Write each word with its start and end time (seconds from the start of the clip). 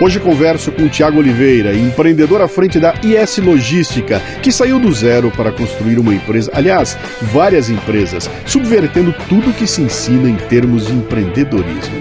Hoje 0.00 0.20
converso 0.20 0.70
com 0.70 0.88
Tiago 0.88 1.18
Oliveira, 1.18 1.74
empreendedor 1.74 2.40
à 2.40 2.46
frente 2.46 2.78
da 2.78 2.94
IS 3.02 3.38
Logística, 3.38 4.20
que 4.40 4.52
saiu 4.52 4.78
do 4.78 4.92
zero 4.92 5.28
para 5.32 5.50
construir 5.50 5.98
uma 5.98 6.14
empresa, 6.14 6.52
aliás, 6.54 6.96
várias 7.20 7.68
empresas, 7.68 8.30
subvertendo 8.46 9.12
tudo 9.28 9.52
que 9.52 9.66
se 9.66 9.82
ensina 9.82 10.30
em 10.30 10.36
termos 10.36 10.86
de 10.86 10.92
empreendedorismo. 10.92 11.96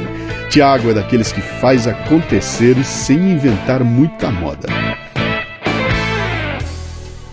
Tiago 0.47 0.91
é 0.91 0.93
daqueles 0.93 1.31
que 1.31 1.41
faz 1.41 1.87
acontecer 1.87 2.75
sem 2.85 3.31
inventar 3.31 3.83
muita 3.83 4.29
moda. 4.29 4.67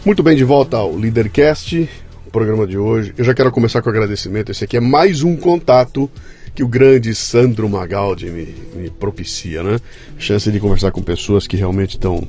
Muito 0.03 0.23
bem, 0.23 0.35
de 0.35 0.45
volta 0.45 0.79
ao 0.79 0.97
Leadercast, 0.97 1.87
o 2.27 2.31
programa 2.31 2.67
de 2.67 2.79
hoje. 2.79 3.13
Eu 3.19 3.25
já 3.25 3.35
quero 3.35 3.53
começar 3.53 3.83
com 3.83 3.91
agradecimento. 3.91 4.51
Esse 4.51 4.65
aqui 4.65 4.79
é 4.79 4.81
mais 4.81 5.23
um 5.23 5.37
contato 5.37 6.11
que 6.55 6.63
o 6.63 6.69
grande 6.69 7.15
Sandro 7.15 7.69
Magaldi 7.69 8.31
me, 8.31 8.55
me 8.77 8.91
propicia, 8.91 9.63
né? 9.63 9.81
Chance 10.19 10.51
de 10.53 10.61
conversar 10.61 10.93
com 10.93 11.03
pessoas 11.03 11.47
que 11.47 11.57
realmente 11.57 11.97
estão 11.97 12.27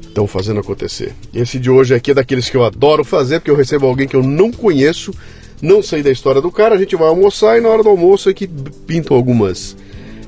estão 0.00 0.26
fazendo 0.26 0.58
acontecer. 0.58 1.12
Esse 1.32 1.58
de 1.58 1.70
hoje 1.70 1.94
aqui 1.94 2.10
é 2.10 2.14
daqueles 2.14 2.50
que 2.50 2.56
eu 2.56 2.64
adoro 2.64 3.04
fazer, 3.04 3.38
porque 3.38 3.50
eu 3.50 3.56
recebo 3.56 3.86
alguém 3.86 4.08
que 4.08 4.16
eu 4.16 4.22
não 4.24 4.50
conheço, 4.50 5.14
não 5.62 5.82
sei 5.82 6.02
da 6.02 6.10
história 6.10 6.40
do 6.40 6.50
cara, 6.50 6.74
a 6.74 6.78
gente 6.78 6.96
vai 6.96 7.06
almoçar 7.06 7.56
e 7.56 7.60
na 7.60 7.68
hora 7.68 7.82
do 7.82 7.88
almoço 7.88 8.28
é 8.28 8.34
que 8.34 8.48
pintam 8.48 9.16
algumas 9.16 9.76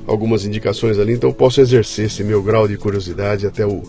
algumas 0.07 0.45
indicações 0.45 0.99
ali, 0.99 1.13
então 1.13 1.31
eu 1.31 1.35
posso 1.35 1.61
exercer 1.61 2.07
esse 2.07 2.25
meu 2.25 2.43
grau 2.43 2.67
de 2.67 2.77
curiosidade 2.77 3.47
até 3.47 3.65
o 3.67 3.83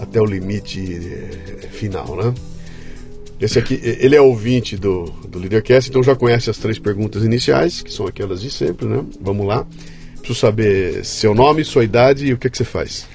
até 0.00 0.20
o 0.20 0.24
limite 0.24 0.80
eh, 0.80 1.68
final, 1.70 2.16
né? 2.16 2.34
Esse 3.40 3.58
aqui, 3.58 3.80
ele 3.82 4.14
é 4.14 4.20
ouvinte 4.20 4.76
do, 4.76 5.06
do 5.28 5.38
Leadercast, 5.38 5.90
então 5.90 6.02
já 6.02 6.14
conhece 6.14 6.48
as 6.50 6.56
três 6.56 6.78
perguntas 6.78 7.24
iniciais, 7.24 7.82
que 7.82 7.92
são 7.92 8.06
aquelas 8.06 8.40
de 8.40 8.50
sempre, 8.50 8.86
né? 8.86 9.04
Vamos 9.20 9.46
lá. 9.46 9.66
Preciso 10.18 10.38
saber 10.38 11.04
seu 11.04 11.34
nome, 11.34 11.64
sua 11.64 11.84
idade 11.84 12.26
e 12.26 12.32
o 12.32 12.38
que, 12.38 12.48
que 12.48 12.56
você 12.56 12.64
faz. 12.64 13.06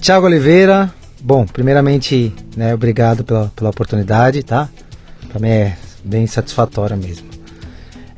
Tiago 0.00 0.26
Oliveira, 0.26 0.92
bom, 1.20 1.46
primeiramente, 1.46 2.32
né, 2.56 2.74
obrigado 2.74 3.24
pela, 3.24 3.50
pela 3.56 3.70
oportunidade, 3.70 4.42
tá? 4.42 4.68
Para 5.28 5.40
mim 5.40 5.48
é 5.48 5.76
bem 6.04 6.26
satisfatória 6.26 6.96
mesmo. 6.96 7.28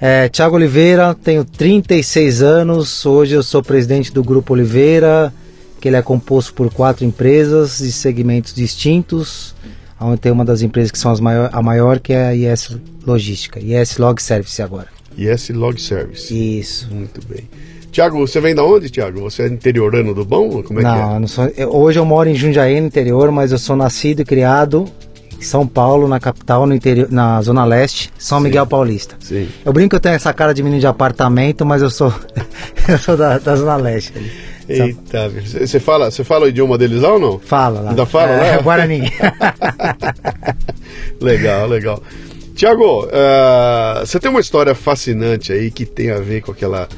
É, 0.01 0.29
Tiago 0.29 0.57
Oliveira, 0.57 1.15
tenho 1.15 1.45
36 1.45 2.43
anos, 2.43 3.07
hoje 3.07 3.35
eu 3.35 3.43
sou 3.43 3.63
presidente 3.63 4.13
do 4.13 4.23
Grupo 4.23 4.53
Oliveira, 4.53 5.33
que 5.81 5.89
ele 5.89 5.97
é 5.97 6.03
composto 6.03 6.53
por 6.53 6.73
quatro 6.73 7.05
empresas 7.05 7.79
de 7.79 7.93
segmentos 7.93 8.53
distintos 8.53 9.55
onde 10.05 10.21
tem 10.21 10.33
uma 10.33 10.45
das 10.45 10.63
empresas 10.63 10.91
que 10.91 10.99
são 10.99 11.11
as 11.11 11.21
maior, 11.21 11.51
a 11.53 11.63
maior, 11.63 11.99
que 11.99 12.13
é 12.13 12.29
a 12.29 12.35
IS 12.35 12.77
Logística, 13.07 13.61
IS 13.61 13.99
Log 13.99 14.23
Service 14.23 14.61
agora. 14.61 14.89
IS 15.17 15.51
Log 15.51 15.81
Service. 15.81 16.33
Isso. 16.33 16.89
Muito 16.93 17.21
bem. 17.27 17.49
Tiago, 17.91 18.19
você 18.19 18.41
vem 18.41 18.55
da 18.55 18.65
onde, 18.65 18.89
Tiago? 18.89 19.21
Você 19.21 19.43
é 19.43 19.49
interiorano 19.49 20.15
do 20.15 20.25
bom? 20.25 20.63
Como 20.63 20.81
é 20.81 20.83
não, 20.83 20.95
que 20.95 21.17
é? 21.17 21.19
não 21.19 21.29
sou. 21.29 21.53
Eu, 21.57 21.75
hoje 21.75 21.99
eu 21.99 22.07
moro 22.07 22.29
em 22.29 22.35
Jundiaí, 22.35 22.81
no 22.81 22.87
interior, 22.87 23.31
mas 23.31 23.53
eu 23.53 23.59
sou 23.59 23.77
nascido 23.77 24.21
e 24.21 24.25
criado 24.25 24.87
em 25.39 25.43
São 25.43 25.67
Paulo, 25.67 26.09
na 26.09 26.19
capital, 26.19 26.67
no 26.67 26.75
interior, 26.75 27.09
na 27.11 27.43
Zona 27.43 27.65
Leste, 27.67 28.11
São 28.17 28.39
Sim. 28.39 28.45
Miguel 28.45 28.67
Paulista. 28.67 29.17
Sim. 29.21 29.47
Eu 29.63 29.73
brinco 29.75 29.91
que 29.91 29.97
eu 29.97 30.01
tenho 30.01 30.15
essa 30.15 30.33
cara 30.33 30.55
de 30.55 30.63
menino 30.63 30.81
de 30.81 30.87
apartamento, 30.87 31.67
mas 31.67 31.83
eu 31.83 31.91
sou, 31.91 32.15
eu 32.89 32.97
sou 32.99 33.15
da, 33.15 33.39
da 33.39 33.57
Zona 33.57 33.77
Leste. 33.77 34.13
Eita, 34.69 35.29
você 35.29 35.81
fala, 35.81 36.11
você 36.11 36.23
fala 36.23 36.47
o 36.47 36.49
idioma 36.49 36.79
deles 36.79 37.03
lá 37.03 37.15
ou 37.15 37.19
não? 37.19 37.39
Fala 37.39 37.81
lá. 37.81 37.91
Ainda 37.91 38.07
fala, 38.07 38.33
é, 38.33 38.57
né? 38.57 38.59
Guarani. 38.63 39.03
legal, 41.21 41.69
legal. 41.69 42.03
Tiago, 42.55 43.07
uh, 43.07 44.07
você 44.07 44.21
tem 44.21 44.31
uma 44.31 44.41
história 44.41 44.75
fascinante 44.75 45.53
aí 45.53 45.71
que 45.71 45.87
tem 45.87 46.11
a 46.11 46.19
ver 46.19 46.43
com 46.43 46.53
aquela 46.53 46.89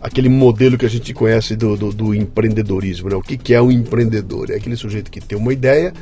aquele 0.00 0.28
modelo 0.28 0.76
que 0.76 0.84
a 0.84 0.90
gente 0.90 1.14
conhece 1.14 1.54
do, 1.54 1.76
do, 1.76 1.92
do 1.92 2.14
empreendedorismo, 2.14 3.08
né? 3.08 3.14
O 3.14 3.22
que, 3.22 3.36
que 3.36 3.54
é 3.54 3.62
um 3.62 3.70
empreendedor? 3.70 4.50
É 4.50 4.56
aquele 4.56 4.76
sujeito 4.76 5.10
que 5.10 5.20
tem 5.20 5.38
uma 5.38 5.52
ideia 5.52 5.92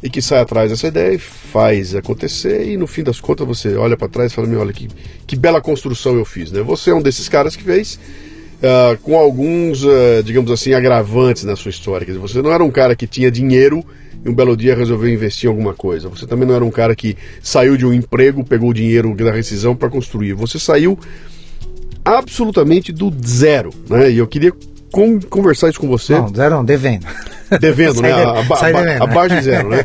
e 0.00 0.08
que 0.08 0.22
sai 0.22 0.40
atrás 0.40 0.70
dessa 0.70 0.86
ideia 0.86 1.14
e 1.14 1.18
faz 1.18 1.94
acontecer 1.94 2.68
e 2.68 2.76
no 2.76 2.86
fim 2.86 3.02
das 3.02 3.20
contas 3.20 3.46
você 3.46 3.74
olha 3.74 3.96
para 3.96 4.08
trás 4.08 4.30
e 4.30 4.34
fala, 4.34 4.48
olha 4.58 4.72
que, 4.72 4.88
que 5.26 5.34
bela 5.34 5.60
construção 5.60 6.14
eu 6.16 6.24
fiz, 6.24 6.52
né? 6.52 6.62
Você 6.62 6.90
é 6.90 6.94
um 6.94 7.02
desses 7.02 7.28
caras 7.28 7.56
que 7.56 7.64
fez 7.64 7.98
uh, 8.62 8.98
com 9.02 9.16
alguns, 9.16 9.84
uh, 9.84 10.22
digamos 10.24 10.50
assim, 10.50 10.72
agravantes 10.74 11.44
na 11.44 11.56
sua 11.56 11.70
história. 11.70 12.04
Quer 12.04 12.12
dizer, 12.12 12.22
você 12.22 12.42
não 12.42 12.52
era 12.52 12.62
um 12.62 12.70
cara 12.70 12.94
que 12.94 13.06
tinha 13.06 13.30
dinheiro 13.30 13.84
e 14.24 14.28
um 14.28 14.34
belo 14.34 14.56
dia 14.56 14.74
resolveu 14.74 15.12
investir 15.12 15.48
em 15.48 15.52
alguma 15.52 15.74
coisa. 15.74 16.08
Você 16.08 16.26
também 16.26 16.46
não 16.46 16.54
era 16.54 16.64
um 16.64 16.70
cara 16.70 16.94
que 16.94 17.16
saiu 17.42 17.76
de 17.76 17.86
um 17.86 17.92
emprego, 17.92 18.44
pegou 18.44 18.70
o 18.70 18.74
dinheiro 18.74 19.14
da 19.14 19.32
rescisão 19.32 19.74
para 19.74 19.88
construir. 19.88 20.32
Você 20.32 20.58
saiu 20.58 20.98
absolutamente 22.04 22.92
do 22.92 23.12
zero, 23.24 23.70
né? 23.88 24.10
E 24.10 24.18
eu 24.18 24.26
queria 24.26 24.52
com, 24.96 25.20
conversar 25.20 25.68
isso 25.68 25.78
com 25.78 25.86
você. 25.86 26.14
Não, 26.14 26.28
zero 26.34 26.56
não, 26.56 26.64
devendo. 26.64 27.06
Devendo, 27.60 28.00
né? 28.02 28.12
A, 28.12 28.40
a, 28.40 28.72
devendo. 28.72 29.02
abaixo 29.02 29.36
de 29.36 29.42
zero, 29.42 29.68
né? 29.68 29.84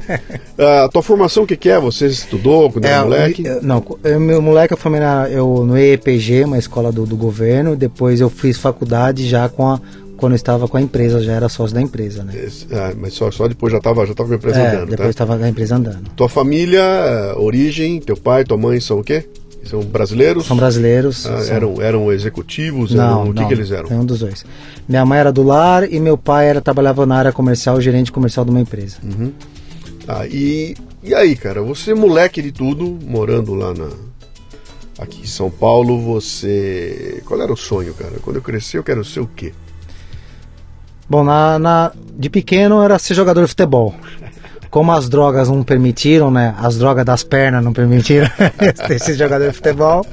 A 0.58 0.88
tua 0.90 1.04
formação, 1.04 1.44
o 1.44 1.48
que, 1.48 1.58
que, 1.58 1.70
é? 1.70 1.78
Você 1.78 2.08
estudou 2.08 2.72
quando 2.72 2.86
é, 2.86 2.92
era 2.92 3.04
moleque? 3.04 3.46
Eu, 3.46 3.62
não, 3.62 3.86
eu, 4.06 4.20
meu 4.22 4.42
moleque 4.42 4.74
eu 4.74 4.78
formei 4.78 5.02
na, 5.02 5.30
eu, 5.30 5.66
no 5.66 5.78
EPG, 5.78 6.46
uma 6.46 6.58
escola 6.58 6.94
do, 6.94 7.06
do 7.06 7.18
governo. 7.18 7.76
Depois 7.76 8.22
eu 8.22 8.30
fiz 8.30 8.58
faculdade 8.58 9.28
já 9.28 9.50
com 9.50 9.68
a, 9.68 9.82
quando 10.16 10.32
eu 10.32 10.38
estava 10.38 10.66
com 10.66 10.78
a 10.78 10.82
empresa, 10.82 11.22
já 11.22 11.34
era 11.34 11.50
sócio 11.50 11.76
da 11.76 11.82
empresa, 11.82 12.24
né? 12.24 12.34
Ah, 12.72 12.94
mas 12.98 13.14
só, 13.14 13.30
só 13.32 13.50
depois 13.50 13.74
já 13.74 13.80
estava 13.80 14.06
já 14.06 14.14
tava 14.14 14.30
com 14.30 14.36
a 14.36 14.38
empresa 14.38 14.60
é, 14.60 14.76
andando, 14.76 14.90
depois 14.92 15.10
estava 15.10 15.34
tá? 15.34 15.40
com 15.40 15.46
a 15.46 15.50
empresa 15.50 15.76
andando. 15.76 16.10
Tua 16.16 16.30
família, 16.30 16.82
origem, 17.36 18.00
teu 18.00 18.16
pai, 18.16 18.46
tua 18.46 18.58
mãe 18.58 18.80
são 18.80 19.00
o 19.00 19.04
quê? 19.04 19.26
São 19.64 19.82
brasileiros? 19.82 20.46
São 20.46 20.58
brasileiros. 20.58 21.26
Ah, 21.26 21.42
são... 21.42 21.56
Eram, 21.56 21.82
eram 21.82 22.12
executivos? 22.12 22.94
Não, 22.94 23.04
eram, 23.04 23.22
o 23.22 23.26
não, 23.26 23.34
que, 23.34 23.48
que 23.48 23.54
eles 23.54 23.72
eram? 23.72 23.90
Nenhum 23.90 24.06
dos 24.06 24.20
dois. 24.20 24.46
Minha 24.88 25.06
mãe 25.06 25.20
era 25.20 25.32
do 25.32 25.44
lar 25.44 25.92
e 25.92 26.00
meu 26.00 26.18
pai 26.18 26.48
era, 26.48 26.62
trabalhava 26.62 27.06
na 27.06 27.16
área 27.16 27.32
comercial, 27.32 27.80
gerente 27.80 28.12
comercial 28.12 28.44
de 28.44 28.52
uma 28.52 28.60
empresa. 28.60 28.98
Uhum. 29.04 29.32
Ah, 30.08 30.26
e, 30.28 30.76
e 31.04 31.14
aí, 31.14 31.36
cara, 31.36 31.62
você 31.62 31.94
moleque 31.94 32.42
de 32.42 32.52
tudo, 32.52 32.98
morando 33.06 33.54
lá 33.54 33.74
na, 33.74 33.90
aqui 34.98 35.22
em 35.22 35.28
São 35.28 35.50
Paulo, 35.50 36.00
você. 36.00 37.22
Qual 37.26 37.42
era 37.42 37.52
o 37.52 37.58
sonho, 37.58 37.94
cara? 37.94 38.14
Quando 38.22 38.38
eu 38.38 38.42
crescer, 38.42 38.78
eu 38.78 38.84
quero 38.84 39.04
ser 39.04 39.20
o 39.20 39.28
quê? 39.28 39.54
Bom, 41.10 41.24
na, 41.24 41.60
na, 41.60 41.92
de 42.18 42.30
pequeno 42.30 42.82
era 42.82 42.98
ser 42.98 43.14
jogador 43.14 43.42
de 43.42 43.48
futebol 43.48 43.94
como 44.72 44.94
as 44.94 45.10
drogas 45.10 45.50
não 45.50 45.64
permitiram, 45.64 46.32
né? 46.32 46.56
As 46.58 46.78
drogas 46.78 47.06
das 47.06 47.24
pernas 47.24 47.62
não 47.64 47.74
permitiram 47.74 48.28
esse 48.90 49.14
jogador 49.14 49.50
de 49.50 49.54
futebol. 49.54 50.06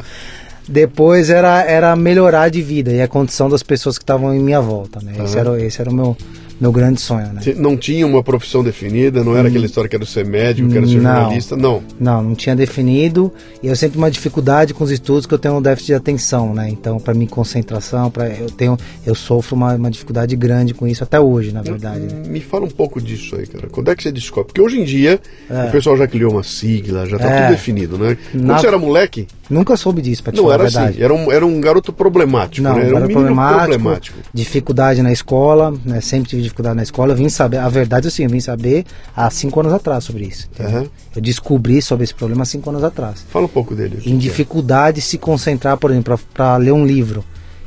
Depois 0.69 1.31
era, 1.31 1.63
era 1.63 1.97
melhorar 1.97 2.51
de 2.51 2.61
vida 2.61 2.93
e 2.93 3.01
a 3.01 3.09
condição 3.09 3.49
das 3.49 3.63
pessoas 3.63 3.97
que 3.97 4.03
estavam 4.03 4.35
em 4.35 4.41
minha 4.41 4.61
volta, 4.61 5.01
né? 5.01 5.15
Uhum. 5.17 5.25
Esse, 5.25 5.39
era, 5.39 5.63
esse 5.63 5.81
era 5.81 5.89
o 5.89 5.95
meu, 5.95 6.17
meu 6.61 6.73
grande 6.73 7.01
sonho, 7.01 7.33
né? 7.33 7.41
Não 7.57 7.77
tinha 7.77 8.07
uma 8.07 8.23
profissão 8.23 8.65
definida, 8.65 9.23
não 9.23 9.37
era 9.37 9.47
hum, 9.47 9.51
aquela 9.51 9.67
história 9.67 9.89
que 9.89 9.97
era 9.97 10.05
ser 10.05 10.25
médico, 10.25 10.69
que 10.69 10.77
era 10.77 10.87
ser 10.87 10.95
não, 10.95 11.03
jornalista, 11.03 11.57
não. 11.57 11.83
Não, 12.01 12.23
não 12.23 12.35
tinha 12.35 12.57
definido. 12.57 13.33
E 13.63 13.69
eu 13.69 13.77
sempre 13.77 13.99
uma 13.99 14.11
dificuldade 14.11 14.75
com 14.75 14.83
os 14.83 14.91
estudos 14.91 15.27
que 15.27 15.35
eu 15.35 15.39
tenho 15.39 15.57
um 15.57 15.63
déficit 15.63 15.89
de 15.89 15.95
atenção, 15.95 16.55
né? 16.55 16.69
Então, 16.69 16.99
para 16.99 17.15
mim 17.15 17.27
concentração, 17.27 18.11
para 18.11 18.29
eu 18.29 18.51
tenho 18.51 18.77
eu 19.07 19.15
sofro 19.15 19.57
uma, 19.57 19.75
uma 19.75 19.91
dificuldade 19.91 20.35
grande 20.37 20.75
com 20.75 20.87
isso 20.87 21.05
até 21.05 21.21
hoje, 21.21 21.53
na 21.53 21.63
verdade. 21.63 22.01
Né? 22.01 22.29
Me 22.29 22.41
fala 22.41 22.65
um 22.65 22.71
pouco 22.71 23.01
disso 23.01 23.37
aí, 23.37 23.47
cara. 23.47 23.69
Quando 23.69 23.91
é 23.91 23.97
que 23.97 24.03
você 24.03 24.13
descobre? 24.13 24.49
Porque 24.49 24.61
hoje 24.61 24.81
em 24.81 24.85
dia 24.85 25.21
é. 25.49 25.65
o 25.65 25.71
pessoal 25.71 25.97
já 25.97 26.07
criou 26.07 26.33
uma 26.33 26.43
sigla, 26.43 27.07
já 27.07 27.19
tá 27.19 27.31
é. 27.31 27.43
tudo 27.43 27.51
definido, 27.57 27.99
né? 27.99 28.17
Quando 28.33 28.45
na... 28.45 28.59
você 28.59 28.67
era 28.67 28.79
moleque, 28.79 29.27
Nunca 29.51 29.77
soube 29.77 30.03
disso, 30.03 30.23
pra 30.23 30.33
te 30.33 30.37
Não 30.37 30.45
falar 30.45 30.55
era 30.55 30.63
a 30.63 30.67
verdade. 30.67 30.91
assim, 30.91 31.03
era 31.03 31.15
um, 31.15 31.33
era 31.33 31.47
um 31.47 31.61
garoto 31.61 31.93
problemático, 31.93 32.63
Não, 32.63 32.75
né? 32.77 32.81
Era 32.81 32.95
um 32.95 32.97
era 32.97 33.07
menino 33.07 33.21
problemático, 33.21 33.59
problemático. 33.69 34.19
dificuldade 34.35 35.03
na 35.03 35.11
escola, 35.13 35.75
né? 35.85 36.01
Sempre 36.01 36.31
tive 36.31 36.43
dificuldade 36.43 36.77
na 36.77 36.83
escola. 36.83 37.13
Eu 37.13 37.17
vim 37.17 37.29
saber, 37.29 37.59
a 37.59 37.69
verdade 37.69 38.07
é 38.07 38.09
assim, 38.09 38.25
eu 38.25 38.31
vim 38.31 38.41
saber 38.41 38.85
há 39.17 39.31
cinco 39.31 39.61
anos 39.61 39.73
atrás 39.73 40.05
sobre 40.05 40.25
isso. 40.25 40.49
Aham. 40.61 40.87
Eu 41.17 41.23
descobri 41.23 41.81
sobre 41.81 42.05
esse 42.05 42.15
problema 42.15 42.43
há 42.43 42.47
cinco 42.47 42.69
anos 42.71 42.85
atrás. 42.85 43.25
Fala 43.31 43.47
um 43.47 43.49
pouco 43.49 43.75
dele. 43.75 44.01
Em 44.05 44.15
é. 44.15 44.19
dificuldade 44.19 44.97
de 44.97 45.03
se 45.03 45.19
concentrar, 45.19 45.77
por 45.77 45.91
exemplo, 45.91 46.19
para 46.35 46.57
ler 46.57 46.73
um 46.73 46.85
livro. 46.87 47.25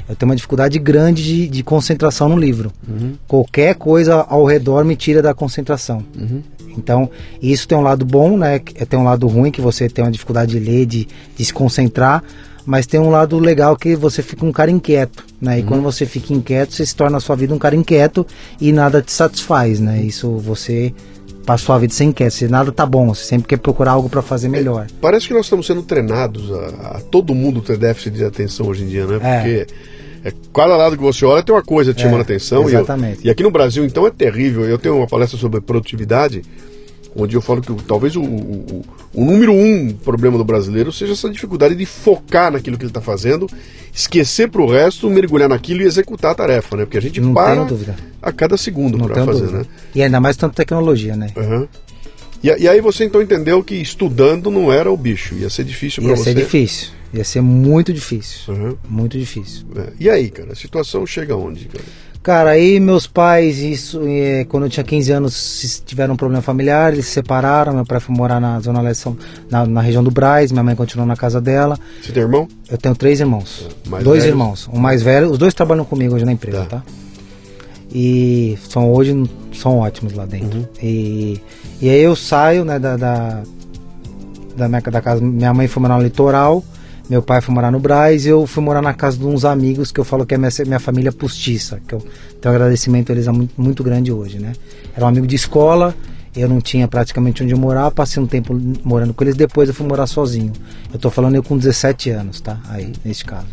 Eu 0.10 0.16
tenho 0.16 0.30
uma 0.30 0.36
dificuldade 0.36 0.78
grande 0.78 1.24
de, 1.24 1.48
de 1.48 1.64
concentração 1.64 2.28
no 2.28 2.36
livro. 2.38 2.72
Uhum. 2.88 3.14
Qualquer 3.28 3.76
coisa 3.76 4.26
ao 4.28 4.46
redor 4.46 4.84
me 4.84 4.96
tira 4.96 5.22
da 5.22 5.34
concentração. 5.34 6.04
Uhum. 6.20 6.42
Então, 6.78 7.10
isso 7.42 7.68
tem 7.68 7.78
um 7.78 7.82
lado 7.82 8.06
bom, 8.06 8.38
né? 8.38 8.60
que- 8.60 8.86
Tem 8.86 9.00
um 9.00 9.04
lado 9.04 9.28
ruim, 9.28 9.52
que 9.52 9.62
você 9.62 9.88
tem 9.90 10.04
uma 10.04 10.12
dificuldade 10.12 10.52
de 10.52 10.60
ler, 10.60 10.86
de, 10.86 11.08
de 11.36 11.46
se 11.46 11.54
concentrar. 11.54 12.24
Mas 12.66 12.86
tem 12.86 13.00
um 13.00 13.10
lado 13.10 13.40
legal 13.40 13.76
que 13.76 13.96
você 13.96 14.22
fica 14.22 14.46
um 14.46 14.52
cara 14.52 14.70
inquieto, 14.70 15.26
né? 15.42 15.60
E 15.60 15.64
quando 15.64 15.82
você 15.82 16.06
fica 16.06 16.32
inquieto, 16.32 16.74
você 16.74 16.86
se 16.86 16.96
torna 16.96 17.18
a 17.18 17.20
sua 17.20 17.36
vida 17.36 17.54
um 17.56 17.58
cara 17.58 17.76
inquieto 17.76 18.26
e 18.60 18.72
nada 18.72 19.02
te 19.02 19.12
satisfaz, 19.12 19.80
né? 19.80 20.00
Isso 20.04 20.38
você 20.38 20.94
passa 21.44 21.64
a 21.64 21.66
sua 21.66 21.80
vida 21.80 21.92
sem 21.92 22.10
inquieto. 22.10 22.34
Se 22.36 22.48
nada 22.48 22.72
tá 22.72 22.86
bom, 22.86 23.08
você 23.16 23.24
sempre 23.26 23.48
quer 23.48 23.58
procurar 23.58 23.94
algo 23.94 24.08
para 24.10 24.22
fazer 24.22 24.48
melhor. 24.48 24.86
Parece 25.02 25.28
que 25.28 25.34
nós 25.34 25.48
estamos 25.48 25.66
sendo 25.66 25.82
treinados 25.82 26.52
a, 26.52 26.98
a 26.98 27.02
todo 27.02 27.34
mundo 27.34 27.62
ter 27.64 27.78
déficit 27.78 28.12
de 28.14 28.24
atenção 28.24 28.68
hoje 28.68 28.84
em 28.84 28.88
dia, 28.90 29.08
né? 29.08 29.16
É. 29.24 29.38
Porque 29.40 29.50
é, 29.50 29.68
cada 30.54 30.76
lado 30.78 30.96
que 30.98 31.02
você 31.04 31.26
olha 31.26 31.42
tem 31.44 31.54
uma 31.56 31.64
coisa 31.64 31.94
te 31.94 32.00
É, 32.02 32.04
chamando 32.04 32.20
a 32.20 32.24
atenção. 32.24 32.62
e 32.62 32.74
eu- 32.74 32.80
exatamente. 32.80 33.20
E, 33.26 33.30
aqui 33.30 33.42
no 33.44 33.52
Brasil, 33.52 33.84
então, 33.86 34.06
é 34.06 34.12
terrível. 34.12 34.66
Eu 34.66 34.78
tenho 34.78 34.98
uma 34.98 35.08
palestra 35.08 35.38
sobre 35.40 35.60
produtividade, 35.62 36.42
onde 37.16 37.36
eu 37.36 37.42
falo 37.42 37.62
que 37.62 37.74
talvez 37.84 38.16
o, 38.16 38.22
o- 38.22 38.86
o 39.14 39.26
número 39.26 39.52
um 39.52 39.92
problema 39.94 40.38
do 40.38 40.44
brasileiro 40.46 40.92
seja 40.92 41.14
essa 41.14 41.30
dificuldade 41.30 41.76
de 41.76 41.86
focar 41.86 42.52
naquilo 42.52 42.78
que 42.78 42.84
ele 42.84 42.90
está 42.92 43.02
fazendo, 43.02 43.48
esquecer 43.94 44.50
para 44.50 44.62
o 44.62 44.68
resto, 44.72 45.10
mergulhar 45.10 45.50
naquilo 45.50 45.82
e 45.82 45.86
executar 45.86 46.32
a 46.32 46.36
tarefa, 46.36 46.78
né? 46.78 46.86
Porque 46.86 46.98
a 46.98 47.02
gente 47.02 47.20
Não 47.20 47.34
para 47.34 47.68
a 48.22 48.32
cada 48.32 48.56
segundo 48.58 48.98
para 49.06 49.26
fazer, 49.26 49.42
dúvida. 49.42 49.58
né? 49.60 49.66
E 49.96 50.02
ainda 50.04 50.22
mais 50.22 50.38
tanto 50.38 50.56
tecnologia, 50.56 51.16
né? 51.16 51.28
Aham. 51.36 51.68
E, 52.44 52.48
e 52.48 52.68
aí 52.70 52.80
você 52.82 53.04
então 53.04 53.22
entendeu 53.22 53.62
que 53.64 53.76
estudando 53.76 54.50
não 54.50 54.72
era 54.72 54.90
o 54.92 54.96
bicho, 54.98 55.36
ia 55.36 55.50
ser 55.50 55.64
difícil 55.66 56.02
para 56.02 56.12
Ia 56.12 56.16
você. 56.18 56.24
ser 56.26 56.36
difícil. 56.36 56.90
Ia 57.14 57.24
ser 57.24 57.42
muito 57.42 57.94
difícil. 57.94 58.54
Aham. 58.54 58.76
Muito 58.90 59.18
difícil. 59.18 59.66
É. 59.76 59.88
E 60.00 60.10
aí, 60.10 60.30
cara, 60.30 60.54
a 60.54 60.56
situação 60.56 61.06
chega 61.06 61.36
onde, 61.36 61.66
cara? 61.66 61.84
Cara, 62.24 62.52
aí 62.52 62.80
meus 62.80 63.08
pais, 63.08 63.58
isso, 63.58 64.00
eh, 64.06 64.46
quando 64.48 64.66
eu 64.66 64.70
tinha 64.70 64.84
15 64.84 65.12
anos, 65.12 65.82
tiveram 65.88 66.14
um 66.14 66.18
problema 66.18 66.40
familiar, 66.42 66.94
eles 66.94 67.08
se 67.08 67.14
separaram. 67.14 67.74
Meu 67.74 67.84
pai 67.86 68.00
foi 68.00 68.16
morar 68.16 68.40
na 68.40 68.60
Zona 68.60 68.80
Leste, 68.80 69.10
na, 69.50 69.66
na 69.66 69.82
região 69.82 70.04
do 70.04 70.12
Braz, 70.12 70.52
minha 70.52 70.64
mãe 70.64 70.76
continuou 70.76 71.08
na 71.08 71.16
casa 71.16 71.42
dela. 71.42 71.80
Você 72.00 72.12
tem 72.12 72.22
irmão? 72.22 72.48
Eu 72.70 72.78
tenho 72.78 72.94
três 72.96 73.20
irmãos. 73.20 73.68
Mais 73.88 74.04
dois 74.04 74.24
velhos? 74.24 74.34
irmãos. 74.40 74.70
Um 74.72 74.78
mais 74.80 75.02
velho, 75.02 75.32
os 75.32 75.38
dois 75.40 75.54
trabalham 75.56 75.84
comigo 75.84 76.14
hoje 76.14 76.24
na 76.24 76.32
empresa, 76.32 76.60
Tá. 76.66 76.78
tá? 76.78 76.84
E 77.94 78.58
são 78.70 78.92
hoje 78.94 79.28
são 79.54 79.80
ótimos 79.80 80.14
lá 80.14 80.26
dentro. 80.26 80.60
Uhum. 80.60 80.66
E, 80.82 81.42
e 81.82 81.90
aí 81.90 82.02
eu 82.02 82.16
saio, 82.16 82.64
né, 82.64 82.78
da, 82.80 82.96
da, 82.96 83.42
da 84.56 84.68
minha 84.70 84.82
da 84.82 85.02
casa. 85.02 85.22
Minha 85.22 85.54
mãe 85.54 85.68
foi 85.68 85.82
morar 85.82 85.98
no 85.98 86.04
litoral, 86.04 86.64
meu 87.12 87.22
pai 87.22 87.42
foi 87.42 87.54
morar 87.54 87.70
no 87.70 87.78
Braz, 87.78 88.26
e 88.26 88.30
eu 88.30 88.48
fui 88.48 88.64
morar 88.64 88.82
na 88.82 88.94
casa 88.94 89.18
de 89.18 89.26
uns 89.26 89.44
amigos 89.44 89.92
que 89.92 90.00
eu 90.00 90.06
falo 90.06 90.26
que 90.26 90.34
é 90.34 90.38
minha, 90.38 90.50
minha 90.66 90.80
família 90.80 91.12
postiça, 91.12 91.78
que 91.86 91.94
eu 91.94 92.00
tenho 92.40 92.54
um 92.54 92.56
agradecimento 92.56 93.12
a 93.12 93.14
eles 93.16 93.28
muito, 93.28 93.54
muito 93.62 93.84
grande 93.84 94.14
hoje, 94.14 94.40
né? 94.40 94.54
Era 94.96 95.04
um 95.04 95.10
amigo 95.10 95.28
de 95.28 95.36
escola, 95.36 95.94
eu 96.34 96.48
não 96.48 96.62
tinha 96.62 96.88
praticamente 96.88 97.44
onde 97.44 97.52
eu 97.54 97.58
morar, 97.58 97.92
passei 97.92 98.24
um 98.24 98.26
tempo 98.26 98.58
morando 98.82 99.14
com 99.14 99.26
eles, 99.26 99.36
depois 99.36 99.68
eu 99.68 99.76
fui 99.76 99.86
morar 99.86 100.08
sozinho. 100.08 100.54
Eu 100.94 100.98
tô 100.98 101.10
falando 101.10 101.36
eu 101.36 101.44
com 101.44 101.58
17 101.58 102.10
anos, 102.12 102.40
tá? 102.40 102.58
Aí, 102.70 102.94
neste 103.04 103.26
caso. 103.26 103.48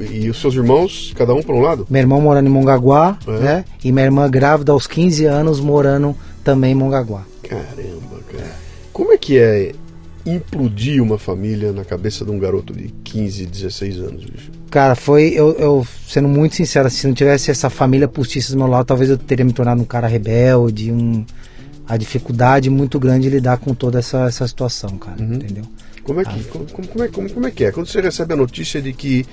E 0.00 0.28
os 0.28 0.40
seus 0.40 0.54
irmãos, 0.54 1.14
cada 1.16 1.32
um 1.32 1.40
para 1.42 1.54
um 1.54 1.60
lado? 1.60 1.86
Meu 1.88 2.00
irmão 2.00 2.20
morando 2.20 2.48
em 2.48 2.50
Mongaguá, 2.50 3.16
É. 3.24 3.30
né? 3.38 3.64
E 3.84 3.92
minha 3.92 4.04
irmã 4.04 4.28
grávida 4.28 4.72
aos 4.72 4.88
15 4.88 5.26
anos 5.26 5.60
morando 5.60 6.16
também 6.42 6.72
em 6.72 6.74
Mongaguá. 6.74 7.22
Caramba, 7.48 8.18
cara. 8.32 8.50
Como 8.92 9.12
é 9.12 9.16
que 9.16 9.38
é 9.38 9.74
implodir 10.34 11.02
uma 11.02 11.18
família 11.18 11.72
na 11.72 11.84
cabeça 11.84 12.24
de 12.24 12.30
um 12.30 12.38
garoto 12.38 12.72
de 12.72 12.88
15, 13.04 13.46
16 13.46 13.98
anos, 13.98 14.24
bicho? 14.24 14.50
Cara, 14.70 14.94
foi, 14.94 15.28
eu, 15.34 15.52
eu 15.58 15.86
sendo 16.06 16.28
muito 16.28 16.54
sincero, 16.54 16.88
se 16.90 17.06
não 17.06 17.14
tivesse 17.14 17.50
essa 17.50 17.70
família 17.70 18.06
postiça 18.08 18.52
do 18.52 18.58
meu 18.58 18.66
lado, 18.66 18.86
talvez 18.86 19.08
eu 19.10 19.16
teria 19.18 19.44
me 19.44 19.52
tornado 19.52 19.80
um 19.80 19.84
cara 19.84 20.06
rebelde, 20.06 20.92
um, 20.92 21.24
a 21.88 21.96
dificuldade 21.96 22.68
muito 22.68 22.98
grande 23.00 23.28
de 23.28 23.34
lidar 23.36 23.56
com 23.58 23.72
toda 23.74 23.98
essa, 23.98 24.26
essa 24.26 24.46
situação, 24.46 24.90
cara, 24.98 25.20
Uhum. 25.22 25.34
entendeu? 25.34 25.64
Como 26.04 26.20
é 26.20 26.24
que, 26.24 26.44
como, 26.44 26.64
como- 26.66 26.88
como 26.88 27.04
é, 27.04 27.08
como, 27.08 27.30
como 27.30 27.46
é 27.46 27.50
que 27.50 27.64
é? 27.64 27.72
Quando 27.72 27.86
você 27.86 28.00
recebe 28.00 28.32
a 28.32 28.36
notícia 28.36 28.80
de 28.80 28.92
que 28.92 29.26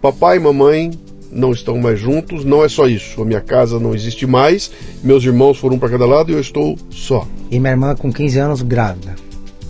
papai 0.00 0.36
e 0.36 0.40
mamãe 0.40 0.90
não 1.30 1.52
estão 1.52 1.78
mais 1.78 1.98
juntos, 1.98 2.44
não 2.44 2.62
é 2.62 2.68
só 2.68 2.86
isso. 2.86 3.22
A 3.22 3.24
minha 3.24 3.40
casa 3.40 3.80
não 3.80 3.94
existe 3.94 4.26
mais, 4.26 4.70
meus 5.02 5.24
irmãos 5.24 5.56
foram 5.58 5.78
para 5.78 5.88
cada 5.88 6.04
lado 6.04 6.30
e 6.30 6.34
eu 6.34 6.40
estou 6.40 6.76
só. 6.90 7.26
E 7.50 7.58
minha 7.58 7.70
irmã 7.72 7.94
com 7.96 8.12
15 8.12 8.38
anos 8.38 8.60
grávida. 8.60 9.14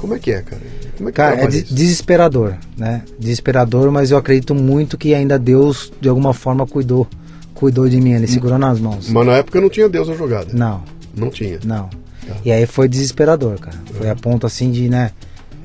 Como 0.03 0.15
é 0.15 0.19
que 0.19 0.33
é, 0.33 0.43
cara? 0.43 0.61
Como 0.99 1.09
é 1.09 1.13
que 1.13 1.17
Cara, 1.17 1.45
é 1.45 1.49
isso? 1.49 1.75
desesperador, 1.75 2.57
né? 2.77 3.03
Desesperador, 3.19 3.91
mas 3.91 4.11
eu 4.11 4.19
acredito 4.19 4.55
muito 4.55 4.99
que 4.99 5.15
ainda 5.15 5.39
Deus, 5.39 5.91
de 5.99 6.11
alguma 6.11 6.35
forma, 6.35 6.67
cuidou. 6.67 7.09
Cuidou 7.55 7.89
de 7.89 8.01
mim, 8.01 8.13
ele 8.13 8.27
segurou 8.27 8.59
nas 8.59 8.79
mãos. 8.79 9.09
Mas 9.09 9.27
na 9.27 9.37
época 9.37 9.61
não 9.61 9.71
tinha 9.71 9.89
Deus 9.89 10.09
na 10.09 10.15
jogada. 10.15 10.49
Não, 10.53 10.83
Não 11.17 11.31
tinha. 11.31 11.59
Não. 11.65 11.89
Tá. 11.89 12.37
E 12.45 12.53
aí 12.53 12.67
foi 12.67 12.89
desesperador, 12.89 13.59
cara. 13.59 13.79
Foi 13.95 14.11
a 14.11 14.17
ponto 14.17 14.47
assim 14.47 14.71
de, 14.71 14.89
né? 14.89 15.13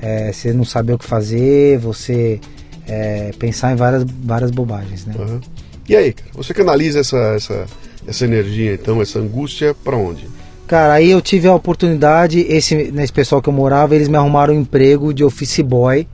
é, 0.00 0.32
você 0.32 0.52
não 0.52 0.64
saber 0.64 0.94
o 0.94 0.98
que 0.98 1.04
fazer, 1.04 1.78
você 1.78 2.40
é, 2.86 3.32
pensar 3.38 3.72
em 3.72 3.76
várias, 3.76 4.04
várias 4.04 4.50
bobagens, 4.50 5.04
né? 5.04 5.14
E 5.88 5.96
aí, 5.96 6.12
cara? 6.12 6.30
Você 6.34 6.54
canaliza 6.54 7.00
essa, 7.00 7.18
essa, 7.34 7.66
essa 8.06 8.24
energia, 8.24 8.74
então, 8.74 9.02
essa 9.02 9.18
angústia, 9.18 9.74
para 9.74 9.96
onde? 9.96 10.28
Cara, 10.68 10.92
aí 10.92 11.10
eu 11.10 11.20
tive 11.22 11.48
a 11.48 11.54
oportunidade, 11.54 12.40
esse, 12.40 12.92
nesse 12.92 13.12
pessoal 13.12 13.40
que 13.40 13.48
eu 13.48 13.52
morava, 13.54 13.94
eles 13.96 14.06
me 14.06 14.16
arrumaram 14.18 14.52
um 14.54 14.60
emprego 14.60 15.14
de 15.14 15.24
office 15.24 15.60
boy. 15.60 16.06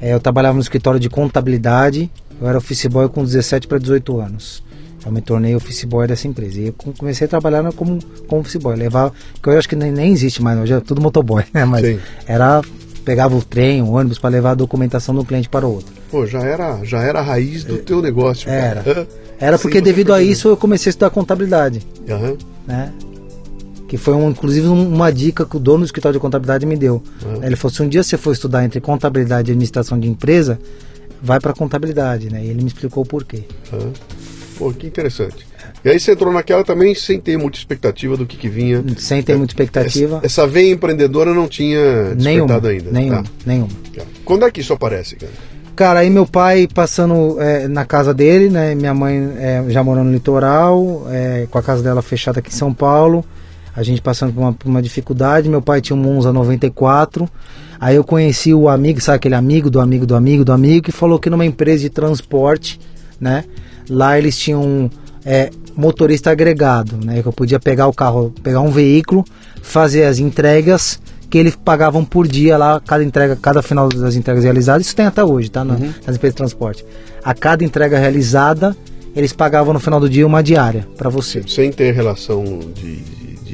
É, 0.00 0.14
eu 0.14 0.18
trabalhava 0.20 0.54
no 0.54 0.60
escritório 0.62 0.98
de 0.98 1.10
contabilidade, 1.10 2.10
eu 2.40 2.48
era 2.48 2.56
office 2.58 2.86
boy 2.86 3.08
com 3.10 3.22
17 3.22 3.68
para 3.68 3.78
18 3.78 4.18
anos. 4.18 4.62
Eu 5.04 5.12
me 5.12 5.20
tornei 5.20 5.54
office 5.54 5.84
boy 5.84 6.06
dessa 6.06 6.26
empresa. 6.26 6.58
E 6.58 6.68
eu 6.68 6.72
com- 6.72 6.92
comecei 6.92 7.26
a 7.26 7.28
trabalhar 7.28 7.62
como, 7.74 7.98
como 8.26 8.40
office 8.40 8.56
boy. 8.56 8.74
Levava, 8.74 9.12
que 9.42 9.48
eu 9.50 9.58
acho 9.58 9.68
que 9.68 9.76
nem, 9.76 9.92
nem 9.92 10.10
existe 10.12 10.42
mais, 10.42 10.58
hoje 10.58 10.72
é 10.72 10.80
tudo 10.80 11.02
motoboy, 11.02 11.44
né? 11.52 11.64
Mas 11.66 11.86
Sim. 11.86 11.98
era. 12.26 12.62
Pegava 13.04 13.36
o 13.36 13.42
trem, 13.42 13.82
o 13.82 13.90
ônibus 13.92 14.18
para 14.18 14.30
levar 14.30 14.52
a 14.52 14.54
documentação 14.54 15.14
de 15.14 15.20
um 15.20 15.24
cliente 15.26 15.46
para 15.46 15.66
o 15.66 15.74
outro. 15.74 15.92
Pô, 16.10 16.24
já 16.24 16.40
era, 16.40 16.82
já 16.84 17.02
era 17.02 17.18
a 17.18 17.22
raiz 17.22 17.62
do 17.62 17.76
teu 17.76 18.00
negócio. 18.00 18.48
Era. 18.50 18.82
cara. 18.82 19.08
Era 19.38 19.58
porque 19.60 19.82
devido 19.82 20.14
a 20.14 20.22
isso 20.22 20.48
eu 20.48 20.56
comecei 20.56 20.88
a 20.88 20.92
estudar 20.92 21.10
contabilidade. 21.10 21.82
Aham. 22.08 22.38
né? 22.66 22.90
Que 23.88 23.96
foi 23.96 24.14
um, 24.14 24.30
inclusive 24.30 24.66
um- 24.66 24.88
uma 24.94 25.12
dica 25.12 25.44
que 25.44 25.56
o 25.56 25.60
dono 25.60 25.80
do 25.80 25.84
escritório 25.84 26.18
de 26.18 26.20
contabilidade 26.20 26.64
me 26.66 26.76
deu. 26.76 27.02
Uhum. 27.24 27.44
Ele 27.44 27.54
falou: 27.56 27.74
se 27.74 27.82
um 27.82 27.88
dia 27.88 28.02
você 28.02 28.16
for 28.16 28.32
estudar 28.32 28.64
entre 28.64 28.80
contabilidade 28.80 29.50
e 29.50 29.52
administração 29.52 29.98
de 30.00 30.08
empresa, 30.08 30.58
vai 31.22 31.38
para 31.38 31.52
contabilidade, 31.52 32.30
né? 32.30 32.42
E 32.44 32.48
ele 32.48 32.62
me 32.62 32.68
explicou 32.68 33.02
o 33.02 33.06
porquê. 33.06 33.42
aham. 33.72 33.90
Pô, 34.56 34.72
que 34.72 34.86
interessante. 34.86 35.44
E 35.84 35.88
aí 35.90 35.98
você 35.98 36.12
entrou 36.12 36.32
naquela 36.32 36.62
também 36.62 36.94
sem 36.94 37.18
ter 37.20 37.36
muita 37.36 37.58
expectativa 37.58 38.16
do 38.16 38.24
que, 38.24 38.36
que 38.36 38.48
vinha. 38.48 38.82
Sem 38.96 39.20
ter 39.22 39.36
muita 39.36 39.52
expectativa. 39.52 40.18
Essa, 40.18 40.26
essa 40.26 40.46
veia 40.46 40.72
empreendedora 40.72 41.34
não 41.34 41.48
tinha 41.48 42.14
nenhuma, 42.14 42.46
despertado 42.46 42.68
ainda. 42.68 42.90
nenhuma, 42.92 43.22
Tá. 43.24 43.30
nenhuma. 43.44 43.68
Quando 44.24 44.46
é 44.46 44.50
que 44.50 44.60
isso 44.60 44.72
aparece, 44.72 45.16
cara? 45.16 45.32
Cara, 45.74 46.00
aí 46.00 46.08
meu 46.08 46.24
pai 46.24 46.68
passando 46.72 47.36
é, 47.40 47.66
na 47.66 47.84
casa 47.84 48.14
dele, 48.14 48.48
né? 48.48 48.76
Minha 48.76 48.94
mãe 48.94 49.32
é, 49.38 49.64
já 49.68 49.82
morando 49.82 50.06
no 50.06 50.12
litoral, 50.12 51.04
é, 51.10 51.48
com 51.50 51.58
a 51.58 51.62
casa 51.62 51.82
dela 51.82 52.00
fechada 52.00 52.38
aqui 52.38 52.50
em 52.50 52.54
São 52.56 52.72
Paulo. 52.72 53.24
A 53.76 53.82
gente 53.82 54.00
passando 54.00 54.32
por 54.32 54.40
uma, 54.40 54.52
por 54.52 54.68
uma 54.68 54.80
dificuldade. 54.82 55.48
Meu 55.48 55.60
pai 55.62 55.80
tinha 55.80 55.96
um 55.96 56.00
Monza 56.00 56.32
94. 56.32 57.28
Aí 57.80 57.96
eu 57.96 58.04
conheci 58.04 58.54
o 58.54 58.68
amigo, 58.68 59.00
sabe 59.00 59.16
aquele 59.16 59.34
amigo 59.34 59.68
do 59.68 59.80
amigo 59.80 60.06
do 60.06 60.14
amigo 60.14 60.44
do 60.44 60.52
amigo, 60.52 60.84
que 60.84 60.92
falou 60.92 61.18
que 61.18 61.28
numa 61.28 61.44
empresa 61.44 61.80
de 61.82 61.90
transporte, 61.90 62.78
né? 63.20 63.44
Lá 63.90 64.16
eles 64.18 64.38
tinham 64.38 64.88
é, 65.24 65.50
motorista 65.76 66.30
agregado, 66.30 66.96
né? 67.04 67.20
Que 67.20 67.28
eu 67.28 67.32
podia 67.32 67.58
pegar 67.58 67.86
o 67.88 67.92
carro, 67.92 68.32
pegar 68.42 68.60
um 68.60 68.70
veículo, 68.70 69.24
fazer 69.60 70.04
as 70.04 70.18
entregas 70.18 71.00
que 71.28 71.36
eles 71.36 71.56
pagavam 71.56 72.04
por 72.04 72.28
dia 72.28 72.56
lá, 72.56 72.80
cada 72.86 73.02
entrega, 73.02 73.34
cada 73.34 73.60
final 73.60 73.88
das 73.88 74.14
entregas 74.14 74.44
realizadas, 74.44 74.86
isso 74.86 74.94
tem 74.94 75.04
até 75.06 75.24
hoje, 75.24 75.50
tá? 75.50 75.64
Na- 75.64 75.74
Nas 76.06 76.14
empresas 76.14 76.30
de 76.30 76.36
transporte. 76.36 76.84
A 77.24 77.34
cada 77.34 77.64
entrega 77.64 77.98
realizada, 77.98 78.76
eles 79.16 79.32
pagavam 79.32 79.74
no 79.74 79.80
final 79.80 79.98
do 79.98 80.08
dia 80.08 80.24
uma 80.24 80.42
diária 80.44 80.86
para 80.96 81.10
você. 81.10 81.42
Sem 81.48 81.72
ter 81.72 81.92
relação 81.92 82.44
de, 82.74 82.96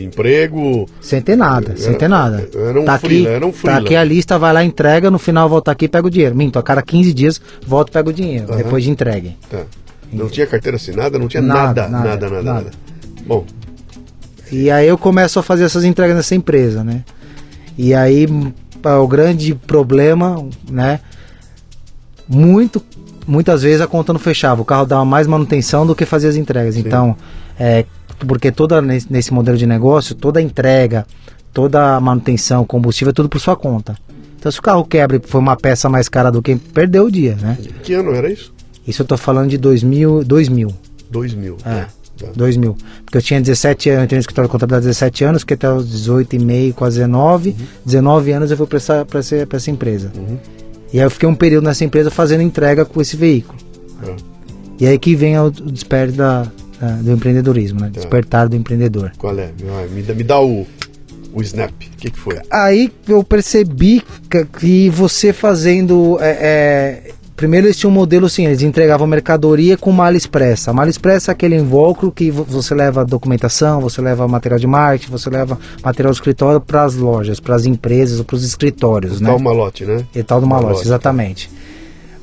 de, 0.00 0.06
emprego. 0.06 0.86
Sem 1.00 1.20
ter 1.20 1.36
nada, 1.36 1.76
sem 1.76 1.94
ter 1.94 2.08
nada. 2.08 2.48
era 2.54 2.80
um 2.80 2.84
tá 2.84 2.94
aqui, 2.94 3.06
freela, 3.06 3.28
era 3.30 3.46
um 3.46 3.52
tá 3.52 3.76
aqui 3.76 3.94
a 3.96 4.04
lista, 4.04 4.38
vai 4.38 4.52
lá, 4.52 4.64
entrega, 4.64 5.10
no 5.10 5.18
final 5.18 5.48
volta 5.48 5.70
aqui 5.70 5.84
e 5.84 5.88
pega 5.88 6.06
o 6.06 6.10
dinheiro. 6.10 6.34
Minto, 6.36 6.58
a 6.58 6.62
cada 6.62 6.82
15 6.82 7.12
dias 7.12 7.40
volta 7.66 7.90
e 7.90 7.92
pega 7.94 8.08
o 8.10 8.12
dinheiro, 8.12 8.46
Aham. 8.48 8.56
depois 8.56 8.84
de 8.84 8.90
entregue. 8.90 9.36
Tá. 9.50 9.62
Não 10.12 10.28
tinha 10.28 10.46
carteira 10.46 10.76
assinada, 10.76 11.18
não 11.18 11.28
tinha 11.28 11.42
nada, 11.42 11.88
Nada, 11.88 11.88
nada, 11.88 12.08
nada, 12.08 12.30
nada, 12.30 12.42
nada. 12.54 12.70
Bom, 13.26 13.44
E 14.50 14.70
aí 14.70 14.88
eu 14.88 14.98
começo 14.98 15.38
a 15.38 15.42
fazer 15.42 15.64
essas 15.64 15.84
entregas 15.84 16.16
nessa 16.16 16.34
empresa, 16.34 16.82
né? 16.82 17.04
E 17.78 17.94
aí 17.94 18.24
m- 18.24 18.52
o 19.00 19.06
grande 19.06 19.54
problema, 19.54 20.44
né? 20.68 20.98
muito, 22.28 22.82
muitas 23.26 23.62
vezes 23.62 23.80
a 23.80 23.86
conta 23.86 24.12
não 24.12 24.20
fechava. 24.20 24.62
O 24.62 24.64
carro 24.64 24.86
dava 24.86 25.04
mais 25.04 25.26
manutenção 25.26 25.86
do 25.86 25.94
que 25.94 26.04
fazia 26.04 26.28
as 26.28 26.36
entregas. 26.36 26.74
Sim. 26.74 26.82
Então, 26.86 27.16
é, 27.58 27.84
porque 28.26 28.50
toda 28.50 28.80
nesse, 28.80 29.32
modelo 29.32 29.56
de 29.56 29.66
negócio, 29.66 30.14
toda 30.14 30.38
a 30.38 30.42
entrega, 30.42 31.06
toda 31.52 31.96
a 31.96 32.00
manutenção, 32.00 32.64
combustível, 32.64 33.10
é 33.10 33.14
tudo 33.14 33.28
por 33.28 33.40
sua 33.40 33.56
conta. 33.56 33.96
Então, 34.38 34.50
se 34.50 34.58
o 34.58 34.62
carro 34.62 34.84
quebra 34.84 35.16
e 35.16 35.20
foi 35.20 35.40
uma 35.40 35.56
peça 35.56 35.88
mais 35.88 36.08
cara 36.08 36.30
do 36.30 36.40
que 36.40 36.56
perdeu 36.56 37.04
o 37.04 37.10
dia, 37.10 37.36
né? 37.36 37.58
Que 37.82 37.92
ano 37.92 38.12
era 38.14 38.30
isso? 38.30 38.52
Isso 38.86 39.02
eu 39.02 39.06
tô 39.06 39.16
falando 39.16 39.50
de 39.50 39.58
2000, 39.58 40.24
2000. 40.24 40.72
2000. 41.10 41.56
É. 41.64 41.68
né? 41.68 41.86
Tá. 42.18 42.28
2000. 42.34 42.76
Porque 43.04 43.18
eu 43.18 43.22
tinha 43.22 43.40
17 43.40 43.90
anos, 43.90 43.98
eu 44.00 44.04
entrei 44.04 44.16
no 44.18 44.20
escritório 44.20 44.48
de 44.48 44.52
contabilidade 44.52 44.86
17 44.86 45.24
anos, 45.24 45.44
que 45.44 45.54
até 45.54 45.72
os 45.72 45.88
18 45.90 46.36
e 46.36 46.38
meio, 46.38 46.74
quase 46.74 46.98
19. 46.98 47.56
19 47.84 48.32
anos 48.32 48.50
eu 48.50 48.56
fui 48.56 48.66
para 48.66 48.76
essa, 48.76 49.04
pra 49.04 49.20
essa, 49.20 49.46
pra 49.46 49.56
essa 49.56 49.70
empresa. 49.70 50.10
Uhum. 50.16 50.38
E 50.92 50.98
aí 50.98 51.04
eu 51.04 51.10
fiquei 51.10 51.28
um 51.28 51.34
período 51.34 51.64
nessa 51.64 51.84
empresa 51.84 52.10
fazendo 52.10 52.42
entrega 52.42 52.84
com 52.84 53.00
esse 53.00 53.16
veículo. 53.16 53.58
É. 54.06 54.16
E 54.80 54.86
aí 54.86 54.98
que 54.98 55.14
vem 55.14 55.38
o, 55.38 55.46
o 55.46 55.50
despertar 55.50 56.16
da, 56.16 56.52
da- 56.80 56.96
do 56.96 57.12
empreendedorismo, 57.12 57.80
né? 57.80 57.86
Tá. 57.92 58.00
Despertar 58.00 58.48
do 58.48 58.56
empreendedor. 58.56 59.12
Qual 59.18 59.38
é? 59.38 59.50
Me 59.92 60.02
dá, 60.02 60.14
me 60.14 60.22
dá 60.24 60.40
o, 60.40 60.66
o 61.32 61.42
snap. 61.42 61.70
O 61.70 61.96
que, 61.96 62.10
que 62.10 62.18
foi? 62.18 62.38
Aí 62.50 62.90
eu 63.08 63.22
percebi 63.22 64.02
que, 64.58 64.88
você 64.90 65.32
fazendo. 65.32 66.18
é, 66.20 66.30
é, 66.40 67.10
primeiro 67.36 67.66
eles 67.66 67.76
tinham 67.78 67.90
um 67.90 67.94
modelo 67.94 68.26
assim, 68.26 68.44
eles 68.44 68.60
entregavam 68.62 69.06
mercadoria 69.06 69.74
com 69.76 69.90
mala 69.92 70.14
expressa. 70.16 70.70
A 70.70 70.74
mala 70.74 70.90
expressa 70.90 71.30
é 71.30 71.32
aquele 71.32 71.56
invólucro 71.56 72.12
que 72.12 72.30
vo- 72.30 72.44
você 72.44 72.74
leva 72.74 73.02
documentação, 73.04 73.80
você 73.80 74.00
leva 74.02 74.28
material 74.28 74.58
de 74.60 74.66
marketing, 74.66 75.10
você 75.10 75.30
leva 75.30 75.58
material 75.82 76.12
do 76.12 76.16
escritório 76.16 76.60
para 76.60 76.82
as 76.84 76.96
lojas, 76.96 77.40
para 77.40 77.54
as 77.54 77.64
empresas 77.64 78.18
ou 78.18 78.24
para 78.26 78.36
os 78.36 78.44
escritórios, 78.44 79.20
O 79.20 79.22
né? 79.22 79.30
tal 79.30 79.38
malote, 79.38 79.86
né? 79.86 80.04
E 80.14 80.22
tal 80.22 80.38
do 80.40 80.46
malote, 80.46 80.66
Malote, 80.68 80.86
exatamente. 80.86 81.50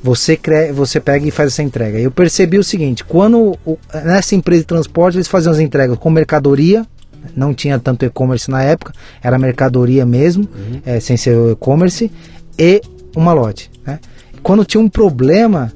Você, 0.02 0.36
cre... 0.36 0.72
você 0.72 1.00
pega 1.00 1.26
e 1.26 1.30
faz 1.30 1.52
essa 1.52 1.62
entrega. 1.62 1.98
Eu 1.98 2.10
percebi 2.10 2.58
o 2.58 2.64
seguinte: 2.64 3.04
quando 3.04 3.58
nessa 4.04 4.34
empresa 4.34 4.60
de 4.62 4.66
transporte 4.66 5.16
eles 5.16 5.26
faziam 5.28 5.52
as 5.52 5.58
entregas 5.58 5.98
com 5.98 6.08
mercadoria, 6.10 6.86
não 7.36 7.52
tinha 7.52 7.78
tanto 7.78 8.04
e-commerce 8.04 8.50
na 8.50 8.62
época, 8.62 8.92
era 9.22 9.38
mercadoria 9.38 10.06
mesmo, 10.06 10.48
eh, 10.86 11.00
sem 11.00 11.16
ser 11.16 11.36
o 11.36 11.50
e-commerce, 11.52 12.10
e 12.58 12.80
um 13.16 13.20
malote. 13.20 13.70
Né? 13.84 13.98
Quando 14.42 14.64
tinha 14.64 14.80
um 14.80 14.88
problema, 14.88 15.72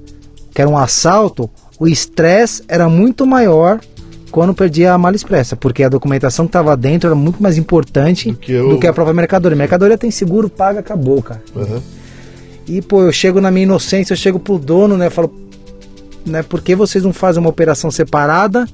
que 0.54 0.60
era 0.60 0.70
um 0.70 0.78
assalto, 0.78 1.50
o 1.78 1.88
estresse 1.88 2.62
era 2.68 2.88
muito 2.88 3.26
maior 3.26 3.80
quando 4.30 4.54
perdia 4.54 4.92
a 4.94 4.98
mala 4.98 5.16
expressa, 5.16 5.56
porque 5.56 5.82
a 5.82 5.88
documentação 5.88 6.46
que 6.46 6.50
estava 6.50 6.74
dentro 6.76 7.08
era 7.08 7.16
muito 7.16 7.42
mais 7.42 7.58
importante 7.58 8.30
Do 8.30 8.36
que 8.38 8.56
o- 8.56 8.68
do 8.70 8.78
que 8.78 8.86
a 8.86 8.92
própria 8.92 9.12
mercadoria. 9.12 9.56
Mercadoria 9.58 9.98
tem 9.98 10.10
seguro, 10.12 10.48
paga, 10.48 10.78
acabou, 10.80 11.20
cara. 11.22 11.42
Aham. 11.56 11.82
E, 12.66 12.81
pô, 12.81 13.02
eu 13.02 13.12
chego 13.12 13.40
na 13.40 13.50
minha 13.50 13.64
inocência, 13.64 14.12
eu 14.12 14.16
chego 14.16 14.38
pro 14.38 14.59
dono, 14.59 14.97
né? 14.97 15.11
Falo, 15.11 15.33
né? 16.25 16.42
Por 16.42 16.61
que 16.62 16.75
vocês 16.75 17.02
não 17.04 17.12
fazem 17.12 17.40
uma 17.40 17.50
operação 17.50 17.90
separada? 17.90 18.66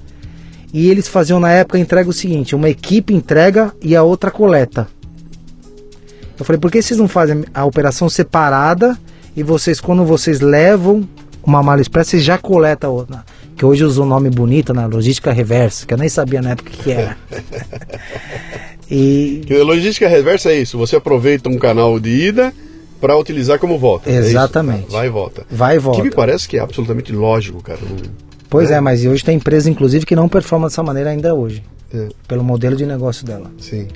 E 0.72 0.90
eles 0.90 1.08
faziam 1.08 1.40
na 1.40 1.50
época 1.50 1.78
entrega 1.78 2.08
o 2.08 2.12
seguinte: 2.12 2.54
uma 2.54 2.68
equipe 2.68 3.14
entrega 3.14 3.72
e 3.82 3.96
a 3.96 4.02
outra 4.02 4.30
coleta. 4.30 4.86
Eu 6.38 6.44
falei, 6.44 6.60
por 6.60 6.70
que 6.70 6.80
vocês 6.80 6.98
não 6.98 7.08
fazem 7.08 7.44
a 7.52 7.64
operação 7.64 8.08
separada 8.08 8.96
e 9.36 9.42
vocês, 9.42 9.80
quando 9.80 10.04
vocês 10.04 10.40
levam 10.40 11.08
uma 11.42 11.62
mala 11.62 11.80
expressa, 11.80 12.10
vocês 12.10 12.22
já 12.22 12.38
coletam 12.38 12.90
a 12.90 12.92
outra? 12.92 13.24
Que 13.56 13.64
hoje 13.64 13.82
usa 13.82 14.02
um 14.02 14.06
nome 14.06 14.30
bonito, 14.30 14.72
na 14.72 14.86
logística 14.86 15.32
reversa, 15.32 15.84
que 15.84 15.92
eu 15.92 15.98
nem 15.98 16.08
sabia 16.08 16.40
na 16.40 16.50
época 16.50 16.70
o 16.70 16.72
que 16.72 16.92
era. 16.92 17.16
e 18.88 19.42
logística 19.64 20.06
reversa 20.06 20.52
é 20.52 20.60
isso. 20.60 20.78
Você 20.78 20.94
aproveita 20.94 21.48
um 21.48 21.58
canal 21.58 21.98
de 21.98 22.10
ida 22.10 22.54
para 23.00 23.16
utilizar 23.16 23.58
como 23.58 23.78
volta. 23.78 24.10
é 24.10 24.18
isso? 24.20 24.28
Exatamente. 24.30 24.90
Vai 24.90 25.06
e 25.06 25.10
volta. 25.10 25.44
vai 25.50 25.74
e 25.76 25.78
Que 25.78 25.84
volta. 25.84 26.02
me 26.02 26.10
parece 26.10 26.48
que 26.48 26.56
é 26.56 26.60
absolutamente 26.60 27.12
lógico, 27.12 27.62
cara. 27.62 27.78
Pois 28.50 28.70
É. 28.70 28.74
é, 28.74 28.80
mas 28.80 29.04
hoje 29.04 29.24
tem 29.24 29.36
empresa, 29.36 29.68
inclusive, 29.70 30.04
que 30.06 30.16
não 30.16 30.28
performa 30.28 30.68
dessa 30.68 30.82
maneira 30.82 31.10
ainda 31.10 31.34
hoje. 31.34 31.62
É, 31.92 32.08
Pelo 32.26 32.42
modelo 32.44 32.76
de 32.76 32.84
negócio 32.86 33.24
dela. 33.24 33.50
sim. 33.58 33.86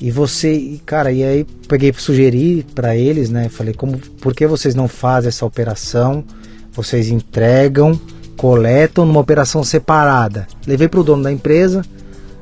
E 0.00 0.10
você, 0.10 0.80
cara, 0.84 1.12
e 1.12 1.22
aí 1.22 1.46
peguei 1.68 1.92
sugerir 1.96 2.66
para 2.74 2.96
eles, 2.96 3.30
né? 3.30 3.48
Falei, 3.48 3.72
como, 3.72 3.98
por 4.20 4.34
que 4.34 4.48
vocês 4.48 4.74
não 4.74 4.88
fazem 4.88 5.28
essa 5.28 5.46
operação? 5.46 6.24
Vocês 6.72 7.08
entregam, 7.08 7.98
coletam 8.36 9.06
numa 9.06 9.20
operação 9.20 9.62
separada. 9.62 10.48
Levei 10.66 10.88
pro 10.88 11.04
dono 11.04 11.22
da 11.22 11.30
empresa. 11.30 11.84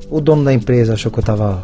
O 0.09 0.23
dono 0.23 0.43
da 0.43 0.55
empresa 0.55 0.95
achou 0.95 1.13
que 1.13 1.19
eu 1.19 1.23
tava. 1.23 1.63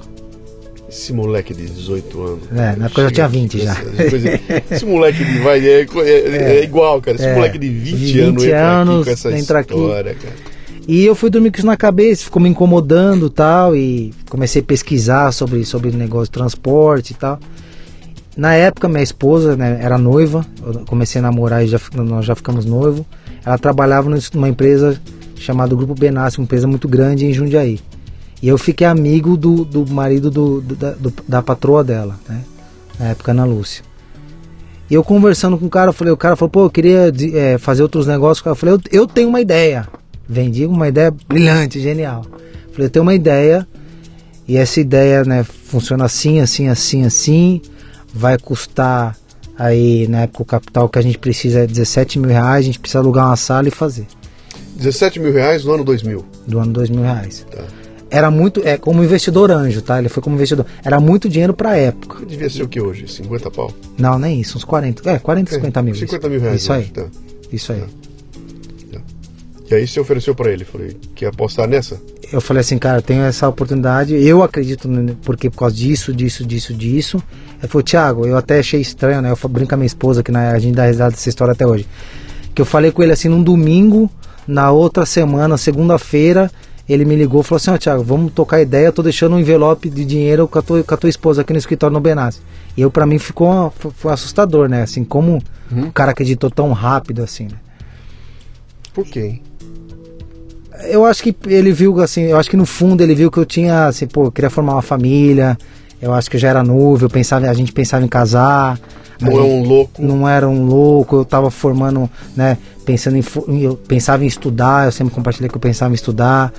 Esse 0.88 1.12
moleque 1.12 1.52
de 1.52 1.66
18 1.66 2.22
anos. 2.22 2.44
É, 2.52 2.76
na 2.76 2.86
época 2.86 3.00
eu 3.02 3.08
já 3.08 3.10
tinha 3.14 3.28
20 3.28 3.58
já. 3.60 3.74
Coisa- 3.74 4.40
Esse 4.70 4.86
moleque 4.86 5.24
de 5.24 5.38
vai 5.40 5.58
é, 5.66 5.80
é- 5.82 6.58
é 6.58 6.64
igual, 6.64 7.00
cara. 7.02 7.16
Esse 7.16 7.26
É. 7.26 7.34
moleque 7.34 7.58
de 7.58 7.68
20, 7.68 7.94
20 7.96 8.20
anos 8.20 8.44
entra 8.44 8.70
anos, 8.70 8.94
aqui 8.96 9.04
com 9.04 9.10
essa 9.10 9.32
entra 9.38 9.58
aqui. 9.60 9.74
história, 9.74 10.14
cara. 10.14 10.34
E 10.88 11.04
eu 11.04 11.16
fui 11.16 11.28
dormir 11.28 11.50
com 11.50 11.56
isso 11.58 11.66
na 11.66 11.76
cabeça, 11.76 12.22
ficou 12.24 12.40
me 12.40 12.48
incomodando 12.48 13.28
tal, 13.28 13.74
e 13.74 14.14
comecei 14.30 14.62
a 14.62 14.64
pesquisar 14.64 15.32
sobre, 15.32 15.64
sobre 15.64 15.90
negócio 15.90 16.26
de 16.26 16.30
transporte 16.30 17.10
e 17.10 17.14
tal. 17.16 17.40
Na 18.36 18.54
época, 18.54 18.86
minha 18.88 19.02
esposa 19.02 19.56
né, 19.56 19.80
era 19.82 19.98
noiva, 19.98 20.46
eu 20.64 20.84
comecei 20.86 21.18
a 21.18 21.22
namorar 21.22 21.64
e 21.64 21.68
já, 21.68 21.80
nós 21.94 22.24
já 22.24 22.36
ficamos 22.36 22.64
noivos. 22.64 23.04
Ela 23.44 23.58
trabalhava 23.58 24.08
num- 24.08 24.18
numa 24.34 24.48
empresa 24.48 25.00
chamada 25.34 25.74
Grupo 25.74 25.94
Benassi, 25.94 26.38
uma 26.38 26.44
empresa 26.44 26.68
muito 26.68 26.86
grande 26.86 27.24
em 27.26 27.32
Jundiaí. 27.32 27.80
E 28.42 28.48
eu 28.48 28.58
fiquei 28.58 28.86
amigo 28.86 29.36
do, 29.36 29.64
do 29.64 29.86
marido 29.86 30.30
do, 30.30 30.60
do- 30.60 30.76
da, 30.76 30.90
do- 30.92 31.12
da 31.26 31.42
patroa 31.42 31.82
dela, 31.82 32.18
né? 32.28 32.42
Na 32.98 33.06
época, 33.08 33.32
Ana 33.32 33.44
Lúcia. 33.44 33.82
E 34.90 34.94
eu 34.94 35.02
conversando 35.02 35.58
com 35.58 35.66
o 35.66 35.70
cara, 35.70 35.88
eu 35.88 35.92
falei, 35.92 36.12
o 36.12 36.16
cara 36.16 36.36
falou, 36.36 36.50
pô, 36.50 36.64
eu 36.64 36.70
queria 36.70 37.12
eh, 37.34 37.58
fazer 37.58 37.82
outros 37.82 38.06
negócios. 38.06 38.44
Eu 38.46 38.54
falei, 38.54 38.74
eu, 38.76 38.80
eu 39.00 39.06
tenho 39.06 39.28
uma 39.28 39.40
ideia. 39.40 39.88
Vendi 40.28 40.64
uma 40.66 40.86
ideia 40.88 41.12
brilhante, 41.28 41.80
genial. 41.80 42.24
Falei, 42.72 42.86
eu 42.86 42.90
tenho 42.90 43.02
uma 43.02 43.14
ideia 43.14 43.66
e 44.46 44.56
essa 44.56 44.80
ideia, 44.80 45.24
né, 45.24 45.42
funciona 45.44 46.04
assim, 46.04 46.38
assim, 46.40 46.68
assim, 46.68 47.04
assim. 47.04 47.60
Vai 48.14 48.38
custar 48.38 49.16
aí, 49.58 50.06
na 50.08 50.20
época, 50.22 50.42
o 50.42 50.46
capital 50.46 50.88
que 50.88 50.98
a 50.98 51.02
gente 51.02 51.18
precisa 51.18 51.60
é 51.60 51.66
17 51.66 52.18
mil 52.18 52.30
reais. 52.30 52.58
A 52.64 52.66
gente 52.66 52.78
precisa 52.78 53.00
alugar 53.00 53.26
uma 53.26 53.36
sala 53.36 53.66
e 53.68 53.70
fazer. 53.72 54.06
17 54.76 55.18
mil 55.18 55.32
reais 55.32 55.64
no 55.64 55.72
ano 55.74 55.84
2000. 55.84 56.24
Do 56.46 56.60
ano 56.60 56.72
2 56.72 56.90
mil 56.90 57.02
reais. 57.02 57.44
Tá. 57.50 57.64
Era 58.10 58.30
muito, 58.30 58.60
é 58.64 58.76
como 58.76 59.02
investidor 59.02 59.50
anjo, 59.50 59.82
tá? 59.82 59.98
Ele 59.98 60.08
foi 60.08 60.22
como 60.22 60.36
investidor. 60.36 60.64
Era 60.84 61.00
muito 61.00 61.28
dinheiro 61.28 61.52
pra 61.52 61.76
época. 61.76 62.24
Devia 62.24 62.48
ser 62.48 62.62
o 62.62 62.68
que 62.68 62.80
hoje? 62.80 63.08
50 63.08 63.50
pau? 63.50 63.72
Não, 63.98 64.18
nem 64.18 64.40
isso, 64.40 64.56
uns 64.56 64.64
40. 64.64 65.08
É, 65.10 65.18
40, 65.18 65.54
50 65.54 65.82
mil. 65.82 65.94
50 65.94 66.28
mil 66.28 66.40
reais. 66.40 66.62
Isso 66.62 66.72
aí, 66.72 66.84
Tá. 66.84 67.06
isso 67.52 67.72
aí. 67.72 67.82
E 69.68 69.74
aí 69.74 69.86
você 69.86 69.98
ofereceu 69.98 70.34
pra 70.34 70.50
ele. 70.52 70.64
Falei, 70.64 70.96
quer 71.14 71.26
apostar 71.26 71.66
nessa? 71.66 72.00
eu 72.32 72.40
falei 72.40 72.60
assim, 72.60 72.76
cara, 72.78 73.00
tenho 73.00 73.22
essa 73.22 73.48
oportunidade, 73.48 74.14
eu 74.14 74.42
acredito, 74.42 74.88
porque 75.22 75.48
por 75.48 75.58
causa 75.58 75.76
disso, 75.76 76.12
disso, 76.12 76.44
disso, 76.44 76.74
disso. 76.74 77.22
Ele 77.58 77.68
falou, 77.68 77.82
Thiago, 77.84 78.26
eu 78.26 78.36
até 78.36 78.58
achei 78.58 78.80
estranho, 78.80 79.22
né? 79.22 79.30
Eu 79.32 79.48
brinco 79.48 79.68
com 79.70 79.74
a 79.74 79.78
minha 79.78 79.86
esposa, 79.86 80.22
que 80.22 80.36
a 80.36 80.58
gente 80.58 80.74
dá 80.74 80.86
risada 80.86 81.12
dessa 81.12 81.28
história 81.28 81.52
até 81.52 81.66
hoje. 81.66 81.86
Que 82.54 82.60
eu 82.60 82.66
falei 82.66 82.90
com 82.90 83.02
ele 83.02 83.12
assim 83.12 83.28
num 83.28 83.42
domingo, 83.42 84.10
na 84.46 84.70
outra 84.72 85.06
semana, 85.06 85.56
segunda-feira, 85.56 86.50
ele 86.92 87.04
me 87.04 87.16
ligou 87.16 87.40
e 87.40 87.44
falou 87.44 87.56
assim, 87.56 87.70
ó 87.70 87.76
Thiago, 87.78 88.02
vamos 88.02 88.32
tocar 88.32 88.60
ideia, 88.60 88.86
eu 88.86 88.92
tô 88.92 89.02
deixando 89.02 89.34
um 89.34 89.38
envelope 89.40 89.88
de 89.90 90.04
dinheiro 90.04 90.46
com 90.46 90.58
a 90.58 90.62
tua, 90.62 90.82
com 90.84 90.94
a 90.94 90.96
tua 90.96 91.10
esposa 91.10 91.40
aqui 91.42 91.52
no 91.52 91.58
escritório 91.58 91.92
no 91.94 92.00
Benassi. 92.00 92.40
E 92.76 92.80
eu, 92.82 92.90
pra 92.90 93.06
mim, 93.06 93.18
ficou 93.18 93.72
foi, 93.94 94.12
assustador, 94.12 94.68
né? 94.68 94.82
Assim, 94.82 95.02
como 95.04 95.40
o 95.88 95.92
cara 95.92 96.12
acreditou 96.12 96.50
tão 96.50 96.72
rápido 96.72 97.22
assim, 97.22 97.44
né? 97.44 97.56
Por 98.94 99.04
quê? 99.04 99.40
Eu 100.90 101.04
acho 101.06 101.22
que 101.22 101.34
ele 101.46 101.72
viu 101.72 102.00
assim, 102.00 102.22
eu 102.22 102.36
acho 102.36 102.50
que 102.50 102.56
no 102.56 102.66
fundo 102.66 103.02
ele 103.02 103.14
viu 103.14 103.30
que 103.30 103.38
eu 103.38 103.46
tinha, 103.46 103.86
assim, 103.86 104.06
pô, 104.06 104.24
eu 104.26 104.32
queria 104.32 104.50
formar 104.50 104.74
uma 104.74 104.82
família. 104.82 105.56
Eu 106.00 106.12
acho 106.12 106.28
que 106.30 106.36
eu 106.36 106.40
já 106.40 106.48
era 106.50 106.62
novo, 106.62 107.06
eu 107.06 107.10
pensava, 107.10 107.48
a 107.48 107.54
gente 107.54 107.72
pensava 107.72 108.04
em 108.04 108.08
casar. 108.08 108.78
Não 109.18 109.32
é 109.32 109.34
gente 109.34 109.44
um 109.44 109.62
louco. 109.66 110.02
não 110.02 110.28
era 110.28 110.46
um 110.46 110.66
louco, 110.66 111.16
eu 111.16 111.24
tava 111.24 111.50
formando, 111.50 112.08
né, 112.36 112.58
pensando 112.84 113.16
em- 113.16 113.62
eu 113.62 113.74
pensava 113.74 114.22
em 114.22 114.26
estudar, 114.26 114.84
eu 114.86 114.92
sempre 114.92 115.14
compartilhei 115.14 115.48
que 115.48 115.56
eu 115.56 115.60
pensava 115.60 115.92
em 115.92 115.94
estudar. 115.94 116.52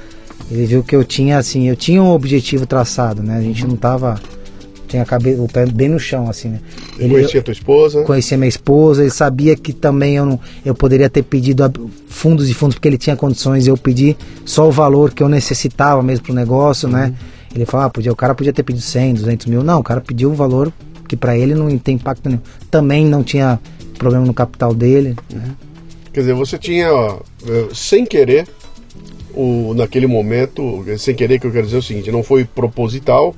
Ele 0.50 0.65
viu 0.65 0.84
que 0.84 0.96
eu 0.96 1.03
tinha 1.03 1.38
assim, 1.38 1.67
eu 1.67 1.75
tinha 1.75 2.01
um 2.01 2.12
objetivo 2.12 2.65
traçado, 2.65 3.22
né? 3.22 3.38
A 3.38 3.41
gente 3.41 3.65
não 3.65 3.75
tava 3.75 4.20
tinha 4.88 5.03
a 5.03 5.06
cabeça, 5.06 5.41
o 5.41 5.48
pé 5.48 5.65
bem 5.65 5.89
no 5.89 6.00
chão 6.00 6.29
assim, 6.29 6.50
né? 6.50 6.60
Ele 6.98 7.13
Conhecia 7.13 7.41
a 7.41 7.44
tua 7.44 7.51
esposa. 7.51 8.03
conhecia 8.03 8.38
minha 8.38 8.48
esposa, 8.48 9.01
ele 9.01 9.12
sabia 9.12 9.56
que 9.56 9.74
também 9.74 10.15
eu 10.15 10.25
não, 10.25 10.39
eu 10.65 10.74
poderia 10.74 11.10
ter 11.10 11.24
pedido 11.24 11.70
fundos 12.08 12.50
e 12.50 12.53
fundos 12.53 12.75
porque 12.75 12.88
ele 12.88 12.98
tinha 12.98 13.15
condições, 13.15 13.67
eu 13.67 13.77
pedi 13.77 14.15
só 14.46 14.67
o 14.67 14.72
valor 14.72 15.13
que 15.13 15.22
eu 15.22 15.29
necessitava 15.29 16.01
mesmo 16.01 16.25
pro 16.25 16.34
negócio, 16.34 16.88
né? 16.88 17.13
Ele 17.53 17.65
falou, 17.65 17.88
ah, 17.88 17.89
podia, 17.89 18.12
o 18.12 18.15
cara 18.15 18.34
podia 18.34 18.53
ter 18.53 18.63
pedido 18.63 18.84
100, 18.84 19.15
200 19.15 19.46
mil, 19.48 19.63
não, 19.63 19.79
o 19.79 19.84
cara 19.84 20.00
pediu 20.00 20.32
o 20.32 20.34
valor 20.34 20.72
que 21.08 21.15
para 21.15 21.38
ele 21.38 21.56
não 21.56 21.75
tem 21.77 21.96
impacto 21.96 22.27
nenhum. 22.27 22.41
Também 22.70 23.06
não 23.06 23.24
tinha 23.24 23.60
problema 23.98 24.25
no 24.25 24.34
capital 24.34 24.74
dele, 24.74 25.15
né? 25.29 25.56
Quer 26.13 26.22
dizer, 26.22 26.34
você 26.34 26.58
tinha, 26.58 26.91
ó, 26.91 27.20
eh, 27.48 27.67
sem 27.74 28.06
querer, 28.06 28.48
o, 29.38 29.74
naquele 29.75 30.08
momento, 30.08 30.84
sem 30.98 31.13
querer 31.15 31.39
que 31.39 31.48
eu 31.48 31.51
quero 31.51 31.65
dizer 31.65 31.77
o 31.77 31.82
seguinte, 31.82 32.12
não 32.12 32.24
foi 32.24 32.44
proposital, 32.46 33.36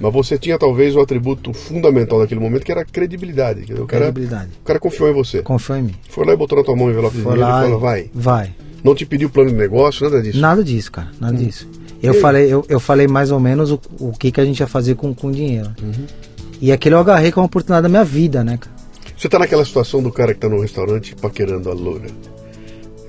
Mas 0.00 0.12
você 0.12 0.38
tinha 0.38 0.56
talvez 0.58 0.94
o 0.94 1.00
atributo 1.00 1.52
fundamental 1.52 2.20
daquele 2.20 2.40
momento 2.40 2.64
que 2.64 2.70
era 2.70 2.82
a 2.82 2.84
credibilidade. 2.84 3.62
dizer, 3.66 3.80
O 3.80 3.86
cara, 3.86 4.04
Credibilidade. 4.04 4.50
o 4.62 4.64
cara 4.64 4.78
confiou 4.78 5.10
em 5.10 5.12
você. 5.12 5.42
Confiou 5.42 5.78
em 5.78 5.82
mim. 5.82 5.94
Foi 6.08 6.24
lá 6.24 6.32
e 6.32 6.36
botou 6.36 6.56
na 6.58 6.62
tua 6.64 6.76
mão 6.76 6.86
o 6.86 6.90
envelope 6.90 7.16
Foi 7.20 7.36
lá. 7.36 7.60
e 7.60 7.64
falou, 7.64 7.80
vai. 7.80 8.10
Vai. 8.14 8.54
Não 8.84 8.94
te 8.94 9.04
pediu 9.04 9.28
plano 9.28 9.50
de 9.50 9.56
negócio, 9.56 10.04
nada 10.08 10.22
disso. 10.22 10.38
Nada 10.38 10.62
disso, 10.62 10.92
cara. 10.92 11.08
Nada 11.20 11.34
Hum. 11.34 11.44
disso. 11.44 11.68
Eu 12.00 12.14
E 12.14 12.20
falei, 12.20 12.46
eu, 12.52 12.64
eu 12.68 12.78
falei 12.78 13.08
mais 13.08 13.32
ou 13.32 13.40
menos 13.40 13.72
o, 13.72 13.80
o 13.98 14.12
que, 14.12 14.30
que 14.30 14.40
a 14.40 14.44
gente 14.44 14.60
ia 14.60 14.68
fazer 14.68 14.94
com, 14.94 15.12
com 15.12 15.26
o 15.26 15.32
dinheiro. 15.32 15.70
Uhum. 15.82 16.06
E 16.60 16.70
aquele 16.70 16.94
eu 16.94 17.00
agarrei 17.00 17.32
como 17.32 17.42
uma 17.42 17.46
oportunidade 17.48 17.82
da 17.82 17.88
minha 17.88 18.04
vida, 18.04 18.44
né, 18.44 18.56
cara? 18.56 18.76
Você 19.16 19.28
tá 19.28 19.36
naquela 19.36 19.64
situação 19.64 20.00
do 20.00 20.12
cara 20.12 20.32
que 20.32 20.38
tá 20.38 20.48
no 20.48 20.60
restaurante 20.60 21.16
paquerando 21.16 21.68
a 21.68 21.74
loura. 21.74 22.06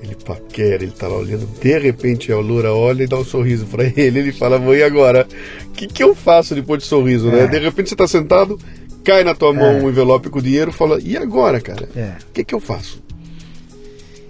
Ele 0.02 0.14
paquera, 0.24 0.82
ele 0.82 0.92
tá 0.92 1.06
lá 1.08 1.16
olhando. 1.16 1.46
De 1.60 1.78
repente 1.78 2.32
a 2.32 2.36
loura 2.38 2.72
olha 2.72 3.04
e 3.04 3.06
dá 3.06 3.18
um 3.18 3.24
sorriso 3.24 3.66
pra 3.66 3.84
ele. 3.96 4.18
Ele 4.18 4.32
fala, 4.32 4.58
mãe, 4.58 4.78
e 4.78 4.82
agora? 4.82 5.26
O 5.66 5.70
que, 5.72 5.86
que 5.86 6.02
eu 6.02 6.14
faço 6.14 6.54
depois 6.54 6.82
de 6.82 6.88
sorriso, 6.88 7.28
né? 7.30 7.44
É. 7.44 7.46
De 7.46 7.58
repente 7.58 7.90
você 7.90 7.96
tá 7.96 8.08
sentado, 8.08 8.58
cai 9.04 9.22
na 9.24 9.34
tua 9.34 9.52
mão 9.52 9.64
É. 9.78 9.82
um 9.82 9.88
envelope 9.90 10.30
com 10.30 10.40
dinheiro 10.40 10.72
fala, 10.72 10.98
e 11.02 11.16
agora, 11.16 11.60
cara? 11.60 11.88
É. 11.94 12.12
O 12.28 12.32
que, 12.32 12.44
que 12.44 12.54
eu 12.54 12.60
faço? 12.60 13.02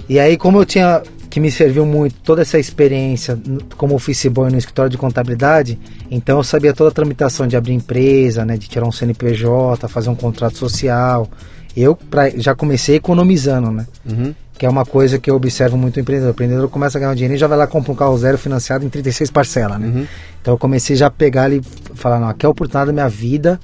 E 0.08 0.18
aí, 0.18 0.36
como 0.36 0.58
eu 0.58 0.64
tinha, 0.64 1.02
que 1.28 1.38
me 1.38 1.50
serviu 1.52 1.86
muito 1.86 2.16
toda 2.24 2.42
essa 2.42 2.58
experiência 2.58 3.38
como 3.76 3.94
office 3.94 4.26
boy 4.26 4.50
no 4.50 4.58
escritório 4.58 4.90
de 4.90 4.98
contabilidade, 4.98 5.78
então 6.10 6.38
eu 6.38 6.42
sabia 6.42 6.72
toda 6.72 6.90
a 6.90 6.92
tramitação 6.92 7.46
de 7.46 7.56
abrir 7.56 7.74
empresa, 7.74 8.44
né, 8.44 8.56
de 8.56 8.68
tirar 8.68 8.84
um 8.86 8.90
CNPJ, 8.90 9.86
fazer 9.86 10.10
um 10.10 10.16
contrato 10.16 10.58
social. 10.58 11.30
Eu 11.76 11.94
pra, 11.94 12.28
já 12.30 12.52
comecei 12.56 12.96
economizando, 12.96 13.70
né? 13.70 13.86
Uhum. 14.04 14.34
Que 14.60 14.66
é 14.66 14.68
uma 14.68 14.84
coisa 14.84 15.18
que 15.18 15.30
eu 15.30 15.36
observo 15.36 15.74
muito 15.78 15.96
no 15.96 16.02
empreendedor. 16.02 16.28
O 16.28 16.32
empreendedor 16.32 16.68
começa 16.68 16.98
a 16.98 17.00
ganhar 17.00 17.12
um 17.12 17.14
dinheiro 17.14 17.34
e 17.34 17.38
já 17.38 17.46
vai 17.46 17.56
lá 17.56 17.66
comprar 17.66 17.92
um 17.94 17.96
carro 17.96 18.18
zero 18.18 18.36
financiado 18.36 18.84
em 18.84 18.90
36 18.90 19.30
parcelas, 19.30 19.80
né? 19.80 19.86
Uhum. 19.86 20.06
Então 20.42 20.52
eu 20.52 20.58
comecei 20.58 20.94
já 20.96 21.06
a 21.06 21.10
pegar 21.10 21.44
ali 21.44 21.62
e 21.62 21.96
falar, 21.96 22.20
não, 22.20 22.28
aqui 22.28 22.44
é 22.44 22.46
a 22.46 22.50
oportunidade 22.50 22.88
da 22.88 22.92
minha 22.92 23.08
vida. 23.08 23.58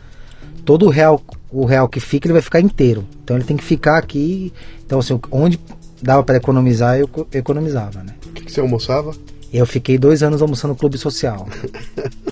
Todo 0.65 0.87
o 0.87 0.89
real, 0.89 1.21
o 1.53 1.67
real 1.67 1.87
que 1.87 2.01
fica, 2.01 2.27
ele 2.27 2.33
vai 2.33 2.41
ficar 2.41 2.61
inteiro. 2.61 3.05
Então 3.23 3.37
ele 3.37 3.45
tem 3.45 3.59
que 3.59 3.63
ficar 3.63 3.99
aqui. 3.99 4.55
Então, 4.87 4.99
assim, 4.99 5.21
onde 5.31 5.61
dava 6.01 6.23
para 6.23 6.39
economizar, 6.39 6.97
eu 6.99 7.07
co- 7.07 7.27
economizava, 7.31 8.03
né? 8.03 8.15
O 8.25 8.31
que, 8.33 8.47
que 8.47 8.51
você 8.53 8.61
almoçava? 8.61 9.13
Eu 9.53 9.67
fiquei 9.67 9.99
dois 9.99 10.23
anos 10.23 10.41
almoçando 10.41 10.73
no 10.73 10.79
clube 10.81 10.97
social. 10.97 11.47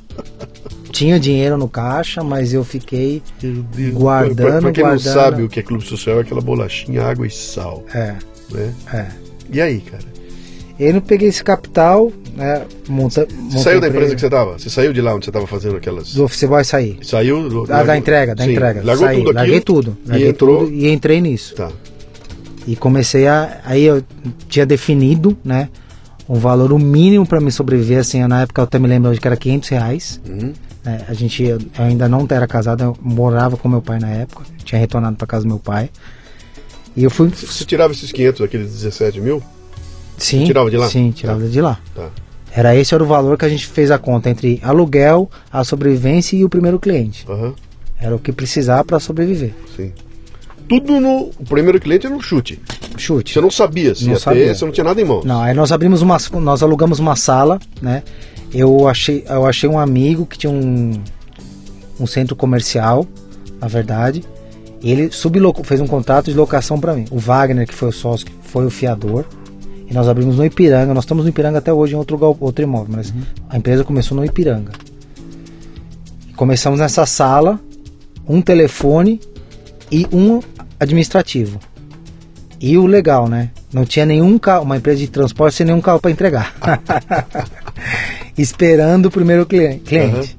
Tinha 0.90 1.18
dinheiro 1.20 1.58
no 1.58 1.68
caixa, 1.68 2.22
mas 2.24 2.54
eu 2.54 2.64
fiquei. 2.64 3.22
Guardando, 3.92 4.60
pra 4.62 4.72
quem 4.72 4.84
não 4.84 4.90
guardando. 4.92 5.12
sabe 5.12 5.42
o 5.42 5.48
que 5.48 5.60
é 5.60 5.62
clube 5.62 5.84
social, 5.84 6.18
é 6.18 6.20
aquela 6.22 6.40
bolachinha, 6.40 7.02
água 7.02 7.26
e 7.26 7.30
sal, 7.30 7.84
É, 7.92 8.14
né? 8.50 8.74
é. 8.92 9.06
E 9.52 9.60
aí, 9.60 9.80
cara? 9.80 10.02
Eu 10.78 10.94
não 10.94 11.00
peguei 11.00 11.28
esse 11.28 11.44
capital, 11.44 12.12
né? 12.36 12.62
Monta, 12.88 13.28
Você 13.48 13.58
saiu 13.58 13.80
da 13.80 13.88
empresa 13.88 14.14
que 14.14 14.20
você 14.20 14.28
tava? 14.28 14.58
Você 14.58 14.68
saiu 14.68 14.92
de 14.92 15.00
lá 15.00 15.14
onde 15.14 15.24
você 15.24 15.30
tava 15.30 15.46
fazendo 15.46 15.76
aquelas... 15.76 16.12
Do 16.14 16.24
office 16.24 16.44
boy 16.44 16.64
sair. 16.64 16.98
Saiu 17.02 17.48
do, 17.48 17.72
Ah, 17.72 17.84
da 17.84 17.96
entrega, 17.96 18.34
da 18.34 18.44
Sim, 18.44 18.52
entrega. 18.52 18.82
Largou 18.82 19.06
Saí, 19.06 19.16
tudo 19.18 19.30
aquilo. 19.30 19.38
Larguei 19.38 19.60
tudo. 19.60 19.96
Larguei 20.04 20.26
e 20.26 20.30
entrou. 20.30 20.58
tudo 20.64 20.72
e 20.74 20.88
entrei 20.88 21.20
nisso. 21.20 21.54
Tá. 21.54 21.70
E 22.66 22.74
comecei 22.74 23.28
a. 23.28 23.60
Aí 23.64 23.84
eu 23.84 24.02
tinha 24.48 24.66
definido, 24.66 25.36
né? 25.44 25.68
Um 26.28 26.36
valor 26.40 26.72
o 26.72 26.78
mínimo 26.78 27.26
para 27.26 27.40
me 27.40 27.52
sobreviver, 27.52 27.98
assim, 27.98 28.26
na 28.26 28.42
época 28.42 28.62
eu 28.62 28.64
até 28.64 28.78
me 28.78 28.88
lembro 28.88 29.12
que 29.12 29.28
era 29.28 29.36
500 29.36 29.68
reais. 29.68 30.20
Uhum. 30.26 30.54
né, 30.82 31.02
a 31.06 31.12
gente, 31.12 31.44
eu 31.44 31.58
ainda 31.76 32.08
não 32.08 32.26
era 32.30 32.46
casado, 32.46 32.82
eu 32.82 32.96
morava 33.00 33.58
com 33.58 33.68
meu 33.68 33.82
pai 33.82 33.98
na 34.00 34.08
época, 34.08 34.42
tinha 34.64 34.78
retornado 34.78 35.16
para 35.16 35.26
casa 35.26 35.44
do 35.44 35.48
meu 35.48 35.58
pai. 35.58 35.90
E 36.96 37.04
eu 37.04 37.10
fui. 37.10 37.28
Você 37.28 37.64
tirava 37.64 37.92
esses 37.92 38.12
500, 38.12 38.40
aqueles 38.42 38.72
17 38.72 39.20
mil? 39.20 39.42
Sim, 40.16 40.44
tirava 40.44 40.70
de 40.70 40.76
lá? 40.76 40.88
Sim, 40.88 41.10
tirava 41.10 41.46
de 41.46 41.60
lá. 41.60 41.78
Tá. 41.94 42.08
Era 42.52 42.76
esse 42.76 42.94
era 42.94 43.02
o 43.02 43.06
valor 43.06 43.36
que 43.36 43.44
a 43.44 43.48
gente 43.48 43.66
fez 43.66 43.90
a 43.90 43.98
conta 43.98 44.30
entre 44.30 44.60
aluguel, 44.62 45.28
a 45.52 45.64
sobrevivência 45.64 46.36
e 46.36 46.44
o 46.44 46.48
primeiro 46.48 46.78
cliente. 46.78 47.26
Aham. 47.28 47.52
Era 48.00 48.14
o 48.14 48.18
que 48.18 48.30
precisava 48.32 48.84
para 48.84 49.00
sobreviver. 49.00 49.52
Sim. 49.76 49.92
Tudo 50.68 51.00
no. 51.00 51.30
O 51.38 51.44
primeiro 51.48 51.80
cliente 51.80 52.06
era 52.06 52.14
no 52.14 52.22
chute. 52.22 52.60
Chute. 52.96 53.32
Você 53.32 53.40
não 53.40 53.50
sabia 53.50 53.94
se 53.94 54.04
Não 54.04 54.12
ia 54.12 54.18
sabia. 54.18 54.46
ter, 54.46 54.54
você 54.54 54.64
não 54.64 54.72
tinha 54.72 54.84
nada 54.84 55.00
em 55.00 55.04
mãos. 55.04 55.24
Não, 55.24 55.42
aí 55.42 55.52
nós 55.52 55.72
abrimos 55.72 56.00
uma, 56.00 56.16
nós 56.40 56.62
alugamos 56.62 56.98
uma 57.00 57.16
sala, 57.16 57.58
né? 57.82 58.02
Eu 58.52 58.86
achei, 58.86 59.24
eu 59.28 59.44
achei 59.46 59.68
um 59.68 59.78
amigo 59.78 60.24
que 60.24 60.38
tinha 60.38 60.50
um, 60.52 61.02
um 61.98 62.06
centro 62.06 62.36
comercial, 62.36 63.04
na 63.60 63.66
verdade. 63.66 64.22
E 64.84 64.92
ele 64.92 65.10
sublocou, 65.10 65.64
fez 65.64 65.80
um 65.80 65.86
contrato 65.86 66.26
de 66.26 66.36
locação 66.36 66.78
para 66.78 66.92
mim. 66.92 67.06
O 67.10 67.18
Wagner, 67.18 67.66
que 67.66 67.72
foi 67.72 67.88
o 67.88 67.92
sócio, 67.92 68.26
foi 68.42 68.66
o 68.66 68.70
fiador. 68.70 69.24
E 69.88 69.94
nós 69.94 70.06
abrimos 70.06 70.36
no 70.36 70.44
Ipiranga. 70.44 70.92
Nós 70.92 71.04
estamos 71.04 71.24
no 71.24 71.30
Ipiranga 71.30 71.56
até 71.56 71.72
hoje 71.72 71.94
em 71.94 71.96
outro, 71.96 72.20
outro 72.38 72.62
imóvel, 72.62 72.94
mas 72.94 73.14
a 73.48 73.56
empresa 73.56 73.82
começou 73.82 74.14
no 74.14 74.22
Ipiranga. 74.22 74.72
Começamos 76.36 76.80
nessa 76.80 77.06
sala, 77.06 77.58
um 78.28 78.42
telefone 78.42 79.22
e 79.90 80.06
um 80.12 80.42
administrativo. 80.78 81.58
E 82.60 82.76
o 82.76 82.84
legal, 82.84 83.26
né? 83.26 83.52
Não 83.72 83.86
tinha 83.86 84.04
nenhum 84.04 84.38
carro, 84.38 84.64
uma 84.64 84.76
empresa 84.76 84.98
de 84.98 85.08
transporte 85.08 85.56
sem 85.56 85.64
nenhum 85.64 85.80
carro 85.80 85.98
para 85.98 86.10
entregar. 86.10 86.54
Esperando 88.36 89.06
o 89.06 89.10
primeiro 89.10 89.46
cliente. 89.46 89.80
cliente. 89.80 90.38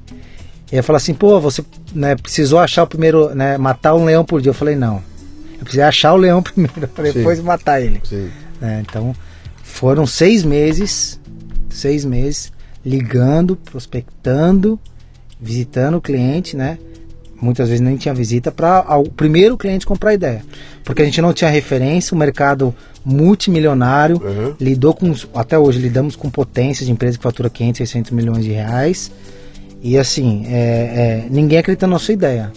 E 0.70 0.76
aí 0.76 0.82
falou 0.82 0.98
assim, 0.98 1.14
pô, 1.14 1.40
você 1.40 1.64
né, 1.96 2.14
precisou 2.14 2.58
achar 2.58 2.82
o 2.82 2.86
primeiro, 2.86 3.34
né, 3.34 3.56
matar 3.58 3.94
um 3.94 4.04
leão 4.04 4.24
por 4.24 4.40
dia. 4.40 4.50
Eu 4.50 4.54
falei, 4.54 4.76
não. 4.76 5.02
Eu 5.54 5.60
precisei 5.60 5.82
achar 5.84 6.12
o 6.12 6.16
leão 6.16 6.42
primeiro, 6.44 6.86
para 6.88 7.04
depois 7.10 7.40
matar 7.40 7.80
ele. 7.80 8.00
Né? 8.60 8.84
Então, 8.86 9.14
foram 9.62 10.06
seis 10.06 10.44
meses, 10.44 11.18
seis 11.70 12.04
meses, 12.04 12.52
ligando, 12.84 13.56
prospectando, 13.56 14.78
visitando 15.40 15.96
o 15.96 16.00
cliente, 16.00 16.56
né? 16.56 16.78
Muitas 17.38 17.68
vezes 17.68 17.82
nem 17.82 17.96
tinha 17.98 18.14
visita 18.14 18.50
para 18.50 18.96
o 18.98 19.10
primeiro 19.10 19.58
cliente 19.58 19.84
comprar 19.84 20.14
ideia. 20.14 20.42
Porque 20.82 21.02
a 21.02 21.04
gente 21.04 21.20
não 21.20 21.34
tinha 21.34 21.50
referência, 21.50 22.14
o 22.14 22.18
mercado 22.18 22.74
multimilionário, 23.04 24.16
Uhum. 24.22 24.54
lidou 24.58 24.94
com, 24.94 25.12
até 25.34 25.58
hoje 25.58 25.78
lidamos 25.78 26.16
com 26.16 26.30
potências 26.30 26.86
de 26.86 26.92
empresas 26.92 27.16
que 27.18 27.22
faturam 27.22 27.50
500, 27.50 27.76
600 27.78 28.10
milhões 28.12 28.44
de 28.44 28.52
reais. 28.52 29.10
E 29.86 29.96
assim, 29.96 30.44
é, 30.48 30.56
é, 30.56 31.26
ninguém 31.30 31.58
acredita 31.58 31.86
na 31.86 31.92
nossa 31.92 32.12
ideia. 32.12 32.52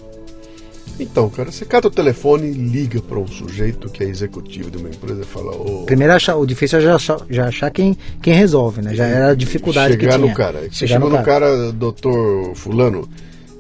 Então, 1.00 1.30
cara, 1.30 1.52
você 1.52 1.64
cata 1.64 1.88
o 1.88 1.92
telefone 1.92 2.48
e 2.48 2.54
liga 2.54 3.00
para 3.02 3.20
um 3.20 3.28
sujeito 3.28 3.88
que 3.88 4.04
é 4.04 4.08
executivo 4.08 4.72
de 4.72 4.78
uma 4.80 4.90
empresa 4.90 5.22
e 5.22 5.26
fala, 5.26 5.52
ô. 5.52 5.84
Primeiro, 5.86 6.12
achar, 6.12 6.36
o 6.38 6.46
difícil 6.46 6.80
é 6.80 6.82
já 6.82 6.96
achar, 6.96 7.20
já 7.30 7.48
achar 7.48 7.70
quem, 7.70 7.96
quem 8.20 8.34
resolve, 8.34 8.82
né? 8.82 8.96
Já 8.96 9.06
era 9.06 9.30
a 9.30 9.36
dificuldade 9.36 9.94
chegar 9.94 10.10
que 10.10 10.16
tinha. 10.18 10.28
no 10.28 10.36
cara. 10.36 10.62
Você 10.62 10.88
Chegar 10.88 10.96
chegou 10.96 11.10
no 11.12 11.18
no 11.18 11.24
cara, 11.24 11.72
doutor 11.72 12.56
Fulano. 12.56 13.08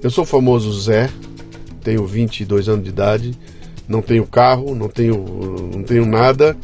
Eu 0.02 0.10
sou 0.10 0.24
o 0.24 0.28
famoso 0.28 0.74
Zé, 0.82 1.08
tenho 1.84 2.08
22 2.08 2.68
anos 2.70 2.84
de 2.84 2.90
idade, 2.90 3.38
não 3.88 4.02
tenho 4.02 4.26
carro, 4.26 4.74
não 4.74 4.90
tenho, 4.90 5.24
não 5.76 5.84
tenho 5.84 6.08
nada. 6.08 6.58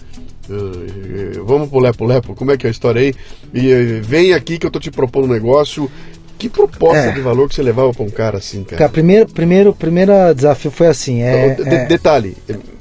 eh, 0.49 1.39
vamos 1.45 1.69
pro 1.69 1.79
Lepo 1.79 2.03
Lepo, 2.03 2.33
como 2.33 2.51
é 2.51 2.57
que 2.57 2.65
é 2.65 2.69
a 2.69 2.71
história 2.71 2.99
aí? 3.01 3.13
E 3.53 3.71
eh, 3.71 4.01
vem 4.01 4.33
aqui 4.33 4.57
que 4.57 4.65
eu 4.65 4.71
tô 4.71 4.79
te 4.79 4.89
propondo 4.89 5.25
um 5.25 5.31
negócio. 5.31 5.89
Que 6.37 6.49
proposta 6.49 6.97
É. 7.07 7.11
de 7.11 7.21
valor 7.21 7.47
que 7.47 7.55
você 7.55 7.63
levava 7.63 7.93
pra 7.93 8.03
um 8.03 8.09
cara 8.09 8.37
assim, 8.37 8.63
Cara, 8.63 8.77
cara? 8.77 8.89
primeiro, 8.91 9.27
primeiro, 9.29 9.73
primeiro 9.73 10.11
desafio 10.35 10.69
foi 10.69 10.87
assim, 10.87 11.21
é, 11.21 11.47
Então, 11.53 11.65
de- 11.65 11.75
é- 11.75 11.85
Detalhe, 11.85 12.35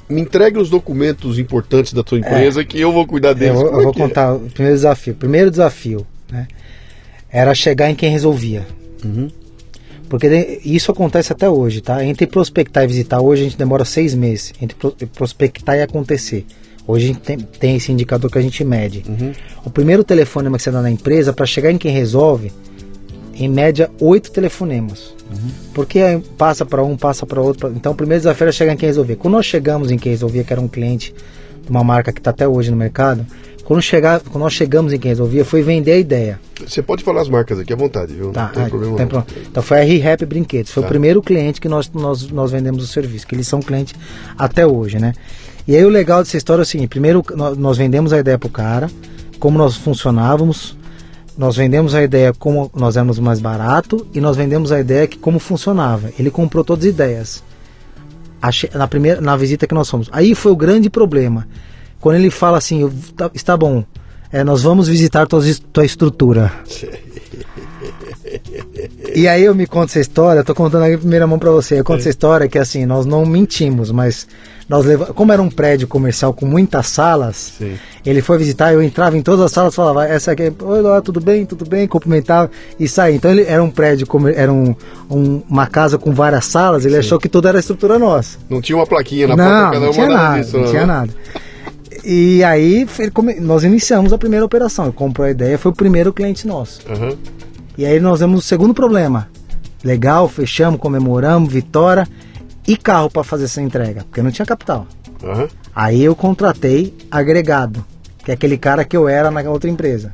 me 0.09 0.21
entregue 0.21 0.59
os 0.59 0.69
documentos 0.69 1.39
importantes 1.39 1.93
da 1.93 2.03
tua 2.03 2.19
empresa 2.19 2.65
que 2.65 2.81
eu 2.81 2.93
vou 2.93 3.07
cuidar 3.07 3.31
eu 3.31 3.35
deles. 3.37 3.55
vou, 3.55 3.65
Como 3.67 3.77
eu 3.77 3.81
é 3.81 3.85
vou 3.85 3.93
é? 3.93 3.95
contar 3.97 4.35
o 4.35 4.41
primeiro 4.51 4.77
desafio. 4.77 5.15
Primeiro 5.15 5.51
desafio, 5.51 6.05
né, 6.31 6.49
era 7.31 7.55
chegar 7.55 7.91
em 7.91 7.95
quem 7.95 8.11
resolvia. 8.11 8.67
Uhum. 9.05 9.31
Porque 10.09 10.61
isso 10.65 10.91
acontece 10.93 11.33
até 11.33 11.49
hoje, 11.49 11.81
tá? 11.81 12.05
Entre 12.05 12.27
prospectar 12.27 12.85
e 12.85 12.87
visitar 12.87 13.21
hoje 13.21 13.43
a 13.43 13.45
gente 13.45 13.57
demora 13.57 13.85
seis 13.85 14.15
meses. 14.15 14.53
Entre 14.61 14.77
pro- 14.77 14.95
prospectar 15.15 15.77
e 15.77 15.83
acontecer. 15.83 16.45
Hoje 16.87 17.05
a 17.05 17.09
gente 17.09 17.21
tem, 17.21 17.39
tem 17.39 17.77
esse 17.77 17.91
indicador 17.91 18.31
que 18.31 18.37
a 18.39 18.43
gente 18.43 18.63
mede. 18.63 19.03
Uhum. 19.09 19.33
O 19.65 19.71
primeiro 19.71 20.05
telefonema 20.05 20.57
que 20.59 20.63
você 20.63 20.71
dá 20.71 20.83
na 20.83 20.91
empresa, 20.91 21.33
para 21.33 21.47
chegar 21.47 21.73
em 21.73 21.79
quem 21.79 21.91
resolve, 21.91 22.53
em 23.37 23.49
média, 23.49 23.91
oito 24.01 24.31
telefonemas. 24.31 25.15
Porque 25.73 25.99
aí 25.99 26.21
passa 26.39 26.65
para 26.65 26.83
um, 26.83 26.97
passa 26.97 27.27
para 27.27 27.41
outro. 27.41 27.73
Então, 27.75 27.93
o 27.93 27.95
primeiro 27.95 28.21
desafio 28.21 28.45
era 28.45 28.53
chegar 28.53 28.73
em 28.73 28.77
quem 28.77 28.87
resolver. 28.87 29.17
Quando 29.17 29.35
nós 29.35 29.47
chegamos 29.47 29.91
em 29.91 29.99
quem 29.99 30.13
resolvia, 30.13 30.45
que 30.45 30.53
era 30.53 30.61
um 30.61 30.69
cliente 30.69 31.15
de 31.63 31.71
uma 31.71 31.83
marca 31.83 32.13
que 32.13 32.21
está 32.21 32.31
até 32.31 32.47
hoje 32.47 32.71
no 32.71 32.77
mercado, 32.77 33.27
quando, 33.65 33.81
chegar, 33.81 34.21
quando 34.21 34.43
nós 34.43 34.53
chegamos 34.53 34.93
em 34.93 34.99
quem 34.99 35.09
resolvia, 35.09 35.45
foi 35.45 35.63
vender 35.63 35.93
a 35.93 35.99
ideia. 35.99 36.39
Você 36.65 36.83
pode 36.83 37.03
falar 37.03 37.23
as 37.23 37.29
marcas 37.29 37.59
aqui 37.59 37.73
à 37.73 37.77
vontade, 37.77 38.13
viu? 38.13 38.31
Tá, 38.31 38.45
não 38.45 38.53
tem 38.53 38.63
ah, 38.65 38.69
problema. 38.69 38.97
tem 38.97 39.07
problema. 39.07 39.41
Então 39.51 39.63
foi 39.63 39.79
a 39.79 39.85
R-Rap 39.85 40.25
Brinquedos. 40.27 40.71
Foi 40.71 40.83
Tá. 40.83 40.87
o 40.87 40.89
primeiro 40.89 41.23
cliente 41.23 41.61
que 41.61 41.69
nós, 41.69 41.91
nós, 41.93 42.29
nós 42.31 42.53
vendemos 42.53 42.85
o 42.85 42.87
serviço, 42.87 43.27
que 43.27 43.35
eles 43.35 43.49
são 43.49 43.61
clientes 43.61 43.95
até 44.39 44.67
hoje, 44.67 44.99
né? 44.99 45.15
E 45.67 45.75
aí 45.75 45.85
o 45.85 45.89
legal 45.89 46.23
dessa 46.23 46.37
história 46.37 46.61
é 46.61 46.65
o 46.65 46.67
seguinte, 46.67 46.89
primeiro 46.89 47.25
nós, 47.35 47.57
nós 47.57 47.79
vendemos 47.79 48.13
a 48.13 48.19
ideia 48.19 48.39
pro 48.39 48.51
cara, 48.51 48.91
como 49.41 49.57
nós 49.57 49.77
funcionávamos, 49.77 50.77
nós 51.37 51.57
vendemos 51.57 51.95
a 51.95 52.03
ideia 52.03 52.33
como 52.33 52.71
nós 52.75 52.97
éramos 52.97 53.19
mais 53.19 53.41
barato 53.41 54.07
e 54.15 54.21
nós 54.21 54.37
vendemos 54.37 54.71
a 54.73 54.81
ideia 54.81 55.07
que 55.07 55.19
como 55.19 55.39
funcionava. 55.39 56.11
Ele 56.19 56.31
comprou 56.31 56.65
todas 56.65 56.85
as 56.85 56.91
ideias. 56.91 57.43
Na 58.75 58.87
primeira 58.87 59.21
na 59.21 59.37
visita 59.37 59.67
que 59.67 59.75
nós 59.75 59.89
fomos. 59.89 60.09
Aí 60.13 60.35
foi 60.35 60.53
o 60.53 60.57
grande 60.57 60.91
problema. 60.91 61.49
Quando 62.01 62.17
ele 62.17 62.31
fala 62.31 62.59
assim, 62.59 62.89
tá- 63.17 63.31
está 63.33 63.57
bom, 63.57 63.83
é, 64.31 64.45
nós 64.45 64.63
vamos 64.63 64.87
visitar 64.89 65.27
tua, 65.27 65.41
tua 65.73 65.85
estrutura. 65.85 66.53
E 69.15 69.29
aí 69.29 69.45
eu 69.45 69.55
me 69.55 69.67
conto 69.67 69.91
essa 69.91 70.01
história, 70.01 70.41
eu 70.41 70.45
tô 70.45 70.55
contando 70.55 70.83
aqui 70.83 70.95
em 70.95 70.99
primeira 70.99 71.27
mão 71.27 71.39
para 71.39 71.51
você. 71.51 71.79
Eu 71.79 71.85
conto 71.85 72.01
essa 72.01 72.09
história 72.09 72.49
que 72.49 72.59
assim, 72.59 72.85
nós 72.85 73.07
não 73.07 73.25
mentimos, 73.25 73.93
mas 73.93 74.27
nós 74.69 74.85
levamos, 74.87 75.15
como 75.15 75.31
era 75.33 75.43
um 75.43 75.51
prédio 75.51 75.87
comercial 75.87 76.33
com 76.33 76.47
muitas 76.47 76.87
salas, 76.87 77.55
Sim. 77.59 77.75
ele 78.05 78.23
foi 78.23 78.39
visitar, 78.39 78.73
eu 78.73 78.83
entrava 78.83 79.17
em 79.17 79.23
todas 79.23 79.45
as 79.45 79.53
salas, 79.53 79.75
falava, 79.75 80.07
essa 80.07 80.33
aqui, 80.33 80.51
oi 80.63 80.81
lá, 80.81 81.01
tudo 81.03 81.21
bem, 81.21 81.45
tudo 81.45 81.67
bem, 81.69 81.87
cumprimentava 81.87 82.51
e 82.81 82.89
saía. 82.89 83.15
Então 83.17 83.31
ele 83.31 83.43
era 83.45 83.63
um 83.63 83.71
prédio, 83.71 84.07
era 84.35 84.51
um, 84.53 84.75
um- 85.11 85.43
uma 85.49 85.67
casa 85.67 85.99
com 85.99 86.13
várias 86.13 86.47
salas, 86.47 86.85
ele 86.87 86.97
achou 86.97 87.19
que 87.19 87.29
tudo 87.29 87.47
era 87.47 87.59
estrutura 87.59 87.99
nossa. 87.99 88.39
Não 88.49 88.61
tinha 88.63 88.77
uma 88.77 88.87
plaquinha 88.87 89.27
na 89.29 89.37
não, 89.37 89.45
porta, 89.45 89.65
cada 89.67 89.79
não 89.81 89.87
uma 89.87 89.93
tinha 89.93 90.09
nada, 90.09 90.41
disso, 90.41 90.59
não 90.59 90.71
tinha 90.71 90.87
nada. 90.87 91.11
E 92.05 92.45
aí 92.45 92.87
come- 93.13 93.41
nós 93.41 93.65
iniciamos 93.65 94.13
a 94.13 94.19
primeira 94.19 94.45
operação. 94.45 94.87
Ele 94.87 94.93
comprou 94.95 95.27
a 95.27 95.31
ideia, 95.31 95.57
foi 95.59 95.73
o 95.73 95.75
primeiro 95.75 96.13
cliente 96.13 96.47
nosso. 96.47 96.81
Aham. 96.91 97.17
E 97.79 97.85
aí 97.87 97.99
nós 97.99 98.21
vemos 98.21 98.41
o 98.41 98.43
segundo 98.47 98.73
problema. 98.75 99.29
Legal, 99.83 100.29
fechamos, 100.29 100.79
comemoramos, 100.81 101.53
vitória 101.53 102.07
e 102.67 102.77
carro 102.77 103.11
para 103.11 103.25
fazer 103.25 103.45
essa 103.45 103.61
entrega, 103.61 104.05
porque 104.05 104.23
não 104.23 104.31
tinha 104.31 104.47
capital. 104.47 104.87
Aham. 105.23 105.49
Aí 105.75 106.03
eu 106.03 106.15
contratei 106.15 106.95
agregado, 107.11 107.85
que 108.25 108.31
é 108.31 108.35
aquele 108.35 108.57
cara 108.57 108.85
que 108.85 108.97
eu 108.97 109.09
era 109.09 109.31
na 109.31 109.41
outra 109.51 109.69
empresa. 109.69 110.13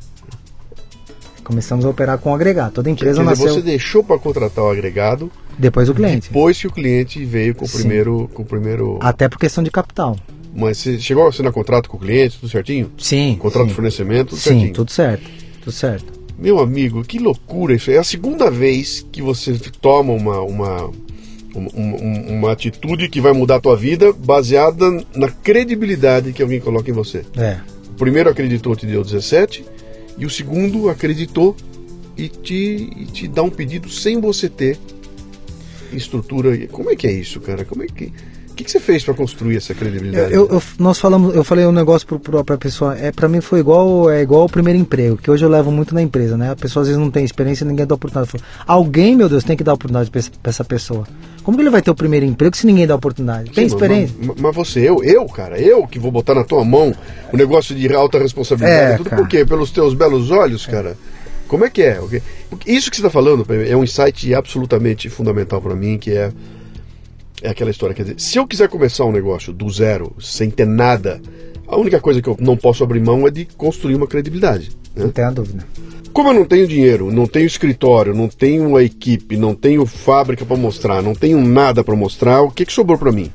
Começamos 1.43 1.83
a 1.85 1.89
operar 1.89 2.17
com 2.17 2.33
agregado. 2.33 2.73
Toda 2.75 2.89
empresa 2.89 3.19
dizer, 3.19 3.29
nasceu 3.29 3.53
você 3.55 3.61
deixou 3.61 4.03
para 4.03 4.17
contratar 4.17 4.63
o 4.63 4.69
agregado 4.69 5.31
depois 5.57 5.87
do 5.87 5.93
cliente. 5.93 6.29
depois 6.29 6.59
que 6.59 6.67
o 6.67 6.71
cliente 6.71 7.23
veio 7.25 7.53
com 7.53 7.65
o 7.65 7.67
Sim. 7.67 7.79
primeiro. 7.79 8.29
Com 8.33 8.43
o 8.43 8.45
primeiro... 8.45 8.97
Até 9.01 9.27
por 9.27 9.37
questão 9.37 9.63
de 9.63 9.69
capital. 9.69 10.15
Mas 10.53 10.77
você 10.77 10.99
chegou 10.99 11.25
a 11.25 11.29
assinar 11.29 11.51
contrato 11.51 11.89
com 11.89 11.97
o 11.97 11.99
cliente, 11.99 12.39
tudo 12.39 12.49
certinho? 12.49 12.91
Sim. 12.97 13.37
Contrato 13.39 13.63
sim. 13.63 13.69
de 13.69 13.73
fornecimento, 13.73 14.29
tudo 14.29 14.39
Sim, 14.39 14.49
certinho. 14.49 14.73
tudo 14.73 14.91
certo. 14.91 15.29
Tudo 15.61 15.71
certo. 15.71 16.21
Meu 16.37 16.59
amigo, 16.59 17.03
que 17.03 17.19
loucura 17.19 17.75
isso. 17.75 17.91
É 17.91 17.97
a 17.97 18.03
segunda 18.03 18.49
vez 18.49 19.05
que 19.11 19.21
você 19.21 19.53
toma 19.79 20.11
uma, 20.13 20.41
uma, 20.41 20.91
uma, 21.55 22.51
atitude 22.51 23.09
que 23.09 23.21
vai 23.21 23.33
mudar 23.33 23.55
a 23.55 23.59
tua 23.59 23.75
vida 23.75 24.13
baseada 24.13 24.89
na 25.15 25.29
credibilidade 25.29 26.33
que 26.33 26.41
alguém 26.41 26.59
coloca 26.59 26.89
em 26.89 26.93
você. 26.93 27.23
É. 27.35 27.59
O 27.89 27.93
primeiro 27.93 28.29
acreditou, 28.29 28.75
te 28.75 28.85
deu 28.85 29.03
17, 29.03 29.65
e 30.17 30.25
o 30.25 30.29
segundo 30.29 30.89
acreditou 30.89 31.55
e 32.17 32.27
te, 32.27 32.89
e 32.95 33.05
te 33.05 33.27
dá 33.27 33.43
um 33.43 33.49
pedido 33.49 33.89
sem 33.89 34.19
você 34.19 34.49
ter 34.49 34.77
estrutura. 35.93 36.67
Como 36.67 36.89
é 36.89 36.95
que 36.95 37.07
é 37.07 37.11
isso, 37.11 37.39
cara? 37.39 37.65
Como 37.65 37.83
é 37.83 37.87
que. 37.87 38.11
O 38.61 38.63
que, 38.63 38.65
que 38.65 38.71
você 38.73 38.79
fez 38.79 39.03
para 39.03 39.15
construir 39.15 39.57
essa 39.57 39.73
credibilidade? 39.73 40.31
Eu, 40.31 40.47
eu- 40.47 40.61
nós 40.77 40.99
falamos, 40.99 41.33
eu 41.35 41.43
falei 41.43 41.65
um 41.65 41.71
negócio 41.71 42.07
pro, 42.07 42.43
pra 42.43 42.57
pessoa, 42.59 42.95
é, 42.95 43.11
pra 43.11 43.27
mim 43.27 43.41
foi 43.41 43.59
igual, 43.59 44.07
é 44.07 44.21
igual 44.21 44.45
o 44.45 44.49
primeiro 44.49 44.77
emprego, 44.77 45.17
que 45.17 45.31
hoje 45.31 45.43
eu 45.43 45.49
levo 45.49 45.71
muito 45.71 45.95
na 45.95 46.01
empresa, 46.01 46.37
né? 46.37 46.51
A 46.51 46.55
pessoa 46.55 46.81
às 46.81 46.87
vezes 46.87 47.01
não 47.01 47.09
tem 47.09 47.25
experiência, 47.25 47.65
ninguém 47.65 47.87
dá 47.87 47.95
oportunidade. 47.95 48.29
Falo, 48.31 48.43
alguém, 48.67 49.15
meu 49.15 49.27
Deus, 49.27 49.43
tem 49.43 49.57
que 49.57 49.63
dar 49.63 49.73
oportunidade 49.73 50.11
pra 50.11 50.21
essa, 50.51 50.63
pessoa. 50.63 51.07
Como 51.41 51.57
que 51.57 51.63
ele 51.63 51.71
vai 51.71 51.81
ter 51.81 51.89
o 51.89 51.95
primeiro 51.95 52.23
emprego 52.23 52.55
se 52.55 52.67
ninguém 52.67 52.85
dá 52.85 52.93
oportunidade? 52.93 53.49
Tem 53.49 53.67
Sim, 53.67 53.73
experiência? 53.73 54.15
Mas, 54.21 54.35
mas 54.39 54.55
você, 54.55 54.87
eu, 54.87 55.03
eu, 55.03 55.25
cara, 55.25 55.59
eu 55.59 55.87
que 55.87 55.97
vou 55.97 56.11
botar 56.11 56.35
na 56.35 56.43
tua 56.43 56.63
mão 56.63 56.93
o 57.33 57.37
negócio 57.37 57.73
de 57.73 57.91
alta 57.95 58.19
responsabilidade, 58.19 58.93
É, 58.93 58.97
tudo 58.97 59.09
cara. 59.09 59.23
por 59.23 59.27
quê? 59.27 59.43
Pelos 59.43 59.71
teus 59.71 59.95
belos 59.95 60.29
olhos, 60.29 60.67
cara. 60.67 60.95
Como 61.47 61.65
é 61.65 61.69
que 61.71 61.81
é? 61.81 61.99
Isso 62.67 62.91
que 62.91 62.95
você 62.95 63.01
está 63.01 63.09
falando 63.09 63.43
é 63.67 63.75
um 63.75 63.83
insight 63.83 64.31
absolutamente 64.35 65.09
fundamental 65.09 65.59
para 65.59 65.73
mim, 65.75 65.97
que 65.97 66.11
é 66.11 66.31
é 67.41 67.49
aquela 67.49 67.71
história, 67.71 67.95
quer 67.95 68.03
dizer, 68.03 68.19
se 68.19 68.37
eu 68.37 68.47
quiser 68.47 68.69
começar 68.69 69.05
um 69.05 69.11
negócio 69.11 69.51
do 69.51 69.69
zero, 69.69 70.15
sem 70.19 70.49
ter 70.49 70.67
nada, 70.67 71.21
a 71.67 71.77
única 71.77 71.99
coisa 71.99 72.21
que 72.21 72.27
eu 72.27 72.37
não 72.39 72.55
posso 72.55 72.83
abrir 72.83 72.99
mão 72.99 73.27
é 73.27 73.31
de 73.31 73.45
construir 73.45 73.95
uma 73.95 74.07
credibilidade. 74.07 74.71
né? 74.95 75.03
Não 75.03 75.09
tenha 75.09 75.31
dúvida. 75.31 75.65
Como 76.13 76.29
eu 76.29 76.33
não 76.33 76.45
tenho 76.45 76.67
dinheiro, 76.67 77.09
não 77.11 77.25
tenho 77.25 77.45
escritório, 77.45 78.13
não 78.13 78.27
tenho 78.27 78.67
uma 78.67 78.83
equipe, 78.83 79.37
não 79.37 79.55
tenho 79.55 79.85
fábrica 79.85 80.45
para 80.45 80.57
mostrar, 80.57 81.01
não 81.01 81.15
tenho 81.15 81.41
nada 81.41 81.83
para 81.83 81.95
mostrar, 81.95 82.41
o 82.41 82.51
que, 82.51 82.65
que 82.65 82.73
sobrou 82.73 82.97
para 82.97 83.11
mim? 83.11 83.31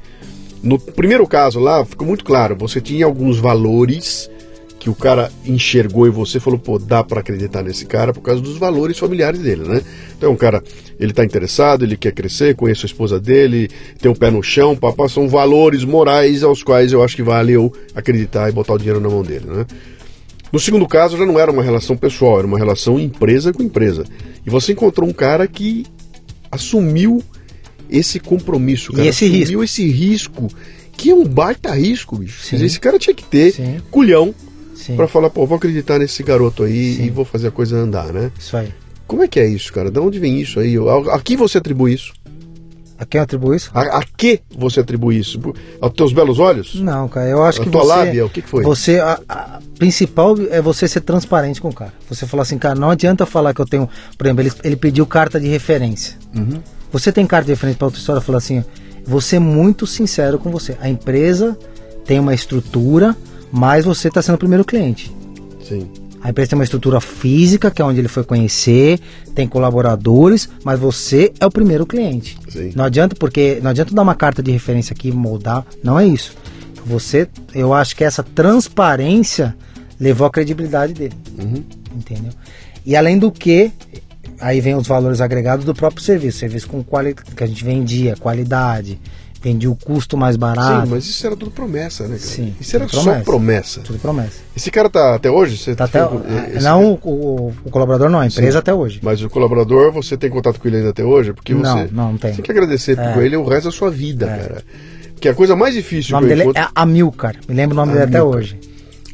No 0.63 0.79
primeiro 0.79 1.27
caso 1.27 1.59
lá, 1.59 1.85
ficou 1.85 2.07
muito 2.07 2.25
claro, 2.25 2.55
você 2.55 2.81
tinha 2.81 3.07
alguns 3.07 3.39
valores 3.39 4.31
que 4.87 4.91
o 4.91 4.95
cara 4.95 5.33
enxergou 5.45 6.07
em 6.07 6.11
você 6.11 6.39
e 6.39 6.41
falou, 6.41 6.61
pô, 6.61 6.79
dá 6.79 7.03
para 7.03 7.19
acreditar 7.19 7.61
nesse 7.61 7.85
cara 7.87 8.13
por 8.13 8.21
causa 8.21 8.41
dos 8.41 8.57
valores 8.57 8.97
familiares 8.97 9.41
dele, 9.41 9.65
né? 9.65 9.83
Então, 10.17 10.33
o 10.33 10.37
cara, 10.37 10.63
ele 11.01 11.13
tá 11.13 11.25
interessado, 11.25 11.85
ele 11.85 11.97
quer 11.97 12.13
crescer, 12.13 12.55
conheço 12.55 12.87
a 12.87 12.89
esposa 12.89 13.19
dele, 13.19 13.69
tem 14.01 14.09
o 14.09 14.15
pé 14.15 14.31
no 14.31 14.41
chão, 14.45 14.77
papá, 14.77 15.09
são 15.09 15.29
valores 15.29 15.83
morais 15.83 16.45
aos 16.45 16.63
quais 16.63 16.93
eu 16.93 17.03
acho 17.03 17.17
que 17.17 17.23
vale 17.25 17.51
eu 17.53 17.73
acreditar 17.97 18.49
e 18.49 18.53
botar 18.53 18.75
o 18.75 18.79
dinheiro 18.79 19.01
na 19.01 19.09
mão 19.09 19.25
dele, 19.25 19.47
né? 19.47 19.67
No 20.53 20.61
segundo 20.61 20.87
caso, 20.87 21.19
já 21.19 21.27
não 21.27 21.37
era 21.37 21.51
uma 21.51 21.65
relação 21.65 21.97
pessoal, 21.97 22.39
era 22.39 22.47
uma 22.47 22.57
relação 22.57 22.97
empresa 22.97 23.53
com 23.53 23.65
empresa. 23.65 24.05
E 24.47 24.51
você 24.51 24.71
encontrou 24.71 25.09
um 25.09 25.13
cara 25.13 25.49
que 25.49 25.85
assumiu 26.49 27.21
esse 27.91 28.21
compromisso, 28.21 28.93
E 28.93 28.97
cara. 28.99 29.09
esse 29.09 29.25
assumiu 29.25 29.65
esse 29.65 29.91
risco, 29.91 30.47
que 30.97 31.11
é 31.11 31.15
um 31.15 31.25
baita 31.25 31.75
risco, 31.75 32.17
bicho. 32.19 32.41
Sim. 32.45 32.65
esse 32.65 32.79
cara 32.79 33.01
tinha 33.01 33.13
que 33.13 33.25
ter 33.25 33.51
Sim. 33.51 33.79
culhão 33.91 34.33
Pra 34.95 35.09
falar, 35.09 35.31
pô, 35.31 35.47
vou 35.47 35.57
acreditar 35.57 35.99
nesse 35.99 36.23
garoto 36.23 36.63
aí 36.63 36.95
Sim. 36.95 37.05
e 37.07 37.11
vou 37.11 37.25
fazer 37.25 37.49
a 37.49 37.51
coisa 37.51 37.77
andar, 37.77 38.13
né? 38.13 38.31
Isso 38.39 38.57
aí. 38.57 38.73
Como 39.07 39.23
é 39.23 39.29
que 39.29 39.41
é 39.41 39.47
isso, 39.47 39.73
cara? 39.73 39.91
De 39.91 39.99
onde 39.99 40.19
vem 40.19 40.41
isso 40.41 40.61
aí? 40.61 40.77
A, 40.77 41.17
a 41.17 41.21
quem 41.21 41.37
você 41.37 41.59
atribui 41.59 41.95
isso? 41.95 42.13
A 42.99 43.05
quem 43.05 43.19
eu 43.19 43.25
atribuo 43.25 43.55
isso? 43.55 43.71
A, 43.75 43.99
a 43.99 44.03
que 44.05 44.41
você 44.57 44.81
atribui 44.81 45.19
isso? 45.19 45.39
Aos 45.81 45.93
teus 45.93 46.13
belos 46.13 46.39
olhos? 46.39 46.77
Não, 46.77 47.07
cara, 47.09 47.29
eu 47.29 47.43
acho 47.43 47.61
A 47.61 47.65
que 47.65 47.71
tua 47.71 47.83
você, 47.83 47.89
lábia, 47.89 48.25
o 48.25 48.31
que 48.31 48.41
que 48.41 48.49
foi? 48.49 48.65
Você, 48.65 48.99
a, 48.99 49.21
a 49.29 49.61
principal 49.79 50.35
é 50.51 50.63
você 50.63 50.89
ser 50.89 51.03
transparente 51.03 51.61
com 51.61 51.69
o 51.69 51.75
cara. 51.75 51.93
Você 52.09 52.27
falar 52.27 52.45
assim, 52.45 52.57
cara, 52.57 52.75
não 52.75 52.91
adianta 52.91 53.27
falar 53.27 53.53
que 53.53 53.61
eu 53.61 53.67
tenho, 53.67 53.89
por 54.17 54.27
exemplo, 54.27 54.43
ele, 54.43 54.53
ele 54.65 54.77
pediu 54.77 55.05
carta 55.07 55.39
de 55.39 55.47
referência. 55.47 56.17
Uhum. 56.35 56.63
Você 56.91 57.13
tem 57.13 57.27
carta 57.27 57.47
de 57.47 57.53
referência 57.53 57.79
para 57.79 57.87
outra 57.87 58.01
história? 58.01 58.23
Falar 58.23 58.39
assim, 58.39 58.65
vou 59.07 59.21
ser 59.21 59.41
muito 59.41 59.87
sincero 59.87 60.39
com 60.39 60.51
você. 60.51 60.77
A 60.81 60.89
empresa 60.89 61.57
tem 62.07 62.19
uma 62.19 62.33
estrutura, 62.33 63.15
mas 63.57 63.85
você 63.87 64.09
está 64.09 64.21
sendo 64.21 64.35
o 64.35 64.39
primeiro 64.39 64.65
cliente. 64.65 65.11
Sim. 65.67 65.89
A 66.23 66.31
empresa 66.31 66.51
tem 66.51 66.59
uma 66.59 66.65
estrutura 66.65 67.01
física, 67.01 67.71
que 67.71 67.81
é 67.81 67.85
onde 67.85 68.01
ele 68.01 68.09
foi 68.09 68.23
conhecer, 68.25 69.01
tem 69.35 69.47
colaboradores, 69.47 70.49
mas 70.65 70.79
você 70.79 71.33
é 71.41 71.47
o 71.47 71.51
primeiro 71.51 71.87
cliente. 71.87 72.37
Sim. 72.49 72.73
Não 72.75 72.85
adianta 72.85 73.15
porque 73.17 73.59
não 73.63 73.71
adianta 73.71 73.95
dar 73.95 74.03
uma 74.03 74.15
carta 74.15 74.43
de 74.43 74.51
referência 74.51 74.93
aqui 74.93 75.09
e 75.09 75.13
moldar, 75.13 75.65
não 75.83 75.99
é 75.99 76.07
isso. 76.07 76.33
Você, 76.85 77.29
eu 77.55 77.73
acho 77.73 77.97
que 77.97 78.05
essa 78.05 78.23
transparência 78.23 79.57
levou 79.99 80.27
a 80.27 80.31
credibilidade 80.31 80.93
dele, 80.93 81.15
Uhum. 81.39 81.63
entendeu? 81.97 82.33
E 82.85 82.95
além 82.95 83.19
do 83.19 83.31
que, 83.33 83.73
aí 84.41 84.61
vem 84.61 84.75
os 84.75 84.87
valores 84.87 85.21
agregados 85.21 85.65
do 85.65 85.75
próprio 85.75 86.03
serviço, 86.03 86.39
serviço 86.39 86.69
com 86.69 86.83
qualidade 86.83 87.31
que 87.35 87.43
a 87.43 87.47
gente 87.47 87.65
vendia, 87.65 88.17
qualidade, 88.17 88.99
vendia 89.47 89.71
o 89.71 89.77
custo 89.77 90.17
mais 90.17 90.37
barato, 90.37 90.87
Sim, 90.87 90.91
mas 90.93 91.07
isso 91.07 91.25
era 91.25 91.37
tudo 91.37 91.53
promessa, 91.53 92.03
né, 92.05 92.17
cara? 92.17 92.19
Sim, 92.21 92.53
Isso 92.61 92.75
era 92.75 92.89
só 92.89 93.21
promessa. 93.21 93.81
tudo 93.81 93.97
promessa. 94.01 94.41
Esse 94.57 94.73
cara 94.73 94.91
tá 94.91 95.15
até 95.15 95.31
hoje? 95.31 95.57
Você 95.57 95.75
Tá 95.77 95.85
até, 95.85 96.05
tem- 96.05 96.57
esse- 96.57 96.65
não 96.65 96.95
o, 96.95 96.99
o- 97.09 97.55
o 97.65 97.71
colaborador 97.71 98.09
não, 98.11 98.19
a 98.19 98.27
empresa 98.27 98.53
Sim. 98.53 98.59
até 98.59 98.75
hoje. 98.75 98.99
Mas 99.03 99.23
o 99.23 99.31
colaborador, 99.31 99.93
você 99.93 100.17
tem 100.17 100.29
contato 100.31 100.59
com 100.59 100.67
ele 100.67 100.79
ainda 100.79 100.91
até 100.91 101.05
hoje? 101.05 101.33
Porque 101.33 101.55
Não, 101.55 101.61
você 101.63 101.89
não, 101.93 102.11
não 102.13 102.19
tem. 102.19 102.33
tem 102.35 102.43
que 102.45 102.51
agradecer 102.51 102.99
É. 102.99 103.13
por 103.13 103.23
ele 103.23 103.37
o 103.37 103.45
resto 103.45 103.67
da 103.67 103.71
sua 103.71 103.89
vida, 103.91 104.27
É. 104.27 104.37
cara. 104.37 104.63
Que 105.21 105.29
a 105.29 105.35
coisa 105.35 105.55
mais 105.55 105.75
O 105.75 105.79
difícil 105.79 106.13
nome 106.17 106.27
que 106.27 106.33
eu 106.33 106.37
dele 106.39 106.51
encontro... 106.51 106.63
é 106.63 106.69
Amilcar, 106.75 107.37
me 107.49 107.55
lembro 107.55 107.75
o 107.75 107.77
nome 107.77 107.93
dele 107.93 108.05
até 108.05 108.19
Amilcar. 108.19 108.39
hoje. 108.41 108.59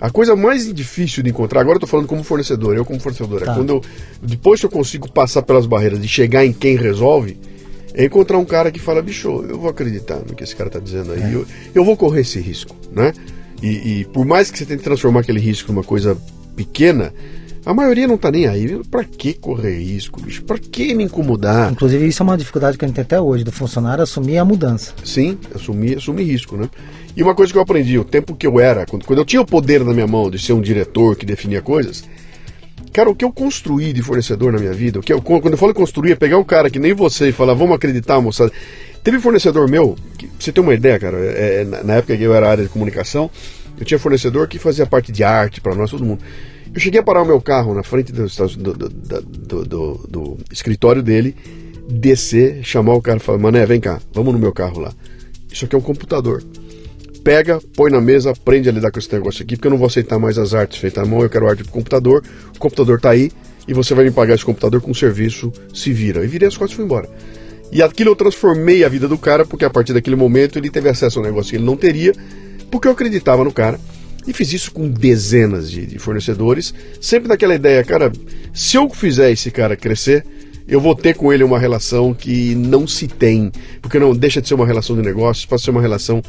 A 0.01 0.11
coisa 0.11 0.35
mais 0.35 0.73
difícil 0.73 1.23
de 1.23 1.29
encontrar, 1.31 1.61
agora 1.61 1.77
eu 1.77 1.81
tô 1.81 1.87
falando 1.87 2.07
como 2.09 2.25
fornecedor, 2.25 2.75
eu 2.75 2.85
como 2.85 2.99
fornecedor, 2.99 3.43
Tá. 3.43 3.53
é 3.53 3.55
quando 3.55 3.69
eu, 3.71 3.83
depois 4.23 4.59
que 4.59 4.67
eu 4.67 4.71
consigo 4.71 5.13
passar 5.13 5.43
pelas 5.43 5.65
barreiras 5.67 6.01
de 6.01 6.09
chegar 6.09 6.45
em 6.45 6.53
quem 6.53 6.75
resolve, 6.77 7.39
é 7.95 8.05
encontrar 8.05 8.39
um 8.39 8.45
cara 8.45 8.71
que 8.71 8.79
fala, 8.81 9.03
bicho, 9.03 9.45
eu 9.49 9.59
vou 9.59 9.69
acreditar 9.71 10.17
no 10.17 10.35
que 10.35 10.43
esse 10.45 10.55
cara 10.57 10.71
tá 10.71 10.79
dizendo 10.79 11.13
aí, 11.13 11.23
É. 11.23 11.35
eu, 11.35 11.47
eu 11.75 11.85
vou 11.85 11.97
correr 11.97 12.21
esse 12.23 12.41
risco, 12.41 12.75
né? 12.93 13.13
E, 13.63 14.01
e 14.01 14.05
por 14.07 14.25
mais 14.25 14.51
que 14.51 14.59
você 14.59 14.65
tente 14.67 14.83
transformar 14.83 15.21
aquele 15.21 15.39
risco 15.41 15.73
numa 15.73 15.85
coisa 15.85 16.17
pequena, 16.57 17.13
a 17.65 17.73
maioria 17.73 18.09
não 18.09 18.19
tá 18.19 18.29
nem 18.31 18.47
aí. 18.49 18.81
Pra 18.91 19.05
que 19.05 19.35
correr 19.35 19.79
risco, 19.79 20.21
bicho? 20.21 20.43
Pra 20.43 20.59
que 20.59 20.93
me 20.95 21.05
incomodar? 21.05 21.71
Inclusive, 21.71 22.07
isso 22.09 22.23
é 22.23 22.25
uma 22.25 22.37
dificuldade 22.37 22.77
que 22.77 22.85
a 22.85 22.89
gente 22.89 22.97
tem 22.97 23.03
até 23.03 23.21
hoje, 23.21 23.45
do 23.45 23.53
funcionário 23.53 24.03
assumir 24.03 24.39
a 24.39 24.45
mudança. 24.45 24.93
Sim, 25.05 25.39
assumir, 25.55 25.99
assumir 25.99 26.25
risco, 26.25 26.57
né? 26.57 26.69
E 27.17 27.23
uma 27.23 27.35
coisa 27.37 27.53
que 27.53 27.59
eu 27.59 27.63
aprendi, 27.63 27.97
o 27.99 28.05
tempo 28.05 28.35
que 28.35 28.47
eu 28.47 28.59
era, 28.59 28.85
quando, 28.87 29.05
quando 29.05 29.19
eu 29.21 29.25
tinha 29.25 29.41
o 29.43 29.47
poder 29.47 29.85
na 29.85 29.93
minha 29.95 30.07
mão 30.09 30.29
de 30.29 30.39
ser 30.41 30.55
um 30.55 30.61
diretor 30.61 31.15
que 31.15 31.25
definia 31.25 31.63
coisas, 31.63 32.03
cara, 32.93 33.11
o 33.11 33.15
que 33.15 33.25
eu 33.25 33.33
construí 33.33 33.93
de 33.93 34.03
fornecedor 34.03 34.53
na 34.53 34.59
minha 34.59 34.73
vida, 34.73 34.99
o 35.01 35.03
que 35.03 35.13
eu, 35.13 35.21
quando 35.23 35.53
eu 35.53 35.59
falo 35.59 35.73
construir, 35.75 36.13
é 36.13 36.15
pegar 36.17 36.39
um 36.39 36.45
cara 36.45 36.69
que 36.71 36.79
nem 36.79 36.93
você 36.93 37.29
e 37.29 37.33
falar, 37.33 37.55
vamos 37.55 37.75
acreditar, 37.75 38.21
moçada. 38.21 38.53
Teve 39.03 39.19
fornecedor 39.19 39.69
meu, 39.69 39.97
que, 40.17 40.27
pra 40.27 40.37
você 40.39 40.53
ter 40.53 40.61
uma 40.61 40.75
ideia, 40.75 40.99
cara, 40.99 41.17
é, 41.19 41.63
é, 41.63 41.65
na, 41.85 41.95
época 41.95 42.17
que 42.17 42.23
eu 42.23 42.35
era 42.35 42.49
área 42.51 42.63
de 42.63 42.71
comunicação, 42.71 43.31
eu 43.79 43.85
tinha 43.85 43.99
fornecedor 43.99 44.47
que 44.47 44.59
fazia 44.59 44.87
parte 44.87 45.11
de 45.11 45.25
arte 45.25 45.61
para 45.61 45.75
nós, 45.75 45.91
todo 45.91 46.05
mundo. 46.05 46.23
Eu 46.73 46.81
cheguei 46.81 47.01
a 47.01 47.03
parar 47.03 47.23
o 47.23 47.27
meu 47.27 47.41
carro 47.41 47.75
na 47.75 47.83
frente 47.83 48.13
do, 48.13 48.27
do, 48.27 48.73
do- 48.89 49.65
do- 49.67 50.07
do 50.09 50.39
escritório 50.51 51.03
dele, 51.03 51.35
descer, 51.89 52.61
chamar 52.63 52.95
o 52.95 53.03
cara 53.03 53.17
e 53.19 53.21
falar, 53.21 53.39
mané, 53.39 53.67
vem 53.67 53.81
cá, 53.81 54.01
vamos 54.13 54.33
no 54.33 54.39
meu 54.39 54.53
carro 54.53 54.81
lá. 54.81 54.93
Isso 55.53 55.65
aqui 55.65 55.75
é 55.75 55.79
um 55.79 55.83
computador. 55.83 56.43
Pega, 57.25 57.61
põe 57.77 57.91
na 57.91 58.01
mesa, 58.01 58.31
aprende 58.31 58.69
a 58.69 58.73
lidar 58.73 58.91
com 58.91 58.99
esse 58.99 59.13
negócio 59.13 59.45
aqui, 59.45 59.55
porque 59.57 59.69
eu 59.69 59.71
não 59.71 59.79
vou 59.79 59.87
aceitar 59.87 60.19
mais 60.19 60.39
as 60.39 60.55
artes 60.55 60.79
feitas 60.79 61.05
à 61.05 61.07
mão, 61.07 61.23
eu 61.23 61.31
quero 61.31 61.49
arte 61.49 61.63
pro 61.63 61.73
computador. 61.73 62.25
O 62.55 62.59
computador 62.59 63.01
tá 63.01 63.11
aí, 63.11 63.31
e 63.67 63.73
você 63.73 63.95
vai 63.95 64.05
me 64.05 64.11
pagar 64.11 64.35
esse 64.35 64.45
computador 64.45 64.81
com 64.81 64.93
serviço, 64.93 65.53
se 65.73 65.93
vira. 65.93 66.25
E 66.25 66.27
virei 66.27 66.49
as 66.49 66.57
costas 66.57 66.73
e 66.73 66.77
fui 66.77 66.85
embora. 66.85 67.09
E 67.71 67.81
aquilo 67.81 68.11
eu 68.11 68.17
transformei 68.17 68.85
a 68.85 68.89
vida 68.89 69.07
do 69.07 69.17
cara, 69.17 69.45
porque 69.45 69.65
a 69.65 69.71
partir 69.71 69.93
daquele 69.93 70.17
momento 70.17 70.59
ele 70.59 70.69
teve 70.69 70.89
acesso 70.89 71.19
a 71.19 71.23
um 71.23 71.25
negócio 71.25 71.51
que 71.51 71.57
ele 71.57 71.65
não 71.65 71.77
teria, 71.77 72.13
porque 72.71 72.89
eu 72.89 72.93
acreditava 72.93 73.45
no 73.45 73.53
cara. 73.53 73.79
E 74.27 74.33
fiz 74.33 74.53
isso 74.53 74.73
com 74.73 74.89
dezenas 74.89 75.71
de, 75.71 75.87
de 75.87 75.99
fornecedores, 75.99 76.75
sempre 77.01 77.29
naquela 77.29 77.55
ideia, 77.55 77.83
cara, 77.83 78.13
se 78.53 78.77
eu 78.77 78.89
fizer 78.89 79.33
esse 79.33 79.51
cara 79.51 79.77
crescer, 79.77 80.25
eu 80.69 80.81
vou 80.81 80.95
ter 80.95 81.15
com 81.17 81.33
ele 81.33 81.43
uma 81.43 81.59
relação 81.59 82.15
que 82.15 82.55
não 82.55 82.87
se 82.87 83.09
tem, 83.09 83.51
porque 83.81 83.99
não 83.99 84.15
deixa 84.15 84.41
de 84.41 84.47
ser 84.47 84.55
uma 84.55 84.67
relação 84.67 84.95
de 84.95 85.03
negócios, 85.03 85.45
passa 85.45 85.63
a 85.63 85.65
ser 85.65 85.71
uma 85.73 85.83
relação 85.83 86.23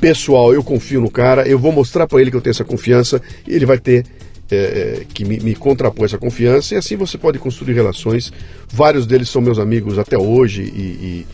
pessoal. 0.00 0.52
Eu 0.52 0.62
confio 0.62 1.00
no 1.00 1.10
cara, 1.10 1.46
eu 1.46 1.58
vou 1.58 1.72
mostrar 1.72 2.06
para 2.06 2.20
ele 2.20 2.30
que 2.30 2.36
eu 2.36 2.40
tenho 2.40 2.52
essa 2.52 2.64
confiança 2.64 3.20
e 3.46 3.54
ele 3.54 3.66
vai 3.66 3.78
ter 3.78 4.04
é, 4.50 4.56
é, 4.56 5.04
que 5.12 5.24
me, 5.24 5.38
me 5.40 5.54
contrapõe 5.54 6.06
essa 6.06 6.16
confiança, 6.16 6.74
e 6.74 6.78
assim 6.78 6.96
você 6.96 7.18
pode 7.18 7.38
construir 7.38 7.74
relações. 7.74 8.32
Vários 8.68 9.06
deles 9.06 9.28
são 9.28 9.42
meus 9.42 9.58
amigos 9.58 9.98
até 9.98 10.16
hoje, 10.16 10.62
e, 10.62 10.66
e, 10.66 11.26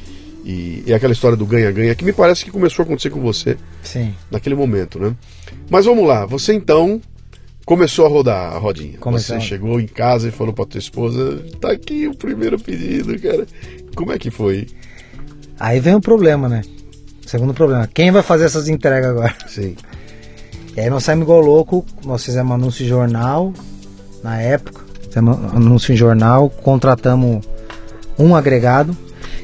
e, 0.45 0.85
e 0.87 0.95
aquela 0.95 1.13
história 1.13 1.37
do 1.37 1.47
ganha-ganha, 1.47 1.95
que 1.95 2.05
me 2.05 2.13
parece 2.13 2.45
que 2.45 2.51
começou 2.51 2.83
a 2.83 2.87
acontecer 2.87 3.11
com 3.11 3.21
você 3.21 3.57
Sim. 3.83 4.13
naquele 4.31 4.57
momento, 4.57 4.99
né? 4.99 5.15
Mas 5.71 5.85
vamos 5.85 6.07
lá, 6.07 6.27
você 6.27 6.53
então 6.55 7.01
começou 7.65 8.05
a 8.05 8.09
rodar 8.09 8.53
a 8.53 8.59
rodinha. 8.59 8.99
Começou. 8.99 9.41
Você 9.41 9.47
chegou 9.47 9.81
em 9.81 9.87
casa 9.87 10.29
e 10.29 10.33
falou 10.33 10.53
para 10.53 10.67
tua 10.67 10.79
esposa: 10.79 11.41
tá 11.61 11.71
aqui 11.71 12.09
o 12.09 12.17
primeiro 12.17 12.59
pedido, 12.59 13.19
cara. 13.21 13.47
Como 13.95 14.13
é 14.13 14.19
que 14.19 14.31
foi? 14.31 14.67
Aí 15.59 15.79
vem 15.79 15.95
o 15.95 16.01
problema, 16.01 16.49
né? 16.49 16.63
Segundo 17.27 17.55
problema, 17.55 17.89
quem 17.93 18.11
vai 18.11 18.23
fazer 18.23 18.45
essas 18.45 18.69
entregas 18.69 19.11
agora? 19.11 19.35
Sim. 19.47 19.75
E 20.77 20.81
aí 20.81 20.91
nós 20.91 21.05
saímos 21.05 21.25
igual 21.25 21.41
louco, 21.41 21.85
nós 22.05 22.25
fizemos 22.25 22.53
anúncio 22.53 22.85
em 22.85 22.89
jornal, 22.89 23.53
na 24.23 24.41
época, 24.41 24.83
fizemos 25.07 25.37
anúncio 25.55 25.93
em 25.93 25.97
jornal, 25.97 26.51
contratamos 26.51 27.47
um 28.19 28.35
agregado, 28.35 28.97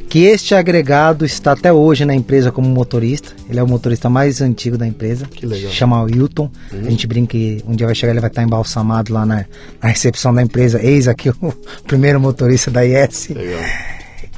que 0.09 0.25
este 0.25 0.57
agregado 0.57 1.25
está 1.25 1.53
até 1.53 1.73
hoje 1.73 2.05
na 2.05 2.12
empresa 2.14 2.51
como 2.51 2.69
motorista, 2.69 3.33
ele 3.49 3.61
é 3.61 3.62
o 3.62 3.69
motorista 3.69 4.11
mais 4.11 4.40
antigo 4.40 4.77
da 4.77 4.85
empresa, 4.87 5.27
Que 5.27 5.47
legal. 5.47 5.71
chama 5.71 6.03
Wilton, 6.03 6.51
a 6.73 6.90
gente 6.90 7.07
brinca 7.07 7.29
que 7.31 7.62
um 7.64 7.77
dia 7.77 7.87
vai 7.87 7.95
chegar 7.95 8.12
ele 8.12 8.21
vai 8.21 8.29
estar 8.31 8.43
embalsamado 8.43 9.12
lá 9.12 9.25
na, 9.25 9.45
na 9.81 9.88
recepção 9.88 10.35
da 10.35 10.43
empresa, 10.43 10.83
eis 10.83 11.07
aqui 11.07 11.31
o 11.40 11.55
primeiro 11.87 12.21
motorista 12.21 12.73
da 12.73 12.85
IS, 12.85 13.29
Legal. 13.29 13.61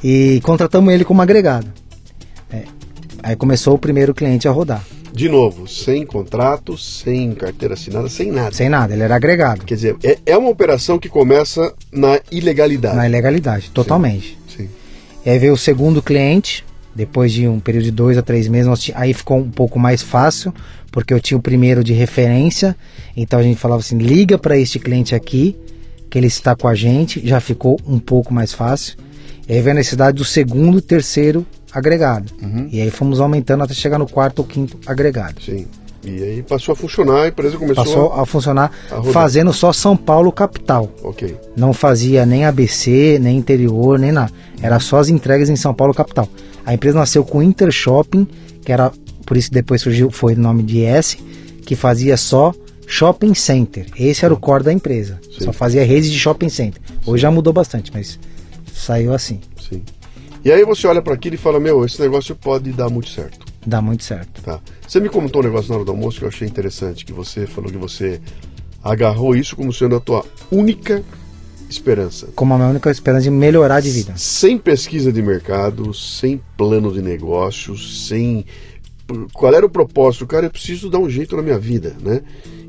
e 0.03 0.39
contratamos 0.43 0.93
ele 0.93 1.03
como 1.03 1.23
agregado. 1.23 1.65
Aí 3.23 3.37
começou 3.37 3.75
o 3.75 3.79
primeiro 3.79 4.13
cliente 4.13 4.49
a 4.49 4.51
rodar, 4.51 4.83
De 5.13 5.29
novo, 5.29 5.65
sem 5.65 6.05
contrato, 6.05 6.77
sem 6.77 7.31
carteira 7.33 7.73
assinada, 7.75 8.09
sem 8.09 8.31
nada. 8.31 8.51
sem 8.51 8.67
nada, 8.67 8.93
ele 8.93 9.03
era 9.03 9.15
agregado. 9.15 9.63
Quer 9.63 9.75
dizer, 9.75 9.95
é, 10.03 10.17
é 10.25 10.37
uma 10.37 10.49
operação 10.49 10.99
que 10.99 11.07
começa 11.07 11.73
na 11.89 12.19
ilegalidade. 12.29 12.97
Na 12.97 13.07
ilegalidade, 13.07 13.69
totalmente. 13.71 14.37
Sim. 14.53 14.67
E 15.25 15.29
aí 15.29 15.39
veio 15.39 15.53
o 15.53 15.57
segundo 15.57 16.01
cliente, 16.01 16.65
depois 16.93 17.31
de 17.31 17.47
um 17.47 17.61
período 17.61 17.85
de 17.85 17.91
dois 17.91 18.17
a 18.17 18.21
três 18.21 18.47
meses, 18.49 18.91
aí 18.93 19.13
ficou 19.13 19.37
um 19.37 19.49
pouco 19.49 19.79
mais 19.79 20.01
fácil, 20.01 20.53
porque 20.91 21.13
eu 21.13 21.19
tinha 21.21 21.37
o 21.37 21.41
primeiro 21.41 21.81
de 21.81 21.93
referência, 21.93 22.75
então 23.15 23.39
a 23.39 23.43
gente 23.43 23.57
falava 23.57 23.79
assim, 23.79 23.97
liga 23.97 24.37
para 24.37 24.57
este 24.57 24.79
cliente 24.79 25.15
aqui, 25.15 25.55
que 26.09 26.17
ele 26.17 26.27
está 26.27 26.55
com 26.55 26.67
a 26.67 26.75
gente, 26.75 27.25
já 27.25 27.39
ficou 27.39 27.79
um 27.87 27.99
pouco 27.99 28.33
mais 28.33 28.51
fácil. 28.51 28.97
E 29.47 29.53
aí 29.53 29.61
veio 29.61 29.71
a 29.71 29.75
necessidade 29.75 30.17
do 30.17 30.25
segundo, 30.25 30.81
terceiro 30.81 31.45
agregado. 31.73 32.31
Uhum. 32.41 32.67
E 32.71 32.81
aí 32.81 32.89
fomos 32.89 33.19
aumentando 33.19 33.63
até 33.63 33.73
chegar 33.73 33.97
no 33.97 34.07
quarto 34.07 34.39
ou 34.39 34.45
quinto 34.45 34.77
agregado. 34.85 35.41
Sim. 35.41 35.65
E 36.05 36.21
aí 36.21 36.43
passou 36.43 36.73
a 36.73 36.75
funcionar, 36.75 37.23
a 37.23 37.27
empresa 37.29 37.57
começou 37.57 37.83
Passou 37.83 38.13
a 38.13 38.25
funcionar 38.25 38.71
a 38.91 39.01
fazendo 39.03 39.53
só 39.53 39.71
São 39.71 39.95
Paulo 39.95 40.31
capital. 40.33 40.91
a... 41.01 41.07
Ok. 41.07 41.37
Não 41.55 41.71
fazia 41.71 42.25
nem 42.25 42.45
ABC, 42.45 43.17
nem 43.21 43.37
interior, 43.37 43.97
nem 43.97 44.11
nada. 44.11 44.31
Era 44.61 44.79
só 44.79 44.97
as 44.97 45.07
entregas 45.07 45.49
em 45.49 45.55
São 45.55 45.73
Paulo 45.73 45.93
capital. 45.93 46.27
A 46.65 46.73
empresa 46.73 46.99
nasceu 46.99 47.23
com 47.23 47.41
Inter 47.41 47.71
Shopping, 47.71 48.27
que 48.65 48.71
era 48.71 48.91
por 49.25 49.37
isso 49.37 49.47
que 49.49 49.55
depois 49.55 49.81
surgiu 49.81 50.11
foi 50.11 50.33
o 50.33 50.39
nome 50.39 50.63
de 50.63 50.83
S, 50.83 51.17
que 51.65 51.75
fazia 51.75 52.17
só 52.17 52.53
shopping 52.85 53.33
center. 53.33 53.85
Esse 53.97 54.25
era 54.25 54.33
o 54.33 54.37
core 54.37 54.63
da 54.63 54.73
empresa. 54.73 55.19
Sim. 55.23 55.45
Só 55.45 55.53
fazia 55.53 55.85
rede 55.85 56.11
de 56.11 56.19
shopping 56.19 56.49
center. 56.49 56.81
Hoje 57.05 57.21
já 57.21 57.31
mudou 57.31 57.53
bastante, 57.53 57.91
mas 57.93 58.19
saiu 58.73 59.13
assim. 59.13 59.39
Sim. 59.69 59.81
E 60.45 60.51
aí 60.51 60.65
você 60.65 60.85
olha 60.87 61.01
para 61.01 61.13
aquilo 61.13 61.35
e 61.35 61.37
fala, 61.37 61.59
meu, 61.59 61.85
esse 61.85 62.01
negócio 62.01 62.35
pode 62.35 62.71
dar 62.73 62.89
muito 62.89 63.09
certo. 63.09 63.45
Dá 63.65 63.81
muito 63.81 64.03
certo. 64.03 64.41
Tá. 64.41 64.59
Você 64.85 64.99
me 64.99 65.07
contou 65.07 65.41
um 65.41 65.45
negócio 65.45 65.69
na 65.69 65.75
hora 65.75 65.85
do 65.85 65.91
almoço 65.91 66.19
que 66.19 66.25
eu 66.25 66.29
achei 66.29 66.45
interessante, 66.45 67.05
que 67.05 67.13
você 67.13 67.47
falou 67.47 67.71
que 67.71 67.77
você 67.77 68.19
agarrou 68.83 69.35
isso 69.35 69.55
como 69.55 69.71
sendo 69.71 69.95
a 69.95 70.01
tua 70.01 70.25
única 70.51 71.01
esperança. 71.69 72.27
Como 72.35 72.53
a 72.53 72.57
minha 72.57 72.69
única 72.69 72.91
esperança 72.91 73.23
de 73.23 73.29
melhorar 73.31 73.79
de 73.79 73.89
vida. 73.89 74.13
Sem 74.17 74.57
pesquisa 74.57 75.13
de 75.13 75.21
mercado, 75.21 75.93
sem 75.93 76.41
plano 76.57 76.91
de 76.91 77.01
negócios, 77.01 78.07
sem. 78.07 78.45
Qual 79.31 79.53
era 79.53 79.65
o 79.65 79.69
propósito? 79.69 80.27
Cara, 80.27 80.47
eu 80.47 80.51
preciso 80.51 80.89
dar 80.89 80.99
um 80.99 81.09
jeito 81.09 81.37
na 81.37 81.41
minha 81.41 81.57
vida, 81.57 81.95
né? 82.01 82.21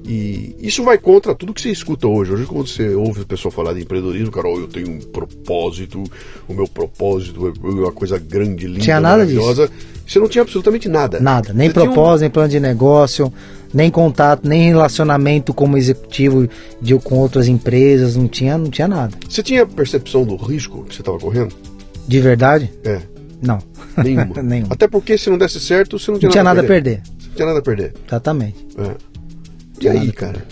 E 0.07 0.55
isso 0.61 0.83
vai 0.85 0.99
contra 0.99 1.35
tudo 1.35 1.55
que 1.55 1.61
você 1.63 1.71
escuta 1.71 2.07
hoje. 2.07 2.31
Hoje, 2.33 2.45
quando 2.45 2.67
você 2.69 2.95
ouve 2.95 3.23
o 3.23 3.27
pessoal 3.27 3.51
falar 3.51 3.73
de 3.73 3.81
empreendedorismo, 3.81 4.31
cara, 4.31 4.49
ó, 4.49 4.59
eu 4.59 4.69
tenho 4.69 4.91
um 4.91 4.99
propósito, 4.99 6.05
o 6.47 6.53
meu 6.53 6.69
propósito 6.69 7.47
é 7.49 7.67
uma 7.69 7.91
coisa 7.93 8.19
grande, 8.19 8.67
linda, 8.67 8.81
Tinha 8.81 9.01
nada 9.01 9.25
disso. 9.25 9.41
maravilhosa. 9.41 9.73
Você 10.07 10.19
não 10.19 10.29
tinha 10.29 10.43
absolutamente 10.43 10.89
nada. 10.91 11.19
Nada, 11.21 11.55
nem 11.55 11.69
Você 11.69 11.73
tinha 11.73 11.85
um- 11.85 11.93
propósito, 11.95 12.21
nem 12.21 12.31
plano 12.31 12.49
de 12.51 12.61
negócio, 12.61 13.33
nem 13.73 13.91
contato, 13.91 14.47
nem 14.47 14.69
relacionamento 14.69 15.55
como 15.55 15.79
executivo 15.79 16.47
de, 16.83 16.95
com 16.99 17.17
outras 17.19 17.49
empresas, 17.49 18.15
não 18.15 18.29
tinha, 18.29 18.59
não 18.59 18.69
tinha 18.69 18.87
nada. 18.87 19.17
Você 19.27 19.43
tinha 19.43 19.65
percepção 19.67 20.23
do 20.25 20.37
risco 20.37 20.85
que 20.85 20.95
você 20.95 21.01
estava 21.01 21.19
correndo? 21.19 21.55
De 22.07 22.21
verdade? 22.21 22.71
É, 22.85 23.01
Não. 23.41 23.59
nenhuma. 23.97 24.35
Nenhuma. 24.43 24.75
Até 24.75 24.87
porque 24.87 25.17
se 25.17 25.31
não 25.31 25.39
desse 25.39 25.59
certo, 25.59 25.99
você 25.99 26.11
não 26.11 26.19
tinha, 26.19 26.29
Não 26.29 26.33
tinha 26.33 26.45
nada 26.45 26.61
a 26.61 26.65
perder. 26.65 27.01
Você 27.19 27.29
não 27.29 27.35
tinha 27.37 27.47
nada 27.47 27.59
a 27.61 27.63
perder. 27.63 27.95
Exatamente. 28.07 28.67
É. 28.77 29.14
E 29.81 29.89
aí, 29.89 30.13
cara? 30.13 30.45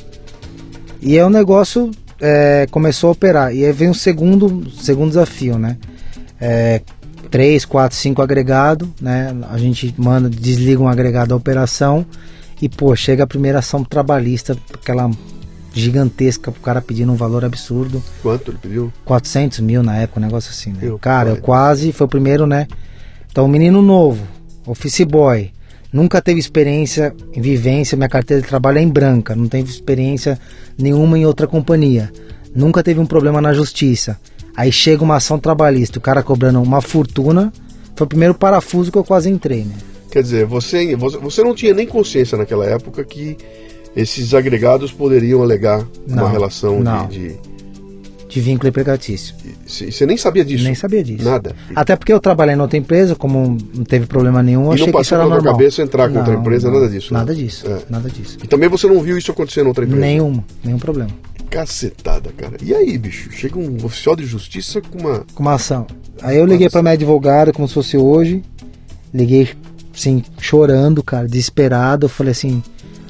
E 1.00 1.18
aí 1.18 1.24
o 1.24 1.30
negócio 1.30 1.90
é, 2.20 2.66
começou 2.70 3.08
a 3.08 3.12
operar. 3.12 3.54
E 3.54 3.64
aí 3.64 3.72
vem 3.72 3.90
o 3.90 3.94
segundo, 3.94 4.70
segundo 4.70 5.08
desafio, 5.08 5.58
né? 5.58 5.76
É, 6.40 6.80
3, 7.30 7.64
4, 7.64 7.96
5 7.96 8.22
agregado, 8.22 8.92
né? 9.00 9.34
A 9.50 9.58
gente 9.58 9.94
manda, 9.96 10.28
desliga 10.28 10.82
um 10.82 10.88
agregado 10.88 11.30
da 11.30 11.36
operação 11.36 12.04
e, 12.60 12.68
pô, 12.68 12.94
chega 12.94 13.24
a 13.24 13.26
primeira 13.26 13.58
ação 13.58 13.82
trabalhista, 13.82 14.56
aquela 14.74 15.10
gigantesca, 15.72 16.50
o 16.50 16.54
cara 16.54 16.80
pedindo 16.80 17.10
um 17.10 17.16
valor 17.16 17.44
absurdo. 17.44 18.02
Quanto 18.22 18.50
ele 18.50 18.58
pediu? 18.60 18.92
400 19.04 19.60
mil 19.60 19.82
na 19.82 19.96
época, 19.96 20.20
um 20.20 20.22
negócio 20.22 20.50
assim, 20.50 20.70
né? 20.70 20.80
Meu 20.82 20.98
Cara, 20.98 21.30
pai. 21.30 21.38
eu 21.38 21.42
quase, 21.42 21.92
foi 21.92 22.06
o 22.06 22.10
primeiro, 22.10 22.46
né? 22.46 22.68
Então, 23.30 23.48
menino 23.48 23.80
novo, 23.80 24.22
office 24.66 25.00
boy, 25.00 25.50
nunca 25.92 26.20
teve 26.22 26.40
experiência 26.40 27.14
em 27.34 27.40
vivência, 27.40 27.96
minha 27.96 28.08
carteira 28.08 28.42
de 28.42 28.48
trabalho 28.48 28.78
é 28.78 28.82
em 28.82 28.88
branca, 28.88 29.36
não 29.36 29.46
teve 29.46 29.70
experiência 29.70 30.38
nenhuma 30.78 31.18
em 31.18 31.26
outra 31.26 31.46
companhia, 31.46 32.10
nunca 32.54 32.82
teve 32.82 32.98
um 33.00 33.06
problema 33.06 33.40
na 33.40 33.52
justiça. 33.52 34.18
Aí 34.56 34.70
chega 34.70 35.02
uma 35.02 35.16
ação 35.16 35.38
trabalhista, 35.38 35.98
o 35.98 36.02
cara 36.02 36.22
cobrando 36.22 36.60
uma 36.62 36.80
fortuna, 36.80 37.52
foi 37.96 38.04
o 38.04 38.08
primeiro 38.08 38.34
parafuso 38.34 38.90
que 38.92 38.98
eu 38.98 39.04
quase 39.04 39.30
entrei, 39.30 39.64
né? 39.64 39.74
Quer 40.10 40.22
dizer, 40.22 40.44
você, 40.46 40.94
você, 40.94 41.42
não 41.42 41.54
tinha 41.54 41.72
nem 41.72 41.86
consciência 41.86 42.36
naquela 42.36 42.66
época 42.66 43.02
que 43.02 43.36
esses 43.96 44.34
agregados 44.34 44.92
poderiam 44.92 45.42
alegar 45.42 45.86
uma 46.06 46.22
Não, 46.22 46.30
relação 46.30 46.80
não. 46.80 47.06
de, 47.06 47.28
de- 47.30 47.51
De 48.32 48.40
vínculo 48.40 48.70
empregatício. 48.70 49.34
Você 49.66 49.92
você 49.92 50.06
nem 50.06 50.16
sabia 50.16 50.42
disso? 50.42 50.64
Nem 50.64 50.74
sabia 50.74 51.04
disso. 51.04 51.22
Nada. 51.22 51.54
Até 51.76 51.94
porque 51.96 52.10
eu 52.10 52.18
trabalhei 52.18 52.54
em 52.54 52.60
outra 52.60 52.78
empresa, 52.78 53.14
como 53.14 53.58
não 53.74 53.84
teve 53.84 54.06
problema 54.06 54.42
nenhum, 54.42 54.70
E 54.70 54.74
achei 54.74 54.86
não 54.86 54.92
que 54.94 55.00
isso 55.02 55.14
era 55.14 55.42
cabeça 55.42 55.82
entrar 55.82 56.08
com 56.08 56.18
outra 56.18 56.34
empresa, 56.34 56.70
nada 56.70 56.88
disso, 56.88 57.12
né? 57.12 57.18
Nada 57.20 57.34
disso, 57.34 57.66
É. 57.66 57.78
nada 57.90 58.08
disso. 58.08 58.38
E 58.42 58.46
também 58.46 58.70
você 58.70 58.86
não 58.86 59.02
viu 59.02 59.18
isso 59.18 59.30
acontecer 59.30 59.60
em 59.62 59.66
outra 59.66 59.84
empresa? 59.84 60.00
Nenhuma, 60.00 60.42
nenhum 60.64 60.78
problema. 60.78 61.10
Cacetada, 61.50 62.32
cara. 62.34 62.56
E 62.62 62.74
aí, 62.74 62.96
bicho? 62.96 63.30
Chega 63.30 63.58
um 63.58 63.76
oficial 63.84 64.16
de 64.16 64.24
justiça 64.24 64.80
com 64.80 64.98
uma. 64.98 65.26
Com 65.34 65.42
uma 65.42 65.54
ação. 65.54 65.86
Aí 66.22 66.38
eu 66.38 66.46
liguei 66.46 66.70
pra 66.70 66.80
minha 66.80 66.94
advogada, 66.94 67.52
como 67.52 67.68
se 67.68 67.74
fosse 67.74 67.98
hoje. 67.98 68.42
Liguei, 69.12 69.50
assim, 69.94 70.24
chorando, 70.40 71.02
cara, 71.02 71.28
desesperado. 71.28 72.06
Eu 72.06 72.08
falei 72.08 72.30
assim: 72.30 72.62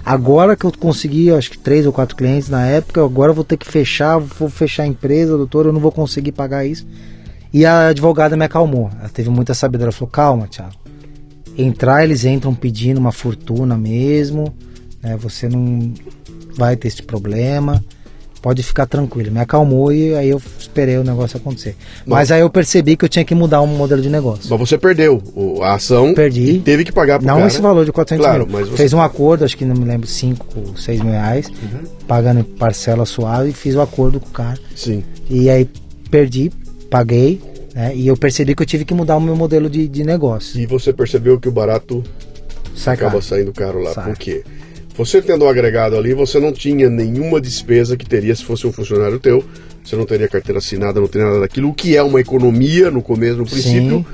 agora 0.05 0.57
que 0.57 0.65
eu 0.65 0.73
consegui, 0.73 1.31
acho 1.31 1.51
que 1.51 1.59
três 1.59 1.87
ou 1.87 1.93
quatro 1.93 2.17
clientes 2.17 2.49
na 2.49 2.67
época, 2.67 3.05
agora 3.05 3.31
eu 3.31 3.35
vou 3.35 3.45
ter 3.45 3.57
que 3.57 3.67
fechar, 3.67 4.19
vou 4.19 4.49
fechar 4.49 4.85
a 4.85 4.87
empresa, 4.87 5.37
doutor, 5.37 5.67
eu 5.67 5.73
não 5.73 5.81
vou 5.81 5.93
conseguir 5.93 6.33
pagar 6.33 6.65
isso. 6.65 6.87
E 7.53 7.67
a 7.67 7.89
advogada 7.89 8.37
me 8.37 8.45
acalmou. 8.45 8.91
Ela 8.99 9.11
teve 9.11 9.29
muita 9.29 9.53
sabedoria. 9.53 9.91
Ela 9.91 9.93
falou: 9.93 10.11
calma, 10.11 10.49
Thiago. 10.49 10.75
Entrar, 11.57 12.03
eles 12.03 12.25
entram 12.25 12.55
pedindo 12.55 12.99
uma 12.99 13.13
fortuna 13.13 13.77
mesmo. 13.77 14.55
Né? 15.03 15.17
Você 15.19 15.49
não 15.49 15.93
vai 16.57 16.77
ter 16.77 16.89
esse 16.89 17.03
problema. 17.03 17.85
Pode 18.43 18.63
ficar 18.63 18.87
tranquilo. 18.87 19.31
Me 19.31 19.39
acalmou 19.41 19.93
e 19.93 20.15
aí 20.15 20.29
eu 20.29 20.43
esperei 20.59 20.99
o 20.99 21.05
negócio 21.05 21.37
acontecer. 21.37 21.77
Mas 22.05 22.31
aí 22.33 22.41
eu 22.41 22.51
percebi 22.51 22.97
que 22.97 23.05
eu 23.05 23.09
tinha 23.09 23.25
que 23.25 23.35
mudar 23.35 23.63
um 23.63 23.67
modelo 23.69 24.03
de 24.03 24.11
negócio. 24.11 24.47
Mas 24.51 24.59
você 24.59 24.77
perdeu 24.77 25.23
a 25.63 25.75
ação 25.75 26.13
Perdi. 26.13 26.51
e 26.57 26.59
teve 26.59 26.85
que 26.85 26.91
pagar 26.93 27.19
pro 27.21 27.27
Não 27.29 27.37
cara. 27.37 27.47
esse 27.47 27.61
valor 27.63 27.85
de 27.85 27.93
400 27.93 28.27
Claro, 28.27 28.45
mil. 28.47 28.53
mas 28.59 28.69
você- 28.69 28.77
Fez 28.77 28.93
um 28.93 29.01
acordo, 29.01 29.45
acho 29.45 29.57
que 29.57 29.65
não 29.65 29.77
me 29.77 29.85
lembro, 29.85 30.07
5 30.09 30.45
ou 30.57 30.77
6 30.77 31.01
mil 31.01 31.13
reais, 31.13 31.47
Uhum. 31.49 31.85
pagando 32.09 32.41
em 32.41 32.43
parcela 32.45 33.07
suave 33.07 33.51
e 33.51 33.53
fiz 33.53 33.75
o 33.77 33.81
acordo 33.81 34.19
com 34.19 34.27
o 34.29 34.33
cara. 34.33 34.59
Sim. 34.75 35.05
E 35.31 35.49
aí 35.49 35.69
perdi, 36.11 36.51
paguei, 36.91 37.41
né? 37.75 37.93
E 37.95 38.07
eu 38.09 38.17
percebi 38.17 38.55
que 38.55 38.63
eu 38.63 38.67
tive 38.67 38.85
que 38.85 38.93
mudar 38.93 39.17
o 39.17 39.21
meu 39.21 39.37
modelo 39.37 39.71
de, 39.71 39.87
de 39.87 40.03
negócio. 40.05 40.61
E 40.61 40.67
você 40.67 40.93
percebeu 40.93 41.39
que 41.39 41.49
o 41.49 41.53
barato 41.53 42.03
Sai 42.75 42.95
acaba 42.95 43.13
caro. 43.13 43.23
saindo 43.23 43.53
caro 43.53 43.81
lá. 43.81 43.93
Sai. 43.93 44.05
Por 44.07 44.17
quê? 44.17 44.43
Você 44.97 45.23
tendo 45.23 45.45
um 45.45 45.49
agregado 45.49 45.97
ali, 45.97 46.13
você 46.13 46.39
não 46.39 46.53
tinha 46.53 46.91
nenhuma 46.91 47.41
despesa 47.41 47.97
que 47.97 48.05
teria 48.07 48.35
se 48.37 48.45
fosse 48.45 48.67
um 48.67 48.73
funcionário 48.73 49.19
teu. 49.19 49.43
Você 49.83 49.97
não 49.97 50.05
teria 50.05 50.29
carteira 50.29 50.59
assinada, 50.59 51.01
não 51.01 51.09
teria 51.09 51.27
nada 51.29 51.41
daquilo, 51.41 51.69
o 51.71 51.75
que 51.75 51.97
é 51.97 52.03
uma 52.03 52.21
economia 52.21 52.91
no 52.91 53.03
começo, 53.03 53.39
no 53.39 53.47
princípio. 53.47 53.99
Sim. 53.99 54.07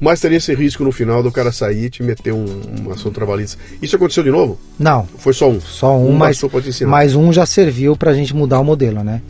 Mas 0.00 0.20
teria 0.20 0.36
esse 0.38 0.52
risco 0.54 0.82
no 0.84 0.90
final 0.92 1.22
do 1.22 1.30
cara 1.30 1.52
sair 1.52 1.84
e 1.84 1.90
te 1.90 2.02
meter 2.02 2.32
um, 2.32 2.44
uma 2.80 2.94
ação 2.94 3.10
trabalhista. 3.12 3.56
Isso 3.80 3.94
aconteceu 3.96 4.22
de 4.24 4.30
novo? 4.30 4.58
Não, 4.78 5.06
Foi 5.16 5.32
só 5.32 5.48
um? 5.48 5.60
só 5.60 5.96
um, 5.96 6.10
Um 6.10 6.12
mas, 6.14 6.38
mas 6.86 7.14
um 7.14 7.32
já 7.32 7.46
serviu 7.46 7.96
pra 7.96 8.12
gente 8.12 8.34
mudar 8.34 8.58
o 8.60 8.64
modelo, 8.64 9.02
né? 9.04 9.22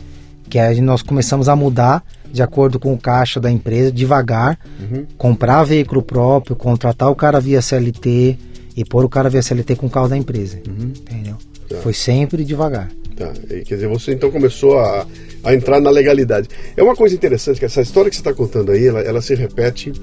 Que 0.49 0.59
aí 0.59 0.81
nós 0.81 1.01
começamos 1.01 1.47
a 1.47 1.55
mudar 1.55 2.03
de 2.29 2.41
acordo 2.41 2.77
com 2.79 2.91
o 2.93 2.97
caixa 2.97 3.39
da 3.39 3.49
empresa, 3.49 3.91
devagar, 3.91 4.59
Uhum. 4.81 5.05
comprar 5.17 5.63
veículo 5.63 6.01
próprio, 6.01 6.55
contratar 6.55 7.09
o 7.09 7.15
cara 7.15 7.39
via 7.39 7.61
CLT 7.61 8.37
e 8.75 8.83
pôr 8.83 9.05
o 9.05 9.09
cara 9.09 9.29
via 9.29 9.41
CLT 9.41 9.75
com 9.75 9.87
o 9.87 9.89
carro 9.89 10.09
da 10.09 10.17
empresa. 10.17 10.57
Entendeu? 10.57 11.37
Tá. 11.69 11.77
Foi 11.77 11.93
sempre 11.93 12.43
devagar. 12.43 12.91
Tá, 13.15 13.31
e, 13.49 13.61
quer 13.61 13.75
dizer, 13.75 13.87
você 13.87 14.11
então 14.11 14.29
começou 14.29 14.77
a, 14.77 15.07
a 15.43 15.53
entrar 15.53 15.79
na 15.79 15.89
legalidade. 15.89 16.49
É 16.75 16.83
uma 16.83 16.95
coisa 16.95 17.15
interessante 17.15 17.59
que 17.59 17.65
essa 17.65 17.81
história 17.81 18.09
que 18.09 18.15
você 18.15 18.21
está 18.21 18.33
contando 18.33 18.71
aí, 18.71 18.87
ela, 18.87 18.99
ela 19.01 19.21
se 19.21 19.33
repete 19.35 19.93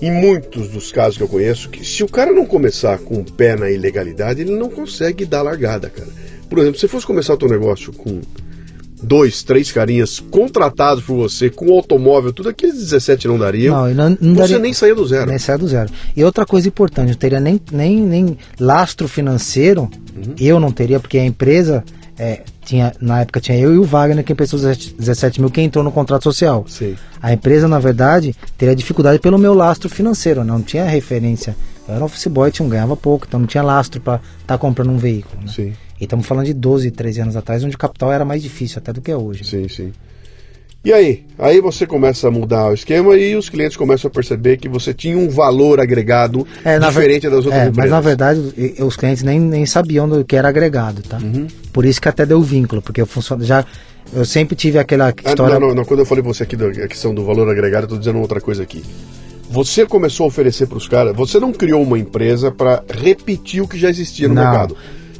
em 0.00 0.10
muitos 0.10 0.68
dos 0.68 0.92
casos 0.92 1.16
que 1.16 1.22
eu 1.22 1.28
conheço, 1.28 1.68
que 1.68 1.84
se 1.84 2.02
o 2.02 2.08
cara 2.08 2.32
não 2.32 2.46
começar 2.46 2.98
com 2.98 3.16
o 3.16 3.24
pé 3.24 3.56
na 3.56 3.70
ilegalidade, 3.70 4.40
ele 4.40 4.52
não 4.52 4.70
consegue 4.70 5.26
dar 5.26 5.42
largada, 5.42 5.90
cara. 5.90 6.08
Por 6.48 6.58
exemplo, 6.58 6.76
se 6.76 6.82
você 6.82 6.88
fosse 6.88 7.06
começar 7.06 7.34
o 7.34 7.36
teu 7.36 7.48
negócio 7.48 7.92
com 7.92 8.20
dois, 9.02 9.42
três 9.42 9.70
carinhas 9.72 10.18
contratados 10.20 11.04
por 11.04 11.16
você, 11.16 11.48
com 11.50 11.72
automóvel, 11.72 12.32
tudo 12.32 12.48
aqueles 12.48 12.76
17 12.76 13.28
não 13.28 13.38
dariam, 13.38 13.74
Não, 13.94 13.94
não, 14.10 14.16
não 14.20 14.34
você 14.34 14.40
daria- 14.40 14.58
nem 14.58 14.72
saía 14.72 14.94
do 14.94 15.06
zero. 15.06 15.28
Nem 15.30 15.38
sai 15.38 15.56
do 15.58 15.66
zero. 15.68 15.90
E 16.16 16.24
outra 16.24 16.44
coisa 16.44 16.68
importante, 16.68 17.08
não 17.10 17.14
teria 17.16 17.40
nem, 17.40 17.60
nem, 17.72 18.00
nem 18.00 18.38
lastro 18.58 19.06
financeiro, 19.08 19.82
Uhum. 20.16 20.34
eu 20.38 20.58
não 20.60 20.70
teria, 20.72 20.98
porque 20.98 21.16
a 21.18 21.24
empresa, 21.24 21.84
é, 22.18 22.42
tinha, 22.64 22.92
na 23.00 23.20
época 23.20 23.40
tinha 23.40 23.56
eu 23.56 23.72
e 23.74 23.78
o 23.78 23.84
Wagner, 23.84 24.24
quem 24.24 24.34
prestou 24.36 24.56
os 24.58 24.62
17 24.64 24.94
17 24.98 25.40
mil, 25.40 25.50
quem 25.50 25.64
entrou 25.66 25.84
no 25.84 25.92
contrato 25.92 26.24
social. 26.24 26.64
Sim. 26.68 26.96
A 27.22 27.32
empresa, 27.32 27.66
na 27.68 27.78
verdade, 27.78 28.34
teria 28.58 28.74
dificuldade 28.74 29.18
pelo 29.20 29.38
meu 29.38 29.54
lastro 29.54 29.88
financeiro, 29.88 30.44
não 30.44 30.60
tinha 30.60 30.84
referência. 30.84 31.56
Eu 31.88 31.94
era 31.94 32.04
office 32.04 32.26
boy, 32.26 32.50
tinha, 32.50 32.66
um, 32.66 32.68
ganhava 32.68 32.94
pouco, 32.96 33.24
então 33.26 33.40
não 33.40 33.46
tinha 33.46 33.62
lastro 33.62 34.00
para 34.00 34.20
estar 34.42 34.58
comprando 34.58 34.90
um 34.90 34.98
veículo. 34.98 35.40
Né? 35.42 35.50
Sim, 35.54 35.72
E 36.00 36.04
estamos 36.04 36.26
falando 36.26 36.46
de 36.46 36.54
12, 36.54 36.90
13 36.90 37.20
anos 37.22 37.36
atrás, 37.36 37.64
onde 37.64 37.74
o 37.74 37.78
capital 37.78 38.12
era 38.12 38.24
mais 38.24 38.42
difícil 38.42 38.78
até 38.78 38.92
do 38.92 39.00
que 39.00 39.10
é 39.10 39.16
hoje. 39.16 39.44
sim, 39.44 39.68
sim. 39.68 39.92
E 40.84 40.92
aí? 40.92 41.24
Aí 41.36 41.60
você 41.60 41.84
começa 41.86 42.28
a 42.28 42.30
mudar 42.30 42.68
o 42.70 42.72
esquema 42.72 43.16
e 43.16 43.34
os 43.34 43.48
clientes 43.50 43.76
começam 43.76 44.08
a 44.08 44.12
perceber 44.14 44.58
que 44.58 44.68
você 44.68 44.94
tinha 44.94 45.18
um 45.18 45.28
valor 45.28 45.80
agregado 45.80 46.46
É, 46.64 46.78
ver- 46.78 46.86
diferente 46.86 47.28
das 47.28 47.44
outras 47.44 47.54
é, 47.54 47.66
empresas. 47.66 47.76
Mas 47.76 47.90
na 47.90 48.00
verdade, 48.00 48.40
os 48.78 48.96
clientes 48.96 49.24
nem, 49.24 49.40
nem 49.40 49.66
sabiam 49.66 50.08
do 50.08 50.24
que 50.24 50.36
era 50.36 50.48
agregado, 50.48 51.02
tá? 51.02 51.18
Uhum. 51.18 51.48
Por 51.72 51.84
isso 51.84 52.00
que 52.00 52.08
até 52.08 52.24
deu 52.24 52.40
vínculo, 52.40 52.80
porque 52.80 53.00
eu 53.00 53.06
funciono, 53.06 53.44
já 53.44 53.64
eu 54.14 54.24
sempre 54.24 54.54
tive 54.54 54.78
aquela 54.78 55.08
Ah, 55.08 55.28
história. 55.30 55.58
não, 55.58 55.68
não, 55.68 55.74
não, 55.74 55.84
quando 55.84 56.00
eu 56.00 56.06
falei 56.06 56.22
pra 56.22 56.32
você 56.32 56.44
aqui 56.44 56.54
da 56.56 56.70
questão 56.86 57.12
do 57.12 57.24
valor 57.24 57.50
agregado, 57.50 57.84
eu 57.84 57.88
tô 57.88 57.98
dizendo 57.98 58.20
outra 58.20 58.40
coisa 58.40 58.62
aqui. 58.62 58.82
Você 59.50 59.84
começou 59.84 60.24
a 60.24 60.28
oferecer 60.28 60.68
para 60.68 60.78
os 60.78 60.86
caras, 60.86 61.14
você 61.14 61.40
não 61.40 61.52
criou 61.52 61.82
uma 61.82 61.98
empresa 61.98 62.52
para 62.52 62.84
repetir 62.88 63.60
o 63.62 63.66
que 63.68 63.76
já 63.76 63.90
existia 63.90 64.28
no 64.28 64.34
Não. 64.34 64.42
mercado. 64.42 64.76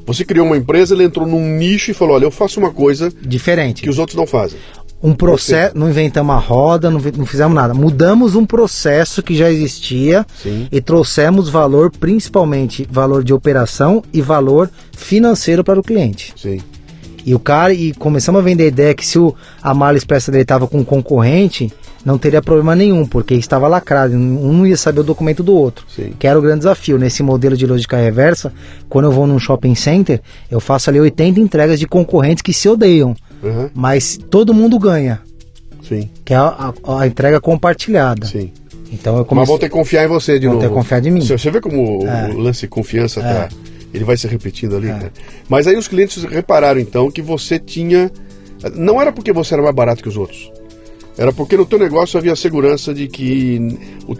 Você 0.09 0.25
criou 0.25 0.47
uma 0.47 0.57
empresa, 0.57 0.95
ele 0.95 1.05
entrou 1.05 1.27
num 1.27 1.57
nicho 1.59 1.91
e 1.91 1.95
falou: 1.95 2.15
olha, 2.15 2.25
eu 2.25 2.31
faço 2.31 2.59
uma 2.59 2.73
coisa 2.73 3.13
Diferente. 3.21 3.83
que 3.83 3.91
os 3.91 3.99
outros 3.99 4.17
não 4.17 4.27
fazem. 4.27 4.59
Um 5.03 5.13
processo, 5.13 5.79
não 5.79 5.89
inventamos 5.89 6.35
a 6.35 6.39
roda, 6.39 6.91
não, 6.91 6.99
não 6.99 7.27
fizemos 7.27 7.55
nada. 7.55 7.75
Mudamos 7.75 8.35
um 8.35 8.45
processo 8.45 9.23
que 9.23 9.37
já 9.37 9.51
existia 9.51 10.27
Sim. 10.43 10.67
e 10.73 10.81
trouxemos 10.81 11.49
valor, 11.49 11.91
principalmente 11.91 12.89
valor 12.91 13.23
de 13.23 13.33
operação 13.33 14.03
e 14.13 14.21
valor 14.23 14.69
financeiro 14.97 15.63
para 15.63 15.79
o 15.79 15.83
cliente. 15.85 16.33
Sim. 16.37 16.59
E 17.25 17.35
o 17.35 17.39
cara, 17.39 17.73
e 17.75 17.93
começamos 17.95 18.41
a 18.41 18.45
vender 18.45 18.65
a 18.65 18.69
ideia 18.69 18.95
que 18.95 19.07
se 19.07 19.19
o, 19.19 19.35
a 19.63 19.75
mala 19.75 19.97
expressa 19.99 20.31
dele 20.33 20.43
estava 20.43 20.67
com 20.67 20.79
um 20.79 20.85
concorrente, 20.85 21.71
não 22.05 22.17
teria 22.17 22.41
problema 22.41 22.75
nenhum, 22.75 23.05
porque 23.05 23.35
estava 23.35 23.69
lacrado, 23.69 24.15
um 24.15 24.53
não 24.53 24.67
ia 24.67 24.77
saber 24.77 25.01
o 25.01 25.05
documento 25.05 25.43
do 25.43 25.55
outro. 25.55 25.85
Sim. 25.95 26.13
Que 26.19 26.27
era 26.27 26.39
o 26.39 26.43
grande 26.43 26.59
desafio. 26.61 26.97
Nesse 26.99 27.23
modelo 27.23 27.57
de 27.57 27.67
lógica 27.67 27.97
reversa, 27.99 28.53
quando 28.89 29.07
eu 29.07 29.13
vou 29.13 29.27
num 29.27 29.39
shopping 29.39 29.75
center, 29.75 30.21
eu 30.51 30.61
faço 30.61 30.89
ali 30.89 31.01
80 31.01 31.39
entregas 31.41 31.79
de 31.79 31.87
concorrentes 31.87 32.41
que 32.43 32.53
se 32.55 32.69
odeiam, 32.69 33.15
Uhum. 33.43 33.69
mas 33.75 34.19
todo 34.31 34.55
mundo 34.55 34.79
ganha, 34.79 35.21
Sim. 35.87 36.09
que 36.25 36.33
é 36.33 36.37
a, 36.37 36.73
a- 36.85 37.01
a 37.03 37.07
entrega 37.07 37.41
compartilhada. 37.41 38.27
Sim. 38.27 38.53
Então 38.91 39.15
eu 39.15 39.19
Mas 39.21 39.29
comecei. 39.29 39.47
vão 39.53 39.59
ter 39.59 39.69
que 39.69 39.75
confiar 39.75 40.05
em 40.05 40.09
você 40.09 40.39
de 40.39 40.47
Vão 40.47 40.55
novo. 40.55 40.65
ter 40.67 40.69
que 40.71 40.75
confiar 40.75 41.05
em 41.05 41.11
mim. 41.11 41.21
Você, 41.21 41.37
você 41.37 41.51
vê 41.51 41.61
como 41.61 42.03
o- 42.05 42.07
É. 42.09 42.31
o 42.33 42.39
lance 42.39 42.61
de 42.63 42.69
confiança 42.69 43.21
tá. 43.21 43.49
Ele 43.93 44.05
vai 44.05 44.17
se 44.17 44.27
repetindo 44.27 44.77
ali, 44.77 44.89
É. 44.89 44.93
né? 44.95 45.11
Mas 45.49 45.67
aí 45.67 45.77
os 45.77 45.89
clientes 45.89 46.23
repararam 46.25 46.81
então 46.81 47.11
que 47.11 47.23
você 47.23 47.59
tinha. 47.59 48.11
Não 48.75 49.01
era 49.01 49.13
porque 49.13 49.33
você 49.33 49.55
era 49.55 49.63
mais 49.63 49.75
barato 49.75 50.03
que 50.03 50.09
os 50.09 50.17
outros. 50.17 50.51
Era 51.17 51.33
porque 51.33 51.57
no 51.57 51.65
teu 51.67 51.79
negócio 51.79 52.19
havia 52.19 52.33
a 52.33 52.37
segurança 52.37 52.93
de 52.95 53.09
que 53.09 53.79
o 54.07 54.15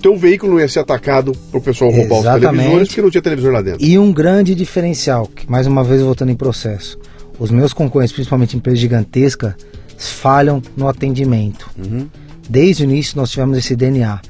teu 0.00 0.16
veículo 0.16 0.52
não 0.54 0.60
ia 0.60 0.68
ser 0.68 0.80
atacado 0.80 1.32
pro 1.50 1.60
pessoal 1.60 1.90
roubar 1.90 2.14
os 2.16 2.20
Exatamente. 2.22 2.56
televisores 2.56 2.88
porque 2.88 3.02
não 3.02 3.10
tinha 3.10 3.22
televisor 3.22 3.52
lá 3.52 3.62
dentro. 3.62 3.84
E 3.84 3.98
um 3.98 4.12
grande 4.12 4.54
diferencial, 4.54 5.26
que 5.26 5.48
mais 5.50 5.66
uma 5.66 5.84
vez 5.84 6.00
voltando 6.00 6.30
em 6.32 6.36
processo, 6.36 6.98
os 7.38 7.50
meus 7.50 7.72
concorrentes, 7.72 8.12
principalmente 8.12 8.56
empresas 8.56 8.80
gigantescas, 8.80 9.54
falham 9.96 10.60
no 10.76 10.88
atendimento. 10.88 11.70
Uhum. 11.78 12.08
Desde 12.48 12.82
o 12.82 12.84
início 12.84 13.16
nós 13.16 13.30
tivemos 13.30 13.56
esse 13.58 13.76
DNA. 13.76 14.20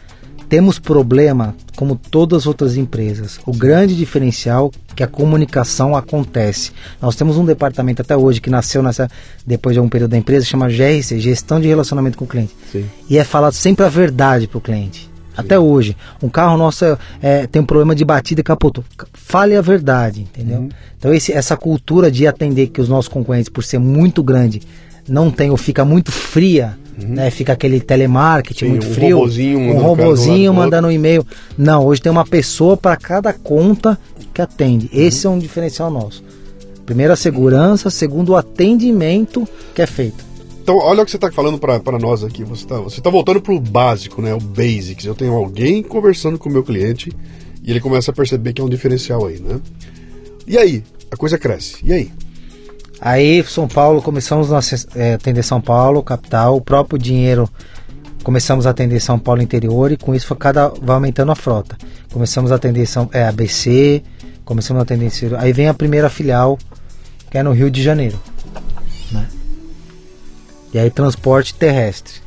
Temos 0.53 0.79
problema 0.79 1.57
como 1.77 1.97
todas 1.97 2.41
as 2.41 2.47
outras 2.47 2.77
empresas. 2.77 3.41
O 3.47 3.57
grande 3.57 3.97
diferencial 3.97 4.71
é 4.91 4.95
que 4.95 5.03
a 5.03 5.07
comunicação 5.07 5.97
acontece. 5.97 6.73
Nós 7.01 7.17
temos 7.17 7.38
um 7.38 7.45
departamento 7.47 8.03
até 8.03 8.15
hoje 8.15 8.38
que 8.38 8.51
nasceu 8.51 8.83
nessa 8.83 9.09
depois 9.47 9.73
de 9.73 9.79
algum 9.79 9.88
período 9.88 10.11
da 10.11 10.19
empresa, 10.19 10.45
chama 10.45 10.69
GRC, 10.69 11.19
Gestão 11.21 11.59
de 11.59 11.69
Relacionamento 11.69 12.19
com 12.19 12.27
o 12.27 12.29
Cliente. 12.29 12.55
Sim. 12.71 12.85
E 13.09 13.17
é 13.17 13.25
falado 13.25 13.55
sempre 13.55 13.87
a 13.87 13.88
verdade 13.88 14.47
para 14.47 14.59
o 14.59 14.61
cliente. 14.61 15.11
Até 15.35 15.59
hoje. 15.59 15.97
Um 16.23 16.29
carro 16.29 16.59
nosso 16.59 16.85
é, 16.85 16.99
é, 17.23 17.47
tem 17.47 17.62
um 17.62 17.65
problema 17.65 17.95
de 17.95 18.05
batida 18.05 18.43
e 18.43 18.45
capotou. 18.45 18.85
Fale 19.15 19.57
a 19.57 19.62
verdade, 19.62 20.21
entendeu? 20.21 20.59
Uhum. 20.59 20.69
Então 20.99 21.15
esse, 21.15 21.33
essa 21.33 21.57
cultura 21.57 22.11
de 22.11 22.27
atender 22.27 22.67
que 22.67 22.81
os 22.83 22.91
nossos 22.91 23.09
concorrentes, 23.09 23.49
por 23.49 23.65
ser 23.65 23.79
muito 23.79 24.23
grande, 24.23 24.61
não 25.09 25.31
tem 25.31 25.51
ou 25.51 25.57
fica 25.57 25.83
muito 25.83 26.12
fria, 26.12 26.77
né? 26.98 27.31
Fica 27.31 27.52
aquele 27.52 27.81
telemarketing 27.81 28.64
Uhum. 28.66 28.70
Sim, 28.70 28.78
muito 28.78 28.87
um 28.87 28.94
frio. 28.94 29.16
robozinho 29.18 29.59
um 29.59 29.78
robozinho 29.78 30.52
do 30.52 30.57
mandando 30.57 30.88
um 30.88 30.90
e-mail. 30.90 31.26
Não, 31.57 31.85
hoje 31.87 32.00
tem 32.00 32.12
uma 32.12 32.24
pessoa 32.24 32.76
para 32.76 32.96
cada 32.96 33.33
conta 33.33 33.98
que 34.33 34.42
atende. 34.42 34.90
Uhum. 34.92 35.00
Esse 35.00 35.26
é 35.26 35.31
um 35.31 35.38
diferencial 35.38 35.90
nosso. 35.90 36.22
Primeiro 36.85 37.12
a 37.12 37.16
segurança, 37.16 37.90
segundo 37.90 38.31
o 38.31 38.37
atendimento 38.37 39.48
que 39.74 39.83
é 39.83 39.87
feito. 39.87 40.33
Então, 40.62 40.76
olha 40.76 41.02
o 41.02 41.05
que 41.05 41.11
você 41.11 41.16
está 41.16 41.31
falando 41.33 41.59
para 41.59 41.98
nós 41.98 42.22
aqui. 42.22 42.44
Você 42.44 42.64
está 42.64 42.78
você 42.78 43.00
tá 43.00 43.11
voltando 43.11 43.40
para 43.40 43.52
o 43.52 43.61
básico, 43.61 44.22
né? 44.22 44.33
O 44.33 44.38
basics. 44.38 45.05
Eu 45.05 45.14
tenho 45.14 45.33
alguém 45.33 45.83
conversando 45.83 46.38
com 46.38 46.48
o 46.48 46.52
meu 46.52 46.62
cliente 46.62 47.11
e 47.62 47.70
ele 47.70 47.81
começa 47.81 48.11
a 48.11 48.14
perceber 48.14 48.52
que 48.52 48.61
é 48.61 48.64
um 48.64 48.68
diferencial 48.68 49.26
aí, 49.26 49.40
né? 49.40 49.61
E 50.46 50.57
aí? 50.57 50.85
A 51.11 51.16
coisa 51.16 51.37
cresce. 51.37 51.76
E 51.83 51.92
aí? 51.92 52.11
Aí, 53.05 53.43
São 53.43 53.67
Paulo, 53.67 54.01
começamos 54.01 54.53
a 54.53 54.61
é, 54.95 55.15
atender 55.15 55.43
São 55.43 55.61
Paulo, 55.61 56.05
capital, 56.05 56.57
o 56.57 56.61
próprio 56.61 56.97
dinheiro, 56.97 57.51
começamos 58.23 58.65
a 58.65 58.71
atender 58.71 59.01
São 59.01 59.19
Paulo 59.19 59.43
interior 59.43 59.91
e 59.91 59.97
com 59.97 60.15
isso 60.15 60.25
foi 60.25 60.37
cada, 60.37 60.69
vai 60.69 60.95
aumentando 60.95 61.33
a 61.33 61.35
frota. 61.35 61.77
Começamos 62.12 62.53
a 62.53 62.55
atender 62.55 62.87
São, 62.87 63.11
é, 63.12 63.27
ABC, 63.27 64.05
começamos 64.45 64.79
a 64.79 64.85
atender. 64.85 65.11
Aí 65.37 65.53
vem 65.53 65.67
a 65.67 65.75
primeira 65.75 66.09
filial, 66.09 66.57
que 67.29 67.37
é 67.37 67.43
no 67.43 67.51
Rio 67.51 67.73
de 67.73 67.83
Janeiro. 67.83 68.21
Né? 69.11 69.27
E 70.73 70.79
aí 70.79 70.88
transporte 70.88 71.55
terrestre. 71.55 72.21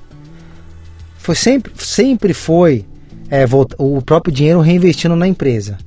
Foi 1.18 1.36
sempre, 1.36 1.72
sempre 1.78 2.34
foi 2.34 2.86
é, 3.30 3.46
o 3.78 4.02
próprio 4.02 4.34
dinheiro 4.34 4.60
reinvestindo 4.60 5.16
na 5.16 5.26
empresa. 5.26 5.78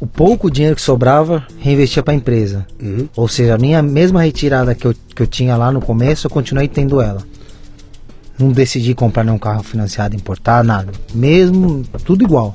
O 0.00 0.06
pouco 0.06 0.50
dinheiro 0.50 0.76
que 0.76 0.82
sobrava, 0.82 1.46
reinvestia 1.58 2.02
para 2.02 2.12
a 2.12 2.16
empresa. 2.16 2.66
Uhum. 2.82 3.08
Ou 3.16 3.28
seja, 3.28 3.54
a 3.54 3.58
minha 3.58 3.82
mesma 3.82 4.22
retirada 4.22 4.74
que 4.74 4.86
eu, 4.86 4.94
que 5.14 5.22
eu 5.22 5.26
tinha 5.26 5.56
lá 5.56 5.70
no 5.70 5.80
começo, 5.80 6.26
eu 6.26 6.30
continuei 6.30 6.68
tendo 6.68 7.00
ela. 7.00 7.22
Não 8.38 8.50
decidi 8.50 8.94
comprar 8.94 9.22
nenhum 9.24 9.38
carro 9.38 9.62
financiado, 9.62 10.16
importar, 10.16 10.64
nada. 10.64 10.92
Mesmo, 11.14 11.84
tudo 12.04 12.24
igual. 12.24 12.54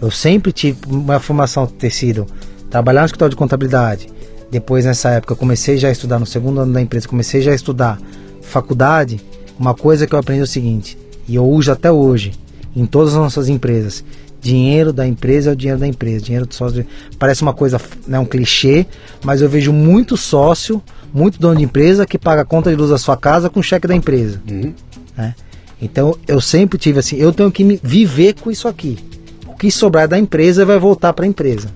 Eu 0.00 0.10
sempre 0.10 0.50
tive 0.52 0.78
uma 0.88 1.20
formação 1.20 1.66
ter 1.66 1.90
sido 1.90 2.26
trabalhar 2.70 3.00
no 3.00 3.06
escritório 3.06 3.30
de 3.30 3.36
contabilidade, 3.36 4.08
Depois, 4.50 4.84
nessa 4.84 5.10
época, 5.10 5.32
eu 5.32 5.36
comecei 5.36 5.76
já 5.76 5.88
a 5.88 5.92
estudar, 5.92 6.18
no 6.18 6.26
segundo 6.26 6.60
ano 6.60 6.72
da 6.72 6.80
empresa, 6.80 7.06
comecei 7.06 7.42
já 7.42 7.52
a 7.52 7.54
estudar 7.54 7.98
faculdade. 8.40 9.20
Uma 9.58 9.74
coisa 9.74 10.06
que 10.06 10.14
eu 10.14 10.18
aprendi 10.18 10.40
é 10.40 10.44
o 10.44 10.46
seguinte, 10.46 10.96
e 11.26 11.34
eu 11.34 11.44
uso 11.44 11.70
até 11.70 11.92
hoje, 11.92 12.32
em 12.74 12.86
todas 12.86 13.12
as 13.12 13.18
nossas 13.18 13.48
empresas: 13.48 14.04
dinheiro 14.40 14.92
da 14.92 15.06
empresa 15.06 15.50
é 15.50 15.52
o 15.52 15.56
dinheiro 15.56 15.80
da 15.80 15.86
empresa, 15.86 16.24
dinheiro 16.24 16.46
do 16.46 16.54
sócio. 16.54 16.86
Parece 17.18 17.42
uma 17.42 17.52
coisa, 17.52 17.80
né, 18.06 18.18
um 18.18 18.24
clichê, 18.24 18.86
mas 19.24 19.40
eu 19.40 19.48
vejo 19.48 19.72
muito 19.72 20.16
sócio, 20.16 20.82
muito 21.12 21.40
dono 21.40 21.56
de 21.56 21.64
empresa 21.64 22.06
que 22.06 22.18
paga 22.18 22.42
a 22.42 22.44
conta 22.44 22.70
de 22.70 22.76
luz 22.76 22.90
da 22.90 22.98
sua 22.98 23.16
casa 23.16 23.50
com 23.50 23.62
cheque 23.62 23.86
da 23.86 23.94
empresa. 23.94 24.40
Uhum. 24.48 24.72
Né? 25.16 25.34
Então 25.80 26.16
eu 26.26 26.40
sempre 26.40 26.78
tive 26.78 26.98
assim, 26.98 27.16
eu 27.16 27.32
tenho 27.32 27.50
que 27.50 27.64
me 27.64 27.80
viver 27.82 28.34
com 28.34 28.50
isso 28.50 28.68
aqui. 28.68 28.98
O 29.46 29.54
que 29.54 29.70
sobrar 29.70 30.06
da 30.06 30.18
empresa 30.18 30.64
vai 30.64 30.78
voltar 30.78 31.12
para 31.12 31.24
a 31.24 31.28
empresa. 31.28 31.68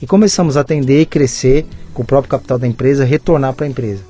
E 0.00 0.06
começamos 0.06 0.56
a 0.56 0.60
atender 0.60 1.02
e 1.02 1.06
crescer 1.06 1.66
com 1.92 2.02
o 2.02 2.04
próprio 2.04 2.30
capital 2.30 2.58
da 2.58 2.66
empresa, 2.66 3.04
retornar 3.04 3.52
para 3.54 3.66
a 3.66 3.68
empresa. 3.68 4.02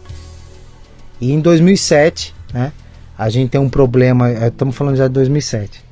E 1.20 1.32
em 1.32 1.40
2007, 1.40 2.34
né, 2.52 2.72
a 3.16 3.28
gente 3.28 3.50
tem 3.50 3.60
um 3.60 3.68
problema, 3.68 4.30
eh, 4.30 4.48
estamos 4.48 4.76
falando 4.76 4.96
já 4.96 5.08
de 5.08 5.14
2007. 5.14 5.88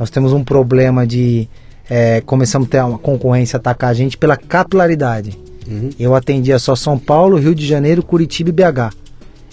Nós 0.00 0.08
temos 0.08 0.32
um 0.32 0.42
problema 0.42 1.06
de 1.06 1.46
é, 1.90 2.22
começamos 2.22 2.68
a 2.68 2.70
ter 2.70 2.82
uma 2.82 2.98
concorrência 2.98 3.58
atacar 3.58 3.90
a 3.90 3.94
gente 3.94 4.16
pela 4.16 4.34
capilaridade. 4.34 5.38
Uhum. 5.68 5.90
Eu 6.00 6.14
atendia 6.14 6.58
só 6.58 6.74
São 6.74 6.98
Paulo, 6.98 7.36
Rio 7.36 7.54
de 7.54 7.66
Janeiro, 7.66 8.02
Curitiba 8.02 8.48
e 8.48 8.52
BH. 8.52 8.96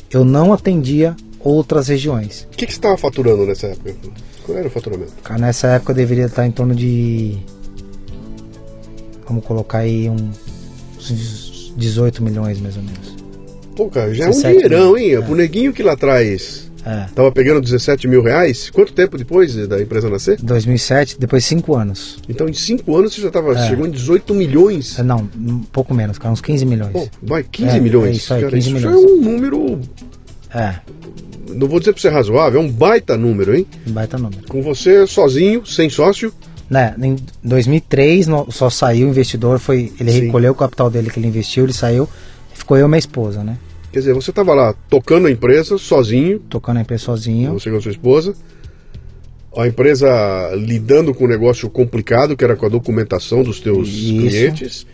Eu 0.09 0.23
não 0.23 0.53
atendia 0.53 1.17
outras 1.41 1.89
regiões. 1.89 2.47
O 2.53 2.55
que, 2.55 2.65
que 2.65 2.71
você 2.71 2.77
estava 2.77 2.97
faturando 2.97 3.45
nessa 3.45 3.67
época? 3.67 3.93
Qual 4.45 4.57
era 4.57 4.69
o 4.69 4.71
faturamento? 4.71 5.11
Cara, 5.21 5.41
nessa 5.41 5.67
época 5.67 5.91
eu 5.91 5.95
deveria 5.97 6.27
estar 6.27 6.47
em 6.47 6.51
torno 6.51 6.73
de. 6.73 7.37
Vamos 9.27 9.43
colocar 9.43 9.79
aí 9.79 10.09
uns 10.09 11.73
18 11.75 12.23
milhões 12.23 12.61
mais 12.61 12.77
ou 12.77 12.83
menos. 12.83 13.17
Pô, 13.75 13.89
cara, 13.89 14.13
já 14.13 14.23
é 14.23 14.27
um 14.27 14.31
17 14.31 14.55
dinheirão, 14.55 14.93
mil. 14.93 14.97
hein? 14.97 15.11
É. 15.11 15.19
O 15.19 15.35
neguinho 15.35 15.73
que 15.73 15.83
lá 15.83 15.91
atrás 15.91 16.66
É. 16.89 17.05
tava 17.13 17.31
pegando 17.31 17.59
17 17.59 18.07
mil 18.07 18.21
reais. 18.23 18.69
Quanto 18.69 18.93
tempo 18.93 19.17
depois 19.17 19.53
da 19.67 19.81
empresa 19.81 20.09
nascer? 20.09 20.37
2007, 20.41 21.19
depois 21.19 21.43
5 21.43 21.75
anos. 21.75 22.17
Então, 22.29 22.47
em 22.47 22.53
5 22.53 22.95
anos 22.95 23.13
você 23.13 23.21
já 23.21 23.29
tava, 23.29 23.53
É. 23.57 23.67
chegou 23.67 23.85
em 23.85 23.91
18 23.91 24.33
milhões. 24.33 24.97
É, 24.97 25.03
Não, 25.03 25.29
um 25.35 25.59
pouco 25.71 25.93
menos, 25.93 26.17
cara, 26.17 26.31
uns 26.33 26.39
15 26.41 26.65
milhões. 26.65 26.91
Pô, 26.93 27.07
vai, 27.21 27.43
15 27.43 27.77
É, 27.77 27.79
milhões. 27.81 28.07
é 28.09 28.11
isso 28.11 28.33
aí, 28.33 28.41
cara, 28.41 28.53
15 28.53 28.67
isso 28.69 28.75
milhões. 28.77 28.95
é 28.95 29.05
um 29.05 29.21
número, 29.21 29.79
É, 30.53 30.75
não 31.49 31.67
vou 31.67 31.79
dizer 31.79 31.91
pra 31.91 32.01
ser 32.01 32.09
razoável, 32.09 32.61
é 32.61 32.63
um 32.63 32.71
baita 32.71 33.17
número, 33.17 33.53
hein? 33.55 33.67
um 33.85 33.91
baita 33.91 34.17
número. 34.17 34.43
Com 34.47 34.61
você 34.61 35.05
sozinho, 35.05 35.65
sem 35.65 35.89
sócio. 35.89 36.33
Né, 36.69 36.93
em 37.01 37.15
2003 37.43 38.27
no- 38.27 38.51
só 38.51 38.69
saiu 38.69 39.07
o 39.07 39.09
investidor, 39.09 39.57
foi, 39.59 39.91
ele 39.99 40.11
Sim. 40.11 40.19
recolheu 40.25 40.51
o 40.51 40.55
capital 40.55 40.89
dele 40.89 41.09
que 41.09 41.17
ele 41.19 41.27
investiu, 41.27 41.63
ele 41.63 41.71
saiu, 41.73 42.09
ficou 42.53 42.77
eu 42.77 42.85
e 42.85 42.89
minha 42.89 42.99
esposa, 42.99 43.41
né? 43.43 43.57
Quer 43.97 44.01
dizer, 44.01 44.13
você 44.13 44.31
tava 44.31 44.53
lá 44.53 44.75
tocando 44.87 45.25
a 45.25 45.31
empresa 45.31 45.75
sozinho, 45.79 46.37
Tocando 46.37 46.77
a 46.77 46.81
empresa 46.81 47.03
sozinho. 47.05 47.53
você 47.53 47.71
com 47.71 47.77
a 47.77 47.81
sua 47.81 47.89
esposa. 47.89 48.35
A 49.57 49.67
empresa 49.67 50.07
lidando 50.55 51.15
com 51.15 51.25
um 51.25 51.27
negócio 51.27 51.67
complicado, 51.67 52.37
que 52.37 52.43
era 52.43 52.55
com 52.55 52.67
a 52.67 52.69
documentação 52.69 53.41
dos 53.41 53.59
teus 53.59 53.87
Isso. 53.89 54.13
clientes. 54.13 54.87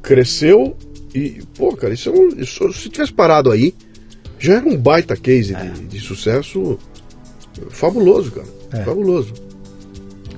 Cresceu 0.00 0.74
e, 1.14 1.42
pô, 1.58 1.76
cara, 1.76 1.92
isso, 1.92 2.08
é 2.08 2.12
um, 2.12 2.28
isso 2.38 2.72
se 2.72 2.88
tivesse 2.88 3.12
parado 3.12 3.50
aí, 3.50 3.74
já 4.38 4.54
era 4.54 4.66
um 4.66 4.78
baita 4.78 5.14
case 5.14 5.54
É. 5.54 5.64
de, 5.64 5.80
de 5.82 6.00
sucesso 6.00 6.78
fabuloso, 7.68 8.30
cara. 8.32 8.46
É. 8.72 8.82
Fabuloso. 8.82 9.34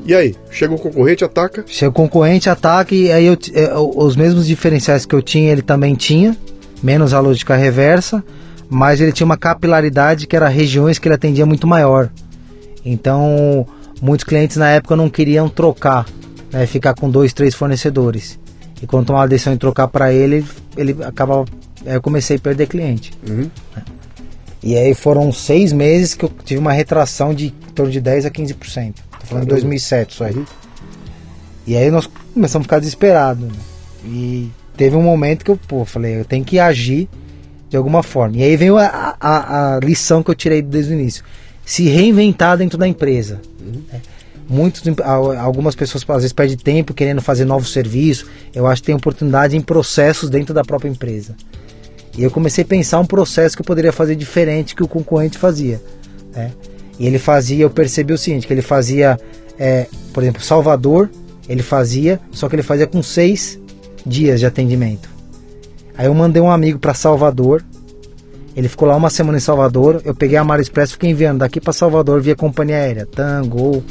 E 0.04 0.12
aí, 0.16 0.34
chega 0.50 0.74
o 0.74 0.78
concorrente, 0.80 1.22
ataca. 1.24 1.62
Chega 1.68 1.90
o 1.90 1.92
concorrente, 1.92 2.50
ataca 2.50 2.92
e 2.92 3.12
aí 3.12 3.26
eu 3.26 3.36
t- 3.36 3.52
eh, 3.54 3.70
os 3.78 4.16
mesmos 4.16 4.48
diferenciais 4.48 5.06
que 5.06 5.14
eu 5.14 5.22
tinha, 5.22 5.52
ele 5.52 5.62
também 5.62 5.94
tinha, 5.94 6.36
menos 6.82 7.12
a 7.12 7.20
lógica 7.20 7.56
reversa, 7.56 8.22
mas 8.68 9.00
ele 9.00 9.12
tinha 9.12 9.24
uma 9.24 9.36
capilaridade 9.36 10.26
que 10.26 10.36
era 10.36 10.48
regiões 10.48 10.98
que 10.98 11.08
ele 11.08 11.14
atendia 11.14 11.44
muito 11.44 11.66
maior. 11.66 12.10
Então, 12.84 13.66
muitos 14.00 14.24
clientes 14.24 14.56
na 14.56 14.70
época 14.70 14.96
não 14.96 15.10
queriam 15.10 15.48
trocar, 15.48 16.06
né, 16.52 16.66
ficar 16.66 16.94
com 16.94 17.10
dois, 17.10 17.32
três 17.32 17.54
fornecedores. 17.54 18.38
E 18.82 18.86
quando 18.86 19.06
tomava 19.06 19.24
a 19.24 19.28
decisão 19.28 19.52
de 19.52 19.58
trocar 19.58 19.88
para 19.88 20.12
ele, 20.12 20.44
ele 20.76 20.96
acabava. 21.04 21.44
Aí 21.84 21.94
eu 21.94 22.00
comecei 22.00 22.36
a 22.36 22.40
perder 22.40 22.66
cliente. 22.66 23.12
Uhum. 23.28 23.50
E 24.62 24.76
aí 24.76 24.94
foram 24.94 25.32
seis 25.32 25.72
meses 25.72 26.14
que 26.14 26.24
eu 26.24 26.30
tive 26.44 26.60
uma 26.60 26.72
retração 26.72 27.34
de 27.34 27.46
em 27.46 27.72
torno 27.74 27.90
de 27.90 28.00
10 28.00 28.26
a 28.26 28.30
15%. 28.30 28.54
Tô 28.54 28.70
falando 28.70 28.94
de 28.94 29.28
Caramba. 29.28 29.46
2007 29.46 30.12
isso 30.12 30.24
aí. 30.24 30.34
Uhum. 30.34 30.44
E 31.66 31.76
aí 31.76 31.90
nós 31.90 32.08
começamos 32.34 32.64
a 32.64 32.68
ficar 32.68 32.78
desesperados. 32.78 33.44
né? 33.44 33.52
E 34.04 34.50
teve 34.80 34.96
um 34.96 35.02
momento 35.02 35.44
que 35.44 35.50
eu 35.50 35.58
pô, 35.58 35.84
falei, 35.84 36.20
eu 36.20 36.24
tenho 36.24 36.42
que 36.42 36.58
agir 36.58 37.06
de 37.68 37.76
alguma 37.76 38.02
forma. 38.02 38.38
E 38.38 38.42
aí 38.42 38.56
veio 38.56 38.78
a, 38.78 39.14
a, 39.20 39.74
a 39.76 39.78
lição 39.80 40.22
que 40.22 40.30
eu 40.30 40.34
tirei 40.34 40.62
desde 40.62 40.94
o 40.94 40.98
início. 40.98 41.22
Se 41.66 41.86
reinventar 41.86 42.56
dentro 42.56 42.78
da 42.78 42.88
empresa. 42.88 43.42
né? 43.60 44.00
Muitos, 44.48 44.82
algumas 45.38 45.74
pessoas 45.74 46.02
às 46.08 46.16
vezes 46.16 46.32
perdem 46.32 46.56
tempo 46.56 46.94
querendo 46.94 47.20
fazer 47.20 47.44
novos 47.44 47.74
serviços. 47.74 48.26
Eu 48.54 48.66
acho 48.66 48.80
que 48.80 48.86
tem 48.86 48.94
oportunidade 48.94 49.54
em 49.54 49.60
processos 49.60 50.30
dentro 50.30 50.54
da 50.54 50.64
própria 50.64 50.88
empresa. 50.88 51.36
E 52.16 52.22
eu 52.22 52.30
comecei 52.30 52.64
a 52.64 52.66
pensar 52.66 53.00
um 53.00 53.06
processo 53.06 53.54
que 53.54 53.60
eu 53.60 53.66
poderia 53.66 53.92
fazer 53.92 54.16
diferente 54.16 54.74
que 54.74 54.82
o 54.82 54.88
concorrente 54.88 55.36
fazia. 55.36 55.78
né? 56.32 56.52
E 56.98 57.06
ele 57.06 57.18
fazia, 57.18 57.64
eu 57.64 57.70
percebi 57.70 58.14
o 58.14 58.18
seguinte, 58.18 58.46
que 58.46 58.52
ele 58.54 58.62
fazia, 58.62 59.20
é, 59.58 59.86
por 60.14 60.22
exemplo, 60.22 60.40
Salvador, 60.40 61.10
ele 61.46 61.62
fazia, 61.62 62.18
só 62.32 62.48
que 62.48 62.56
ele 62.56 62.62
fazia 62.62 62.86
com 62.86 63.02
seis 63.02 63.60
dias 64.06 64.40
de 64.40 64.46
atendimento. 64.46 65.08
Aí 65.96 66.06
eu 66.06 66.14
mandei 66.14 66.40
um 66.42 66.50
amigo 66.50 66.78
para 66.78 66.94
Salvador, 66.94 67.62
ele 68.56 68.68
ficou 68.68 68.88
lá 68.88 68.96
uma 68.96 69.10
semana 69.10 69.38
em 69.38 69.40
Salvador, 69.40 70.00
eu 70.04 70.14
peguei 70.14 70.36
a 70.36 70.44
Mara 70.44 70.60
Express 70.62 70.90
e 70.90 70.92
fiquei 70.94 71.10
enviando 71.10 71.38
daqui 71.38 71.60
para 71.60 71.72
Salvador 71.72 72.20
via 72.20 72.34
companhia 72.34 72.76
aérea, 72.76 73.06
Tango, 73.06 73.82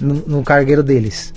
no, 0.00 0.14
no 0.26 0.42
cargueiro 0.42 0.82
deles. 0.82 1.32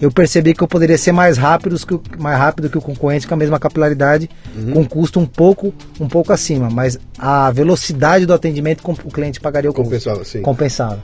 Eu 0.00 0.10
percebi 0.10 0.52
que 0.52 0.62
eu 0.62 0.66
poderia 0.68 0.98
ser 0.98 1.12
mais 1.12 1.38
rápido 1.38 1.76
que, 1.86 1.94
o- 1.94 2.02
mais 2.18 2.36
rápido 2.36 2.68
que 2.68 2.76
o 2.76 2.80
concorrente 2.80 3.26
com 3.26 3.34
a 3.34 3.36
mesma 3.36 3.58
capilaridade, 3.60 4.28
com 4.72 4.84
custo 4.84 5.20
um 5.20 5.26
pouco, 5.26 5.72
um 6.00 6.08
pouco 6.08 6.32
acima, 6.32 6.68
mas 6.68 6.98
a 7.16 7.50
velocidade 7.52 8.26
do 8.26 8.32
atendimento 8.34 8.82
com- 8.82 8.92
o 8.92 9.10
cliente 9.12 9.40
pagaria 9.40 9.70
o 9.70 9.72
custo. 9.72 9.88
Compensava, 9.90 10.24
sim. 10.24 10.42
Compensava. 10.42 10.98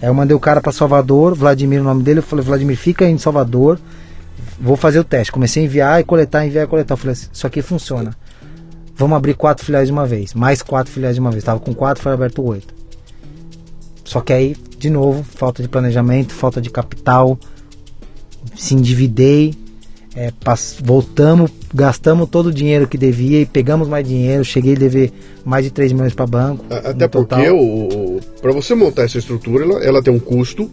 Aí 0.00 0.08
eu 0.08 0.14
mandei 0.14 0.34
o 0.34 0.40
cara 0.40 0.60
para 0.62 0.72
Salvador, 0.72 1.34
Vladimir, 1.34 1.80
o 1.82 1.84
nome 1.84 2.02
dele, 2.02 2.20
eu 2.20 2.22
falei, 2.22 2.42
Vladimir, 2.44 2.76
fica 2.76 3.04
aí 3.04 3.12
em 3.12 3.18
Salvador, 3.18 3.78
vou 4.60 4.76
fazer 4.76 4.98
o 5.00 5.04
teste. 5.04 5.32
Comecei 5.32 5.62
a 5.62 5.66
enviar 5.66 6.00
e 6.00 6.04
coletar, 6.04 6.46
enviar 6.46 6.64
e 6.64 6.68
coletar. 6.68 6.94
Eu 6.94 6.98
falei, 6.98 7.16
isso 7.32 7.46
aqui 7.46 7.62
funciona. 7.62 8.16
Vamos 8.94 9.16
abrir 9.16 9.34
quatro 9.34 9.64
filiais 9.64 9.88
de 9.88 9.92
uma 9.92 10.06
vez, 10.06 10.34
mais 10.34 10.62
quatro 10.62 10.92
filiais 10.92 11.14
de 11.16 11.20
uma 11.20 11.30
vez. 11.30 11.42
Tava 11.42 11.58
com 11.60 11.74
quatro, 11.74 12.02
foi 12.02 12.12
aberto 12.12 12.42
oito. 12.44 12.74
Só 14.04 14.20
que 14.20 14.32
aí, 14.32 14.54
de 14.78 14.90
novo, 14.90 15.22
falta 15.24 15.62
de 15.62 15.68
planejamento, 15.68 16.32
falta 16.34 16.60
de 16.60 16.68
capital, 16.70 17.38
se 18.54 18.74
endividei, 18.74 19.54
é, 20.14 20.30
pass- 20.44 20.76
voltamos, 20.82 21.50
gastamos 21.72 22.28
todo 22.28 22.46
o 22.48 22.52
dinheiro 22.52 22.86
que 22.86 22.98
devia 22.98 23.40
e 23.40 23.46
pegamos 23.46 23.88
mais 23.88 24.06
dinheiro. 24.06 24.44
Cheguei 24.44 24.74
a 24.74 24.78
dever 24.78 25.12
mais 25.44 25.64
de 25.64 25.70
3 25.70 25.92
milhões 25.92 26.12
para 26.14 26.26
banco. 26.26 26.64
Até 26.68 27.08
porque 27.08 27.34
o, 27.50 28.20
para 28.42 28.52
você 28.52 28.74
montar 28.74 29.04
essa 29.04 29.18
estrutura, 29.18 29.64
ela, 29.64 29.82
ela 29.82 30.02
tem 30.02 30.12
um 30.12 30.18
custo 30.20 30.70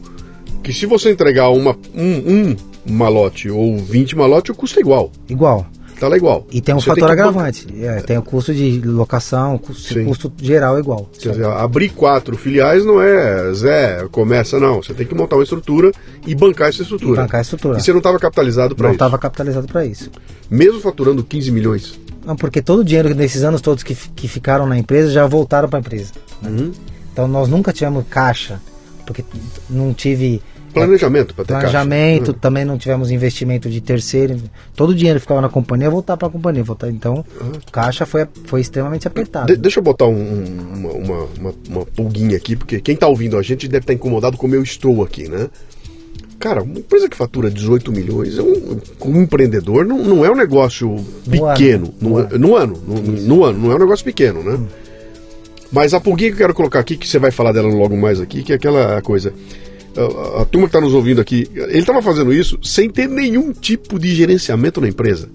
que 0.62 0.74
se 0.74 0.86
você 0.86 1.12
entregar 1.12 1.50
uma, 1.50 1.78
um, 1.96 2.34
um 2.34 2.56
malote 2.92 3.50
ou 3.50 3.78
20 3.78 4.16
malote, 4.16 4.52
o 4.52 4.56
custo 4.56 4.80
é 4.80 4.82
igual. 4.82 5.12
Igual. 5.28 5.66
Tá 6.00 6.08
lá 6.08 6.16
igual. 6.16 6.48
E 6.50 6.62
tem 6.62 6.74
um 6.74 6.80
Você 6.80 6.86
fator 6.92 7.08
que 7.08 7.12
agravante. 7.12 7.68
É, 7.82 8.00
tem 8.00 8.18
o 8.18 8.22
custo 8.22 8.54
de 8.54 8.80
locação, 8.80 9.56
o 9.56 9.60
custo, 9.60 9.94
Sim. 9.94 10.06
custo 10.06 10.32
geral 10.42 10.78
é 10.78 10.80
igual. 10.80 11.10
Quer 11.20 11.32
dizer, 11.32 11.46
abrir 11.46 11.90
quatro 11.90 12.38
filiais 12.38 12.86
não 12.86 13.02
é 13.02 13.52
Zé, 13.54 14.08
começa 14.10 14.60
não. 14.60 14.82
Você 14.82 14.94
tem 14.94 15.06
que 15.06 15.14
montar 15.14 15.36
uma 15.36 15.44
estrutura 15.44 15.92
e 16.26 16.34
bancar 16.34 16.70
essa 16.70 16.84
estrutura. 16.84 17.24
Bancar 17.24 17.40
a 17.40 17.42
estrutura. 17.42 17.78
E 17.78 17.82
você 17.82 17.92
não 17.92 17.98
estava 17.98 18.18
capitalizado 18.18 18.76
para 18.76 18.84
não 18.84 18.92
isso. 18.92 18.96
estava 18.96 19.18
capitalizado 19.18 19.68
para 19.68 19.86
isso. 19.86 20.10
Mesmo 20.50 20.80
faturando 20.80 21.22
15 21.22 21.52
milhões. 21.52 22.00
Não, 22.26 22.36
porque 22.36 22.62
todo 22.62 22.80
o 22.80 22.84
dinheiro 22.84 23.14
nesses 23.14 23.44
anos 23.44 23.60
todos 23.60 23.84
que, 23.84 23.94
que 23.94 24.28
ficaram 24.30 24.66
na 24.66 24.78
empresa 24.78 25.12
já 25.12 25.28
voltaram 25.28 25.68
para 25.68 25.80
a 25.80 25.82
empresa. 25.82 26.14
Uhum. 26.42 26.72
Então 27.12 27.28
nós 27.28 27.50
nunca 27.50 27.74
tivemos 27.74 28.06
caixa, 28.10 28.62
porque 29.06 29.26
não 29.70 29.94
tive 29.94 30.42
Planejamento 30.86 31.34
para 31.34 31.46
ter 31.46 31.54
planejamento, 31.54 32.20
caixa. 32.20 32.32
Uhum. 32.32 32.38
também 32.40 32.66
não 32.66 32.78
tivemos 32.78 33.12
investimento 33.12 33.70
de 33.70 33.82
terceiro. 33.82 34.38
Todo 34.76 34.90
o 34.92 34.96
dinheiro 34.96 35.20
que 35.20 35.22
ficava 35.24 35.42
na 35.42 35.50
companhia 35.50 35.90
voltar 35.90 36.18
para 36.18 36.28
a 36.28 36.32
companhia. 36.32 36.64
Voltar, 36.64 36.90
então, 36.90 37.24
caixa 37.72 38.06
foi, 38.06 38.26
foi 38.46 38.62
extremamente 38.62 39.08
apertado. 39.08 39.48
De- 39.48 39.58
deixa 39.58 39.80
eu 39.80 39.84
botar 39.84 40.06
um- 40.06 40.14
um- 40.14 40.74
uma, 40.78 40.92
uma, 40.94 41.28
uma, 41.40 41.54
uma 41.70 41.86
pulguinha 41.86 42.36
aqui, 42.38 42.56
porque 42.56 42.80
quem 42.82 42.96
tá 42.96 43.08
ouvindo 43.08 43.38
a 43.38 43.42
gente 43.42 43.68
deve 43.68 43.84
estar 43.84 43.94
incomodado 43.94 44.38
como 44.38 44.56
eu 44.56 44.64
estou 44.64 45.04
aqui, 45.04 45.28
né? 45.30 45.48
Cara, 46.40 46.64
uma 46.64 46.80
empresa 46.80 47.10
que 47.10 47.18
fatura 47.18 47.50
18 47.52 47.92
milhões, 47.92 48.38
é 48.38 48.42
um, 48.42 48.80
como 48.98 49.20
empreendedor, 49.20 49.86
não, 49.86 49.98
não 49.98 50.24
é 50.26 50.32
um 50.32 50.36
negócio 50.38 50.96
pequeno. 51.30 51.94
No 52.00 52.10
No, 52.12 52.18
ano. 52.18 52.38
no 52.40 52.56
ano. 52.56 52.82
No, 52.88 53.02
no 53.02 53.44
ano, 53.44 53.60
não 53.60 53.72
é 53.74 53.76
um 53.76 53.80
negócio 53.80 54.06
pequeno, 54.06 54.42
né? 54.42 54.58
Mas 55.72 55.94
a 55.94 56.00
pulguinha 56.00 56.30
que 56.30 56.36
eu 56.36 56.38
quero 56.40 56.54
colocar 56.54 56.80
aqui, 56.80 56.96
que 56.98 57.08
você 57.08 57.20
vai 57.20 57.30
falar 57.30 57.52
dela 57.52 57.68
logo 57.68 57.96
mais 57.98 58.20
aqui, 58.22 58.42
que 58.42 58.54
é 58.54 58.56
aquela 58.56 59.02
coisa. 59.02 59.34
A, 59.98 60.42
a 60.42 60.46
turma 60.46 60.68
que 60.68 60.76
está 60.76 60.82
nos 60.82 60.94
ouvindo 60.94 61.20
aqui, 61.20 61.48
ele 61.54 61.80
estava 61.80 62.02
fazendo 62.02 62.32
isso 62.34 62.60
sem 62.64 62.90
ter 62.90 63.08
nenhum 63.08 63.52
tipo 63.52 63.98
de 64.00 64.14
gerenciamento 64.16 64.80
na 64.80 64.88
empresa. 64.88 65.30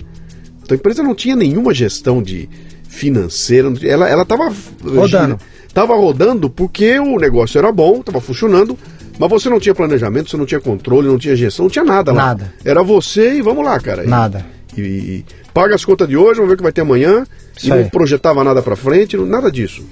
Então 0.63 0.75
a 0.75 0.79
empresa 0.79 1.03
não 1.03 1.15
tinha 1.15 1.37
nenhuma 1.37 1.75
gestão 1.75 2.23
de 2.23 2.49
financeira, 2.89 3.73
ela 3.83 4.09
ela 4.09 4.23
estava 4.23 4.53
Rodando. 4.83 5.39
Tava 5.75 5.97
rodando 5.97 6.49
porque 6.49 6.99
o 7.01 7.19
negócio 7.19 7.59
era 7.59 7.73
bom, 7.73 7.99
estava 7.99 8.21
funcionando, 8.21 8.79
mas 9.19 9.29
você 9.29 9.51
não 9.51 9.59
tinha 9.59 9.75
planejamento, 9.75 10.31
você 10.31 10.37
não 10.37 10.47
tinha 10.47 10.61
controle, 10.61 11.09
não 11.09 11.19
tinha 11.19 11.35
gestão, 11.35 11.65
não 11.65 11.71
tinha 11.71 11.85
nada 11.85 12.13
lá. 12.13 12.27
Nada. 12.27 12.55
Era 12.65 12.81
você 12.83 13.35
e 13.35 13.43
vamos 13.43 13.65
lá, 13.65 13.79
cara. 13.81 14.05
Nada. 14.05 14.47
E, 14.79 14.81
e 14.81 15.25
paga 15.53 15.75
as 15.75 15.85
contas 15.85 16.09
de 16.09 16.17
hoje, 16.17 16.37
vamos 16.37 16.49
ver 16.49 16.55
o 16.55 16.57
que 16.59 16.63
vai 16.63 16.73
ter 16.73 16.83
amanhã. 16.83 17.27
Isso 17.57 17.67
e 17.67 17.71
não 17.71 17.79
aí. 17.79 17.91
projetava 17.91 18.45
nada 18.45 18.63
pra 18.63 18.77
frente, 18.77 19.17
nada 19.17 19.51
disso. 19.51 19.83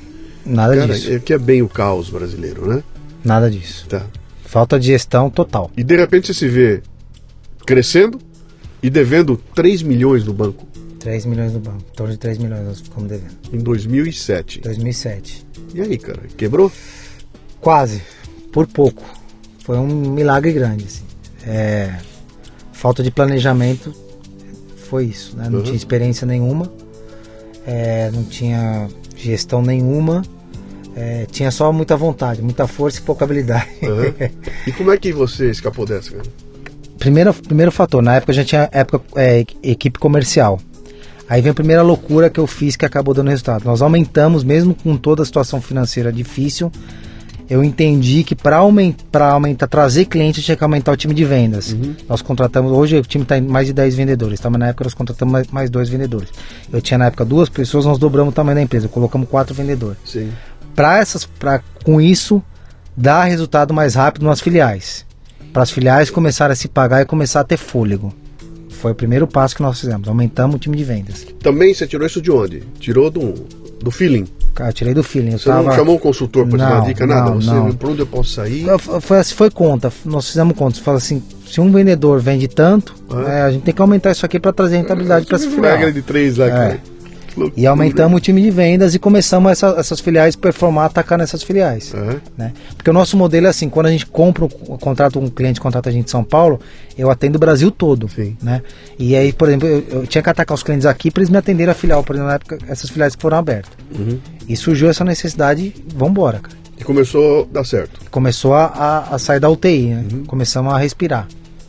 Nada 0.46 0.76
Cara, 0.76 0.94
disso. 0.94 1.12
é 1.12 1.18
que 1.18 1.32
é 1.32 1.38
bem 1.38 1.62
o 1.62 1.68
caos 1.68 2.10
brasileiro, 2.10 2.66
né? 2.66 2.82
Nada 3.24 3.50
disso. 3.50 3.86
Tá. 3.88 4.02
Falta 4.53 4.78
de 4.78 4.88
gestão 4.88 5.30
total. 5.30 5.70
E 5.74 5.82
de 5.82 5.96
repente 5.96 6.26
você 6.26 6.34
se 6.34 6.46
vê 6.46 6.82
crescendo 7.64 8.18
e 8.82 8.90
devendo 8.90 9.38
3 9.55 9.80
milhões 9.80 10.24
no 10.26 10.34
banco 10.34 10.66
3 11.00 11.24
milhões 11.24 11.55
no 11.55 11.59
banco. 11.59 11.78
Em 11.90 11.96
torno 11.96 12.12
de 12.12 12.18
3 12.18 12.36
milhões 12.36 12.62
nós 12.66 12.80
ficamos 12.80 13.09
devendo. 13.09 13.32
em 13.50 13.59
2007. 13.59 14.61
2007. 14.61 15.46
E 15.74 15.80
aí, 15.80 15.96
cara, 15.96 16.20
quebrou? 16.36 16.70
Quase. 17.62 18.03
Por 18.53 18.66
pouco. 18.66 19.03
Foi 19.64 19.78
um 19.78 19.86
milagre 20.12 20.53
grande, 20.53 20.84
assim. 20.84 21.03
É, 21.46 21.96
falta 22.72 23.03
de 23.03 23.11
planejamento 23.11 23.92
foi 24.76 25.07
isso, 25.07 25.34
né? 25.34 25.48
Não 25.48 25.61
Uhum. 25.61 25.64
tinha 25.64 25.76
experiência 25.76 26.26
nenhuma, 26.26 26.70
é, 27.66 28.11
não 28.12 28.22
tinha 28.24 28.88
gestão 29.16 29.62
nenhuma, 29.62 30.22
é, 30.97 31.26
tinha 31.30 31.51
só 31.51 31.72
muita 31.72 31.97
vontade, 31.97 32.43
muita 32.43 32.66
força 32.66 32.99
e 32.99 33.03
pouca 33.03 33.24
habilidade. 33.24 33.68
Aham. 33.82 34.14
E 34.66 34.72
como 34.72 34.93
é 34.93 34.97
que 34.97 35.12
você 35.12 35.51
escapou 35.51 35.84
dessa, 35.84 36.11
cara? 36.12 36.22
primeiro, 37.03 37.34
primeiro 37.34 37.72
fator, 37.72 38.01
na 38.01 38.14
época 38.14 38.32
já 38.32 38.45
tinha 38.45 38.68
época, 38.70 39.03
é, 39.16 39.45
equipe 39.62 39.99
comercial. 39.99 40.61
Aí 41.28 41.43
vem 41.43 41.51
a 41.51 41.55
primeira 41.55 41.82
loucura 41.82 42.30
que 42.30 42.38
eu 42.38 42.47
fiz 42.47 42.76
que 42.76 42.84
acabou 42.84 43.12
dando 43.12 43.28
resultado. 43.28 43.64
Nós 43.64 43.82
aumentamos, 43.82 44.45
mesmo 44.45 44.72
com 44.74 44.97
toda 44.97 45.22
a 45.22 45.26
situação 45.26 45.61
financeira 45.61 46.12
difícil, 46.12 46.70
eu 47.51 47.64
entendi 47.64 48.22
que 48.22 48.36
para 48.36 48.59
aumentar, 48.59 49.32
aumentar, 49.32 49.66
trazer 49.66 50.05
cliente, 50.05 50.43
tinha 50.43 50.57
que 50.57 50.62
aumentar 50.62 50.93
o 50.93 50.97
time 50.97 51.12
de 51.12 51.24
vendas. 51.24 51.76
Nós 52.09 52.22
contratamos, 52.22 52.70
hoje 52.70 52.99
o 52.99 53.03
time 53.03 53.24
está 53.24 53.36
em 53.36 53.40
mais 53.40 53.66
de 53.66 53.72
10 53.72 53.95
vendedores, 53.97 54.38
tá? 54.38 54.49
mas 54.49 54.61
na 54.61 54.68
época 54.68 54.84
nós 54.84 54.95
contratamos 54.95 55.32
mais, 55.32 55.47
mais 55.49 55.70
dois 55.70 55.88
vendedores. 55.88 56.28
Eu 56.72 56.80
tinha 56.80 56.99
na 56.99 57.07
época 57.07 57.24
duas 57.24 57.49
pessoas, 57.49 57.84
nós 57.84 57.99
dobramos 57.99 58.32
o 58.32 58.34
tamanho 58.34 58.57
da 58.57 58.62
empresa, 58.62 58.86
colocamos 58.88 59.28
quatro 59.28 59.55
vendedores 59.55 59.99
Sim. 60.05 60.30
Para 60.75 60.99
essas 60.99 61.25
para 61.25 61.61
com 61.85 62.01
isso 62.01 62.43
dar 62.97 63.25
resultado 63.25 63.73
mais 63.75 63.95
rápido 63.95 64.25
nas 64.27 64.41
filiais 64.41 65.05
para 65.53 65.62
as 65.62 65.70
filiais 65.70 66.11
começarem 66.11 66.53
a 66.53 66.57
se 66.57 66.68
pagar 66.68 67.03
e 67.03 67.05
começar 67.05 67.41
a 67.41 67.45
ter 67.45 67.57
fôlego 67.57 68.12
foi 68.70 68.93
o 68.93 68.95
primeiro 68.95 69.27
passo 69.27 69.55
que 69.57 69.62
nós 69.62 69.79
fizemos 69.81 70.09
aumentamos 70.09 70.57
o 70.57 70.59
time 70.59 70.77
de 70.77 70.85
vendas 70.85 71.27
Também 71.41 71.73
você 71.75 71.87
tirou 71.87 72.07
isso 72.07 72.20
de 72.20 72.31
onde? 72.31 72.62
Tirou 72.81 73.11
do, 73.11 73.33
do 73.81 73.91
feeling. 73.91 74.27
Cara, 74.55 74.73
tirei 74.73 74.93
do 74.93 75.03
feeling 75.03 75.33
eu 75.33 75.39
Você 75.39 75.49
não 75.49 75.64
tava- 75.64 75.77
chamou 75.77 75.97
um 75.97 75.99
consultor 75.99 76.47
para 76.47 76.59
te 76.59 76.61
dar 76.61 76.68
Não, 76.70 76.77
uma 76.79 76.85
dica, 76.87 77.07
nada? 77.07 77.31
não, 77.31 77.41
você 77.41 77.51
não. 77.51 77.73
por 77.73 77.91
onde 77.91 78.01
eu 78.01 78.07
posso 78.07 78.31
sair? 78.31 78.66
Foi- 78.79 79.01
foi 79.01 79.18
assim, 79.18 79.35
foi 79.35 79.51
conta 79.51 79.91
nós 80.05 80.27
fizemos 80.29 80.57
conta 80.57 80.81
fala 80.81 80.99
assim 80.99 81.23
se 81.47 81.61
um 81.61 81.70
vendedor 81.73 82.18
vende 82.20 82.49
tanto 82.49 82.95
Ah. 83.11 83.31
é, 83.31 83.43
a 83.43 83.51
gente 83.53 83.62
tem 83.62 83.73
que 83.75 83.81
aumentar 83.81 84.11
isso 84.11 84.27
aqui 84.27 84.39
para 84.41 84.53
trazer 84.53 84.77
rentabilidade 84.79 85.27
para 85.27 85.37
essa 85.37 85.49
filial 85.49 85.77
regra 85.77 85.93
de 85.93 86.03
três 86.03 86.37
lá, 86.37 86.47
É. 86.47 86.51
cara. 86.51 86.81
E 87.57 87.66
aumentamos 87.66 88.16
o 88.18 88.20
time 88.20 88.41
de 88.43 88.51
vendas 88.51 88.95
e 88.95 88.99
começamos 88.99 89.53
essa- 89.53 89.74
essas 89.78 90.01
filiais 90.01 90.37
performar 90.37 90.87
atacar 90.87 91.18
nessas 91.18 91.43
filiais 91.43 91.93
É. 91.95 92.16
né? 92.37 92.53
Porque 92.76 92.91
o 92.91 92.93
nosso 92.93 93.16
modelo 93.16 93.47
é 93.47 93.51
assim, 93.51 93.68
quando 93.68 93.87
a 93.87 93.91
gente 93.91 94.07
compra, 94.07 94.45
um, 94.45 94.49
contrata 94.49 95.18
um 95.18 95.28
cliente, 95.28 95.61
contrata 95.61 95.89
a 95.89 95.93
gente 95.93 96.07
em 96.07 96.11
São 96.11 96.22
Paulo, 96.24 96.61
eu 96.97 97.11
atendo 97.11 97.37
o 97.37 97.41
Brasil 97.41 97.70
todo, 97.70 98.09
Sim. 98.09 98.37
né? 98.43 98.62
E 98.99 99.16
aí, 99.16 99.33
por 99.33 99.49
exemplo, 99.49 99.66
eu, 99.68 99.85
eu 99.91 100.07
tinha 100.07 100.22
que 100.22 100.28
atacar 100.30 100.55
os 100.55 100.62
clientes 100.62 100.87
aqui 100.87 101.11
para 101.11 101.20
eles 101.22 101.30
me 101.30 101.39
atenderem 101.39 101.70
a 101.72 101.74
filial, 101.74 102.03
por 102.05 102.14
exemplo, 102.14 102.28
na 102.28 102.35
época, 102.35 102.59
essas 102.68 102.91
filiais 102.91 103.14
que 103.16 103.22
foram 103.22 103.39
abertas. 103.39 103.72
Uhum. 103.99 104.18
E 104.49 104.57
surgiu 104.57 104.89
essa 104.91 105.05
necessidade, 105.05 105.74
vambora, 105.95 106.39
cara. 106.41 106.57
E 106.78 106.85
começou 106.85 107.43
a 107.43 107.55
dar 107.55 107.64
certo. 107.64 108.01
Começou 108.11 108.55
a, 108.55 108.64
a- 108.66 109.14
a 109.14 109.18
sair 109.18 109.39
da 109.41 109.49
UTI, 109.49 109.87
né? 109.95 110.05
Começamos 110.26 110.72
a 110.74 110.78
respirar. 110.78 111.28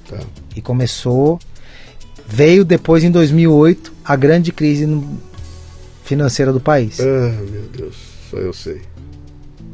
Tá. 0.09 0.18
E 0.55 0.61
começou, 0.61 1.39
veio 2.28 2.66
depois 2.66 3.03
em 3.03 3.11
2008 3.11 3.93
a 4.03 4.16
grande 4.16 4.51
crise 4.51 4.86
no- 4.86 5.18
financeira 6.04 6.51
do 6.51 6.60
país. 6.60 6.99
Ah, 6.99 7.34
meu 7.49 7.64
Deus, 7.76 7.95
só 8.30 8.38
eu 8.38 8.54
sei. 8.54 8.82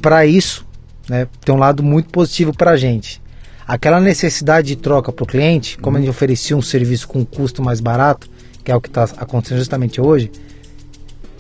para 0.02 0.26
isso, 0.26 0.66
né, 1.10 1.28
tem 1.44 1.54
um 1.54 1.58
lado 1.58 1.84
muito 1.84 2.10
positivo 2.10 2.56
para 2.56 2.72
a 2.72 2.78
gente. 2.78 3.22
Aquela 3.68 4.00
necessidade 4.00 4.68
de 4.68 4.76
troca 4.76 5.12
para 5.12 5.24
o 5.24 5.28
cliente, 5.28 5.78
como 5.78 5.98
a 5.98 6.00
gente 6.00 6.10
oferecia 6.10 6.58
um 6.58 6.62
serviço 6.62 7.08
com 7.08 7.20
um 7.20 7.26
custo 7.26 7.62
mais 7.62 7.80
barato, 7.80 8.28
que 8.64 8.72
é 8.72 8.76
o 8.76 8.82
que 8.82 8.88
está 8.88 9.04
acontecendo 9.04 9.60
justamente 9.60 10.02
hoje, 10.02 10.32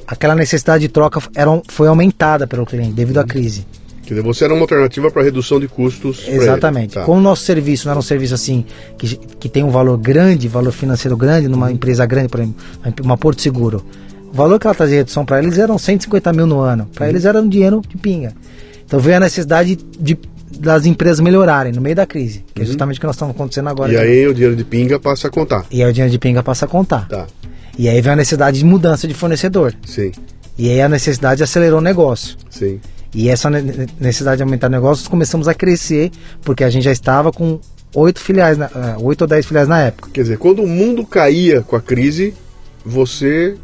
aquela 0.06 0.36
necessidade 0.36 0.82
de 0.82 0.90
troca 0.90 1.22
era, 1.36 1.50
foi 1.68 1.88
aumentada 1.88 2.46
pelo 2.46 2.66
cliente 2.66 2.94
devido 2.94 3.20
à 3.20 3.24
crise. 3.24 3.66
Quer 4.04 4.16
dizer, 4.16 4.24
você 4.24 4.46
era 4.46 4.54
uma 4.56 4.64
alternativa 4.64 5.12
para 5.12 5.22
redução 5.22 5.60
de 5.60 5.68
custos. 5.68 6.28
Exatamente. 6.28 6.96
Tá. 6.96 7.04
Como 7.04 7.20
o 7.20 7.22
nosso 7.22 7.44
serviço 7.44 7.86
não 7.86 7.92
era 7.92 8.00
um 8.00 8.04
serviço 8.04 8.34
assim 8.34 8.66
que, 8.98 9.16
que 9.16 9.48
tem 9.48 9.64
um 9.64 9.70
valor 9.70 9.98
grande, 10.00 10.48
valor 10.48 10.72
financeiro 10.72 11.16
grande, 11.16 11.48
numa 11.48 11.72
empresa 11.72 12.08
grande, 12.08 12.28
por 12.28 12.40
exemplo, 12.40 12.66
uma 13.04 13.18
Porto 13.18 13.40
Seguro, 13.40 13.86
o 14.32 14.36
valor 14.36 14.60
que 14.60 14.68
ela 14.68 14.76
trazia 14.76 14.96
de 14.96 15.00
redução 15.00 15.26
para 15.26 15.40
eles 15.42 15.58
eram 15.58 15.78
150 15.78 16.32
mil 16.34 16.46
no 16.48 16.60
ano. 16.60 16.88
Para 16.94 17.10
eles 17.10 17.26
era 17.26 17.40
um 17.42 17.48
dinheiro 17.48 17.82
de 17.88 17.98
pinga. 17.98 18.34
Então 18.86 19.00
veio 19.00 19.18
a 19.18 19.20
necessidade 19.20 19.76
de, 20.00 20.18
das 20.60 20.86
empresas 20.86 21.20
melhorarem 21.20 21.72
no 21.72 21.82
meio 21.82 21.96
da 21.96 22.06
crise, 22.06 22.44
que 22.54 22.62
é 22.62 22.66
justamente 22.66 22.98
o 22.98 23.00
que 23.00 23.06
nós 23.08 23.16
estamos 23.16 23.36
acontecendo 23.36 23.70
agora. 23.70 23.92
E 23.92 23.98
aí 23.98 24.28
o 24.28 24.34
dinheiro 24.34 24.56
de 24.56 24.64
pinga 24.64 25.00
passa 25.00 25.28
a 25.28 25.32
contar. 25.32 25.66
E 25.72 25.84
aí 25.84 25.90
o 25.90 25.94
dinheiro 25.94 26.12
de 26.12 26.18
pinga 26.20 26.42
passa 26.44 26.66
a 26.66 26.68
contar. 26.68 27.08
Tá, 27.08 27.28
E 27.78 27.88
aí 27.88 28.02
veio 28.02 28.14
a 28.14 28.16
necessidade 28.16 28.60
de 28.60 28.66
mudança 28.66 29.08
de 29.08 29.14
fornecedor. 29.14 29.74
sim, 29.86 30.12
E 30.58 30.70
aí 30.70 30.82
a 30.82 30.90
necessidade 30.90 31.44
acelerou 31.44 31.80
o 31.80 31.82
negócio. 31.82 32.36
sim. 32.50 32.80
E 33.12 33.28
essa 33.28 33.50
ne- 33.50 33.88
necessidade 34.00 34.38
de 34.38 34.44
aumentar 34.44 34.70
negócios 34.70 35.08
começamos 35.08 35.48
a 35.48 35.54
crescer, 35.56 36.12
porque 36.44 36.64
a 36.64 36.70
gente 36.70 36.84
já 36.84 36.92
estava 36.92 37.32
com 37.32 37.60
oito 37.96 38.20
filiais, 38.20 38.60
ah, 38.62 38.98
oito 39.00 39.22
ou 39.24 39.28
dez 39.28 39.48
filiais 39.48 39.68
na 39.68 39.80
época. 39.82 40.10
Quer 40.14 40.22
dizer, 40.22 40.38
quando 40.38 40.62
o 40.62 40.68
mundo 40.68 41.04
caía 41.04 41.62
com 41.64 41.76
a 41.76 41.82
crise, 41.82 42.36
você 42.86 43.56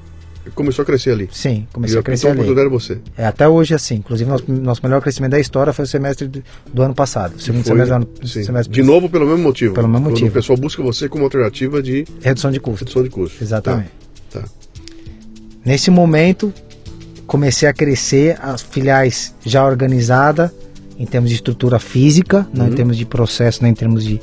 começou 0.54 0.84
a 0.84 0.86
crescer 0.86 1.12
ali. 1.12 1.30
Sim, 1.32 1.68
e 1.70 1.74
começou 1.74 1.98
a 1.98 2.00
a 2.02 2.04
crescer 2.04 2.28
ali. 2.28 2.36
oportunidade 2.36 2.68
era 2.68 2.70
você. 2.80 2.98
É, 3.18 3.26
até 3.26 3.48
hoje 3.48 3.74
assim. 3.74 3.96
Inclusive, 3.96 4.30
nosso, 4.30 4.46
nosso 4.52 4.82
melhor 4.84 5.02
crescimento 5.02 5.32
da 5.32 5.40
história 5.40 5.72
foi 5.74 5.86
o 5.86 5.88
semestre 5.88 6.28
do, 6.28 6.82
ano 6.82 6.94
passado. 6.94 7.40
Segundo 7.42 7.64
Foi- 7.64 7.72
semestre 7.74 7.90
do 7.90 7.96
ano 7.96 8.08
sim. 8.28 8.44
semestre 8.44 8.74
De 8.74 8.84
novo, 8.84 9.10
pelo 9.10 9.26
mesmo 9.26 9.44
motivo. 9.44 9.74
Pelo 9.74 9.88
mesmo 9.88 10.10
motivo. 10.10 10.30
o 10.30 10.32
pessoal 10.32 10.58
busca 10.58 10.84
você 10.84 11.10
como 11.10 11.24
alternativa 11.24 11.82
de 11.82 12.06
redução 12.22 12.52
de 12.52 12.60
custos. 12.60 12.82
redução 12.82 13.04
de 13.04 13.10
custos. 13.10 13.42
Exatamente. 13.42 13.90
Tá, 14.32 14.42
tá. 14.42 14.48
Nesse 15.64 15.90
momento, 15.90 16.54
comecei 17.26 17.68
a 17.68 17.74
crescer, 17.74 18.38
as 18.42 18.62
filiais 18.62 19.34
já 19.46 19.66
organizadas, 19.66 20.52
em 20.98 21.06
termos 21.06 21.30
de 21.30 21.36
estrutura 21.36 21.80
física, 21.80 22.48
não 22.54 22.68
em 22.68 22.70
Uhum. 22.70 22.76
termos 22.76 22.98
de 22.98 23.06
processo, 23.06 23.64
nem 23.64 23.72
em 23.72 23.76
termos 23.76 24.04
de, 24.04 24.20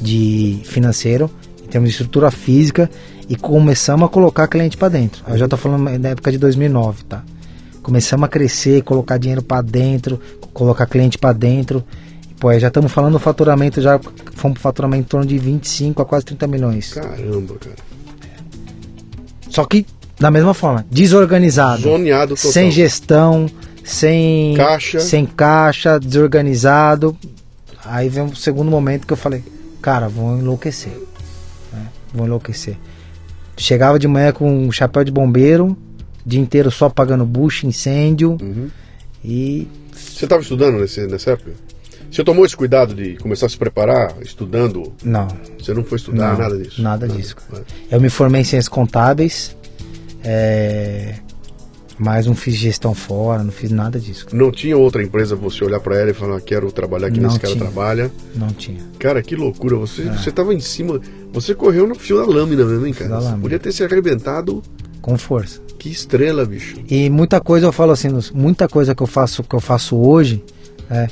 de 0.00 0.60
financeiro, 0.64 1.30
em 1.64 1.68
termos 1.68 1.88
de 1.88 1.94
estrutura 1.94 2.30
física, 2.30 2.90
e 3.32 3.36
começamos 3.36 4.04
a 4.04 4.08
colocar 4.10 4.46
cliente 4.46 4.76
para 4.76 4.90
dentro. 4.90 5.24
Eu 5.26 5.38
já 5.38 5.46
estou 5.46 5.58
falando 5.58 5.98
da 5.98 6.10
época 6.10 6.30
de 6.30 6.36
2009, 6.36 7.04
tá? 7.04 7.24
Começamos 7.82 8.26
a 8.26 8.28
crescer, 8.28 8.82
colocar 8.82 9.16
dinheiro 9.16 9.42
para 9.42 9.62
dentro, 9.62 10.20
colocar 10.52 10.84
cliente 10.84 11.16
para 11.16 11.32
dentro. 11.32 11.82
Pô, 12.38 12.48
aí 12.50 12.60
já 12.60 12.68
estamos 12.68 12.92
falando 12.92 13.14
do 13.14 13.18
faturamento, 13.18 13.80
já 13.80 13.98
fomos 14.34 14.56
pro 14.56 14.62
faturamento 14.62 15.04
em 15.04 15.08
torno 15.08 15.24
de 15.26 15.38
25 15.38 16.02
a 16.02 16.04
quase 16.04 16.26
30 16.26 16.46
milhões. 16.46 16.92
Caramba, 16.92 17.54
cara. 17.54 17.76
Só 19.48 19.64
que 19.64 19.86
da 20.20 20.30
mesma 20.30 20.52
forma, 20.52 20.84
desorganizado. 20.90 21.80
Zoneado 21.80 22.34
total. 22.36 22.52
sem 22.52 22.70
gestão, 22.70 23.46
sem 23.82 24.52
Caixa. 24.54 25.00
sem 25.00 25.24
caixa, 25.24 25.98
desorganizado. 25.98 27.16
Aí 27.82 28.10
vem 28.10 28.24
o 28.24 28.36
segundo 28.36 28.70
momento 28.70 29.06
que 29.06 29.12
eu 29.14 29.16
falei, 29.16 29.42
cara, 29.80 30.06
vou 30.06 30.36
enlouquecer. 30.36 30.92
né? 31.72 31.86
Vou 32.12 32.26
enlouquecer. 32.26 32.76
Chegava 33.56 33.98
de 33.98 34.08
manhã 34.08 34.32
com 34.32 34.50
um 34.66 34.72
chapéu 34.72 35.04
de 35.04 35.12
bombeiro, 35.12 35.76
dia 36.24 36.40
inteiro 36.40 36.70
só 36.70 36.86
apagando 36.86 37.24
bucho, 37.24 37.66
incêndio 37.66 38.36
Uhum. 38.40 38.68
e 39.24 39.68
Você 39.92 40.24
estava 40.24 40.42
estudando 40.42 40.78
nesse, 40.78 41.06
nessa 41.06 41.32
época? 41.32 41.52
Você 42.10 42.22
tomou 42.24 42.44
esse 42.44 42.56
cuidado 42.56 42.94
de 42.94 43.16
começar 43.16 43.46
a 43.46 43.48
se 43.48 43.56
preparar, 43.56 44.14
estudando? 44.20 44.92
não, 45.04 45.28
Você 45.58 45.72
não 45.72 45.82
foi 45.84 45.96
estudar 45.96 46.32
Não, 46.32 46.38
nada 46.38 46.58
disso? 46.58 46.82
nada 46.82 47.08
disso, 47.08 47.36
É. 47.90 47.96
eu 47.96 48.00
me 48.00 48.08
formei 48.10 48.40
em 48.42 48.44
ciências 48.44 48.68
contábeis, 48.68 49.56
é, 50.24 51.14
mas 52.02 52.26
não 52.26 52.34
fiz 52.34 52.54
gestão 52.56 52.94
fora, 52.94 53.42
não 53.44 53.52
fiz 53.52 53.70
nada 53.70 54.00
disso, 54.00 54.26
Não 54.32 54.50
tinha 54.50 54.76
outra 54.76 55.02
empresa 55.02 55.36
você 55.36 55.64
olhar 55.64 55.78
pra 55.78 55.98
ela 56.00 56.10
e 56.10 56.14
falar, 56.14 56.40
quero 56.40 56.70
trabalhar 56.72 57.06
aqui 57.06 57.20
Não 57.20 57.28
nesse 57.28 57.38
cara 57.40 57.54
trabalha. 57.54 58.10
não 58.34 58.48
tinha. 58.48 58.80
Cara, 58.98 59.22
que 59.22 59.36
loucura. 59.36 59.76
Você, 59.76 60.02
É. 60.02 60.12
você 60.12 60.32
tava 60.32 60.52
em 60.52 60.60
cima. 60.60 61.00
Você 61.32 61.54
correu 61.54 61.86
no 61.86 61.94
fio 61.94 62.18
da 62.18 62.26
lâmina 62.26 62.64
mesmo, 62.64 62.86
hein, 62.86 62.92
cara? 62.92 63.08
Você 63.20 63.24
lâmina. 63.26 63.38
podia 63.42 63.58
ter 63.58 63.72
se 63.72 63.84
arrebentado. 63.84 64.62
Com 65.00 65.16
força. 65.16 65.60
Que 65.78 65.88
estrela, 65.90 66.44
bicho. 66.44 66.76
E 66.88 67.08
muita 67.08 67.40
coisa 67.40 67.66
eu 67.66 67.72
falo 67.72 67.92
assim, 67.92 68.08
muita 68.34 68.68
coisa 68.68 68.94
que 68.94 69.02
eu 69.02 69.06
faço 69.06 69.42
que 69.42 69.54
eu 69.54 69.60
faço 69.60 69.96
hoje, 69.96 70.42
né, 70.90 71.08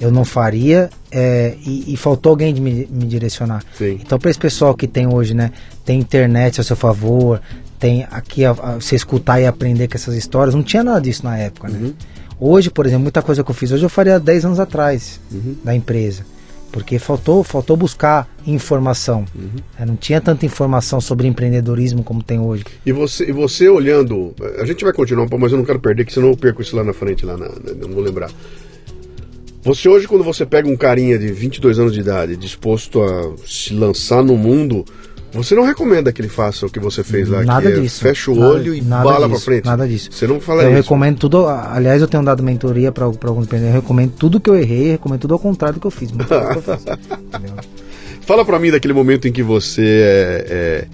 eu 0.00 0.10
não 0.10 0.24
faria 0.24 0.90
é, 1.10 1.54
e, 1.64 1.94
e, 1.94 1.96
faltou 1.96 2.30
alguém 2.30 2.52
de 2.52 2.60
me, 2.60 2.88
me 2.90 3.06
direcionar. 3.06 3.62
Sim. 3.78 3.98
Então, 4.02 4.18
para 4.18 4.30
esse 4.30 4.38
pessoal 4.38 4.74
que 4.74 4.86
tem 4.88 5.06
hoje, 5.12 5.32
né, 5.32 5.52
tem 5.84 5.98
internet 6.00 6.60
a 6.60 6.64
seu 6.64 6.76
favor, 6.76 7.40
tem 7.84 8.06
aqui 8.10 8.46
a, 8.46 8.52
a, 8.52 8.74
você 8.76 8.96
escutar 8.96 9.38
e 9.42 9.46
aprender 9.46 9.88
com 9.88 9.94
essas 9.94 10.14
histórias, 10.14 10.54
não 10.54 10.62
tinha 10.62 10.82
nada 10.82 11.02
disso 11.02 11.22
na 11.22 11.36
época, 11.36 11.68
né? 11.68 11.78
Uhum. 11.82 11.94
Hoje, 12.40 12.70
por 12.70 12.86
exemplo, 12.86 13.02
muita 13.02 13.20
coisa 13.20 13.44
que 13.44 13.50
eu 13.50 13.54
fiz 13.54 13.72
hoje 13.72 13.84
eu 13.84 13.90
faria 13.90 14.18
10 14.18 14.46
anos 14.46 14.58
atrás 14.58 15.20
Uhum. 15.30 15.54
da 15.62 15.74
empresa. 15.74 16.24
Porque 16.72 16.98
faltou, 16.98 17.44
faltou 17.44 17.76
buscar 17.76 18.26
informação. 18.46 19.26
Uhum. 19.34 19.50
É, 19.78 19.84
não 19.84 19.96
tinha 19.96 20.18
tanta 20.18 20.46
informação 20.46 20.98
sobre 20.98 21.28
empreendedorismo 21.28 22.02
como 22.02 22.22
tem 22.22 22.40
hoje. 22.40 22.64
E 22.86 22.90
você, 22.90 23.28
e 23.28 23.32
você 23.32 23.68
olhando, 23.68 24.34
a 24.58 24.64
gente 24.64 24.82
vai 24.82 24.92
continuar 24.94 25.24
um 25.24 25.28
pouco, 25.28 25.42
mas 25.42 25.52
eu 25.52 25.58
não 25.58 25.64
quero 25.66 25.78
perder, 25.78 26.06
que 26.06 26.12
senão 26.12 26.28
eu 26.28 26.36
perco 26.38 26.62
isso 26.62 26.74
lá 26.74 26.82
na 26.82 26.94
frente, 26.94 27.26
lá 27.26 27.36
na, 27.36 27.50
não 27.78 27.90
vou 27.90 28.02
lembrar. 28.02 28.30
Você 29.62 29.90
hoje, 29.90 30.08
quando 30.08 30.24
você 30.24 30.46
pega 30.46 30.66
um 30.68 30.76
carinha 30.76 31.18
de 31.18 31.30
22 31.30 31.78
anos 31.78 31.92
de 31.92 32.00
idade, 32.00 32.34
disposto 32.34 33.02
a 33.02 33.34
se 33.46 33.74
lançar 33.74 34.24
no 34.24 34.36
mundo, 34.36 34.86
você 35.34 35.54
não 35.54 35.64
recomenda 35.64 36.12
que 36.12 36.20
ele 36.20 36.28
faça 36.28 36.64
o 36.64 36.70
que 36.70 36.78
você 36.80 37.02
fez 37.04 37.28
lá, 37.28 37.42
Nada 37.44 37.70
que 37.70 37.78
é 37.78 37.80
disso. 37.80 38.00
fecha 38.00 38.30
o 38.30 38.34
Nada- 38.34 38.48
olho 38.54 38.74
e 38.74 38.80
nada 38.80 39.04
bala 39.04 39.28
disso, 39.28 39.44
frente. 39.44 39.64
nada 39.64 39.86
disso. 39.86 40.08
Você 40.12 40.26
não 40.26 40.40
fala 40.40 40.62
eu 40.62 40.68
isso. 40.70 40.76
recomendo 40.82 41.18
tudo. 41.18 41.46
Aliás, 41.46 42.00
eu 42.00 42.08
tenho 42.08 42.22
dado 42.22 42.42
mentoria 42.42 42.90
para 42.92 43.04
alguns 43.04 43.44
empreendedores. 43.44 43.74
Eu 43.76 43.80
recomendo 43.82 44.12
tudo 44.18 44.40
que 44.40 44.48
eu 44.48 44.56
errei, 44.56 44.92
recomendo 44.92 45.20
tudo 45.20 45.34
ao 45.34 45.40
contrário 45.40 45.74
do 45.74 45.80
que 45.80 45.86
eu 45.86 45.90
fiz. 45.90 46.10
Que 46.10 46.16
eu 46.22 46.62
fiz? 46.62 46.84
Fala 48.26 48.44
pra 48.44 48.58
mim 48.58 48.70
daquele 48.70 48.94
momento 48.94 49.28
em 49.28 49.32
que 49.32 49.42
você 49.42 49.82
é, 49.82 50.46
é, 50.48 50.86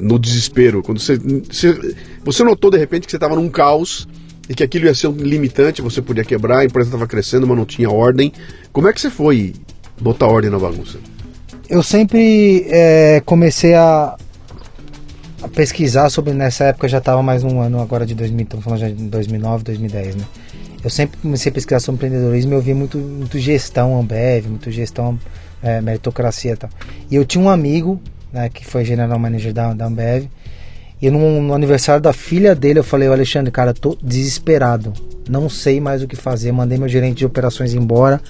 no 0.00 0.18
desespero, 0.18 0.82
quando 0.82 0.98
você, 0.98 1.16
você 1.16 1.94
você 2.24 2.42
notou 2.42 2.70
de 2.72 2.76
repente 2.78 3.04
que 3.06 3.10
você 3.10 3.16
estava 3.16 3.36
num 3.36 3.48
caos 3.48 4.08
e 4.48 4.54
que 4.54 4.64
aquilo 4.64 4.86
ia 4.86 4.94
ser 4.94 5.06
um 5.06 5.12
limitante, 5.16 5.80
você 5.80 6.02
podia 6.02 6.24
quebrar, 6.24 6.58
a 6.58 6.64
empresa 6.64 6.88
estava 6.88 7.06
crescendo, 7.06 7.46
mas 7.46 7.56
não 7.56 7.64
tinha 7.64 7.88
ordem. 7.90 8.32
Como 8.72 8.88
é 8.88 8.92
que 8.92 9.00
você 9.00 9.10
foi 9.10 9.54
botar 10.00 10.26
ordem 10.26 10.50
na 10.50 10.58
bagunça? 10.58 10.98
Eu 11.68 11.82
sempre 11.82 12.64
é, 12.70 13.20
comecei 13.26 13.74
a, 13.74 14.16
a 15.42 15.48
pesquisar 15.48 16.08
sobre. 16.10 16.32
Nessa 16.32 16.66
época 16.66 16.86
já 16.86 16.98
estava 16.98 17.20
mais 17.24 17.42
um 17.42 17.60
ano 17.60 17.80
agora 17.80 18.06
de 18.06 18.14
2000, 18.14 18.44
estamos 18.44 18.64
falando 18.64 18.80
já 18.80 18.88
de 18.88 18.94
2009, 18.94 19.64
2010, 19.64 20.16
né? 20.16 20.24
Eu 20.84 20.90
sempre 20.90 21.18
comecei 21.18 21.50
a 21.50 21.52
pesquisar 21.52 21.80
sobre 21.80 22.06
empreendedorismo 22.06 22.54
eu 22.54 22.60
via 22.60 22.74
muito, 22.74 22.96
muito 22.96 23.36
gestão 23.40 23.98
Ambev, 23.98 24.46
muito 24.46 24.70
gestão 24.70 25.18
é, 25.60 25.80
meritocracia 25.80 26.52
e 26.52 26.56
tal. 26.56 26.70
E 27.10 27.16
eu 27.16 27.24
tinha 27.24 27.42
um 27.42 27.48
amigo, 27.48 28.00
né, 28.32 28.48
que 28.48 28.64
foi 28.64 28.84
general 28.84 29.18
manager 29.18 29.52
da, 29.52 29.74
da 29.74 29.86
Ambev, 29.86 30.28
e 31.02 31.10
no, 31.10 31.42
no 31.42 31.52
aniversário 31.52 32.00
da 32.00 32.12
filha 32.12 32.54
dele 32.54 32.78
eu 32.78 32.84
falei, 32.84 33.08
Alexandre, 33.08 33.50
cara, 33.50 33.74
tô 33.74 33.98
desesperado, 34.00 34.92
não 35.28 35.48
sei 35.48 35.80
mais 35.80 36.00
o 36.02 36.06
que 36.06 36.14
fazer, 36.14 36.52
mandei 36.52 36.78
meu 36.78 36.88
gerente 36.88 37.18
de 37.18 37.26
operações 37.26 37.74
embora, 37.74 38.20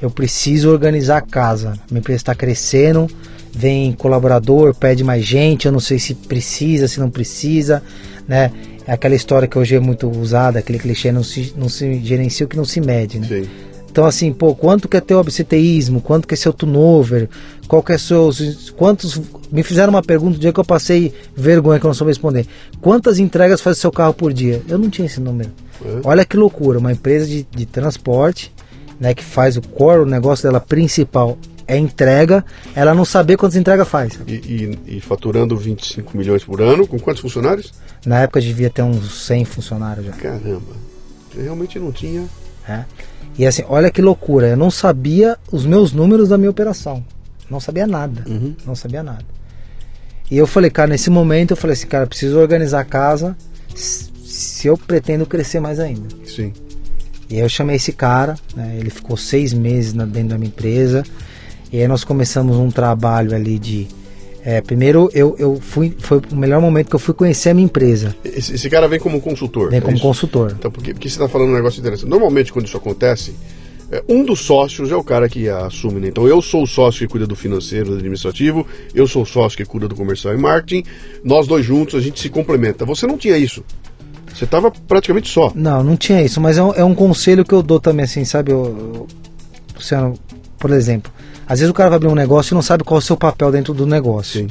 eu 0.00 0.10
preciso 0.10 0.70
organizar 0.70 1.18
a 1.18 1.22
casa, 1.22 1.74
minha 1.90 2.00
empresa 2.00 2.18
está 2.18 2.34
crescendo, 2.34 3.08
vem 3.52 3.92
colaborador, 3.92 4.74
pede 4.74 5.04
mais 5.04 5.24
gente, 5.24 5.66
eu 5.66 5.72
não 5.72 5.80
sei 5.80 5.98
se 5.98 6.14
precisa, 6.14 6.88
se 6.88 7.00
não 7.00 7.10
precisa, 7.10 7.82
né? 8.26 8.50
É 8.86 8.92
aquela 8.92 9.14
história 9.14 9.48
que 9.48 9.58
hoje 9.58 9.74
é 9.74 9.80
muito 9.80 10.10
usada, 10.10 10.58
aquele 10.58 10.78
clichê, 10.78 11.10
não 11.10 11.22
se, 11.22 11.54
não 11.56 11.68
se 11.68 12.00
gerencia 12.00 12.44
o 12.44 12.48
que 12.48 12.56
não 12.56 12.64
se 12.64 12.80
mede, 12.80 13.18
né? 13.18 13.26
Sim. 13.26 13.48
Então, 13.94 14.04
assim, 14.04 14.32
pô, 14.32 14.56
quanto 14.56 14.88
que 14.88 14.96
é 14.96 15.00
teu 15.00 15.20
absenteísmo? 15.20 16.00
Quanto 16.00 16.26
que 16.26 16.34
é 16.34 16.36
seu 16.36 16.52
turnover? 16.52 17.28
Qual 17.68 17.80
que 17.80 17.92
é 17.92 17.98
seus. 17.98 18.70
Quantos. 18.70 19.20
Me 19.52 19.62
fizeram 19.62 19.92
uma 19.92 20.02
pergunta 20.02 20.36
o 20.36 20.40
dia 20.40 20.52
que 20.52 20.58
eu 20.58 20.64
passei 20.64 21.14
vergonha 21.36 21.78
que 21.78 21.86
eu 21.86 21.88
não 21.88 21.94
soube 21.94 22.10
responder. 22.10 22.44
Quantas 22.80 23.20
entregas 23.20 23.60
faz 23.60 23.78
o 23.78 23.80
seu 23.80 23.92
carro 23.92 24.12
por 24.12 24.32
dia? 24.32 24.60
Eu 24.68 24.78
não 24.78 24.90
tinha 24.90 25.06
esse 25.06 25.20
número. 25.20 25.52
É. 25.80 26.00
Olha 26.02 26.24
que 26.24 26.36
loucura, 26.36 26.80
uma 26.80 26.90
empresa 26.90 27.24
de, 27.24 27.46
de 27.48 27.66
transporte, 27.66 28.52
né, 29.00 29.14
que 29.14 29.24
faz 29.24 29.56
o 29.56 29.62
core, 29.62 30.02
o 30.02 30.06
negócio 30.06 30.42
dela 30.44 30.60
principal 30.60 31.36
é 31.66 31.76
entrega, 31.78 32.44
ela 32.74 32.94
não 32.94 33.04
saber 33.04 33.36
quantas 33.36 33.56
entregas 33.56 33.88
faz. 33.88 34.18
E, 34.26 34.32
e- 34.32 34.96
e 34.96 35.00
faturando 35.00 35.56
25 35.56 36.16
milhões 36.16 36.44
por 36.44 36.60
ano, 36.60 36.86
com 36.86 36.98
quantos 36.98 37.22
funcionários? 37.22 37.72
Na 38.04 38.20
época 38.20 38.40
devia 38.40 38.68
ter 38.68 38.82
uns 38.82 39.24
100 39.24 39.44
funcionários 39.46 40.06
já. 40.06 40.12
Caramba, 40.12 40.72
realmente 41.34 41.78
não 41.78 41.90
tinha. 41.90 42.24
né? 42.68 42.84
E 43.38 43.46
assim, 43.46 43.64
olha 43.68 43.90
que 43.90 44.00
loucura, 44.02 44.48
eu 44.48 44.56
não 44.56 44.70
sabia 44.70 45.36
os 45.50 45.64
meus 45.66 45.92
números 45.92 46.28
da 46.28 46.36
minha 46.38 46.50
operação. 46.50 47.04
Não 47.50 47.58
sabia 47.60 47.86
nada. 47.86 48.22
Uhum. 48.28 48.54
Não 48.66 48.74
sabia 48.76 49.02
nada. 49.02 49.24
E 50.30 50.36
eu 50.36 50.46
falei, 50.46 50.70
cara, 50.70 50.88
nesse 50.90 51.10
momento 51.10 51.50
eu 51.52 51.56
falei 51.56 51.74
assim, 51.74 51.86
cara, 51.86 52.06
preciso 52.06 52.38
organizar 52.38 52.80
a 52.80 52.84
casa 52.84 53.36
se 53.74 54.66
eu 54.66 54.76
pretendo 54.78 55.26
crescer 55.26 55.60
mais 55.60 55.78
ainda. 55.80 56.08
Sim. 56.26 56.52
E 57.34 57.38
aí 57.38 57.42
eu 57.42 57.48
chamei 57.48 57.74
esse 57.74 57.90
cara, 57.90 58.36
né, 58.54 58.76
ele 58.78 58.90
ficou 58.90 59.16
seis 59.16 59.52
meses 59.52 59.92
na- 59.92 60.04
dentro 60.04 60.28
da 60.28 60.38
minha 60.38 60.46
empresa. 60.48 61.02
E 61.72 61.80
aí 61.80 61.88
nós 61.88 62.04
começamos 62.04 62.56
um 62.56 62.70
trabalho 62.70 63.34
ali 63.34 63.58
de. 63.58 63.88
é, 64.44 64.60
primeiro 64.60 65.10
eu, 65.12 65.34
eu 65.36 65.58
fui. 65.60 65.92
Foi 65.98 66.22
o 66.30 66.36
melhor 66.36 66.60
momento 66.60 66.88
que 66.88 66.94
eu 66.94 67.00
fui 67.00 67.12
conhecer 67.12 67.48
a 67.50 67.54
minha 67.54 67.64
empresa. 67.64 68.14
Esse, 68.24 68.54
esse 68.54 68.70
cara 68.70 68.86
vem 68.86 69.00
como 69.00 69.20
consultor. 69.20 69.70
Vem 69.70 69.78
é 69.78 69.82
como 69.82 69.96
isso? 69.96 70.02
consultor. 70.06 70.54
Então, 70.56 70.70
porque, 70.70 70.92
porque 70.94 71.08
você 71.08 71.16
está 71.16 71.28
falando 71.28 71.48
um 71.50 71.54
negócio 71.54 71.80
interessante. 71.80 72.08
Normalmente, 72.08 72.52
quando 72.52 72.66
isso 72.66 72.76
acontece, 72.76 73.34
é, 73.90 74.00
um 74.08 74.24
dos 74.24 74.38
sócios 74.38 74.92
é 74.92 74.94
o 74.94 75.02
cara 75.02 75.28
que 75.28 75.48
assume, 75.48 75.98
né? 75.98 76.06
Então, 76.06 76.28
eu 76.28 76.40
sou 76.40 76.62
o 76.62 76.66
sócio 76.68 77.00
que 77.04 77.10
cuida 77.10 77.26
do 77.26 77.34
financeiro, 77.34 77.90
do 77.90 77.96
administrativo, 77.96 78.64
eu 78.94 79.08
sou 79.08 79.22
o 79.22 79.26
sócio 79.26 79.56
que 79.56 79.64
cuida 79.64 79.88
do 79.88 79.96
comercial 79.96 80.32
e 80.32 80.38
marketing, 80.38 80.84
nós 81.24 81.48
dois 81.48 81.66
juntos, 81.66 81.96
a 81.96 82.00
gente 82.00 82.20
se 82.20 82.28
complementa. 82.28 82.84
Você 82.84 83.08
não 83.08 83.18
tinha 83.18 83.36
isso. 83.36 83.64
Você 84.34 84.44
estava 84.44 84.70
praticamente 84.70 85.28
só. 85.30 85.52
Não, 85.54 85.82
não 85.82 85.96
tinha 85.96 86.20
isso, 86.22 86.40
mas 86.40 86.58
é 86.58 86.62
um, 86.62 86.72
é 86.74 86.84
um 86.84 86.94
conselho 86.94 87.44
que 87.44 87.54
eu 87.54 87.62
dou 87.62 87.78
também, 87.78 88.04
assim, 88.04 88.24
sabe? 88.24 88.50
Eu, 88.52 88.58
eu- 88.94 89.06
Luciano, 89.76 90.14
por 90.58 90.70
exemplo, 90.70 91.12
às 91.46 91.60
vezes 91.60 91.70
o 91.70 91.74
cara 91.74 91.90
vai 91.90 91.96
abrir 91.96 92.08
um 92.08 92.14
negócio 92.14 92.52
e 92.52 92.56
não 92.56 92.62
sabe 92.62 92.84
qual 92.84 92.98
é 92.98 93.02
o 93.02 93.02
seu 93.04 93.16
papel 93.16 93.50
dentro 93.52 93.72
do 93.74 93.86
negócio. 93.86 94.40
Sim. 94.42 94.48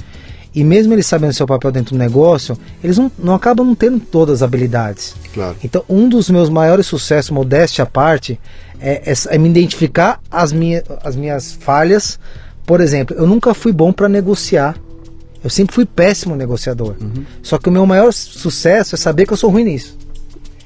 E 0.56 0.64
mesmo 0.64 0.94
ele 0.94 1.02
sabendo 1.02 1.32
o 1.32 1.34
seu 1.34 1.48
papel 1.48 1.72
dentro 1.72 1.96
do 1.96 1.98
negócio, 1.98 2.56
eles 2.84 2.98
não, 2.98 3.12
não 3.18 3.34
acabam 3.34 3.66
não 3.66 3.74
tendo 3.74 4.00
todas 4.00 4.36
as 4.36 4.44
habilidades. 4.44 5.16
Claro. 5.34 5.56
Então, 5.64 5.84
um 5.90 6.08
dos 6.08 6.30
meus 6.30 6.48
maiores 6.50 6.86
sucessos, 6.86 7.32
modéstia 7.32 7.84
à 7.84 7.88
parte, 7.88 8.40
é, 8.80 9.12
é- 9.12 9.36
é 9.36 9.38
me 9.40 9.50
identificar 9.50 10.20
as, 10.30 10.54
minha, 10.54 10.84
as 11.04 11.16
minhas 11.16 11.54
falhas. 11.54 12.20
Por 12.68 12.82
exemplo, 12.82 13.16
eu 13.18 13.26
nunca 13.26 13.54
fui 13.56 13.72
bom 13.72 13.92
para 13.92 14.08
negociar. 14.08 14.76
Eu 15.44 15.50
sempre 15.50 15.76
fui 15.76 15.86
péssimo 15.86 16.36
negociador. 16.36 16.96
Só 17.41 17.58
que 17.58 17.68
o 17.68 17.72
meu 17.72 17.86
maior 17.86 18.14
sucesso 18.14 18.96
é 18.96 18.98
saber 18.98 19.26
que 19.28 19.34
eu 19.34 19.38
sou 19.38 19.50
ruim 19.50 19.66
nisso. 19.66 19.98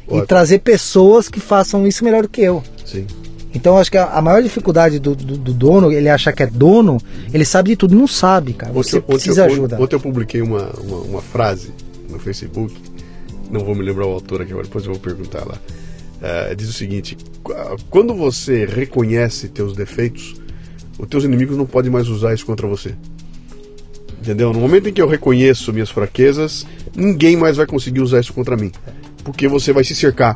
Ótimo. 0.08 0.24
E 0.24 0.28
trazer 0.28 0.60
pessoas 0.60 1.28
que 1.28 1.40
façam 1.40 1.86
isso 1.88 2.04
melhor 2.04 2.22
do 2.24 2.30
que 2.30 2.42
eu. 2.42 2.64
Sim. 2.86 3.06
Então 3.54 3.78
acho 3.78 3.90
que 3.92 3.98
a, 3.98 4.22
maior 4.22 4.44
dificuldade 4.44 5.00
do, 5.00 5.16
do- 5.16 5.38
do 5.38 5.54
dono, 5.54 5.92
ele 5.92 6.08
achar 6.10 6.32
que 6.32 6.44
é 6.44 6.48
dono, 6.48 7.00
ele 7.34 7.44
sabe 7.44 7.72
de 7.72 7.76
tudo, 7.76 7.96
não 7.96 8.06
sabe, 8.08 8.54
cara. 8.54 8.72
Você 8.74 8.98
Ontem, 8.98 9.08
precisa 9.08 9.44
ontem, 9.46 9.54
ajuda. 9.54 9.82
ontem 9.82 9.96
eu 9.96 10.00
publiquei 10.00 10.42
uma, 10.42 10.70
uma, 10.80 10.98
uma 10.98 11.22
frase 11.22 11.72
no 12.10 12.20
Facebook, 12.20 12.74
não 13.50 13.62
vou 13.66 13.74
me 13.74 13.82
lembrar 13.84 14.06
o 14.06 14.12
autor 14.12 14.42
aqui 14.42 14.52
agora, 14.52 14.68
depois 14.68 14.86
eu 14.86 14.92
vou 14.92 15.00
perguntar 15.02 15.44
lá. 15.46 15.56
Eh, 16.22 16.56
diz 16.56 16.70
o 16.70 16.74
seguinte: 16.74 17.18
qu- 17.44 17.54
quando 17.90 18.14
você 18.14 18.66
reconhece 18.66 19.48
teus 19.50 19.74
defeitos, 19.76 20.36
os 21.00 21.08
teus 21.08 21.24
inimigos 21.24 21.58
não 21.58 21.66
podem 21.66 21.92
mais 21.92 22.08
usar 22.10 22.34
isso 22.36 22.46
contra 22.46 22.68
você. 22.68 22.94
Entendeu? 24.22 24.52
No 24.52 24.60
momento 24.60 24.90
em 24.90 24.94
que 24.94 25.02
eu 25.02 25.08
reconheço 25.08 25.72
minhas 25.72 25.90
fraquezas, 25.90 26.66
ninguém 26.96 27.38
mais 27.38 27.58
vai 27.58 27.66
conseguir 27.66 28.02
usar 28.02 28.20
isso 28.20 28.34
contra 28.34 28.58
mim. 28.58 28.72
Porque 29.24 29.48
você 29.48 29.72
vai 29.72 29.84
se 29.84 29.96
cercar, 29.96 30.36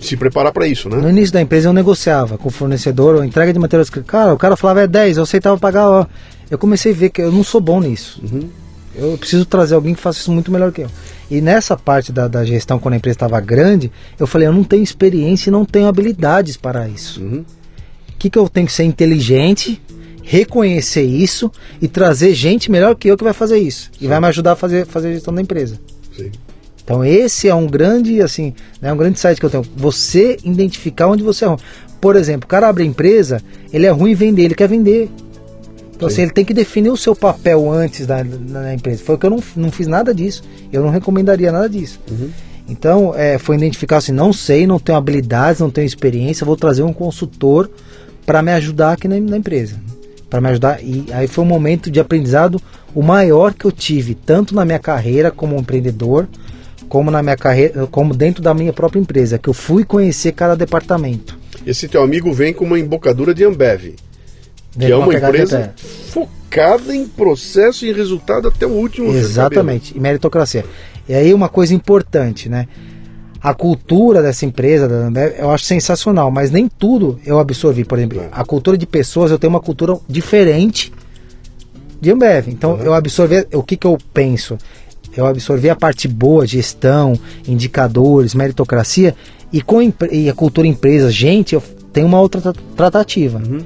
se 0.00 0.16
preparar 0.16 0.52
para 0.52 0.66
isso, 0.66 0.88
No 0.88 1.00
né? 1.00 1.10
início 1.10 1.32
da 1.32 1.40
empresa 1.40 1.68
eu 1.68 1.72
negociava 1.72 2.36
com 2.36 2.48
o 2.48 2.52
fornecedor, 2.52 3.14
ou 3.14 3.24
entrega 3.24 3.52
de 3.52 3.58
materiais. 3.58 3.90
Cara, 3.90 4.34
o 4.34 4.38
cara 4.38 4.56
falava 4.56 4.82
é 4.82 4.86
10, 4.86 5.18
eu 5.18 5.22
aceitava 5.22 5.58
pagar. 5.58 5.88
Ó. 5.88 6.06
Eu 6.50 6.58
comecei 6.58 6.92
a 6.92 6.94
ver 6.94 7.10
que 7.10 7.22
eu 7.22 7.30
não 7.30 7.44
sou 7.44 7.60
bom 7.60 7.80
nisso. 7.80 8.20
Uhum. 8.22 8.48
Eu 8.94 9.16
preciso 9.16 9.44
trazer 9.44 9.76
alguém 9.76 9.94
que 9.94 10.00
faça 10.00 10.18
isso 10.18 10.32
muito 10.32 10.50
melhor 10.50 10.72
que 10.72 10.82
eu. 10.82 10.90
E 11.30 11.40
nessa 11.40 11.76
parte 11.76 12.10
da, 12.10 12.26
da 12.26 12.44
gestão, 12.44 12.78
quando 12.78 12.94
a 12.94 12.96
empresa 12.96 13.14
estava 13.14 13.40
grande, 13.40 13.90
eu 14.18 14.26
falei, 14.26 14.48
eu 14.48 14.52
não 14.52 14.64
tenho 14.64 14.82
experiência 14.82 15.48
e 15.48 15.52
não 15.52 15.64
tenho 15.64 15.86
habilidades 15.86 16.56
para 16.56 16.88
isso. 16.88 17.22
Uhum. 17.22 17.44
O 18.08 18.18
que, 18.18 18.28
que 18.28 18.38
eu 18.38 18.48
tenho 18.48 18.66
que 18.66 18.72
ser 18.72 18.84
inteligente, 18.84 19.80
reconhecer 20.30 21.02
isso 21.02 21.50
e 21.82 21.88
trazer 21.88 22.32
gente 22.34 22.70
melhor 22.70 22.94
que 22.94 23.08
eu 23.08 23.16
que 23.16 23.24
vai 23.24 23.32
fazer 23.32 23.58
isso. 23.58 23.90
E 24.00 24.06
vai 24.06 24.20
me 24.20 24.28
ajudar 24.28 24.52
a 24.52 24.56
fazer, 24.56 24.86
fazer 24.86 25.08
a 25.08 25.12
gestão 25.14 25.34
da 25.34 25.42
empresa. 25.42 25.76
Sim. 26.16 26.30
Então 26.84 27.04
esse 27.04 27.48
é 27.48 27.54
um 27.54 27.66
grande, 27.66 28.22
assim, 28.22 28.54
né, 28.80 28.92
um 28.92 28.96
grande 28.96 29.18
site 29.18 29.40
que 29.40 29.46
eu 29.46 29.50
tenho. 29.50 29.64
Você 29.76 30.36
identificar 30.44 31.08
onde 31.08 31.24
você 31.24 31.44
é 31.44 31.48
ruim. 31.48 31.58
Por 32.00 32.14
exemplo, 32.14 32.44
o 32.44 32.48
cara 32.48 32.68
abre 32.68 32.84
a 32.84 32.86
empresa, 32.86 33.42
ele 33.72 33.86
é 33.86 33.90
ruim 33.90 34.12
em 34.12 34.14
vender, 34.14 34.44
ele 34.44 34.54
quer 34.54 34.68
vender. 34.68 35.10
Então 35.96 36.08
Sim. 36.08 36.14
assim, 36.14 36.22
ele 36.22 36.30
tem 36.30 36.44
que 36.44 36.54
definir 36.54 36.90
o 36.90 36.96
seu 36.96 37.16
papel 37.16 37.68
antes 37.68 38.06
da, 38.06 38.22
da, 38.22 38.72
empresa. 38.72 39.02
Foi 39.02 39.18
que 39.18 39.26
eu 39.26 39.30
não, 39.30 39.42
não 39.56 39.72
fiz 39.72 39.88
nada 39.88 40.14
disso. 40.14 40.44
Eu 40.72 40.80
não 40.80 40.90
recomendaria 40.90 41.50
nada 41.50 41.68
disso. 41.68 41.98
Uhum. 42.08 42.30
Então, 42.68 43.12
é, 43.16 43.36
foi 43.36 43.56
identificar 43.56 43.96
assim, 43.96 44.12
não 44.12 44.32
sei, 44.32 44.64
não 44.64 44.78
tenho 44.78 44.96
habilidades, 44.96 45.60
não 45.60 45.72
tenho 45.72 45.86
experiência, 45.86 46.46
vou 46.46 46.56
trazer 46.56 46.84
um 46.84 46.92
consultor 46.92 47.68
para 48.24 48.42
me 48.42 48.52
ajudar 48.52 48.92
aqui 48.92 49.08
na, 49.08 49.18
na 49.18 49.36
empresa. 49.36 49.76
Para 50.30 50.40
me 50.40 50.48
ajudar. 50.48 50.82
E 50.82 51.06
aí 51.12 51.26
foi 51.26 51.44
um 51.44 51.48
momento 51.48 51.90
de 51.90 52.00
aprendizado 52.00 52.62
o 52.94 53.02
maior 53.02 53.52
que 53.52 53.64
eu 53.64 53.72
tive, 53.72 54.14
tanto 54.14 54.54
na 54.54 54.64
minha 54.64 54.78
carreira 54.78 55.30
como 55.30 55.56
empreendedor, 55.56 56.28
como 56.88 57.10
na 57.10 57.22
minha 57.22 57.36
carreira, 57.36 57.86
como 57.86 58.14
dentro 58.14 58.42
da 58.42 58.54
minha 58.54 58.72
própria 58.72 59.00
empresa, 59.00 59.38
que 59.38 59.48
eu 59.48 59.54
fui 59.54 59.84
conhecer 59.84 60.32
cada 60.32 60.56
departamento. 60.56 61.38
Esse 61.66 61.88
teu 61.88 62.02
amigo 62.02 62.32
vem 62.32 62.54
com 62.54 62.64
uma 62.64 62.78
embocadura 62.78 63.34
de 63.34 63.44
Ambev, 63.44 63.96
Vem 64.76 64.86
que 64.86 64.92
é 64.92 64.96
uma 64.96 65.12
empresa 65.12 65.74
focada 66.08 66.94
em 66.94 67.06
processo 67.06 67.84
e 67.84 67.92
resultado 67.92 68.48
até 68.48 68.66
o 68.66 68.70
último. 68.70 69.12
Exatamente, 69.12 69.96
e 69.96 70.00
meritocracia. 70.00 70.64
E 71.08 71.14
aí 71.14 71.34
uma 71.34 71.48
coisa 71.48 71.74
importante, 71.74 72.48
né? 72.48 72.68
A 73.42 73.54
cultura 73.54 74.20
dessa 74.22 74.44
empresa, 74.44 74.86
da 74.86 75.06
Ambev, 75.06 75.34
eu 75.38 75.50
acho 75.50 75.64
sensacional, 75.64 76.30
mas 76.30 76.50
nem 76.50 76.68
tudo 76.68 77.18
eu 77.24 77.38
absorvi. 77.38 77.84
Por 77.84 77.98
exemplo, 77.98 78.20
É. 78.20 78.28
a 78.30 78.44
cultura 78.44 78.76
de 78.76 78.86
pessoas, 78.86 79.30
eu 79.30 79.38
tenho 79.38 79.50
uma 79.52 79.60
cultura 79.60 79.96
diferente 80.08 80.92
de 82.00 82.10
Ambev. 82.10 82.48
Então 82.48 82.72
Uhum. 82.74 82.82
eu 82.82 82.94
absorvi, 82.94 83.46
o 83.54 83.62
que, 83.62 83.76
que 83.76 83.86
eu 83.86 83.96
penso? 84.12 84.58
Eu 85.16 85.26
absorvi 85.26 85.68
a 85.70 85.74
parte 85.76 86.06
boa, 86.06 86.46
gestão, 86.46 87.14
indicadores, 87.48 88.34
meritocracia, 88.34 89.14
e 89.52 89.60
com 89.60 89.80
e 90.12 90.28
a 90.28 90.34
cultura 90.34 90.66
empresa, 90.68 91.10
gente, 91.10 91.54
eu 91.54 91.62
tenho 91.92 92.06
uma 92.06 92.20
outra 92.20 92.40
tra- 92.40 92.54
tratativa. 92.76 93.38
Uhum. 93.38 93.58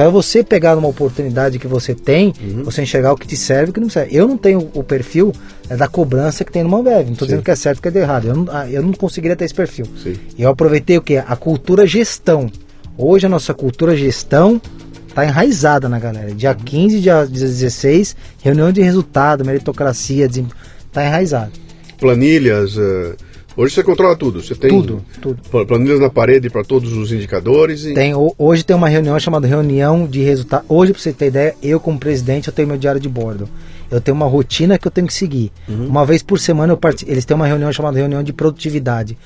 Então 0.00 0.08
é 0.08 0.10
você 0.10 0.42
pegar 0.42 0.78
uma 0.78 0.88
oportunidade 0.88 1.58
que 1.58 1.66
você 1.66 1.94
tem, 1.94 2.32
Uhum. 2.40 2.64
você 2.64 2.80
enxergar 2.80 3.12
o 3.12 3.16
que 3.18 3.26
te 3.26 3.36
serve 3.36 3.66
e 3.66 3.70
o 3.70 3.72
que 3.74 3.80
não 3.80 3.90
serve. 3.90 4.16
Eu 4.16 4.26
não 4.26 4.38
tenho 4.38 4.70
o 4.72 4.82
perfil 4.82 5.30
né, 5.68 5.76
da 5.76 5.86
cobrança 5.88 6.42
que 6.42 6.50
tem 6.50 6.62
numa 6.62 6.78
Ambev. 6.78 7.04
Não 7.04 7.12
estou 7.12 7.28
dizendo 7.28 7.42
que 7.42 7.50
é 7.50 7.54
certo 7.54 7.84
ou 7.84 7.92
que 7.92 7.98
é 7.98 8.00
errado. 8.00 8.26
Eu 8.28 8.34
não, 8.34 8.46
ah, 8.50 8.66
eu 8.66 8.82
não 8.82 8.94
conseguiria 8.94 9.36
ter 9.36 9.44
esse 9.44 9.52
perfil. 9.52 9.84
Sim. 10.02 10.14
E 10.38 10.42
eu 10.42 10.48
aproveitei 10.48 10.96
o 10.96 11.02
que? 11.02 11.18
A 11.18 11.36
cultura 11.36 11.86
gestão. 11.86 12.50
Hoje 12.96 13.26
a 13.26 13.28
nossa 13.28 13.52
cultura 13.52 13.94
gestão 13.94 14.58
está 15.06 15.22
enraizada 15.26 15.86
na 15.86 15.98
galera. 15.98 16.34
Dia 16.34 16.54
15, 16.54 16.98
dia 16.98 17.26
16, 17.26 18.16
reunião 18.42 18.72
de 18.72 18.80
resultado, 18.80 19.44
meritocracia, 19.44 20.24
está 20.24 21.04
enraizado. 21.04 21.52
Planilhas. 21.98 22.74
eh, 22.78 23.16
hoje 23.56 23.74
você 23.74 23.82
controla 23.82 24.16
tudo. 24.16 24.42
Você 24.42 24.54
tem 24.54 24.70
Tudo, 24.70 25.02
tudo. 25.20 25.40
pla- 25.50 25.64
planilhas 25.66 26.00
na 26.00 26.08
parede 26.10 26.48
para 26.50 26.62
todos 26.64 26.92
os 26.92 27.12
indicadores. 27.12 27.84
E... 27.84 27.94
Tem, 27.94 28.14
ho- 28.14 28.34
hoje 28.38 28.64
tem 28.64 28.74
uma 28.76 28.88
reunião 28.88 29.18
chamada 29.18 29.46
reunião 29.46 30.06
de 30.06 30.20
resultado. 30.22 30.64
Hoje, 30.68 30.92
para 30.92 31.02
você 31.02 31.12
ter 31.12 31.26
ideia, 31.26 31.54
eu 31.62 31.78
como 31.80 31.98
presidente, 31.98 32.48
eu 32.48 32.54
tenho 32.54 32.68
meu 32.68 32.76
diário 32.78 33.00
de 33.00 33.08
bordo. 33.08 33.48
Eu 33.90 34.00
tenho 34.00 34.14
uma 34.16 34.26
rotina 34.26 34.78
que 34.78 34.86
eu 34.86 34.90
tenho 34.90 35.06
que 35.06 35.14
seguir. 35.14 35.50
Uma 35.68 36.06
vez 36.06 36.22
por 36.22 36.38
semana 36.38 36.72
eu 36.72 36.76
parti- 36.76 37.04
eles 37.08 37.24
têm 37.24 37.34
uma 37.34 37.46
reunião 37.46 37.72
chamada 37.72 37.98
reunião 37.98 38.22
de 38.22 38.32
produtividade. 38.32 39.18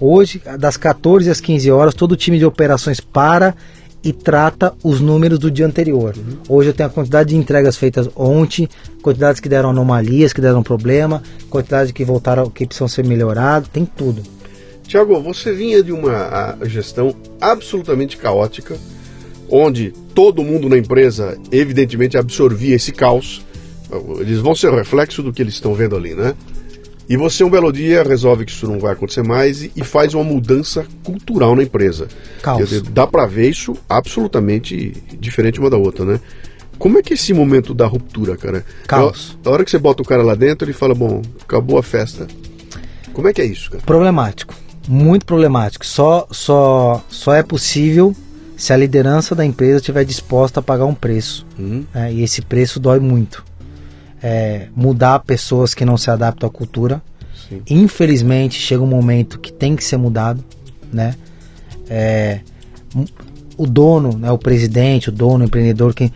Hoje, 0.00 0.42
das 0.58 0.76
14 0.76 1.30
às 1.30 1.40
15 1.40 1.70
horas, 1.70 1.94
todo 1.94 2.12
o 2.12 2.16
time 2.16 2.38
de 2.38 2.44
operações 2.44 3.00
para 3.00 3.54
e 4.04 4.12
trata 4.12 4.74
os 4.84 5.00
números 5.00 5.38
do 5.38 5.50
dia 5.50 5.66
anterior. 5.66 6.14
Hoje 6.48 6.68
eu 6.68 6.74
tenho 6.74 6.88
a 6.88 6.92
quantidade 6.92 7.30
de 7.30 7.36
entregas 7.36 7.76
feitas 7.76 8.08
ontem, 8.14 8.68
quantidades 9.02 9.40
que 9.40 9.48
deram 9.48 9.70
anomalias, 9.70 10.32
que 10.32 10.40
deram 10.40 10.62
problema, 10.62 11.22
quantidade 11.48 11.92
que 11.92 12.04
voltaram, 12.04 12.50
que 12.50 12.66
precisam 12.66 12.86
ser 12.86 13.04
melhoradas, 13.06 13.68
tem 13.68 13.86
tudo. 13.86 14.22
Tiago, 14.86 15.18
você 15.20 15.52
vinha 15.52 15.82
de 15.82 15.92
uma 15.92 16.58
gestão 16.64 17.14
absolutamente 17.40 18.18
caótica, 18.18 18.76
onde 19.48 19.94
todo 20.14 20.44
mundo 20.44 20.68
na 20.68 20.76
empresa, 20.76 21.38
evidentemente, 21.50 22.18
absorvia 22.18 22.76
esse 22.76 22.92
caos. 22.92 23.42
Eles 24.18 24.38
vão 24.40 24.54
ser 24.54 24.68
o 24.68 24.76
reflexo 24.76 25.22
do 25.22 25.32
que 25.32 25.40
eles 25.40 25.54
estão 25.54 25.74
vendo 25.74 25.96
ali, 25.96 26.14
né? 26.14 26.34
E 27.08 27.16
você, 27.16 27.44
um 27.44 27.50
belo 27.50 27.72
dia, 27.72 28.02
resolve 28.02 28.44
que 28.44 28.52
isso 28.52 28.66
não 28.66 28.78
vai 28.78 28.92
acontecer 28.92 29.22
mais 29.22 29.62
e, 29.62 29.72
e 29.76 29.84
faz 29.84 30.14
uma 30.14 30.24
mudança 30.24 30.86
cultural 31.02 31.54
na 31.54 31.62
empresa. 31.62 32.08
Caos. 32.42 32.68
Dizer, 32.68 32.82
dá 32.82 33.06
pra 33.06 33.26
ver 33.26 33.50
isso 33.50 33.76
absolutamente 33.88 34.92
diferente 35.20 35.60
uma 35.60 35.68
da 35.68 35.76
outra, 35.76 36.04
né? 36.04 36.20
Como 36.78 36.98
é 36.98 37.02
que 37.02 37.12
é 37.12 37.14
esse 37.14 37.32
momento 37.32 37.74
da 37.74 37.86
ruptura, 37.86 38.36
cara? 38.36 38.64
Caos. 38.86 39.38
A 39.44 39.50
hora 39.50 39.64
que 39.64 39.70
você 39.70 39.78
bota 39.78 40.02
o 40.02 40.04
cara 40.04 40.22
lá 40.22 40.34
dentro, 40.34 40.66
ele 40.66 40.72
fala, 40.72 40.94
bom, 40.94 41.22
acabou 41.42 41.78
a 41.78 41.82
festa. 41.82 42.26
Como 43.12 43.28
é 43.28 43.32
que 43.32 43.40
é 43.40 43.44
isso, 43.44 43.70
cara? 43.70 43.82
Problemático, 43.84 44.54
muito 44.88 45.24
problemático. 45.24 45.86
Só, 45.86 46.26
só, 46.30 47.04
só 47.08 47.34
é 47.34 47.42
possível 47.42 48.14
se 48.56 48.72
a 48.72 48.76
liderança 48.76 49.34
da 49.34 49.44
empresa 49.44 49.76
estiver 49.76 50.04
disposta 50.04 50.60
a 50.60 50.62
pagar 50.62 50.86
um 50.86 50.94
preço. 50.94 51.46
Uhum. 51.58 51.84
né? 51.94 52.12
E 52.12 52.22
esse 52.22 52.42
preço 52.42 52.80
dói 52.80 52.98
muito. 52.98 53.44
É, 54.26 54.68
mudar 54.74 55.18
pessoas 55.18 55.74
que 55.74 55.84
não 55.84 55.98
se 55.98 56.10
adaptam 56.10 56.48
à 56.48 56.50
cultura. 56.50 57.02
Sim. 57.46 57.60
Infelizmente, 57.68 58.58
chega 58.58 58.82
um 58.82 58.86
momento 58.86 59.38
que 59.38 59.52
tem 59.52 59.76
que 59.76 59.84
ser 59.84 59.98
mudado, 59.98 60.42
né? 60.90 61.14
É, 61.90 62.40
o 63.56 63.66
dono, 63.66 64.16
né, 64.16 64.30
o 64.30 64.38
presidente, 64.38 65.10
o 65.10 65.12
dono, 65.12 65.44
o 65.44 65.46
empreendedor, 65.46 65.94
quem 65.94 66.10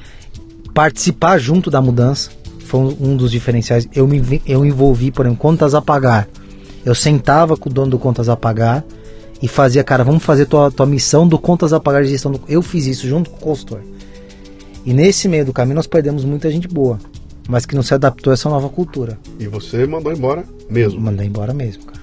participar 0.73 1.39
junto 1.39 1.71
da 1.71 1.81
mudança 1.81 2.31
foi 2.61 2.97
um, 3.01 3.17
dos 3.17 3.31
diferenciais. 3.31 3.89
Eu 3.95 4.07
me 4.07 4.43
eu 4.47 4.65
envolvi, 4.65 5.11
por 5.11 5.27
exemplo, 5.27 5.41
contas 5.41 5.75
a 5.75 5.83
pagar. 5.83 6.29
Eu 6.85 6.95
sentava 6.95 7.57
com 7.57 7.69
o 7.69 7.73
dono 7.73 7.91
do 7.91 7.99
contas 7.99 8.29
a 8.29 8.37
pagar 8.37 8.85
e 9.43 9.49
fazia, 9.49 9.83
cara, 9.83 10.05
vamos 10.05 10.23
fazer 10.23 10.47
tua, 10.47 10.71
tua 10.71 10.87
missão 10.87 11.27
do 11.27 11.39
contas 11.39 11.73
a 11.73 11.81
pagar 11.81 12.03
de 12.03 12.11
gestão. 12.11 12.33
Do... 12.33 12.41
Eu 12.49 12.63
fiz 12.63 12.87
isso 12.87 13.07
junto 13.07 13.31
com 13.31 13.37
o 13.37 13.41
consultor. 13.41 13.81
E 14.85 14.93
nesse 14.93 15.29
meio 15.29 15.45
do 15.45 15.53
caminho 15.53 15.77
nós 15.77 15.87
perdemos 15.87 16.25
muita 16.25 16.51
gente 16.51 16.69
boa, 16.69 16.99
mas 17.49 17.65
que 17.65 17.75
não 17.75 17.83
se 17.83 17.95
adaptou 17.95 18.31
a 18.31 18.35
essa 18.35 18.51
nova 18.51 18.69
cultura. 18.69 19.19
E 19.41 19.49
você 19.49 19.87
mandou 19.87 20.13
embora 20.13 20.45
mesmo. 20.69 21.01
Mandei 21.01 21.27
embora 21.27 21.55
mesmo, 21.55 21.87
cara. 21.87 21.99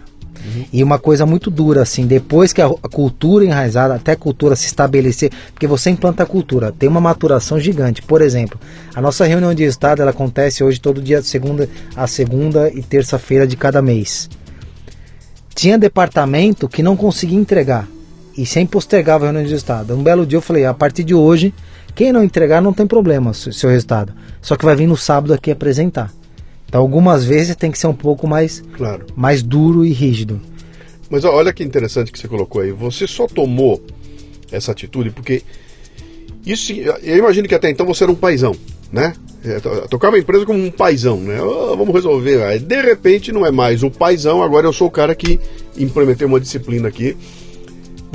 E 0.71 0.83
uma 0.83 0.99
coisa 0.99 1.25
muito 1.25 1.49
dura, 1.49 1.81
assim, 1.81 2.05
depois 2.05 2.53
que 2.53 2.61
a, 2.61 2.67
a 2.67 2.89
cultura 2.89 3.45
enraizada, 3.45 3.95
até 3.95 4.11
a 4.11 4.15
cultura 4.15 4.55
se 4.55 4.67
estabelecer, 4.67 5.31
porque 5.51 5.65
você 5.65 5.89
implanta 5.89 6.23
a 6.23 6.25
cultura, 6.25 6.71
tem 6.71 6.87
uma 6.87 7.01
maturação 7.01 7.59
gigante. 7.59 8.01
Por 8.01 8.21
exemplo, 8.21 8.59
a 8.93 9.01
nossa 9.01 9.25
reunião 9.25 9.53
de 9.53 9.63
estado 9.63 10.01
ela 10.01 10.11
acontece 10.11 10.63
hoje 10.63 10.79
todo 10.79 11.01
dia, 11.01 11.21
segunda 11.21 11.67
a 11.95 12.05
segunda 12.05 12.69
e 12.69 12.83
terça-feira 12.83 13.47
de 13.47 13.55
cada 13.55 13.81
mês. 13.81 14.29
Tinha 15.53 15.77
departamento 15.77 16.67
que 16.67 16.83
não 16.83 16.95
conseguia 16.95 17.39
entregar 17.39 17.87
e 18.37 18.45
sempre 18.45 18.73
postergava 18.73 19.25
a 19.25 19.31
reunião 19.31 19.47
de 19.47 19.55
estado. 19.55 19.95
Um 19.95 20.03
belo 20.03 20.25
dia 20.25 20.37
eu 20.37 20.41
falei, 20.41 20.65
a 20.65 20.73
partir 20.73 21.03
de 21.03 21.15
hoje, 21.15 21.53
quem 21.95 22.11
não 22.11 22.23
entregar 22.23 22.61
não 22.61 22.73
tem 22.73 22.85
problema, 22.85 23.33
se- 23.33 23.53
seu 23.53 23.69
resultado. 23.69 24.13
Só 24.41 24.55
que 24.55 24.65
vai 24.65 24.75
vir 24.75 24.87
no 24.87 24.97
sábado 24.97 25.33
aqui 25.33 25.49
apresentar. 25.51 26.11
Então 26.67 26.81
algumas 26.81 27.23
vezes 27.23 27.55
tem 27.55 27.71
que 27.71 27.79
ser 27.79 27.87
um 27.87 27.93
pouco 27.93 28.27
mais 28.27 28.61
Claro. 28.75 29.05
mais 29.15 29.41
duro 29.41 29.85
e 29.85 29.91
rígido. 29.91 30.41
Mas 31.09 31.23
olha 31.23 31.53
que 31.53 31.63
interessante 31.63 32.11
que 32.11 32.19
você 32.19 32.27
colocou 32.27 32.61
aí. 32.61 32.71
Você 32.71 33.07
só 33.07 33.27
tomou 33.27 33.81
essa 34.51 34.71
atitude 34.71 35.09
porque 35.11 35.43
isso, 36.45 36.71
eu 36.73 37.17
imagino 37.17 37.47
que 37.47 37.55
até 37.55 37.69
então 37.69 37.85
você 37.85 38.03
era 38.03 38.11
um 38.11 38.15
paizão, 38.15 38.55
né? 38.91 39.13
É, 39.43 39.59
to- 39.59 39.87
Tocava 39.89 40.15
a 40.15 40.19
empresa 40.19 40.45
como 40.45 40.63
um 40.63 40.71
paizão, 40.71 41.17
né? 41.19 41.39
Ó, 41.41 41.75
vamos 41.75 41.93
resolver. 41.93 42.43
Aí, 42.43 42.59
de 42.59 42.81
repente 42.81 43.31
não 43.31 43.45
é 43.45 43.51
mais 43.51 43.83
o 43.83 43.89
paizão, 43.91 44.41
agora 44.43 44.67
eu 44.67 44.73
sou 44.73 44.87
o 44.87 44.91
cara 44.91 45.13
que 45.15 45.39
implementei 45.77 46.25
uma 46.27 46.39
disciplina 46.39 46.87
aqui. 46.87 47.15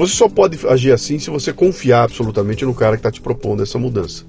Você 0.01 0.15
só 0.15 0.31
pode 0.31 0.59
agir 0.67 0.93
assim 0.93 1.19
se 1.19 1.29
você 1.29 1.53
confiar 1.53 2.05
absolutamente 2.05 2.65
no 2.65 2.73
cara 2.73 2.97
que 2.97 3.01
está 3.01 3.11
te 3.11 3.21
propondo 3.21 3.63
essa 3.63 3.79
mudança. 3.79 4.25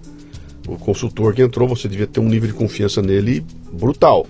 O 0.68 0.76
consultor 0.76 1.34
que 1.34 1.42
entrou, 1.42 1.66
você 1.66 1.88
devia 1.88 2.06
ter 2.06 2.20
um 2.20 2.28
nível 2.28 2.50
de 2.50 2.54
confiança 2.54 3.02
nele 3.02 3.42
brutal. 3.72 4.28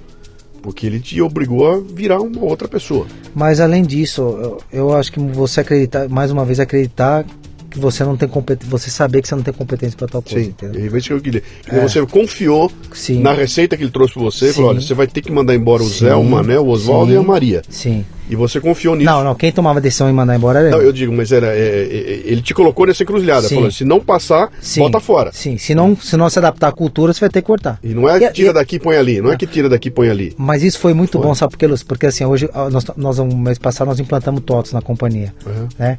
Porque 0.61 0.85
ele 0.85 0.99
te 0.99 1.19
obrigou 1.19 1.67
a 1.67 1.79
virar 1.79 2.21
uma 2.21 2.43
outra 2.43 2.67
pessoa. 2.67 3.07
Mas 3.33 3.59
além 3.59 3.81
disso, 3.81 4.21
eu, 4.21 4.61
eu 4.71 4.95
acho 4.95 5.11
que 5.11 5.19
você 5.19 5.61
acreditar, 5.61 6.07
mais 6.07 6.29
uma 6.29 6.45
vez 6.45 6.59
acreditar 6.59 7.25
que 7.71 7.79
você 7.79 8.03
não 8.03 8.15
tem 8.15 8.29
competência, 8.29 8.69
você 8.69 8.91
saber 8.91 9.23
que 9.23 9.27
você 9.27 9.33
não 9.33 9.41
tem 9.41 9.53
competência 9.53 9.97
para 9.97 10.07
tal 10.07 10.21
coisa, 10.21 10.43
Sim, 10.43 10.49
entendeu? 10.51 10.93
é 10.93 10.97
isso 10.97 11.07
que 11.07 11.13
eu 11.13 11.21
queria. 11.21 11.41
É. 11.65 11.79
Você 11.79 12.05
confiou 12.05 12.71
Sim. 12.93 13.19
na 13.19 13.33
receita 13.33 13.75
que 13.75 13.81
ele 13.83 13.91
trouxe 13.91 14.13
para 14.13 14.21
você, 14.21 14.49
Sim. 14.49 14.53
falou, 14.53 14.69
olha, 14.69 14.81
você 14.81 14.93
vai 14.93 15.07
ter 15.07 15.21
que 15.21 15.31
mandar 15.31 15.55
embora 15.55 15.81
o 15.81 15.87
Sim. 15.87 16.05
Zé, 16.05 16.13
o 16.13 16.23
Mané, 16.23 16.59
o 16.59 16.67
Oswaldo 16.67 17.11
e 17.11 17.15
a 17.15 17.23
Maria. 17.23 17.63
Sim. 17.67 18.05
E 18.31 18.35
você 18.35 18.61
confiou 18.61 18.95
nisso. 18.95 19.05
Não, 19.11 19.23
não, 19.25 19.35
quem 19.35 19.51
tomava 19.51 19.79
a 19.79 19.81
decisão 19.81 20.09
em 20.09 20.13
mandar 20.13 20.35
embora 20.37 20.59
era 20.59 20.69
Não, 20.71 20.81
eu. 20.81 20.93
digo, 20.93 21.11
mas 21.11 21.31
era, 21.33 21.47
é, 21.47 21.59
é, 21.59 22.21
ele 22.25 22.41
te 22.41 22.53
colocou 22.53 22.87
nessa 22.87 23.03
encruzilhada, 23.03 23.45
Sim. 23.47 23.55
falou, 23.55 23.69
se 23.71 23.83
não 23.83 23.99
passar, 23.99 24.49
Sim. 24.61 24.79
bota 24.79 24.99
fora. 25.01 25.31
Sim, 25.33 25.57
se 25.57 25.75
não, 25.75 25.95
se 25.97 26.15
não 26.15 26.29
se 26.29 26.39
adaptar 26.39 26.69
à 26.69 26.71
cultura, 26.71 27.11
você 27.13 27.19
vai 27.19 27.29
ter 27.29 27.41
que 27.41 27.47
cortar. 27.47 27.77
E 27.83 27.93
não 27.93 28.09
é 28.09 28.15
E- 28.15 28.19
que 28.21 28.31
tira 28.33 28.49
e- 28.51 28.53
daqui 28.53 28.77
e 28.77 28.79
põe 28.79 28.95
ali, 28.95 29.19
não 29.21 29.33
é 29.33 29.35
que 29.37 29.45
tira 29.45 29.67
daqui 29.67 29.89
e 29.89 29.91
põe 29.91 30.09
ali. 30.09 30.33
Mas 30.37 30.63
isso 30.63 30.79
foi 30.79 30.93
muito 30.93 31.17
Foi. 31.19 31.27
bom, 31.27 31.35
sabe 31.35 31.51
por 31.51 31.57
quê, 31.57 31.67
Lúcio? 31.67 31.85
Porque 31.85 32.05
assim, 32.05 32.23
hoje, 32.23 32.49
nós, 32.71 32.85
nós, 32.95 33.19
um 33.19 33.35
mês 33.35 33.57
passado, 33.57 33.89
nós 33.89 33.99
implantamos 33.99 34.41
TOTS 34.45 34.71
na 34.71 34.81
companhia. 34.81 35.33
Uhum. 35.45 35.67
né? 35.77 35.97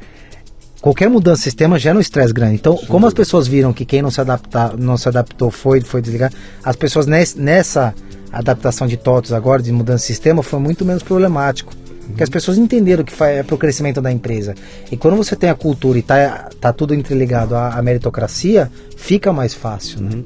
Qualquer 0.81 1.09
mudança 1.09 1.37
de 1.39 1.45
sistema 1.45 1.79
gera 1.79 1.97
um 1.97 2.01
estresse 2.01 2.33
grande. 2.33 2.55
Então, 2.55 2.77
como 2.89 3.07
as 3.07 3.15
pessoas 3.15 3.47
viram 3.47 3.73
que 3.73 3.85
quem 3.85 4.03
não 4.03 4.11
se, 4.11 4.21
adaptar, 4.21 4.77
não 4.77 4.97
se 4.97 5.07
adaptou 5.07 5.49
foi, 5.51 5.81
foi 5.81 6.01
desligar, 6.03 6.33
as 6.65 6.75
pessoas 6.75 7.07
nes- 7.07 7.37
nessa 7.37 7.95
adaptação 8.33 8.87
de 8.89 8.97
TOTS 8.97 9.33
agora, 9.33 9.63
de 9.63 9.71
mudança 9.71 9.99
de 9.99 10.07
sistema, 10.07 10.43
foi 10.43 10.59
muito 10.59 10.85
menos 10.85 11.03
problemático. 11.03 11.73
Porque 12.13 12.23
as 12.23 12.29
pessoas 12.29 12.59
entenderam 12.59 13.05
que 13.05 13.23
é 13.25 13.43
para 13.43 13.55
o 13.55 13.59
crescimento 13.59 14.01
da 14.01 14.13
empresa. 14.13 14.55
E 14.91 14.97
quando 14.97 15.17
você 15.17 15.35
tem 15.35 15.51
a 15.51 15.55
cultura 15.55 15.99
e 15.99 16.03
tá, 16.03 16.51
tá 16.61 16.73
tudo 16.73 16.95
interligado 16.95 17.57
à, 17.57 17.71
à 17.75 17.83
meritocracia, 17.83 18.71
fica 18.97 19.33
mais 19.33 19.55
fácil, 19.55 20.01
né? 20.01 20.23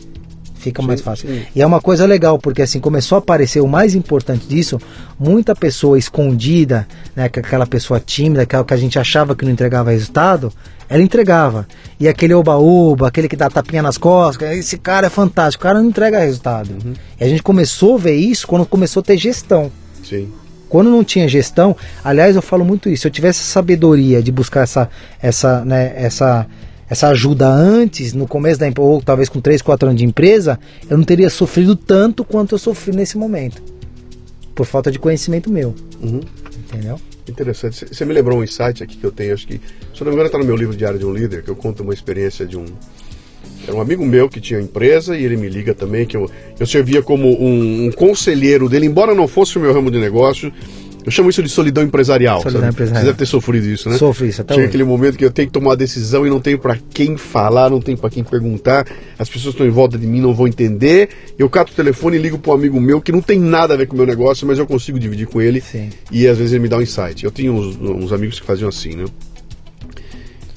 Fica 0.57 0.83
mais 0.83 1.01
fácil. 1.01 1.29
sim. 1.29 1.43
E 1.55 1.63
é 1.63 1.67
uma 1.67 1.81
coisa 1.81 2.05
legal, 2.05 2.41
porque 2.41 2.61
assim, 2.61 2.81
começou 2.81 3.15
a 3.15 3.19
aparecer 3.21 3.61
o 3.61 3.69
mais 3.69 3.95
importante 3.95 4.49
disso, 4.49 4.81
muita 5.17 5.55
pessoa 5.55 5.97
escondida, 5.97 6.89
né, 7.15 7.29
que 7.29 7.39
aquela 7.39 7.67
pessoa 7.67 8.01
tímida, 8.01 8.43
aquela 8.43 8.65
que 8.65 8.75
a 8.75 8.77
gente 8.77 8.99
achava 8.99 9.37
que 9.37 9.45
não 9.45 9.53
entregava 9.53 9.93
resultado, 9.93 10.53
ela 10.89 11.03
entregava. 11.03 11.69
E 12.01 12.09
aquele 12.09 12.35
oba-oba, 12.35 13.07
aquele 13.07 13.29
que 13.29 13.37
dá 13.37 13.49
tapinha 13.49 13.81
nas 13.83 13.97
costas, 13.97 14.57
esse 14.57 14.77
cara 14.77 15.07
é 15.07 15.11
fantástico, 15.11 15.63
o 15.63 15.67
cara 15.67 15.81
não 15.81 15.89
entrega 15.89 16.19
resultado. 16.19 16.71
E 17.21 17.23
a 17.23 17.29
gente 17.29 17.45
começou 17.45 17.95
a 17.95 17.99
ver 17.99 18.17
isso 18.17 18.45
quando 18.45 18.67
começou 18.67 19.01
a 19.01 19.05
ter 19.05 19.17
gestão. 19.17 19.71
Sim. 20.03 20.33
Quando 20.77 20.91
não 20.91 21.03
tinha 21.03 21.27
gestão, 21.27 21.75
aliás, 22.05 22.37
eu 22.37 22.43
falo 22.43 22.63
muito 22.63 22.91
isso. 22.91 23.01
Se 23.01 23.09
eu 23.09 23.11
tivesse 23.11 23.43
sabedoria 23.43 24.23
de 24.23 24.31
buscar 24.31 24.61
essa, 24.61 24.91
essa, 25.23 25.65
né, 25.65 25.95
essa, 25.97 26.47
essa 26.87 27.09
ajuda 27.09 27.49
antes, 27.49 28.13
no 28.13 28.29
começo 28.29 28.61
da 28.61 28.69
empresa, 28.69 28.87
ou 28.87 29.01
talvez 29.01 29.31
com 29.31 29.41
3, 29.41 29.63
4 29.63 29.89
anos 29.89 29.99
de 29.99 30.05
empresa, 30.05 30.61
eu 30.91 30.99
não 30.99 31.05
teria 31.07 31.31
sofrido 31.31 31.75
tanto 31.75 32.23
quanto 32.23 32.55
eu 32.55 32.59
sofri 32.59 32.95
nesse 32.95 33.17
momento. 33.17 33.63
Por 34.55 34.67
falta 34.67 34.93
de 34.93 34.99
conhecimento 34.99 35.49
meu. 35.51 35.75
Uhum. 36.03 36.21
Entendeu? 36.59 37.01
Interessante. 37.27 37.87
Você 37.91 38.05
me 38.05 38.13
lembrou 38.13 38.39
um 38.39 38.45
insight 38.45 38.83
aqui 38.83 38.99
que 38.99 39.07
eu 39.07 39.11
tenho, 39.11 39.33
acho 39.33 39.47
que, 39.47 39.55
se 39.55 40.03
eu 40.03 40.05
não 40.05 40.09
me 40.09 40.13
engano, 40.13 40.27
está 40.27 40.37
no 40.37 40.45
meu 40.45 40.57
livro 40.57 40.77
Diário 40.77 40.99
de 40.99 41.07
um 41.07 41.13
Líder, 41.15 41.43
que 41.43 41.49
eu 41.49 41.57
conto 41.57 41.83
uma 41.83 41.95
experiência 41.95 42.45
de 42.45 42.59
um. 42.59 42.67
Era 43.67 43.77
um 43.77 43.81
amigo 43.81 44.05
meu 44.07 44.29
que 44.29 44.41
tinha 44.41 44.61
empresa 44.61 45.17
e 45.17 45.25
ele 45.25 45.37
me 45.37 45.49
liga 45.49 45.75
também, 45.75 46.07
que 46.07 46.17
eu, 46.17 46.31
eu 46.59 46.67
servia 46.67 47.03
como 47.03 47.29
um, 47.29 47.87
um 47.87 47.93
conselheiro 47.93 48.69
dele, 48.69 48.87
embora 48.87 49.15
não 49.15 49.27
fosse 49.27 49.59
o 49.59 49.61
meu 49.61 49.73
ramo 49.73 49.91
de 49.91 49.99
negócio, 49.99 50.53
eu 51.07 51.13
chamo 51.13 51.31
isso 51.31 51.41
de 51.41 51.49
solidão 51.49 51.85
empresarial. 51.85 52.43
Solidão 52.43 52.69
empresarial. 52.69 53.01
Você 53.01 53.07
deve 53.07 53.19
ter 53.19 53.27
sofrido 53.27 53.65
isso, 53.65 53.89
né? 53.89 53.97
Sofri 53.97 54.29
isso 54.29 54.43
até 54.43 54.55
Tinha 54.55 54.65
hoje. 54.65 54.71
aquele 54.71 54.83
momento 54.83 55.17
que 55.17 55.25
eu 55.25 55.31
tenho 55.31 55.47
que 55.47 55.53
tomar 55.53 55.71
uma 55.71 55.77
decisão 55.77 56.27
e 56.27 56.31
não 56.31 56.41
tenho 56.41 56.59
para 56.59 56.77
quem 56.93 57.17
falar, 57.17 57.71
não 57.71 57.81
tenho 57.81 57.97
para 57.97 58.11
quem 58.11 58.25
perguntar. 58.25 58.85
As 59.17 59.29
pessoas 59.29 59.55
estão 59.55 59.65
em 59.65 59.71
volta 59.71 59.97
de 59.97 60.05
mim, 60.05 60.21
não 60.21 60.35
vão 60.35 60.49
entender. 60.49 61.09
Eu 61.39 61.49
cato 61.49 61.73
o 61.73 61.77
telefone 61.77 62.17
e 62.17 62.21
ligo 62.21 62.39
para 62.39 62.51
um 62.51 62.55
amigo 62.57 62.81
meu 62.81 63.01
que 63.01 63.13
não 63.13 63.23
tem 63.23 63.39
nada 63.39 63.75
a 63.75 63.77
ver 63.77 63.87
com 63.87 63.95
o 63.95 63.97
meu 63.97 64.07
negócio, 64.07 64.45
mas 64.49 64.59
eu 64.59 64.67
consigo 64.67 64.99
dividir 64.99 65.29
com 65.29 65.41
ele. 65.41 65.61
Sim. 65.61 65.91
E 66.11 66.27
às 66.27 66.39
vezes 66.39 66.53
ele 66.53 66.63
me 66.63 66.69
dá 66.69 66.77
um 66.77 66.83
insight. 66.83 67.25
Eu 67.25 67.31
tinha 67.31 67.53
uns, 67.53 67.79
uns 67.81 68.13
amigos 68.13 68.41
que 68.41 68.47
faziam 68.47 68.69
assim, 68.69 68.97
né? 68.97 69.05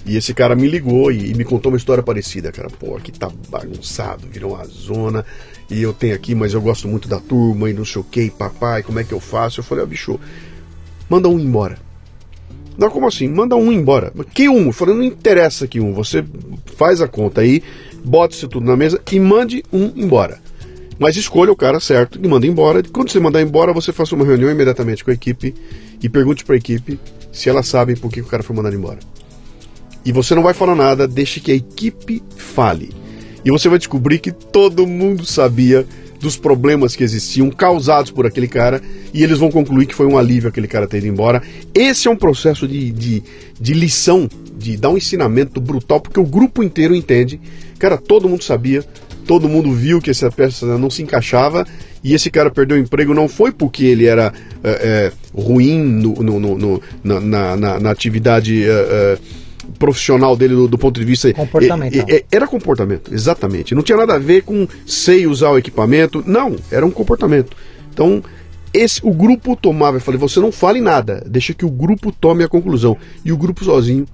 E 0.09 0.17
esse 0.17 0.33
cara 0.33 0.55
me 0.55 0.67
ligou 0.67 1.11
e, 1.11 1.29
e 1.29 1.33
me 1.35 1.43
contou 1.43 1.71
uma 1.71 1.77
história 1.77 2.01
parecida, 2.01 2.51
cara. 2.51 2.67
Pô, 2.67 2.97
aqui 2.97 3.11
tá 3.11 3.29
bagunçado, 3.47 4.27
virou 4.27 4.55
uma 4.55 4.65
zona. 4.65 5.23
E 5.69 5.83
eu 5.83 5.93
tenho 5.93 6.15
aqui, 6.15 6.33
mas 6.33 6.55
eu 6.55 6.61
gosto 6.61 6.87
muito 6.87 7.07
da 7.07 7.19
turma 7.19 7.69
e 7.69 7.73
não 7.73 7.85
sei 7.85 8.01
o 8.01 8.03
que, 8.03 8.31
papai, 8.31 8.81
como 8.81 8.99
é 8.99 9.03
que 9.03 9.13
eu 9.13 9.19
faço? 9.19 9.59
Eu 9.59 9.63
falei, 9.63 9.83
ó, 9.83 9.87
bicho, 9.87 10.19
manda 11.07 11.29
um 11.29 11.39
embora. 11.39 11.77
Não, 12.75 12.89
como 12.89 13.05
assim? 13.05 13.27
Manda 13.27 13.55
um 13.55 13.71
embora. 13.71 14.11
Que 14.33 14.49
um? 14.49 14.65
Eu 14.65 14.73
falei, 14.73 14.95
não 14.95 15.03
interessa 15.03 15.67
que 15.67 15.79
um. 15.79 15.93
Você 15.93 16.25
faz 16.75 17.01
a 17.01 17.07
conta 17.07 17.41
aí, 17.41 17.61
bota 18.03 18.33
isso 18.33 18.47
tudo 18.47 18.65
na 18.65 18.75
mesa 18.75 18.99
e 19.11 19.19
mande 19.19 19.63
um 19.71 19.91
embora. 19.95 20.39
Mas 20.97 21.17
escolha 21.17 21.51
o 21.51 21.55
cara 21.55 21.79
certo 21.79 22.19
e 22.19 22.27
manda 22.27 22.47
embora. 22.47 22.81
Quando 22.81 23.11
você 23.11 23.19
mandar 23.19 23.43
embora, 23.43 23.71
você 23.71 23.93
faça 23.93 24.15
uma 24.15 24.25
reunião 24.25 24.49
imediatamente 24.49 25.03
com 25.03 25.11
a 25.11 25.13
equipe 25.13 25.53
e 26.01 26.09
pergunte 26.09 26.43
para 26.43 26.55
a 26.55 26.57
equipe 26.57 26.99
se 27.31 27.47
elas 27.47 27.67
sabem 27.67 27.95
por 27.95 28.11
que 28.11 28.21
o 28.21 28.25
cara 28.25 28.41
foi 28.41 28.55
mandado 28.55 28.75
embora. 28.75 28.97
E 30.09 30.11
você 30.11 30.33
não 30.33 30.41
vai 30.41 30.55
falar 30.55 30.73
nada, 30.73 31.07
deixe 31.07 31.39
que 31.39 31.51
a 31.51 31.55
equipe 31.55 32.23
fale. 32.35 32.89
E 33.45 33.51
você 33.51 33.69
vai 33.69 33.77
descobrir 33.77 34.17
que 34.17 34.31
todo 34.31 34.87
mundo 34.87 35.23
sabia 35.23 35.85
dos 36.19 36.35
problemas 36.35 36.95
que 36.95 37.03
existiam 37.03 37.51
causados 37.51 38.09
por 38.09 38.25
aquele 38.25 38.47
cara 38.47 38.81
e 39.13 39.23
eles 39.23 39.37
vão 39.37 39.51
concluir 39.51 39.85
que 39.85 39.93
foi 39.93 40.07
um 40.07 40.17
alívio 40.17 40.49
aquele 40.49 40.67
cara 40.67 40.87
ter 40.87 40.97
ido 40.97 41.05
embora. 41.05 41.43
Esse 41.75 42.07
é 42.07 42.11
um 42.11 42.15
processo 42.15 42.67
de, 42.67 42.89
de, 42.91 43.23
de 43.61 43.73
lição, 43.75 44.27
de 44.57 44.75
dar 44.77 44.89
um 44.89 44.97
ensinamento 44.97 45.61
brutal, 45.61 46.01
porque 46.01 46.19
o 46.19 46.25
grupo 46.25 46.63
inteiro 46.63 46.95
entende. 46.95 47.39
Cara, 47.77 47.95
todo 47.95 48.27
mundo 48.27 48.43
sabia, 48.43 48.83
todo 49.27 49.47
mundo 49.47 49.71
viu 49.71 50.01
que 50.01 50.09
essa 50.09 50.31
peça 50.31 50.65
não 50.75 50.89
se 50.89 51.03
encaixava 51.03 51.67
e 52.03 52.15
esse 52.15 52.31
cara 52.31 52.49
perdeu 52.49 52.77
o 52.77 52.79
emprego 52.79 53.13
não 53.13 53.27
foi 53.27 53.51
porque 53.51 53.83
ele 53.85 54.07
era 54.07 54.33
é, 54.63 54.69
é, 54.71 55.39
ruim 55.39 55.77
no, 55.83 56.13
no, 56.15 56.39
no, 56.39 56.57
no- 56.57 56.81
na, 57.03 57.55
na- 57.55 57.79
na- 57.79 57.91
atividade 57.91 58.63
é, 58.63 59.17
profissional 59.79 60.35
dele 60.35 60.53
do, 60.53 60.67
do 60.67 60.77
ponto 60.77 60.99
de 60.99 61.05
vista 61.05 61.33
Comportamental. 61.33 62.05
é, 62.07 62.25
era 62.29 62.45
comportamento, 62.45 63.13
exatamente. 63.13 63.73
Não 63.73 63.81
tinha 63.81 63.97
nada 63.97 64.15
a 64.15 64.19
ver 64.19 64.43
com 64.43 64.67
sei 64.85 65.25
usar 65.25 65.51
o 65.51 65.57
equipamento, 65.57 66.21
não, 66.27 66.57
era 66.69 66.85
um 66.85 66.91
comportamento. 66.91 67.55
Então, 67.91 68.21
esse 68.73 68.99
o 69.03 69.11
grupo 69.11 69.55
tomava, 69.55 69.97
eu 69.97 70.01
falei, 70.01 70.19
você 70.19 70.39
não 70.39 70.51
fale 70.51 70.81
nada, 70.81 71.23
deixa 71.25 71.53
que 71.53 71.65
o 71.65 71.69
grupo 71.71 72.11
tome 72.11 72.43
a 72.43 72.47
conclusão. 72.47 72.97
E 73.23 73.31
o 73.31 73.37
grupo 73.37 73.63
sozinho 73.63 74.05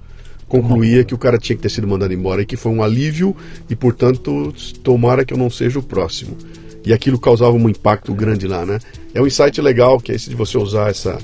concluía 0.48 1.04
que 1.04 1.14
o 1.14 1.18
cara 1.18 1.38
tinha 1.38 1.56
que 1.56 1.62
ter 1.62 1.68
sido 1.68 1.88
mandado 1.88 2.14
embora 2.14 2.42
e 2.42 2.46
que 2.46 2.56
foi 2.56 2.72
um 2.72 2.82
alívio 2.82 3.36
e, 3.68 3.74
portanto, 3.74 4.54
tomara 4.82 5.24
que 5.24 5.34
eu 5.34 5.38
não 5.38 5.50
seja 5.50 5.78
o 5.78 5.82
próximo. 5.82 6.36
E 6.84 6.92
aquilo 6.92 7.18
causava 7.18 7.52
um 7.52 7.68
impacto 7.68 8.14
grande 8.14 8.46
lá, 8.46 8.64
né? 8.64 8.78
É 9.12 9.20
um 9.20 9.26
insight 9.26 9.60
legal, 9.60 9.98
que 9.98 10.12
é 10.12 10.14
esse 10.14 10.30
de 10.30 10.36
você 10.36 10.56
usar 10.56 10.88
essa, 10.88 11.18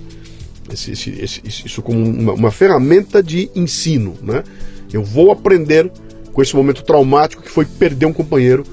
esse, 0.74 1.10
esse- 1.10 1.42
isso 1.44 1.82
como 1.82 1.98
uma, 1.98 2.32
uma 2.32 2.50
ferramenta 2.50 3.22
de 3.22 3.50
ensino, 3.54 4.14
né? 4.22 4.42
Eu 4.92 5.02
vou 5.02 5.30
aprender 5.30 5.90
com 6.32 6.42
esse 6.42 6.54
momento 6.56 6.82
traumático 6.82 7.42
que 7.42 7.50
foi 7.50 7.64
perder 7.64 8.06
um 8.06 8.12
companheiro 8.12 8.64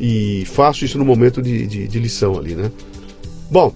e 0.00 0.44
faço 0.46 0.84
isso 0.84 0.98
no 0.98 1.04
momento 1.04 1.40
de, 1.42 1.66
de, 1.66 1.88
de 1.88 1.98
lição 1.98 2.38
ali, 2.38 2.54
né? 2.54 2.70
Bom, 3.50 3.74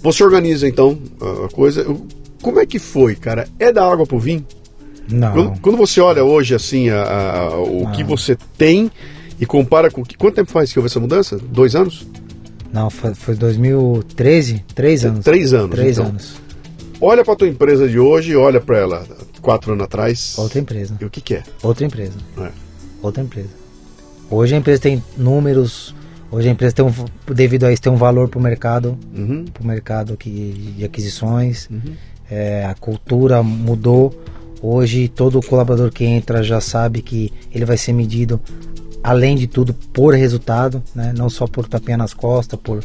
você 0.00 0.22
organiza 0.24 0.66
então 0.68 0.98
a 1.44 1.48
coisa. 1.48 1.86
Como 2.42 2.58
é 2.58 2.66
que 2.66 2.78
foi, 2.78 3.14
cara? 3.14 3.46
É 3.58 3.72
da 3.72 3.84
água 3.90 4.04
pro 4.06 4.18
vinho? 4.18 4.44
Não. 5.10 5.32
Quando, 5.32 5.60
quando 5.60 5.76
você 5.76 6.00
olha 6.00 6.24
hoje 6.24 6.54
assim 6.54 6.88
a- 6.90 7.02
a- 7.50 7.56
o 7.60 7.90
que 7.92 8.02
você 8.02 8.36
tem 8.58 8.90
e 9.40 9.46
compara 9.46 9.90
com 9.90 10.00
o 10.00 10.04
que. 10.04 10.16
Quanto 10.16 10.34
tempo 10.36 10.50
faz 10.50 10.72
que 10.72 10.78
houve 10.78 10.86
essa 10.88 10.98
mudança? 11.00 11.38
Dois 11.38 11.74
anos? 11.76 12.06
Não, 12.72 12.88
foi, 12.90 13.14
foi 13.14 13.34
2013? 13.34 14.64
Três 14.74 15.04
anos. 15.04 15.24
Três 15.24 15.52
anos, 15.52 15.70
Três 15.76 15.98
então. 15.98 16.10
anos. 16.10 16.34
Olha 17.04 17.24
para 17.24 17.34
tua 17.34 17.48
empresa 17.48 17.88
de 17.88 17.98
hoje 17.98 18.30
e 18.30 18.36
olha 18.36 18.60
para 18.60 18.78
ela 18.78 19.04
quatro 19.40 19.72
anos 19.72 19.84
atrás. 19.84 20.34
Outra 20.38 20.60
empresa. 20.60 20.96
E 21.00 21.04
o 21.04 21.10
que, 21.10 21.20
que 21.20 21.34
é? 21.34 21.42
Outra 21.60 21.84
empresa. 21.84 22.12
É. 22.38 22.48
Outra 23.02 23.20
empresa. 23.24 23.48
Hoje 24.30 24.54
a 24.54 24.58
empresa 24.58 24.80
tem 24.82 25.02
números. 25.16 25.92
Hoje 26.30 26.48
a 26.48 26.52
empresa 26.52 26.76
tem 26.76 26.84
um, 26.84 26.92
devido 27.34 27.64
a 27.64 27.72
isso 27.72 27.82
tem 27.82 27.92
um 27.92 27.96
valor 27.96 28.28
para 28.28 28.38
o 28.38 28.42
mercado, 28.42 28.96
Uhum, 29.12 29.44
para 29.52 29.62
o 29.64 29.66
mercado 29.66 30.16
que, 30.16 30.74
de 30.78 30.84
aquisições. 30.84 31.68
uhum. 31.68 31.92
É, 32.30 32.64
a 32.64 32.74
cultura 32.76 33.42
mudou. 33.42 34.16
Hoje 34.62 35.08
todo 35.08 35.42
colaborador 35.42 35.90
que 35.90 36.04
entra 36.04 36.40
já 36.40 36.60
sabe 36.60 37.02
que 37.02 37.32
ele 37.52 37.64
vai 37.64 37.76
ser 37.76 37.92
medido, 37.92 38.40
além 39.02 39.34
de 39.34 39.48
tudo, 39.48 39.74
por 39.74 40.14
resultado, 40.14 40.80
né? 40.94 41.12
não 41.18 41.28
só 41.28 41.48
por 41.48 41.66
tapinha 41.66 41.96
nas 41.96 42.14
costas, 42.14 42.58
por, 42.62 42.82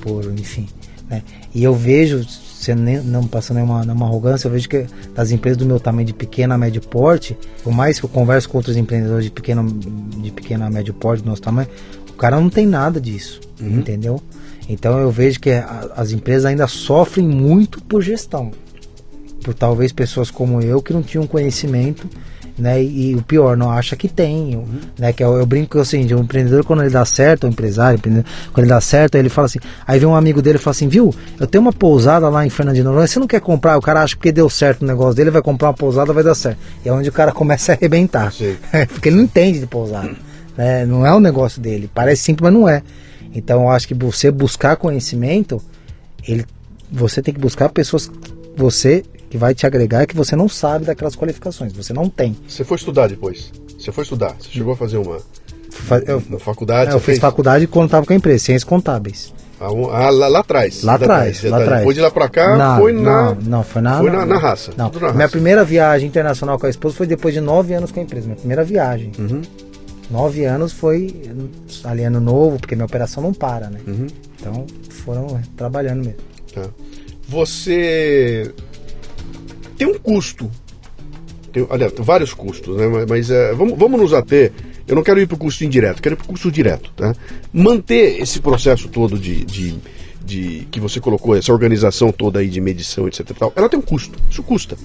por 0.00 0.24
enfim. 0.24 0.66
Né? 1.08 1.22
E 1.54 1.62
eu 1.62 1.74
vejo, 1.74 2.26
sendo 2.60 2.82
nem- 2.82 3.00
não 3.02 3.26
passando 3.26 3.56
nenhuma, 3.58 3.84
nenhuma 3.84 4.06
arrogância, 4.06 4.48
eu 4.48 4.52
vejo 4.52 4.68
que 4.68 4.86
das 5.14 5.30
empresas 5.30 5.56
do 5.56 5.64
meu 5.64 5.78
tamanho 5.78 6.06
de 6.06 6.12
pequena 6.12 6.54
a 6.54 6.58
médio 6.58 6.80
porte, 6.82 7.36
por 7.62 7.72
mais 7.72 7.98
que 8.00 8.04
eu 8.06 8.10
converso 8.10 8.48
com 8.48 8.58
outros 8.58 8.76
empreendedores 8.76 9.24
de 9.24 9.30
pequeno, 9.30 9.64
de 9.70 10.30
pequena 10.32 10.66
a 10.66 10.70
médio 10.70 10.92
porte 10.94 11.22
do 11.22 11.28
nosso 11.28 11.42
tamanho, 11.42 11.68
o 12.08 12.12
cara 12.14 12.40
não 12.40 12.50
tem 12.50 12.66
nada 12.66 13.00
disso, 13.00 13.40
Uhum. 13.60 13.78
entendeu? 13.78 14.20
Então 14.68 14.98
eu 14.98 15.10
vejo 15.10 15.38
que 15.40 15.50
a- 15.50 15.90
as 15.96 16.10
empresas 16.12 16.44
ainda 16.44 16.66
sofrem 16.66 17.26
muito 17.26 17.80
por 17.82 18.02
gestão 18.02 18.50
por 19.44 19.54
talvez 19.54 19.92
pessoas 19.92 20.30
como 20.30 20.60
eu 20.60 20.82
que 20.82 20.92
não 20.92 21.00
tinham 21.02 21.26
conhecimento, 21.26 22.06
né? 22.58 22.82
E, 22.82 23.10
e 23.10 23.14
o 23.14 23.22
pior, 23.22 23.56
não 23.56 23.70
acha 23.70 23.94
que 23.96 24.08
tem, 24.08 24.54
eu- 24.54 24.66
né? 24.98 25.12
Que 25.12 25.22
eu, 25.22 25.36
eu 25.36 25.46
brinco 25.46 25.70
que 25.76 25.78
assim, 25.78 26.04
de 26.06 26.14
um 26.14 26.20
empreendedor 26.20 26.64
quando 26.64 26.82
ele 26.82 26.90
dá 26.90 27.04
certo, 27.04 27.46
um 27.46 27.50
empresário, 27.50 28.00
quando 28.00 28.58
ele 28.58 28.66
dá 28.68 28.80
certo, 28.80 29.14
aí 29.14 29.20
ele 29.20 29.28
fala 29.28 29.46
assim, 29.46 29.58
aí 29.86 29.98
vem 29.98 30.08
um 30.08 30.16
amigo 30.16 30.42
dele 30.42 30.56
e 30.56 30.60
fala 30.60 30.72
assim, 30.72 30.88
viu? 30.88 31.14
Eu 31.38 31.46
tenho 31.46 31.62
uma 31.62 31.72
pousada 31.72 32.28
lá 32.28 32.44
em 32.44 32.50
Fernandina, 32.50 32.88
Noronha, 32.90 33.06
você 33.06 33.18
não 33.20 33.26
quer 33.26 33.40
comprar? 33.40 33.76
O 33.78 33.80
cara 33.82 34.02
acha 34.02 34.14
que 34.14 34.18
porque 34.18 34.32
deu 34.32 34.50
certo 34.50 34.82
o 34.82 34.86
negócio 34.86 35.14
dele, 35.14 35.30
vai 35.30 35.40
comprar 35.42 35.68
uma 35.68 35.74
pousada, 35.74 36.12
vai 36.12 36.24
dar 36.24 36.34
certo. 36.34 36.58
E 36.84 36.88
é 36.88 36.92
onde 36.92 37.08
o 37.08 37.12
cara 37.12 37.30
começa 37.32 37.72
a 37.72 37.74
arrebentar, 37.76 38.32
porque 38.92 39.08
ele 39.08 39.16
não 39.16 39.24
entende 39.24 39.60
de 39.60 39.66
pousada, 39.66 40.10
né? 40.56 40.84
Não 40.84 41.06
é 41.06 41.14
o 41.14 41.20
negócio 41.20 41.60
dele, 41.60 41.88
parece 41.94 42.22
simples, 42.22 42.50
mas 42.50 42.52
não 42.60 42.68
é. 42.68 42.82
Então 43.34 43.62
eu 43.62 43.70
acho 43.70 43.86
que 43.86 43.94
você 43.94 44.30
buscar 44.30 44.76
conhecimento, 44.76 45.62
ele, 46.26 46.44
você 46.90 47.22
tem 47.22 47.32
que 47.32 47.38
buscar 47.40 47.68
pessoas, 47.68 48.10
você 48.56 49.04
que 49.30 49.36
vai 49.38 49.54
te 49.54 49.66
agregar 49.66 50.06
que 50.06 50.16
você 50.16 50.34
não 50.34 50.48
sabe 50.48 50.84
daquelas 50.86 51.14
qualificações, 51.16 51.72
você 51.72 51.92
não 51.92 52.08
tem. 52.08 52.36
Você 52.48 52.64
foi 52.64 52.76
estudar 52.76 53.08
depois? 53.08 53.52
Você 53.78 53.92
foi 53.92 54.02
estudar? 54.02 54.34
Você 54.40 54.48
chegou 54.50 54.72
a 54.72 54.76
fazer 54.76 54.96
uma, 54.98 55.18
Eu, 56.06 56.22
uma 56.28 56.38
faculdade? 56.38 56.90
é, 56.90 56.94
eu 56.94 56.98
fiz 56.98 57.06
fez? 57.06 57.18
faculdade 57.18 57.66
quando 57.66 57.86
estava 57.86 58.04
com 58.06 58.12
a 58.12 58.16
empresa, 58.16 58.44
ciências 58.44 58.64
contábeis. 58.64 59.32
Ah, 59.60 59.66
ah, 59.66 60.10
lá, 60.10 60.28
lá 60.28 60.38
atrás. 60.38 60.82
Lá 60.84 60.94
atrás, 60.94 61.42
lá 61.42 61.58
atrás. 61.60 61.78
Depois 61.80 61.96
de 61.96 62.00
lá 62.02 62.10
pra 62.12 62.28
cá, 62.28 62.56
não, 62.56 62.78
foi 62.78 62.92
na. 62.92 63.00
não, 63.02 63.34
não, 63.34 63.62
foi 63.64 63.82
na, 63.82 63.98
foi 63.98 64.10
na, 64.10 64.24
na 64.24 64.38
raça. 64.38 64.70
Não, 64.76 64.88
na 64.88 64.98
minha 65.00 65.12
raça. 65.12 65.28
primeira 65.30 65.64
viagem 65.64 66.06
internacional 66.08 66.58
com 66.60 66.66
a 66.66 66.70
esposa 66.70 66.94
foi 66.94 67.08
depois 67.08 67.34
de 67.34 67.40
nove 67.40 67.74
anos 67.74 67.90
com 67.90 67.98
a 67.98 68.02
empresa. 68.04 68.26
Minha 68.26 68.36
primeira 68.38 68.62
viagem. 68.64 69.10
Uhum, 69.18 69.42
Nove 70.10 70.44
anos 70.46 70.72
foi 70.72 71.22
ali 71.84 72.02
ano 72.04 72.18
novo, 72.20 72.58
porque 72.58 72.74
minha 72.74 72.86
operação 72.86 73.22
não 73.22 73.34
para, 73.34 73.68
né? 73.68 73.78
uhum, 73.86 74.06
Então 74.40 74.64
foram 75.04 75.38
trabalhando 75.56 75.98
mesmo. 76.04 76.20
tá. 76.54 76.62
Você 77.28 78.52
tem 79.78 79.88
um 79.88 79.98
custo. 79.98 80.50
Tem, 81.52 81.66
aliás, 81.70 81.92
tem 81.92 82.04
vários 82.04 82.34
custos, 82.34 82.76
né? 82.76 82.88
Mas, 82.88 83.06
mas, 83.06 83.30
é, 83.30 83.54
vamos, 83.54 83.78
vamos 83.78 84.00
nos 84.00 84.12
ater. 84.12 84.52
Eu 84.86 84.96
não 84.96 85.02
quero 85.02 85.20
ir 85.20 85.26
para 85.26 85.36
o 85.36 85.38
custo 85.38 85.64
indireto, 85.64 86.02
quero 86.02 86.14
ir 86.14 86.16
para 86.16 86.24
o 86.24 86.28
custo 86.28 86.50
direto. 86.50 86.90
Tá? 86.96 87.14
Manter 87.52 88.20
esse 88.20 88.40
processo 88.40 88.88
todo 88.88 89.18
de, 89.18 89.44
de, 89.44 89.74
de 90.24 90.66
que 90.70 90.80
você 90.80 90.98
colocou, 90.98 91.36
essa 91.36 91.52
organização 91.52 92.10
toda 92.10 92.40
aí 92.40 92.48
de 92.48 92.60
medição, 92.60 93.06
etc. 93.06 93.26
Tal, 93.38 93.52
ela 93.54 93.68
tem 93.68 93.78
um 93.78 93.82
custo. 93.82 94.18
Isso 94.30 94.42
custa. 94.42 94.76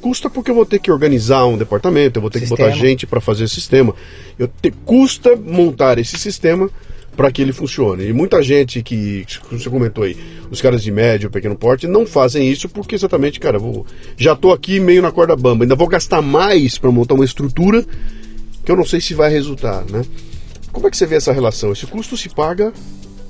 Custa 0.00 0.28
porque 0.28 0.50
eu 0.50 0.54
vou 0.54 0.66
ter 0.66 0.78
que 0.78 0.90
organizar 0.90 1.46
um 1.46 1.56
departamento, 1.56 2.18
eu 2.18 2.20
vou 2.20 2.30
ter 2.30 2.40
que 2.40 2.46
botar 2.46 2.70
Sistema. 2.70 2.88
gente 2.88 3.06
para 3.06 3.20
fazer 3.20 3.48
sistema. 3.48 3.94
Eu 4.38 4.48
te, 4.48 4.70
custa 4.70 5.36
montar 5.36 5.98
esse 5.98 6.18
sistema 6.18 6.70
para 7.16 7.32
que 7.32 7.40
ele 7.40 7.52
funcione. 7.52 8.06
E 8.06 8.12
muita 8.12 8.42
gente 8.42 8.82
que, 8.82 9.24
como 9.48 9.60
você 9.60 9.70
comentou 9.70 10.04
aí, 10.04 10.16
os 10.50 10.60
caras 10.60 10.82
de 10.82 10.92
médio, 10.92 11.30
pequeno 11.30 11.56
porte, 11.56 11.86
não 11.86 12.06
fazem 12.06 12.48
isso 12.48 12.68
porque 12.68 12.94
exatamente, 12.94 13.40
cara, 13.40 13.58
vou, 13.58 13.86
já 14.16 14.34
estou 14.34 14.52
aqui 14.52 14.78
meio 14.78 15.00
na 15.00 15.10
corda 15.10 15.34
bamba, 15.34 15.64
ainda 15.64 15.74
vou 15.74 15.88
gastar 15.88 16.20
mais 16.20 16.76
para 16.76 16.90
montar 16.90 17.14
uma 17.14 17.24
estrutura 17.24 17.84
que 18.64 18.70
eu 18.70 18.76
não 18.76 18.84
sei 18.84 19.00
se 19.00 19.14
vai 19.14 19.30
resultar, 19.30 19.84
né? 19.90 20.04
Como 20.72 20.86
é 20.86 20.90
que 20.90 20.96
você 20.96 21.06
vê 21.06 21.16
essa 21.16 21.32
relação? 21.32 21.72
Esse 21.72 21.86
custo 21.86 22.16
se 22.16 22.28
paga? 22.28 22.72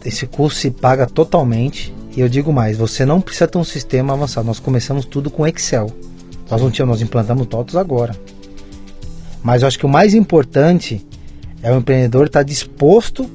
Esse 0.05 0.27
custo 0.27 0.59
se 0.59 0.71
paga 0.71 1.07
totalmente. 1.07 1.95
E 2.17 2.21
eu 2.21 2.29
digo 2.29 2.53
mais, 2.53 2.77
você 2.77 3.05
não 3.05 3.21
precisa 3.21 3.47
ter 3.47 3.59
um 3.59 3.65
sistema 3.65 4.15
avançado. 4.15 4.47
Nós 4.47 4.59
começamos 4.59 5.05
tudo 5.05 5.31
com 5.31 5.47
Excel. 5.47 5.89
Nós 6.51 6.61
não 6.61 6.71
tínhamos, 6.71 6.97
nós 6.97 7.03
implantamos 7.03 7.47
TOTOS 7.47 7.77
agora. 7.77 8.17
Mas 9.43 9.63
eu 9.63 9.69
acho 9.69 9.79
que 9.79 9.87
o 9.87 9.89
mais 9.89 10.15
importante 10.15 11.07
é 11.63 11.71
o 11.71 11.77
empreendedor 11.77 12.27
estar 12.27 12.43
disposto 12.43 13.31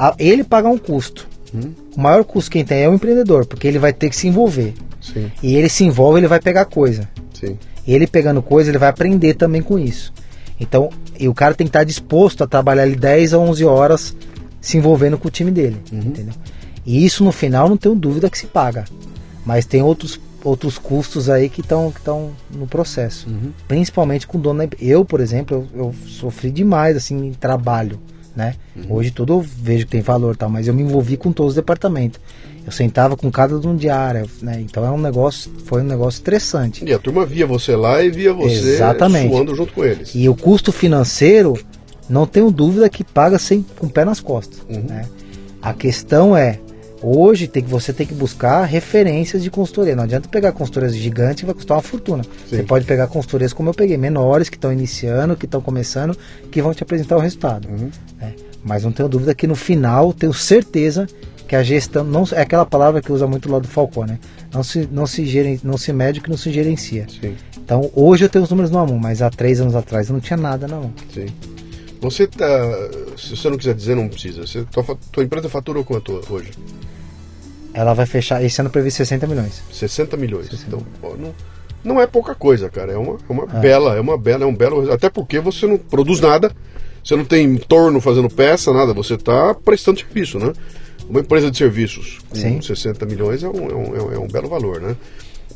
a 0.00 0.14
ele 0.18 0.42
pagar 0.42 0.70
um 0.70 0.78
custo. 0.78 1.28
Hum. 1.54 1.72
O 1.94 2.00
maior 2.00 2.24
custo 2.24 2.50
quem 2.50 2.64
tem 2.64 2.84
é 2.84 2.88
o 2.88 2.94
empreendedor, 2.94 3.44
porque 3.44 3.68
ele 3.68 3.78
vai 3.78 3.92
ter 3.92 4.08
que 4.08 4.16
se 4.16 4.26
envolver. 4.26 4.72
Sim. 4.98 5.30
E 5.42 5.54
ele 5.56 5.68
se 5.68 5.84
envolve, 5.84 6.18
ele 6.18 6.26
vai 6.26 6.40
pegar 6.40 6.64
coisa. 6.64 7.06
Sim. 7.34 7.58
Ele 7.86 8.06
pegando 8.06 8.40
coisa, 8.40 8.70
ele 8.70 8.78
vai 8.78 8.88
aprender 8.88 9.34
também 9.34 9.60
com 9.60 9.78
isso. 9.78 10.10
Então, 10.58 10.88
e 11.18 11.28
o 11.28 11.34
cara 11.34 11.54
tem 11.54 11.66
que 11.66 11.68
estar 11.68 11.84
disposto 11.84 12.42
a 12.42 12.46
trabalhar 12.46 12.84
ali 12.84 12.96
10 12.96 13.34
a 13.34 13.38
11 13.38 13.64
horas 13.66 14.16
se 14.58 14.78
envolvendo 14.78 15.18
com 15.18 15.28
o 15.28 15.30
time 15.30 15.50
dele, 15.50 15.76
uhum. 15.92 15.98
entendeu? 15.98 16.34
E 16.86 17.04
isso 17.04 17.22
no 17.22 17.32
final 17.32 17.68
não 17.68 17.76
tenho 17.76 17.94
dúvida 17.94 18.30
que 18.30 18.38
se 18.38 18.46
paga. 18.46 18.86
Mas 19.44 19.66
tem 19.66 19.82
outros 19.82 20.18
outros 20.42 20.78
custos 20.78 21.28
aí 21.28 21.50
que 21.50 21.60
estão 21.60 21.92
que 21.92 22.56
no 22.56 22.66
processo. 22.66 23.28
Uhum. 23.28 23.52
Principalmente 23.68 24.26
com 24.26 24.38
o 24.38 24.40
dono 24.40 24.66
da 24.66 24.76
Eu, 24.80 25.04
por 25.04 25.20
exemplo, 25.20 25.68
eu, 25.74 25.84
eu, 25.84 25.94
sofri 26.06 26.50
demais 26.50 26.96
assim 26.96 27.26
em 27.26 27.32
trabalho. 27.34 28.00
Né? 28.34 28.54
Uhum. 28.76 28.94
Hoje 28.96 29.10
tudo 29.10 29.34
eu 29.34 29.40
vejo 29.40 29.84
que 29.86 29.92
tem 29.92 30.00
valor 30.00 30.36
tal, 30.36 30.48
mas 30.48 30.68
eu 30.68 30.74
me 30.74 30.82
envolvi 30.82 31.16
com 31.16 31.32
todos 31.32 31.50
os 31.50 31.56
departamentos. 31.56 32.20
Eu 32.64 32.72
sentava 32.72 33.16
com 33.16 33.30
cada 33.30 33.58
dono 33.58 33.78
de 33.78 33.88
área, 33.88 34.24
né? 34.40 34.60
Então 34.60 34.84
é 34.84 34.90
um 34.90 34.98
negócio, 34.98 35.50
foi 35.64 35.82
um 35.82 35.84
negócio 35.84 36.18
estressante. 36.18 36.84
E 36.84 36.92
a 36.92 36.98
turma 36.98 37.26
via 37.26 37.46
você 37.46 37.74
lá 37.74 38.02
e 38.02 38.10
via 38.10 38.32
você 38.32 38.74
Exatamente. 38.74 39.32
suando 39.32 39.54
junto 39.54 39.72
com 39.72 39.84
eles. 39.84 40.12
E 40.14 40.28
o 40.28 40.34
custo 40.34 40.70
financeiro, 40.70 41.58
não 42.08 42.26
tenho 42.26 42.50
dúvida 42.50 42.88
que 42.88 43.02
paga 43.02 43.38
sem 43.38 43.64
com 43.78 43.86
o 43.86 43.90
pé 43.90 44.04
nas 44.04 44.20
costas. 44.20 44.60
Uhum. 44.68 44.82
Né? 44.82 45.06
A 45.62 45.72
questão 45.72 46.36
é 46.36 46.60
Hoje 47.02 47.48
tem 47.48 47.62
que, 47.62 47.70
você 47.70 47.92
tem 47.92 48.06
que 48.06 48.14
buscar 48.14 48.64
referências 48.64 49.42
de 49.42 49.50
consultoria. 49.50 49.96
Não 49.96 50.04
adianta 50.04 50.28
pegar 50.28 50.52
consultorias 50.52 50.94
gigantes 50.94 51.40
que 51.40 51.46
vai 51.46 51.54
custar 51.54 51.76
uma 51.76 51.82
fortuna. 51.82 52.22
Sim. 52.22 52.56
Você 52.56 52.62
pode 52.62 52.84
pegar 52.84 53.06
consultorias 53.06 53.52
como 53.52 53.70
eu 53.70 53.74
peguei, 53.74 53.96
menores, 53.96 54.48
que 54.48 54.56
estão 54.56 54.72
iniciando, 54.72 55.36
que 55.36 55.46
estão 55.46 55.60
começando, 55.60 56.16
que 56.50 56.60
vão 56.60 56.74
te 56.74 56.82
apresentar 56.82 57.16
o 57.16 57.20
resultado. 57.20 57.68
Uhum. 57.68 57.90
É. 58.20 58.32
Mas 58.62 58.84
não 58.84 58.92
tenho 58.92 59.08
dúvida 59.08 59.34
que 59.34 59.46
no 59.46 59.56
final, 59.56 60.12
tenho 60.12 60.34
certeza 60.34 61.06
que 61.48 61.56
a 61.56 61.62
gestão 61.64 62.04
não 62.04 62.24
é 62.32 62.42
aquela 62.42 62.64
palavra 62.64 63.02
que 63.02 63.10
usa 63.10 63.26
muito 63.26 63.50
lá 63.50 63.58
do 63.58 63.66
Falcone, 63.66 64.12
né? 64.12 64.18
Não 64.54 64.62
se 64.62 64.88
não 64.92 65.04
se 65.04 65.26
geren, 65.26 65.58
não 65.64 65.76
se 65.76 65.92
mede 65.92 66.20
que 66.20 66.30
não 66.30 66.36
se 66.36 66.52
gerencia. 66.52 67.06
Sim. 67.08 67.34
Então 67.58 67.90
hoje 67.92 68.24
eu 68.24 68.28
tenho 68.28 68.44
os 68.44 68.50
números 68.50 68.70
na 68.70 68.86
mão, 68.86 68.98
mas 68.98 69.20
há 69.20 69.28
três 69.30 69.60
anos 69.60 69.74
atrás 69.74 70.08
eu 70.08 70.12
não 70.12 70.20
tinha 70.20 70.36
nada 70.36 70.68
na 70.68 70.76
mão. 70.76 70.92
Sim. 71.12 71.26
Você 72.00 72.26
tá. 72.26 72.46
Se 73.16 73.36
você 73.36 73.50
não 73.50 73.58
quiser 73.58 73.74
dizer, 73.74 73.94
não 73.94 74.08
precisa. 74.08 74.46
Você, 74.46 74.64
tua, 74.64 74.84
tua 75.12 75.22
empresa 75.22 75.48
fatura 75.48 75.82
quanto 75.84 76.20
hoje? 76.30 76.50
Ela 77.72 77.94
vai 77.94 78.06
fechar, 78.06 78.42
esse 78.42 78.60
ano 78.60 78.70
previsto 78.70 78.98
60 78.98 79.26
milhões. 79.26 79.62
60 79.72 80.16
milhões. 80.16 80.46
60. 80.48 80.66
Então, 80.66 80.82
não, 81.16 81.34
não 81.84 82.00
é 82.00 82.06
pouca 82.06 82.34
coisa, 82.34 82.68
cara. 82.68 82.92
É 82.92 82.96
uma, 82.96 83.14
é 83.16 83.32
uma 83.32 83.44
é. 83.44 83.60
bela, 83.60 83.96
é 83.96 84.00
uma 84.00 84.18
bela, 84.18 84.44
é 84.44 84.46
um 84.46 84.54
belo. 84.54 84.90
Até 84.92 85.08
porque 85.08 85.38
você 85.38 85.66
não 85.66 85.78
produz 85.78 86.20
nada, 86.20 86.50
você 87.04 87.14
não 87.14 87.24
tem 87.24 87.56
torno 87.56 88.00
fazendo 88.00 88.28
peça, 88.28 88.72
nada, 88.72 88.92
você 88.92 89.14
está 89.14 89.54
prestando 89.54 90.00
serviço, 90.00 90.38
né? 90.38 90.52
Uma 91.08 91.20
empresa 91.20 91.50
de 91.50 91.58
serviços 91.58 92.18
com 92.28 92.36
Sim. 92.36 92.60
60 92.60 93.04
milhões 93.06 93.42
é 93.42 93.48
um, 93.48 93.68
é, 93.68 93.74
um, 93.74 94.12
é 94.14 94.18
um 94.18 94.28
belo 94.28 94.48
valor, 94.48 94.80
né? 94.80 94.96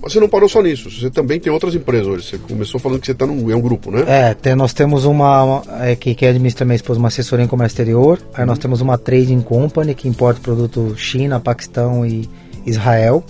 Você 0.05 0.20
não 0.20 0.28
parou 0.28 0.48
só 0.48 0.61
nisso, 0.61 0.90
você 0.90 1.09
também 1.09 1.40
tem 1.40 1.50
outras 1.50 1.74
empresas 1.74 2.07
hoje. 2.07 2.26
Você 2.26 2.38
começou 2.38 2.78
falando 2.78 3.00
que 3.00 3.07
você 3.07 3.12
está 3.12 3.26
num 3.26 3.50
é 3.50 3.57
um 3.57 3.61
grupo, 3.61 3.90
né? 3.90 4.05
É, 4.07 4.34
tem, 4.34 4.55
nós 4.55 4.74
temos 4.74 5.07
uma, 5.07 5.42
uma 5.42 5.62
é, 5.82 5.96
que, 5.96 6.14
que 6.14 6.26
administra 6.26 6.64
minha 6.66 6.76
esposa, 6.76 6.98
uma 6.98 7.09
assessoria 7.09 7.44
em 7.44 7.48
comércio 7.48 7.74
exterior. 7.74 8.20
Aí 8.34 8.40
uhum. 8.40 8.46
nós 8.46 8.59
temos 8.59 8.82
uma 8.82 8.98
trading 8.98 9.40
company 9.40 9.94
que 9.94 10.07
importa 10.07 10.40
produto 10.40 10.94
China, 10.96 11.40
Paquistão 11.40 12.05
e 12.05 12.28
Israel. 12.66 13.24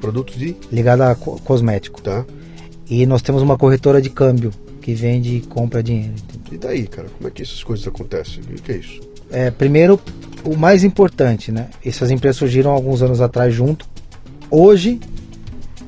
Produtos 0.00 0.36
de? 0.36 0.56
Ligado 0.72 1.02
a 1.02 1.14
co 1.14 1.40
cosmético. 1.40 2.02
Tá. 2.02 2.24
E 2.90 3.06
nós 3.06 3.22
temos 3.22 3.40
uma 3.40 3.56
corretora 3.56 4.02
de 4.02 4.10
câmbio 4.10 4.50
que 4.80 4.94
vende 4.94 5.36
e 5.36 5.40
compra 5.42 5.82
dinheiro. 5.82 6.14
E 6.50 6.56
daí, 6.56 6.86
cara? 6.86 7.08
Como 7.16 7.28
é 7.28 7.30
que 7.30 7.42
essas 7.42 7.62
coisas 7.62 7.86
acontecem? 7.86 8.42
O 8.42 8.62
que 8.62 8.72
é 8.72 8.76
isso? 8.76 9.00
É, 9.30 9.50
primeiro, 9.50 10.00
o 10.44 10.56
mais 10.56 10.82
importante, 10.82 11.52
né? 11.52 11.68
Essas 11.84 12.10
empresas 12.10 12.36
surgiram 12.36 12.70
alguns 12.70 13.02
anos 13.02 13.20
atrás 13.20 13.54
junto. 13.54 13.86
Hoje, 14.50 14.98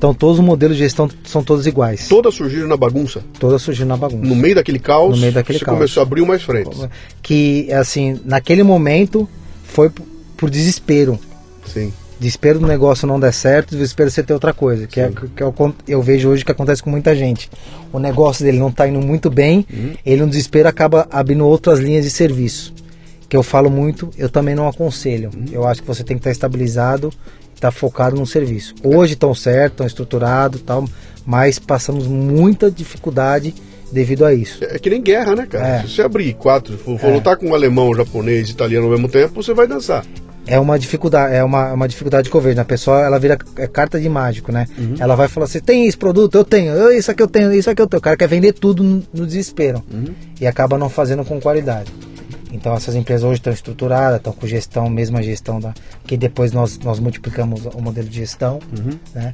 então 0.01 0.15
todos 0.15 0.39
os 0.39 0.43
modelos 0.43 0.77
de 0.77 0.81
gestão 0.81 1.07
são 1.23 1.43
todos 1.43 1.67
iguais. 1.67 2.07
Todas 2.07 2.33
surgiram 2.33 2.67
na 2.67 2.75
bagunça? 2.75 3.23
Todas 3.39 3.61
surgiram 3.61 3.89
na 3.89 3.97
bagunça. 3.97 4.25
No 4.25 4.35
meio 4.35 4.55
daquele 4.55 4.79
caos, 4.79 5.13
no 5.13 5.21
meio 5.21 5.31
daquele 5.31 5.59
você 5.59 5.65
caos. 5.65 5.77
começou 5.77 6.01
a 6.01 6.03
abrir 6.03 6.25
mais 6.25 6.41
frentes. 6.41 6.87
Que, 7.21 7.71
assim, 7.71 8.19
naquele 8.25 8.63
momento 8.63 9.29
foi 9.63 9.91
por 10.35 10.49
desespero. 10.49 11.19
Sim. 11.67 11.93
Desespero 12.19 12.57
do 12.57 12.65
negócio 12.65 13.07
não 13.07 13.19
der 13.19 13.31
certo, 13.31 13.75
desespero 13.75 14.09
você 14.09 14.23
ter 14.23 14.33
outra 14.33 14.55
coisa. 14.55 14.87
Que, 14.87 15.01
é, 15.01 15.11
que 15.35 15.43
é 15.43 15.45
o, 15.45 15.53
eu 15.87 16.01
vejo 16.01 16.29
hoje 16.29 16.43
que 16.43 16.51
acontece 16.51 16.81
com 16.81 16.89
muita 16.89 17.15
gente. 17.15 17.47
O 17.93 17.99
negócio 17.99 18.43
dele 18.43 18.57
não 18.57 18.69
está 18.69 18.87
indo 18.87 19.01
muito 19.01 19.29
bem, 19.29 19.67
uhum. 19.71 19.93
ele 20.03 20.21
no 20.21 20.29
desespero 20.29 20.67
acaba 20.67 21.07
abrindo 21.11 21.45
outras 21.45 21.77
linhas 21.77 22.05
de 22.05 22.09
serviço. 22.09 22.73
Que 23.29 23.37
eu 23.37 23.43
falo 23.43 23.69
muito, 23.69 24.09
eu 24.17 24.29
também 24.29 24.55
não 24.55 24.67
aconselho. 24.67 25.29
Uhum. 25.31 25.45
Eu 25.51 25.67
acho 25.67 25.79
que 25.79 25.87
você 25.87 26.03
tem 26.03 26.17
que 26.17 26.21
estar 26.21 26.31
estabilizado 26.31 27.13
está 27.61 27.71
focado 27.71 28.15
no 28.15 28.25
serviço. 28.25 28.73
Hoje 28.83 29.13
estão 29.13 29.35
certo, 29.35 29.73
estão 29.73 29.87
estruturados, 29.87 30.61
tal, 30.61 30.85
mas 31.23 31.59
passamos 31.59 32.07
muita 32.07 32.71
dificuldade 32.71 33.53
devido 33.91 34.25
a 34.25 34.33
isso. 34.33 34.63
É 34.63 34.79
que 34.79 34.89
nem 34.89 35.01
guerra, 35.01 35.35
né, 35.35 35.45
cara? 35.45 35.67
É. 35.67 35.81
Se 35.81 35.89
você 35.89 36.01
abrir 36.01 36.33
quatro, 36.33 36.77
for, 36.77 36.97
for 36.97 37.09
é. 37.09 37.13
lutar 37.13 37.37
com 37.37 37.49
um 37.49 37.53
alemão, 37.53 37.93
japonês, 37.93 38.49
italiano 38.49 38.87
ao 38.87 38.91
mesmo 38.91 39.07
tempo, 39.07 39.43
você 39.43 39.53
vai 39.53 39.67
dançar. 39.67 40.03
É 40.47 40.59
uma 40.59 40.79
dificuldade, 40.79 41.35
é 41.35 41.43
uma, 41.43 41.73
uma 41.73 41.87
dificuldade 41.87 42.27
que 42.27 42.35
eu 42.35 42.41
vejo. 42.41 42.55
Né? 42.55 42.63
A 42.63 42.65
pessoa 42.65 43.05
ela 43.05 43.19
vira 43.19 43.37
é 43.57 43.67
carta 43.67 43.99
de 43.99 44.09
mágico, 44.09 44.51
né? 44.51 44.65
Uhum. 44.75 44.95
Ela 44.99 45.15
vai 45.15 45.27
falar 45.27 45.45
assim: 45.45 45.59
tem 45.59 45.85
esse 45.85 45.95
produto? 45.95 46.35
Eu 46.35 46.43
tenho, 46.43 46.91
isso 46.91 47.11
aqui 47.11 47.21
eu 47.21 47.27
tenho, 47.27 47.53
isso 47.53 47.69
aqui 47.69 47.79
eu 47.79 47.85
tenho. 47.85 47.99
O 47.99 48.01
cara 48.01 48.17
quer 48.17 48.27
vender 48.27 48.53
tudo 48.53 48.81
no, 48.81 49.03
no 49.13 49.27
desespero 49.27 49.83
uhum. 49.93 50.15
e 50.39 50.47
acaba 50.47 50.79
não 50.79 50.89
fazendo 50.89 51.23
com 51.23 51.39
qualidade. 51.39 51.91
Então 52.51 52.73
essas 52.75 52.95
empresas 52.95 53.23
hoje 53.23 53.39
estão 53.39 53.53
estruturadas, 53.53 54.17
estão 54.17 54.33
com 54.33 54.45
gestão, 54.45 54.89
mesma 54.89 55.23
gestão 55.23 55.59
da 55.59 55.73
que 56.05 56.17
depois 56.17 56.51
nós, 56.51 56.77
nós 56.79 56.99
multiplicamos 56.99 57.65
o 57.65 57.81
modelo 57.81 58.07
de 58.07 58.17
gestão, 58.17 58.59
uhum. 58.77 58.99
né? 59.15 59.33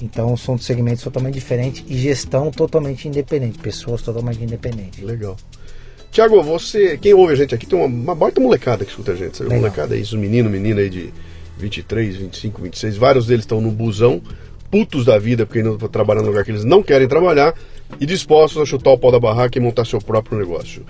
Então 0.00 0.36
são 0.36 0.58
segmentos 0.58 1.02
totalmente 1.02 1.34
diferentes 1.34 1.84
e 1.88 1.96
gestão 1.96 2.50
totalmente 2.50 3.08
independente, 3.08 3.58
pessoas 3.58 4.02
totalmente 4.02 4.42
independentes. 4.42 5.02
Legal. 5.02 5.36
Tiago, 6.10 6.42
você, 6.42 6.96
quem 6.96 7.14
ouve 7.14 7.32
a 7.32 7.36
gente 7.36 7.54
aqui, 7.54 7.66
tem 7.66 7.78
uma, 7.78 7.86
uma 7.86 8.14
baita 8.14 8.40
molecada 8.40 8.84
que 8.84 8.90
escuta 8.90 9.12
a 9.12 9.16
gente, 9.16 9.36
sabe? 9.36 9.54
Molecada 9.54 9.94
aí, 9.94 10.02
os 10.02 10.12
meninos, 10.14 10.50
menina 10.50 10.80
aí 10.80 10.88
de 10.88 11.12
23, 11.58 12.16
25, 12.16 12.62
26, 12.62 12.96
vários 12.96 13.26
deles 13.26 13.44
estão 13.44 13.60
no 13.60 13.70
busão, 13.70 14.22
putos 14.70 15.04
da 15.04 15.18
vida, 15.18 15.44
porque 15.44 15.58
ainda 15.58 15.72
estão 15.72 15.88
trabalhando 15.88 16.24
no 16.24 16.30
lugar 16.30 16.44
que 16.44 16.50
eles 16.50 16.64
não 16.64 16.82
querem 16.82 17.08
trabalhar, 17.08 17.54
e 18.00 18.06
dispostos 18.06 18.60
a 18.60 18.66
chutar 18.66 18.90
o 18.90 18.98
pau 18.98 19.10
da 19.10 19.18
barraca 19.18 19.58
e 19.58 19.60
montar 19.60 19.84
seu 19.84 20.00
próprio 20.00 20.38
negócio. 20.38 20.84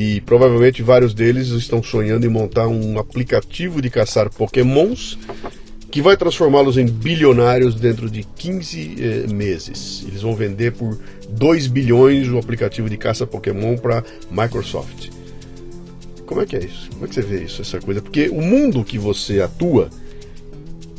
E 0.00 0.18
provavelmente 0.22 0.82
vários 0.82 1.12
deles 1.12 1.48
estão 1.48 1.82
sonhando 1.82 2.24
em 2.24 2.30
montar 2.30 2.66
um 2.66 2.98
aplicativo 2.98 3.82
de 3.82 3.90
caçar 3.90 4.30
pokémons 4.30 5.18
que 5.90 6.00
vai 6.00 6.16
transformá-los 6.16 6.78
em 6.78 6.86
bilionários 6.86 7.74
dentro 7.74 8.08
de 8.08 8.24
15 8.24 8.96
eh, 8.98 9.26
meses. 9.30 10.02
Eles 10.08 10.22
vão 10.22 10.34
vender 10.34 10.72
por 10.72 10.98
2 11.28 11.66
bilhões 11.66 12.28
o 12.28 12.38
aplicativo 12.38 12.88
de 12.88 12.96
caça 12.96 13.26
Pokémon 13.26 13.76
para 13.76 14.02
Microsoft. 14.30 15.10
Como 16.24 16.40
é 16.40 16.46
que 16.46 16.56
é 16.56 16.64
isso? 16.64 16.88
Como 16.92 17.04
é 17.04 17.08
que 17.08 17.14
você 17.16 17.22
vê 17.22 17.44
isso, 17.44 17.60
essa 17.60 17.78
coisa? 17.78 18.00
Porque 18.00 18.30
o 18.30 18.40
mundo 18.40 18.82
que 18.82 18.96
você 18.96 19.42
atua 19.42 19.90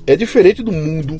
é 0.05 0.15
diferente 0.15 0.61
do 0.61 0.71
mundo, 0.71 1.17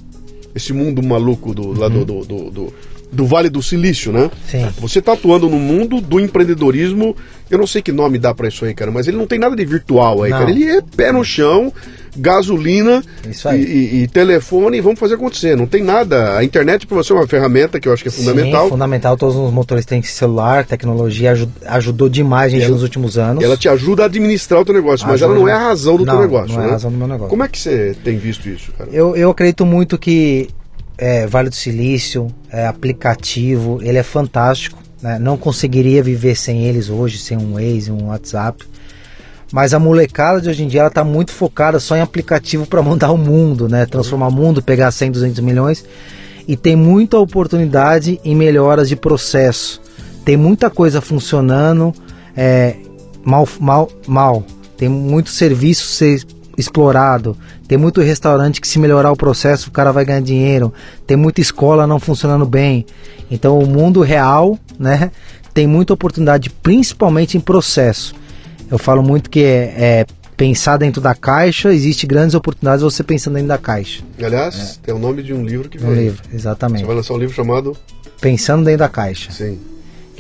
esse 0.54 0.72
mundo 0.72 1.02
maluco 1.02 1.56
do, 1.56 1.70
uhum. 1.70 1.80
lá 1.80 1.88
do, 1.88 2.06
do, 2.06 2.26
do, 2.26 2.52
do 2.52 2.74
do 3.12 3.26
Vale 3.26 3.50
do 3.50 3.62
Silício, 3.62 4.12
né? 4.12 4.32
Sim. 4.48 4.68
Você 4.80 5.00
está 5.00 5.14
atuando 5.14 5.50
no 5.50 5.60
mundo 5.60 6.00
do 6.00 6.20
empreendedorismo. 6.20 7.16
Eu 7.50 7.58
não 7.58 7.68
sei 7.68 7.82
que 7.82 7.92
nome 7.92 8.18
dá 8.18 8.34
para 8.34 8.48
isso 8.48 8.64
aí, 8.64 8.74
cara, 8.74 8.92
mas 8.92 9.08
ele 9.08 9.18
não 9.18 9.28
tem 9.28 9.38
nada 9.38 9.56
de 9.56 9.66
virtual 9.66 10.24
aí, 10.24 10.32
não. 10.32 10.40
cara. 10.40 10.52
Ele 10.52 10.70
é 10.70 10.82
pé 10.82 11.12
no 11.12 11.24
chão, 11.24 11.74
gasolina 12.16 13.04
e, 13.26 13.58
e, 13.58 14.04
e, 14.04 14.08
telefone 14.08 14.78
e 14.78 14.82
vamos 14.82 14.98
fazer 14.98 15.16
acontecer. 15.16 15.58
Não 15.58 15.68
tem 15.68 15.84
nada. 15.84 16.38
A 16.38 16.46
internet 16.46 16.88
para 16.88 16.96
você 16.96 17.12
é 17.12 17.16
uma 17.16 17.28
ferramenta 17.28 17.78
que 17.78 17.90
eu 17.90 17.94
acho 17.94 18.04
que 18.04 18.08
é 18.08 18.12
fundamental. 18.12 18.66
Sim, 18.66 18.70
fundamental. 18.70 19.18
Todos 19.18 19.36
os 19.36 19.52
motores 19.52 19.86
têm 19.86 20.02
celular, 20.02 20.66
tecnologia 20.66 21.34
ajudou 21.68 22.08
demais 22.08 22.54
a 22.54 22.56
gente 22.56 22.64
ela, 22.64 22.74
nos 22.74 22.84
últimos 22.84 23.18
anos. 23.18 23.44
Ela 23.44 23.58
te 23.58 23.68
ajuda 23.68 24.04
a 24.04 24.06
administrar 24.06 24.62
o 24.62 24.66
teu 24.66 24.74
negócio, 24.74 25.06
ajuda. 25.06 25.12
mas 25.12 25.22
ela 25.22 25.36
não 25.36 25.48
é 25.48 25.52
a 25.52 25.60
razão 25.60 25.98
do 25.98 26.06
não, 26.06 26.14
teu 26.14 26.22
negócio. 26.22 26.54
Não 26.54 26.62
né? 26.62 26.68
é 26.68 26.70
a 26.70 26.72
razão 26.74 26.90
do 26.90 26.98
meu 26.98 27.08
negócio. 27.08 27.30
Como 27.30 27.44
é 27.44 27.50
que 27.50 27.60
você 27.60 27.96
tem 28.02 28.18
visto 28.18 28.48
isso, 28.48 28.72
cara? 28.78 28.90
Eu, 28.94 29.14
eu 29.16 29.30
acredito 29.30 29.66
muito 29.66 29.98
que 29.98 30.50
é, 31.02 31.26
Vale 31.26 31.50
do 31.50 31.56
Silício, 31.56 32.28
é, 32.52 32.68
aplicativo, 32.68 33.80
ele 33.82 33.98
é 33.98 34.04
fantástico. 34.04 34.78
Né? 35.02 35.18
Não 35.18 35.36
conseguiria 35.36 36.04
viver 36.04 36.36
sem 36.36 36.64
eles 36.66 36.90
hoje, 36.90 37.18
sem 37.18 37.36
um 37.36 37.54
Waze, 37.54 37.92
um 37.92 38.10
WhatsApp. 38.10 38.64
Mas 39.52 39.74
a 39.74 39.80
molecada 39.80 40.40
de 40.40 40.48
hoje 40.48 40.64
em 40.64 40.68
dia 40.68 40.82
ela 40.82 40.92
tá 40.92 41.04
muito 41.04 41.32
focada 41.32 41.80
só 41.80 41.96
em 41.98 42.02
aplicativo 42.02 42.68
para 42.68 42.84
mudar 42.84 43.12
o 43.12 43.18
mundo, 43.18 43.68
né? 43.68 43.88
Transformar 43.88 44.28
o 44.28 44.32
mundo, 44.32 44.62
pegar 44.62 44.92
100, 44.92 45.12
200 45.12 45.40
milhões. 45.40 45.84
E 46.48 46.56
tem 46.56 46.76
muita 46.76 47.18
oportunidade 47.18 48.22
em 48.24 48.36
melhoras 48.36 48.88
de 48.88 48.96
processo. 48.96 49.82
Tem 50.24 50.38
muita 50.38 50.70
coisa 50.70 51.02
funcionando 51.02 51.92
é, 52.38 52.76
mal, 53.26 53.48
mal, 53.60 53.90
mal. 54.06 54.46
Tem 54.78 54.88
muito 54.88 55.32
serviço 55.32 55.88
ser 55.88 56.24
explorado. 56.58 57.38
Tem 57.68 57.78
muito 57.78 58.02
restaurante 58.02 58.62
que 58.62 58.68
se 58.68 58.80
melhorar 58.80 59.12
o 59.12 59.16
processo 59.16 59.70
o 59.70 59.72
cara 59.72 59.92
vai 59.92 60.06
ganhar 60.06 60.22
dinheiro. 60.22 60.74
Tem 61.06 61.18
muita 61.18 61.42
escola 61.42 61.88
não 61.88 62.00
funcionando 62.00 62.46
bem. 62.46 62.86
Então 63.30 63.58
o 63.58 63.68
mundo 63.68 64.02
real, 64.02 64.58
né, 64.78 65.12
tem 65.54 65.68
muita 65.68 65.94
oportunidade, 65.94 66.50
principalmente 66.50 67.38
em 67.38 67.40
processo. 67.40 68.14
Eu 68.70 68.78
falo 68.78 69.04
muito 69.04 69.30
que 69.30 69.44
é, 69.44 69.74
é 69.78 70.06
pensar 70.38 70.78
dentro 70.78 71.02
da 71.02 71.14
caixa, 71.14 71.74
existe 71.74 72.08
grandes 72.08 72.34
oportunidades 72.34 72.82
você 72.82 73.04
pensando 73.04 73.36
dentro 73.36 73.50
da 73.50 73.58
caixa. 73.58 74.02
Aliás, 74.18 74.80
é. 74.82 74.86
tem 74.86 74.94
o 74.94 74.98
nome 74.98 75.22
de 75.22 75.34
um 75.34 75.46
livro 75.46 75.70
que 75.70 75.78
veio. 75.78 75.92
Um 75.92 75.96
livro, 75.96 76.22
exatamente. 76.34 76.82
Você 76.82 76.88
vai 76.88 76.96
lançar 76.96 77.14
um 77.14 77.18
livro 77.18 77.36
chamado 77.36 77.78
Pensando 78.22 78.64
dentro 78.64 78.80
da 78.80 78.90
caixa. 78.90 79.32
Sim. 79.32 79.60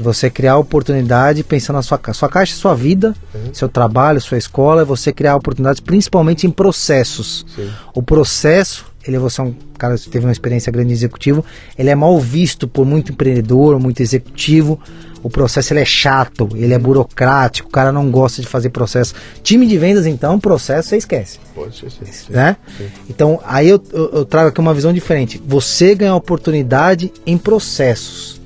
De 0.01 0.03
você 0.03 0.29
criar 0.29 0.57
oportunidade 0.57 1.43
pensando 1.43 1.75
na 1.75 1.83
sua 1.83 1.97
caixa. 1.97 2.19
Sua 2.19 2.29
caixa 2.29 2.55
sua 2.55 2.73
vida, 2.73 3.13
uhum. 3.33 3.53
seu 3.53 3.69
trabalho, 3.69 4.19
sua 4.19 4.37
escola, 4.37 4.81
é 4.81 4.85
você 4.85 5.13
criar 5.13 5.35
oportunidades 5.35 5.79
principalmente 5.79 6.47
em 6.47 6.49
processos. 6.49 7.45
Sim. 7.55 7.69
O 7.93 8.01
processo, 8.01 8.85
ele 9.05 9.17
é 9.17 9.19
você 9.19 9.41
é 9.41 9.43
um 9.43 9.53
cara 9.77 9.95
que 9.97 10.09
teve 10.09 10.25
uma 10.25 10.31
experiência 10.31 10.71
grande 10.71 10.91
executivo, 10.91 11.45
ele 11.77 11.89
é 11.89 11.95
mal 11.95 12.19
visto 12.19 12.67
por 12.67 12.85
muito 12.85 13.11
empreendedor, 13.11 13.79
muito 13.79 14.01
executivo 14.01 14.79
o 15.23 15.29
processo 15.29 15.73
ele 15.73 15.81
é 15.81 15.85
chato, 15.85 16.49
ele 16.55 16.73
é 16.73 16.79
burocrático, 16.79 17.69
o 17.69 17.71
cara 17.71 17.91
não 17.91 18.09
gosta 18.09 18.41
de 18.41 18.47
fazer 18.47 18.69
processo. 18.69 19.13
Time 19.43 19.67
de 19.67 19.77
vendas, 19.77 20.05
então, 20.05 20.39
processo 20.39 20.89
você 20.89 20.97
esquece. 20.97 21.39
Pode 21.53 21.77
ser, 21.77 21.91
sim. 21.91 22.33
Né? 22.33 22.57
Sim. 22.77 22.89
Então, 23.09 23.39
aí 23.45 23.69
eu, 23.69 23.81
eu, 23.93 24.09
eu 24.13 24.25
trago 24.25 24.49
aqui 24.49 24.59
uma 24.59 24.73
visão 24.73 24.91
diferente. 24.91 25.41
Você 25.45 25.93
ganha 25.93 26.15
oportunidade 26.15 27.11
em 27.25 27.37
processos. 27.37 28.40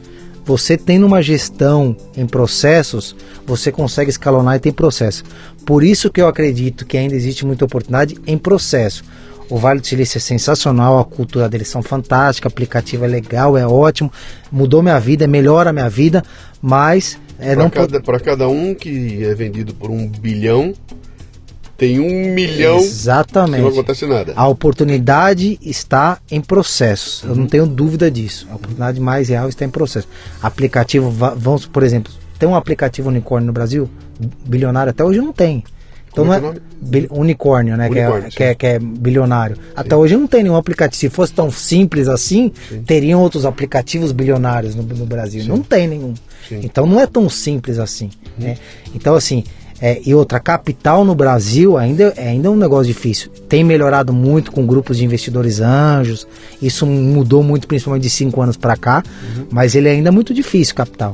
Você 0.46 0.78
tendo 0.78 1.08
uma 1.08 1.22
gestão 1.22 1.98
em 2.16 2.28
processos, 2.28 3.16
você 3.46 3.72
consegue 3.72 4.12
escalonar 4.12 4.56
e 4.56 4.60
tem 4.60 4.72
processo. 4.72 5.24
Por 5.66 5.84
isso 5.84 6.12
que 6.12 6.22
eu 6.22 6.28
acredito 6.28 6.86
que 6.86 6.98
ainda 6.98 7.16
existe 7.16 7.46
muita 7.46 7.66
oportunidade 7.66 8.16
em 8.28 8.38
processo. 8.38 9.04
O 9.50 9.58
Vale 9.58 9.80
do 9.80 9.88
Silício 9.88 10.18
é 10.18 10.22
sensacional, 10.22 11.00
a 11.00 11.06
cultura 11.06 11.48
deles 11.50 11.68
são 11.68 11.82
fantástica, 11.82 12.48
o 12.48 12.52
aplicativo 12.52 13.06
é 13.06 13.08
legal, 13.08 13.58
é 13.58 13.66
ótimo, 13.66 14.12
mudou 14.52 14.82
minha 14.82 15.00
vida, 15.00 15.28
melhora 15.28 15.70
a 15.70 15.74
minha 15.74 15.90
vida, 15.90 16.24
mas 16.62 17.20
é 17.40 17.54
para 17.54 17.64
não 17.64 17.70
cada, 17.70 18.02
para 18.02 18.20
cada 18.20 18.48
um 18.48 18.74
que 18.74 19.24
é 19.24 19.36
vendido 19.36 19.74
por 19.74 19.92
um 19.92 20.08
bilhão 20.08 20.74
tem 21.78 22.00
um 22.00 22.34
milhão 22.34 22.78
Exatamente. 22.78 23.62
não 23.62 23.70
acontece 23.70 24.06
nada. 24.06 24.34
A 24.36 24.48
oportunidade 24.48 25.60
está 25.62 26.20
em 26.32 26.40
processo. 26.40 27.26
Uhum. 27.26 27.32
Eu 27.32 27.36
não 27.36 27.44
uhum. 27.44 27.50
tenho 27.50 27.68
dúvida 27.68 28.10
disso. 28.10 28.48
A 28.50 28.56
oportunidade 28.56 29.00
mais 29.00 29.30
real 29.30 29.50
está 29.50 29.66
em 29.66 29.70
processo. 29.70 30.08
Aplicativo, 30.42 31.12
vamos, 31.12 31.66
por 31.66 31.84
exemplo, 31.84 32.12
tem 32.40 32.48
um 32.48 32.56
aplicativo 32.56 33.10
unicórnio 33.10 33.48
no 33.48 33.54
Brasil? 33.54 33.90
Bilionário 34.46 34.92
até 34.92 35.04
hoje 35.04 35.20
não 35.20 35.34
tem. 35.34 35.64
Então 36.16 36.24
não 36.24 36.34
é, 36.34 36.38
é 36.38 37.08
unicórnio, 37.12 37.76
né? 37.76 37.90
Unicórnio, 37.90 38.32
que, 38.32 38.44
é, 38.44 38.56
que, 38.56 38.66
é, 38.66 38.78
que, 38.78 38.78
é, 38.78 38.80
bilionário. 38.80 39.58
Sim. 39.58 39.62
Até 39.76 39.98
hoje 39.98 40.16
não 40.16 40.28
tem 40.28 40.44
nenhum 40.44 40.56
aplicativo. 40.56 40.98
Se 40.98 41.10
fosse 41.10 41.34
tão 41.34 41.52
simples 41.52 42.08
assim, 42.08 42.54
Sim. 42.70 42.84
teriam 42.84 43.22
outros 43.22 43.46
aplicativos 43.46 44.14
bilionários 44.14 44.76
no, 44.76 44.84
no 44.84 45.06
Brasil. 45.06 45.44
Sim. 45.44 45.50
Não 45.50 45.62
tem 45.62 45.90
nenhum. 45.90 46.14
Então 46.50 46.86
não 46.86 47.02
é 47.02 47.06
tão 47.06 47.30
simples 47.30 47.80
assim. 47.80 48.10
Uhum. 48.40 48.46
Né? 48.46 48.58
Então, 48.94 49.14
assim, 49.14 49.44
é, 49.82 50.02
e 50.06 50.16
outra, 50.16 50.40
capital 50.40 51.04
no 51.04 51.14
Brasil 51.14 51.78
ainda 51.78 52.14
é 52.16 52.30
ainda 52.30 52.50
um 52.50 52.56
negócio 52.56 52.88
difícil. 52.88 53.30
Tem 53.50 53.64
melhorado 53.64 54.14
muito 54.14 54.52
com 54.52 54.66
grupos 54.66 54.98
de 54.98 55.06
investidores 55.06 55.60
anjos. 55.60 56.26
Isso 56.62 56.86
mudou 56.86 57.44
muito, 57.44 57.68
principalmente 57.68 58.04
de 58.04 58.10
cinco 58.10 58.42
anos 58.42 58.56
para 58.56 58.78
cá. 58.78 59.04
Uhum. 59.06 59.48
Mas 59.52 59.76
ele 59.76 59.90
é 59.90 59.92
ainda 59.92 60.12
muito 60.12 60.34
difícil, 60.34 60.76
capital. 60.76 61.14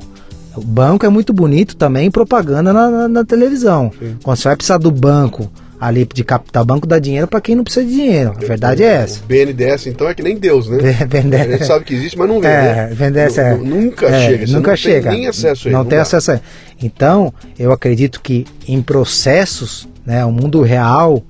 O 0.55 0.61
banco 0.61 1.05
é 1.05 1.09
muito 1.09 1.33
bonito 1.33 1.75
também, 1.75 2.11
propaganda 2.11 2.73
na, 2.73 2.89
na, 2.89 3.07
na 3.07 3.25
televisão. 3.25 3.91
Sim. 3.97 4.15
Quando 4.21 4.37
você 4.37 4.49
vai 4.49 4.55
precisar 4.55 4.77
do 4.77 4.91
banco 4.91 5.49
ali 5.81 6.07
de 6.13 6.23
capital, 6.23 6.63
banco 6.63 6.85
dá 6.85 6.99
dinheiro 6.99 7.25
para 7.27 7.41
quem 7.41 7.55
não 7.55 7.63
precisa 7.63 7.83
de 7.83 7.91
dinheiro. 7.91 8.35
A 8.37 8.45
verdade 8.45 8.83
é 8.83 8.87
essa. 8.87 9.19
O 9.23 9.25
BNDES, 9.25 9.87
então, 9.87 10.07
é 10.07 10.13
que 10.13 10.21
nem 10.21 10.37
Deus, 10.37 10.69
né? 10.69 10.77
BNDES. 11.09 11.41
A 11.41 11.51
gente 11.51 11.65
sabe 11.65 11.85
que 11.85 11.95
existe, 11.95 12.15
mas 12.15 12.29
não 12.29 12.39
vê. 12.39 12.47
É, 12.47 12.51
né? 12.51 12.93
BNDES 12.93 13.37
é. 13.39 13.57
Nunca 13.57 14.05
é, 14.05 14.27
chega. 14.27 14.47
Você 14.47 14.53
nunca 14.53 14.69
não 14.69 14.77
chega. 14.77 15.09
Tem 15.09 15.19
nem 15.21 15.27
acesso 15.27 15.67
a 15.67 15.71
Não, 15.71 15.79
não 15.79 15.85
tem 15.85 15.97
dá. 15.97 16.03
acesso 16.03 16.29
a 16.29 16.33
ele. 16.35 16.43
Então, 16.83 17.33
eu 17.57 17.71
acredito 17.71 18.21
que 18.21 18.45
em 18.67 18.79
processos, 18.79 19.89
né, 20.05 20.23
o 20.23 20.31
mundo 20.31 20.61
real, 20.61 21.23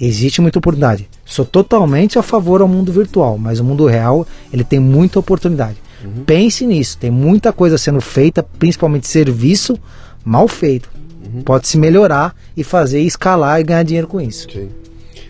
existe 0.00 0.40
muita 0.40 0.60
oportunidade. 0.60 1.08
Sou 1.24 1.44
totalmente 1.44 2.20
a 2.20 2.22
favor 2.22 2.60
ao 2.60 2.68
mundo 2.68 2.92
virtual, 2.92 3.36
mas 3.36 3.58
o 3.58 3.64
mundo 3.64 3.84
real, 3.84 4.24
ele 4.52 4.62
tem 4.62 4.78
muita 4.78 5.18
oportunidade. 5.18 5.76
Uhum. 6.04 6.22
Pense 6.24 6.64
nisso, 6.64 6.96
tem 6.98 7.10
muita 7.10 7.52
coisa 7.52 7.76
sendo 7.76 8.00
feita, 8.00 8.44
principalmente 8.44 9.08
serviço 9.08 9.76
mal 10.24 10.46
feito. 10.46 10.88
Uhum. 11.24 11.42
Pode 11.42 11.68
se 11.68 11.76
melhorar 11.76 12.34
e 12.56 12.62
fazer 12.62 13.00
escalar 13.00 13.60
e 13.60 13.64
ganhar 13.64 13.82
dinheiro 13.82 14.06
com 14.06 14.20
isso. 14.20 14.50
Sim. 14.50 14.70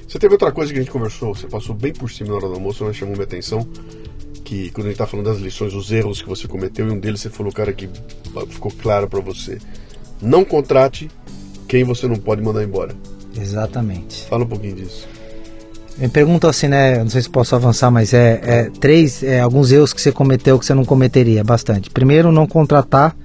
Você 0.06 0.18
teve 0.18 0.34
outra 0.34 0.50
coisa 0.50 0.72
que 0.72 0.78
a 0.78 0.82
gente 0.82 0.90
conversou, 0.90 1.34
você 1.34 1.46
passou 1.46 1.74
bem 1.74 1.92
por 1.92 2.10
cima 2.10 2.30
na 2.30 2.36
hora 2.36 2.48
do 2.48 2.54
almoço, 2.54 2.84
mas 2.84 2.96
chamou 2.96 3.14
minha 3.14 3.24
atenção, 3.24 3.66
que 4.42 4.70
quando 4.70 4.86
a 4.86 4.88
gente 4.88 4.94
está 4.94 5.06
falando 5.06 5.26
das 5.26 5.38
lições, 5.38 5.74
os 5.74 5.92
erros 5.92 6.22
que 6.22 6.28
você 6.28 6.48
cometeu, 6.48 6.88
e 6.88 6.90
um 6.90 6.98
deles 6.98 7.20
você 7.20 7.28
falou, 7.28 7.52
cara, 7.52 7.72
que 7.72 7.88
ficou 8.48 8.72
claro 8.72 9.06
para 9.06 9.20
você. 9.20 9.58
Não 10.22 10.44
contrate 10.44 11.10
quem 11.68 11.84
você 11.84 12.08
não 12.08 12.16
pode 12.16 12.40
mandar 12.40 12.64
embora. 12.64 12.94
Exatamente. 13.38 14.24
Fala 14.24 14.44
um 14.44 14.48
pouquinho 14.48 14.76
disso. 14.76 15.06
Me 15.98 16.08
pergunta 16.08 16.48
assim, 16.48 16.68
né? 16.68 16.98
Não 16.98 17.10
sei 17.10 17.20
se 17.20 17.28
posso 17.28 17.54
avançar, 17.54 17.90
mas 17.90 18.14
é, 18.14 18.40
é 18.42 18.70
três, 18.80 19.22
é, 19.22 19.40
alguns 19.40 19.72
erros 19.72 19.92
que 19.92 20.00
você 20.00 20.12
cometeu 20.12 20.58
que 20.58 20.64
você 20.64 20.72
não 20.72 20.84
cometeria 20.84 21.44
bastante. 21.44 21.90
Primeiro, 21.90 22.32
não 22.32 22.46
contratar 22.46 23.16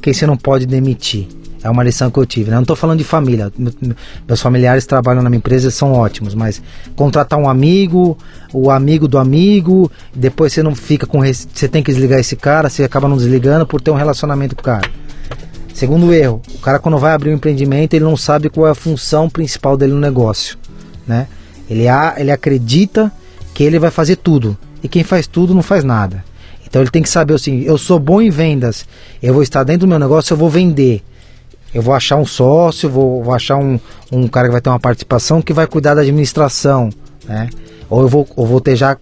quem 0.00 0.12
você 0.12 0.26
não 0.26 0.36
pode 0.36 0.66
demitir. 0.66 1.28
É 1.62 1.68
uma 1.68 1.82
lição 1.82 2.10
que 2.10 2.18
eu 2.18 2.26
tive. 2.26 2.50
Né? 2.50 2.56
Eu 2.56 2.58
não 2.58 2.62
estou 2.62 2.76
falando 2.76 2.98
de 2.98 3.04
família. 3.04 3.52
Meus 4.26 4.40
familiares 4.40 4.86
trabalham 4.86 5.22
na 5.22 5.28
minha 5.28 5.38
empresa 5.38 5.70
são 5.70 5.92
ótimos, 5.92 6.34
mas 6.34 6.62
contratar 6.94 7.38
um 7.38 7.48
amigo, 7.48 8.16
o 8.52 8.70
amigo 8.70 9.08
do 9.08 9.18
amigo, 9.18 9.90
depois 10.14 10.52
você 10.52 10.62
não 10.62 10.74
fica 10.74 11.06
com. 11.06 11.20
Você 11.20 11.68
tem 11.68 11.82
que 11.82 11.92
desligar 11.92 12.20
esse 12.20 12.36
cara, 12.36 12.68
você 12.68 12.84
acaba 12.84 13.08
não 13.08 13.16
desligando 13.16 13.66
por 13.66 13.80
ter 13.80 13.90
um 13.90 13.96
relacionamento 13.96 14.54
com 14.54 14.62
o 14.62 14.64
cara. 14.64 14.88
Segundo 15.74 16.12
erro, 16.12 16.42
o 16.54 16.58
cara 16.58 16.78
quando 16.78 16.98
vai 16.98 17.12
abrir 17.12 17.30
um 17.30 17.34
empreendimento, 17.34 17.94
ele 17.94 18.04
não 18.04 18.16
sabe 18.16 18.48
qual 18.48 18.66
é 18.66 18.70
a 18.70 18.74
função 18.74 19.30
principal 19.30 19.76
dele 19.76 19.92
no 19.92 20.00
negócio. 20.00 20.58
Né? 21.06 21.28
Ele, 21.70 21.86
a, 21.86 22.14
ele 22.18 22.30
acredita 22.30 23.12
que 23.54 23.62
ele 23.62 23.78
vai 23.78 23.90
fazer 23.90 24.16
tudo. 24.16 24.56
E 24.82 24.88
quem 24.88 25.04
faz 25.04 25.26
tudo 25.26 25.54
não 25.54 25.62
faz 25.62 25.84
nada. 25.84 26.24
Então 26.66 26.82
ele 26.82 26.90
tem 26.90 27.02
que 27.02 27.08
saber 27.08 27.34
assim, 27.34 27.62
eu 27.62 27.78
sou 27.78 27.98
bom 27.98 28.20
em 28.20 28.28
vendas, 28.30 28.86
eu 29.22 29.32
vou 29.32 29.42
estar 29.42 29.64
dentro 29.64 29.86
do 29.86 29.88
meu 29.88 29.98
negócio, 29.98 30.32
eu 30.32 30.36
vou 30.36 30.50
vender. 30.50 31.02
Eu 31.72 31.82
vou 31.82 31.94
achar 31.94 32.16
um 32.16 32.24
sócio, 32.24 32.88
vou, 32.88 33.22
vou 33.22 33.34
achar 33.34 33.56
um, 33.56 33.78
um 34.10 34.26
cara 34.26 34.48
que 34.48 34.52
vai 34.52 34.60
ter 34.60 34.70
uma 34.70 34.80
participação 34.80 35.42
que 35.42 35.52
vai 35.52 35.66
cuidar 35.66 35.94
da 35.94 36.00
administração, 36.00 36.90
né? 37.26 37.48
Ou 37.90 38.02
eu 38.02 38.08
vou, 38.08 38.26
ou 38.36 38.46
vou 38.46 38.60
ter 38.60 38.76
já 38.76 38.96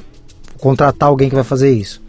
contratar 0.58 1.08
alguém 1.08 1.28
que 1.28 1.34
vai 1.34 1.44
fazer 1.44 1.70
isso. 1.70 2.02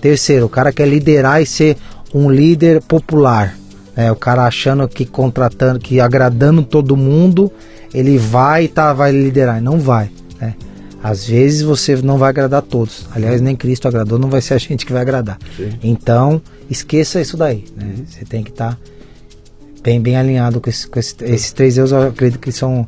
Terceiro, 0.00 0.46
o 0.46 0.48
cara 0.48 0.72
quer 0.72 0.86
liderar 0.86 1.42
e 1.42 1.46
ser 1.46 1.76
um 2.14 2.30
líder 2.30 2.80
popular. 2.82 3.56
Né? 3.96 4.10
O 4.12 4.16
cara 4.16 4.44
achando 4.44 4.86
que 4.86 5.04
contratando, 5.04 5.78
que 5.78 6.00
agradando 6.00 6.62
todo 6.62 6.96
mundo, 6.96 7.50
ele 7.92 8.16
vai 8.16 8.68
tá, 8.68 8.92
vai 8.92 9.10
liderar. 9.10 9.60
Não 9.60 9.78
vai. 9.78 10.10
Né? 10.40 10.54
Às 11.02 11.26
vezes 11.26 11.62
você 11.62 11.96
não 11.96 12.18
vai 12.18 12.30
agradar 12.30 12.62
todos. 12.62 13.06
Aliás, 13.14 13.40
nem 13.40 13.56
Cristo 13.56 13.88
agradou, 13.88 14.18
não 14.18 14.28
vai 14.28 14.40
ser 14.40 14.54
a 14.54 14.58
gente 14.58 14.86
que 14.86 14.92
vai 14.92 15.02
agradar. 15.02 15.38
Sim. 15.56 15.70
Então, 15.82 16.40
esqueça 16.70 17.20
isso 17.20 17.36
daí. 17.36 17.64
Né? 17.76 17.86
Uhum. 17.86 18.04
Você 18.06 18.24
tem 18.24 18.42
que 18.42 18.50
estar. 18.50 18.72
Tá 18.72 18.78
bem, 19.88 20.02
bem 20.02 20.16
alinhado 20.18 20.60
com, 20.60 20.68
esse, 20.68 20.86
com 20.86 20.98
esse, 20.98 21.14
esses 21.24 21.50
três 21.50 21.78
erros, 21.78 21.92
eu 21.92 22.08
acredito 22.08 22.38
que 22.38 22.52
são. 22.52 22.86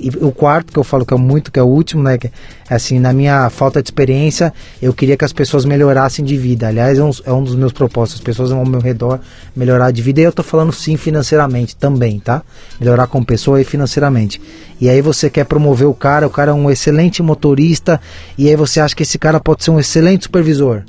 E 0.00 0.08
o 0.20 0.32
quarto, 0.32 0.72
que 0.72 0.78
eu 0.78 0.82
falo 0.82 1.04
que 1.04 1.12
é 1.12 1.16
muito, 1.16 1.52
que 1.52 1.60
é 1.60 1.62
o 1.62 1.66
último, 1.66 2.02
né? 2.02 2.16
Que, 2.16 2.30
assim, 2.70 2.98
na 2.98 3.12
minha 3.12 3.50
falta 3.50 3.82
de 3.82 3.88
experiência, 3.88 4.52
eu 4.80 4.94
queria 4.94 5.14
que 5.14 5.26
as 5.26 5.32
pessoas 5.32 5.66
melhorassem 5.66 6.24
de 6.24 6.38
vida. 6.38 6.68
Aliás, 6.68 6.98
é 6.98 7.04
um, 7.04 7.10
é 7.26 7.32
um 7.32 7.44
dos 7.44 7.54
meus 7.54 7.70
propósitos, 7.70 8.20
as 8.20 8.24
pessoas 8.24 8.50
ao 8.50 8.64
meu 8.64 8.80
redor 8.80 9.20
melhorar 9.54 9.90
de 9.90 10.00
vida. 10.00 10.22
E 10.22 10.24
eu 10.24 10.32
tô 10.32 10.42
falando 10.42 10.72
sim 10.72 10.96
financeiramente 10.96 11.76
também, 11.76 12.18
tá? 12.18 12.42
Melhorar 12.80 13.06
como 13.08 13.26
pessoa 13.26 13.60
e 13.60 13.64
financeiramente. 13.64 14.40
E 14.80 14.88
aí 14.88 15.02
você 15.02 15.28
quer 15.28 15.44
promover 15.44 15.86
o 15.86 15.94
cara, 15.94 16.26
o 16.26 16.30
cara 16.30 16.50
é 16.50 16.54
um 16.54 16.70
excelente 16.70 17.22
motorista, 17.22 18.00
e 18.38 18.48
aí 18.48 18.56
você 18.56 18.80
acha 18.80 18.96
que 18.96 19.02
esse 19.02 19.18
cara 19.18 19.38
pode 19.38 19.62
ser 19.62 19.70
um 19.70 19.78
excelente 19.78 20.24
supervisor. 20.24 20.82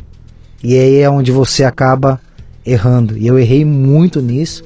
E 0.64 0.74
aí 0.78 1.00
é 1.00 1.10
onde 1.10 1.34
você 1.34 1.66
acaba 1.66 2.20
errando. 2.66 3.18
E 3.18 3.28
eu 3.28 3.38
errei 3.38 3.66
muito 3.66 4.22
nisso. 4.22 4.64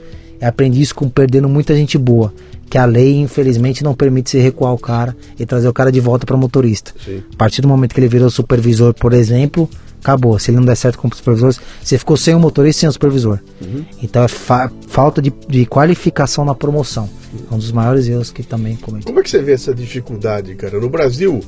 Aprendi 0.47 0.81
isso 0.81 0.95
com 0.95 1.09
perdendo 1.09 1.47
muita 1.47 1.75
gente 1.75 1.97
boa. 1.97 2.33
Que 2.69 2.77
a 2.77 2.85
lei, 2.85 3.15
infelizmente, 3.19 3.83
não 3.83 3.93
permite 3.93 4.31
se 4.31 4.39
recuar 4.39 4.73
o 4.73 4.79
cara 4.79 5.15
e 5.39 5.45
trazer 5.45 5.67
o 5.67 5.73
cara 5.73 5.91
de 5.91 5.99
volta 5.99 6.25
para 6.25 6.35
motorista. 6.35 6.91
Sim. 7.03 7.21
A 7.33 7.37
partir 7.37 7.61
do 7.61 7.67
momento 7.67 7.93
que 7.93 7.99
ele 7.99 8.07
virou 8.07 8.29
supervisor, 8.29 8.93
por 8.93 9.13
exemplo, 9.13 9.69
acabou. 10.03 10.37
Se 10.37 10.51
ele 10.51 10.57
não 10.57 10.65
der 10.65 10.75
certo 10.75 10.97
com 10.97 11.07
o 11.07 11.15
supervisor, 11.15 11.55
você 11.81 11.97
ficou 11.97 12.17
sem 12.17 12.35
o 12.35 12.39
motorista 12.39 12.79
e 12.79 12.81
sem 12.81 12.89
o 12.89 12.91
supervisor. 12.91 13.39
Uhum. 13.61 13.85
Então 14.01 14.23
é 14.23 14.27
fa 14.27 14.71
falta 14.87 15.21
de, 15.21 15.33
de, 15.47 15.65
qualificação 15.65 16.43
na 16.43 16.53
promoção. 16.53 17.09
É 17.49 17.53
um 17.53 17.57
dos 17.57 17.71
maiores 17.71 18.07
erros 18.07 18.29
que 18.29 18.43
também 18.43 18.75
comete. 18.75 19.05
Como 19.05 19.19
é 19.19 19.23
que 19.23 19.29
você 19.29 19.41
vê 19.41 19.53
essa 19.53 19.73
dificuldade, 19.73 20.53
cara? 20.55 20.79
No 20.79 20.89
Brasil, 20.89 21.41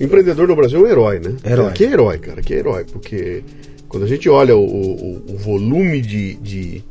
empreendedor 0.00 0.46
no 0.46 0.54
Brasil 0.54 0.78
é 0.80 0.82
um 0.82 0.90
herói, 0.90 1.18
né? 1.18 1.34
Herói. 1.44 1.72
Que 1.72 1.84
é 1.84 1.92
herói, 1.92 2.18
cara, 2.18 2.42
que 2.42 2.54
é 2.54 2.58
herói, 2.58 2.84
porque 2.84 3.42
quando 3.88 4.04
a 4.04 4.08
gente 4.08 4.28
olha 4.28 4.56
o, 4.56 4.64
o, 4.64 5.24
o 5.30 5.38
volume 5.38 6.00
de, 6.00 6.34
de, 6.34 6.84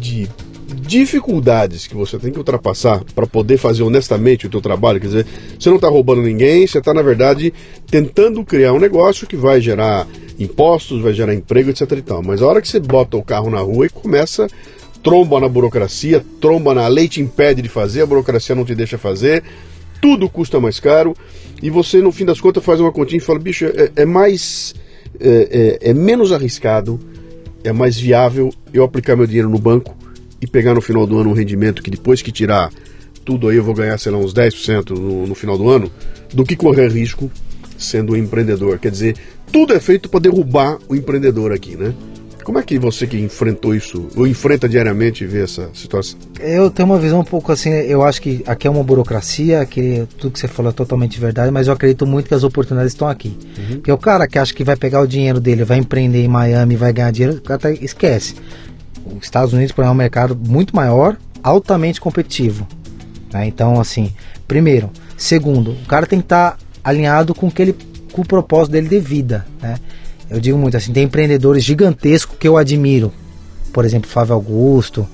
de 0.00 0.28
dificuldades 0.66 1.86
que 1.86 1.94
você 1.94 2.18
tem 2.18 2.32
que 2.32 2.38
ultrapassar 2.38 3.02
para 3.14 3.26
poder 3.26 3.58
fazer 3.58 3.82
honestamente 3.82 4.46
o 4.46 4.50
teu 4.50 4.60
trabalho, 4.60 5.00
quer 5.00 5.06
dizer, 5.06 5.26
você 5.58 5.68
não 5.68 5.76
está 5.76 5.88
roubando 5.88 6.22
ninguém, 6.22 6.66
você 6.66 6.78
está 6.78 6.94
na 6.94 7.02
verdade 7.02 7.52
tentando 7.90 8.44
criar 8.44 8.72
um 8.72 8.78
negócio 8.78 9.26
que 9.26 9.36
vai 9.36 9.60
gerar 9.60 10.06
impostos, 10.38 11.02
vai 11.02 11.12
gerar 11.12 11.34
emprego, 11.34 11.70
etc 11.70 11.90
e 11.92 12.02
tal. 12.02 12.22
Mas 12.22 12.40
a 12.40 12.46
hora 12.46 12.62
que 12.62 12.68
você 12.68 12.80
bota 12.80 13.16
o 13.16 13.22
carro 13.22 13.50
na 13.50 13.60
rua 13.60 13.86
e 13.86 13.90
começa 13.90 14.48
tromba 15.02 15.40
na 15.40 15.48
burocracia, 15.48 16.24
tromba 16.40 16.74
na 16.74 16.86
lei 16.86 17.08
te 17.08 17.20
impede 17.20 17.62
de 17.62 17.68
fazer, 17.68 18.02
a 18.02 18.06
burocracia 18.06 18.54
não 18.54 18.64
te 18.64 18.74
deixa 18.74 18.98
fazer, 18.98 19.42
tudo 20.00 20.28
custa 20.28 20.60
mais 20.60 20.78
caro 20.78 21.14
e 21.62 21.70
você 21.70 22.00
no 22.00 22.12
fim 22.12 22.24
das 22.24 22.40
contas 22.40 22.64
faz 22.64 22.80
uma 22.80 22.92
continha 22.92 23.18
e 23.18 23.24
fala, 23.24 23.38
bicho, 23.38 23.66
é, 23.66 23.90
é 23.96 24.04
mais 24.04 24.74
é, 25.18 25.78
é, 25.82 25.90
é 25.90 25.94
menos 25.94 26.32
arriscado, 26.32 27.00
é 27.64 27.72
mais 27.72 27.98
viável 27.98 28.52
eu 28.72 28.84
aplicar 28.84 29.16
meu 29.16 29.26
dinheiro 29.26 29.48
no 29.48 29.58
banco 29.58 29.96
e 30.40 30.46
pegar 30.46 30.74
no 30.74 30.80
final 30.80 31.06
do 31.06 31.18
ano 31.18 31.30
um 31.30 31.34
rendimento 31.34 31.82
que 31.82 31.90
depois 31.90 32.22
que 32.22 32.32
tirar 32.32 32.70
tudo 33.24 33.48
aí 33.48 33.56
eu 33.56 33.64
vou 33.64 33.74
ganhar, 33.74 33.98
sei 33.98 34.10
lá, 34.10 34.18
uns 34.18 34.32
10% 34.32 34.90
no, 34.90 35.26
no 35.26 35.34
final 35.34 35.56
do 35.56 35.68
ano, 35.68 35.90
do 36.32 36.44
que 36.44 36.56
correr 36.56 36.88
risco 36.88 37.30
sendo 37.76 38.12
um 38.12 38.16
empreendedor. 38.16 38.78
Quer 38.78 38.90
dizer, 38.90 39.16
tudo 39.52 39.72
é 39.72 39.80
feito 39.80 40.08
para 40.08 40.20
derrubar 40.20 40.78
o 40.88 40.94
empreendedor 40.94 41.52
aqui, 41.52 41.76
né? 41.76 41.94
Como 42.42 42.58
é 42.58 42.62
que 42.62 42.78
você 42.78 43.06
que 43.06 43.18
enfrentou 43.18 43.74
isso, 43.74 44.08
ou 44.16 44.26
enfrenta 44.26 44.68
diariamente, 44.68 45.26
vê 45.26 45.42
essa 45.42 45.70
situação? 45.74 46.18
Eu 46.38 46.70
tenho 46.70 46.88
uma 46.88 46.98
visão 46.98 47.20
um 47.20 47.24
pouco 47.24 47.52
assim, 47.52 47.70
eu 47.70 48.02
acho 48.02 48.20
que 48.22 48.42
aqui 48.46 48.66
é 48.66 48.70
uma 48.70 48.82
burocracia, 48.82 49.64
que 49.66 50.06
tudo 50.18 50.32
que 50.32 50.38
você 50.38 50.48
falou 50.48 50.70
é 50.70 50.74
totalmente 50.74 51.20
verdade, 51.20 51.50
mas 51.50 51.66
eu 51.66 51.72
acredito 51.72 52.06
muito 52.06 52.28
que 52.28 52.34
as 52.34 52.44
oportunidades 52.44 52.92
estão 52.92 53.08
aqui. 53.08 53.36
Uhum. 53.58 53.74
Porque 53.76 53.92
o 53.92 53.98
cara 53.98 54.26
que 54.26 54.38
acha 54.38 54.54
que 54.54 54.64
vai 54.64 54.76
pegar 54.76 55.00
o 55.00 55.06
dinheiro 55.06 55.40
dele, 55.40 55.64
vai 55.64 55.78
empreender 55.78 56.24
em 56.24 56.28
Miami, 56.28 56.76
vai 56.76 56.92
ganhar 56.92 57.10
dinheiro, 57.10 57.38
o 57.38 57.42
cara 57.42 57.58
tá, 57.58 57.70
esquece 57.70 58.34
os 59.04 59.24
Estados 59.24 59.52
Unidos 59.52 59.74
é 59.76 59.90
um 59.90 59.94
mercado 59.94 60.36
muito 60.36 60.74
maior, 60.74 61.16
altamente 61.42 62.00
competitivo. 62.00 62.66
Né? 63.32 63.46
Então, 63.46 63.80
assim, 63.80 64.12
primeiro. 64.46 64.90
Segundo, 65.16 65.72
o 65.72 65.86
cara 65.86 66.06
tem 66.06 66.20
que 66.20 66.26
estar 66.26 66.52
tá 66.52 66.58
alinhado 66.82 67.34
com, 67.34 67.50
que 67.50 67.62
ele, 67.62 67.76
com 68.12 68.22
o 68.22 68.26
propósito 68.26 68.72
dele 68.72 68.88
de 68.88 68.98
vida. 68.98 69.46
Né? 69.60 69.76
Eu 70.30 70.40
digo 70.40 70.56
muito 70.56 70.76
assim, 70.76 70.92
tem 70.92 71.04
empreendedores 71.04 71.64
gigantescos 71.64 72.36
que 72.38 72.46
eu 72.46 72.56
admiro. 72.56 73.12
Por 73.72 73.84
exemplo, 73.84 74.08
Flávio 74.08 74.34
Augusto. 74.34 75.06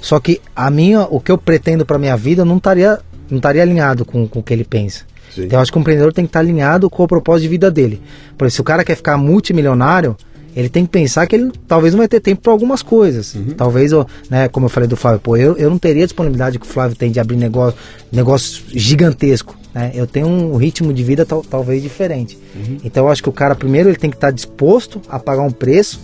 Só 0.00 0.18
que 0.18 0.40
a 0.56 0.70
minha, 0.70 1.02
o 1.02 1.20
que 1.20 1.30
eu 1.30 1.38
pretendo 1.38 1.84
para 1.84 1.98
minha 1.98 2.16
vida 2.16 2.44
não 2.44 2.56
estaria 2.56 2.98
não 3.30 3.38
estaria 3.38 3.62
alinhado 3.62 4.04
com, 4.04 4.26
com 4.28 4.40
o 4.40 4.42
que 4.42 4.52
ele 4.52 4.64
pensa. 4.64 5.04
Sim. 5.34 5.44
Então 5.44 5.58
eu 5.58 5.62
acho 5.62 5.72
que 5.72 5.78
o 5.78 5.80
empreendedor 5.80 6.12
tem 6.12 6.24
que 6.24 6.28
estar 6.28 6.40
tá 6.40 6.44
alinhado 6.44 6.90
com 6.90 7.02
o 7.02 7.08
propósito 7.08 7.44
de 7.44 7.48
vida 7.48 7.70
dele. 7.70 8.00
Por 8.36 8.50
se 8.50 8.60
o 8.60 8.64
cara 8.64 8.84
quer 8.84 8.94
ficar 8.94 9.16
multimilionário, 9.16 10.16
ele 10.54 10.68
tem 10.68 10.84
que 10.84 10.90
pensar 10.90 11.26
que 11.26 11.34
ele 11.34 11.50
talvez 11.66 11.94
não 11.94 11.98
vai 11.98 12.08
ter 12.08 12.20
tempo 12.20 12.42
para 12.42 12.52
algumas 12.52 12.82
coisas. 12.82 13.34
Uhum. 13.34 13.54
Talvez, 13.56 13.92
né, 14.28 14.48
como 14.48 14.66
eu 14.66 14.70
falei 14.70 14.88
do 14.88 14.96
Flávio, 14.96 15.20
pô, 15.20 15.36
eu, 15.36 15.56
eu 15.56 15.70
não 15.70 15.78
teria 15.78 16.02
a 16.02 16.06
disponibilidade 16.06 16.58
que 16.58 16.66
o 16.66 16.68
Flávio 16.68 16.96
tem 16.96 17.10
de 17.10 17.18
abrir 17.18 17.36
negócio, 17.36 17.78
negócio 18.10 18.62
gigantesco. 18.68 19.56
Né? 19.74 19.92
Eu 19.94 20.06
tenho 20.06 20.26
um 20.26 20.56
ritmo 20.56 20.92
de 20.92 21.02
vida 21.02 21.24
tal, 21.24 21.42
talvez 21.42 21.82
diferente. 21.82 22.38
Uhum. 22.54 22.78
Então 22.84 23.04
eu 23.04 23.10
acho 23.10 23.22
que 23.22 23.28
o 23.28 23.32
cara 23.32 23.54
primeiro 23.54 23.88
ele 23.88 23.96
tem 23.96 24.10
que 24.10 24.16
estar 24.16 24.28
tá 24.28 24.32
disposto 24.32 25.00
a 25.08 25.18
pagar 25.18 25.42
um 25.42 25.50
preço 25.50 26.00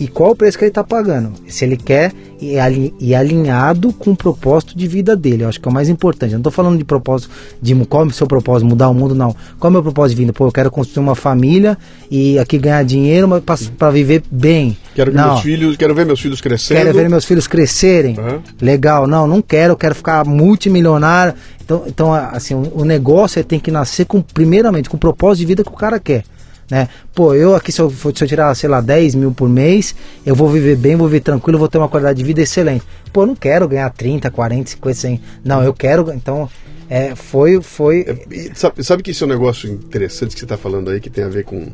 e 0.00 0.06
qual 0.06 0.30
o 0.30 0.36
preço 0.36 0.56
que 0.56 0.64
ele 0.64 0.70
está 0.70 0.84
pagando. 0.84 1.32
Se 1.48 1.64
ele 1.64 1.76
quer 1.76 2.12
e 2.40 3.14
alinhado 3.14 3.92
com 3.92 4.12
o 4.12 4.16
propósito 4.16 4.78
de 4.78 4.86
vida 4.86 5.16
dele. 5.16 5.42
Eu 5.42 5.48
acho 5.48 5.60
que 5.60 5.68
é 5.68 5.70
o 5.70 5.74
mais 5.74 5.88
importante. 5.88 6.32
Eu 6.32 6.36
não 6.36 6.40
estou 6.40 6.52
falando 6.52 6.78
de 6.78 6.84
propósito, 6.84 7.30
de 7.60 7.74
qual 7.86 8.04
é 8.04 8.06
o 8.06 8.10
seu 8.10 8.26
propósito, 8.26 8.68
mudar 8.68 8.88
o 8.88 8.94
mundo, 8.94 9.14
não. 9.14 9.34
Qual 9.58 9.68
é 9.68 9.70
o 9.70 9.72
meu 9.72 9.82
propósito 9.82 10.16
de 10.16 10.22
vida? 10.22 10.32
Pô, 10.32 10.46
eu 10.46 10.52
quero 10.52 10.70
construir 10.70 11.02
uma 11.02 11.14
família 11.14 11.76
e 12.10 12.38
aqui 12.38 12.58
ganhar 12.58 12.84
dinheiro 12.84 13.28
para 13.76 13.90
viver 13.90 14.22
bem. 14.30 14.76
Quero 14.94 15.12
ver, 15.12 15.20
meus 15.20 15.40
filhos, 15.40 15.76
quero 15.76 15.94
ver 15.94 16.06
meus 16.06 16.20
filhos 16.20 16.40
crescendo. 16.40 16.78
Quero 16.78 16.96
ver 16.96 17.10
meus 17.10 17.24
filhos 17.24 17.46
crescerem. 17.46 18.16
Uhum. 18.18 18.40
Legal. 18.60 19.06
Não, 19.06 19.26
não 19.26 19.42
quero, 19.42 19.72
eu 19.72 19.76
quero 19.76 19.94
ficar 19.94 20.24
multimilionário. 20.24 21.34
Então, 21.68 21.84
então 21.86 22.14
assim, 22.14 22.54
o, 22.54 22.82
negócio 22.82 23.38
é, 23.38 23.42
tem 23.42 23.60
que 23.60 23.70
nascer 23.70 24.06
com, 24.06 24.22
primeiramente, 24.22 24.88
com 24.88 24.96
o 24.96 25.00
propósito 25.00 25.40
de 25.40 25.46
vida 25.46 25.62
que 25.62 25.68
o 25.68 25.74
cara 25.76 26.00
quer 26.00 26.24
né? 26.70 26.88
Pô, 27.14 27.34
eu 27.34 27.54
aqui, 27.54 27.72
se 27.72 27.80
eu, 27.80 27.90
se 27.90 28.06
eu 28.06 28.12
tirar, 28.12 28.54
sei 28.54 28.68
lá, 28.68 28.80
10 28.80 29.14
mil 29.14 29.32
por 29.32 29.48
mês, 29.48 29.94
eu 30.24 30.34
vou 30.34 30.48
viver 30.48 30.76
bem, 30.76 30.96
vou 30.96 31.08
viver 31.08 31.20
tranquilo, 31.20 31.58
vou 31.58 31.68
ter 31.68 31.78
uma 31.78 31.88
qualidade 31.88 32.18
de 32.18 32.24
vida 32.24 32.42
excelente. 32.42 32.84
Pô, 33.12 33.22
eu 33.22 33.26
não 33.26 33.34
quero 33.34 33.66
ganhar 33.66 33.88
30, 33.90 34.30
40, 34.30 34.70
50, 34.70 34.94
100. 34.94 35.20
Não, 35.44 35.62
eu 35.62 35.72
quero, 35.72 36.12
então, 36.12 36.48
é, 36.88 37.14
foi... 37.14 37.60
foi... 37.62 38.04
É, 38.30 38.54
sabe, 38.54 38.84
sabe 38.84 39.02
que 39.02 39.12
isso 39.12 39.24
é 39.24 39.26
um 39.26 39.30
negócio 39.30 39.70
interessante 39.70 40.34
que 40.34 40.40
você 40.40 40.44
está 40.44 40.58
falando 40.58 40.90
aí, 40.90 41.00
que 41.00 41.08
tem 41.08 41.24
a 41.24 41.28
ver 41.28 41.44
com 41.44 41.66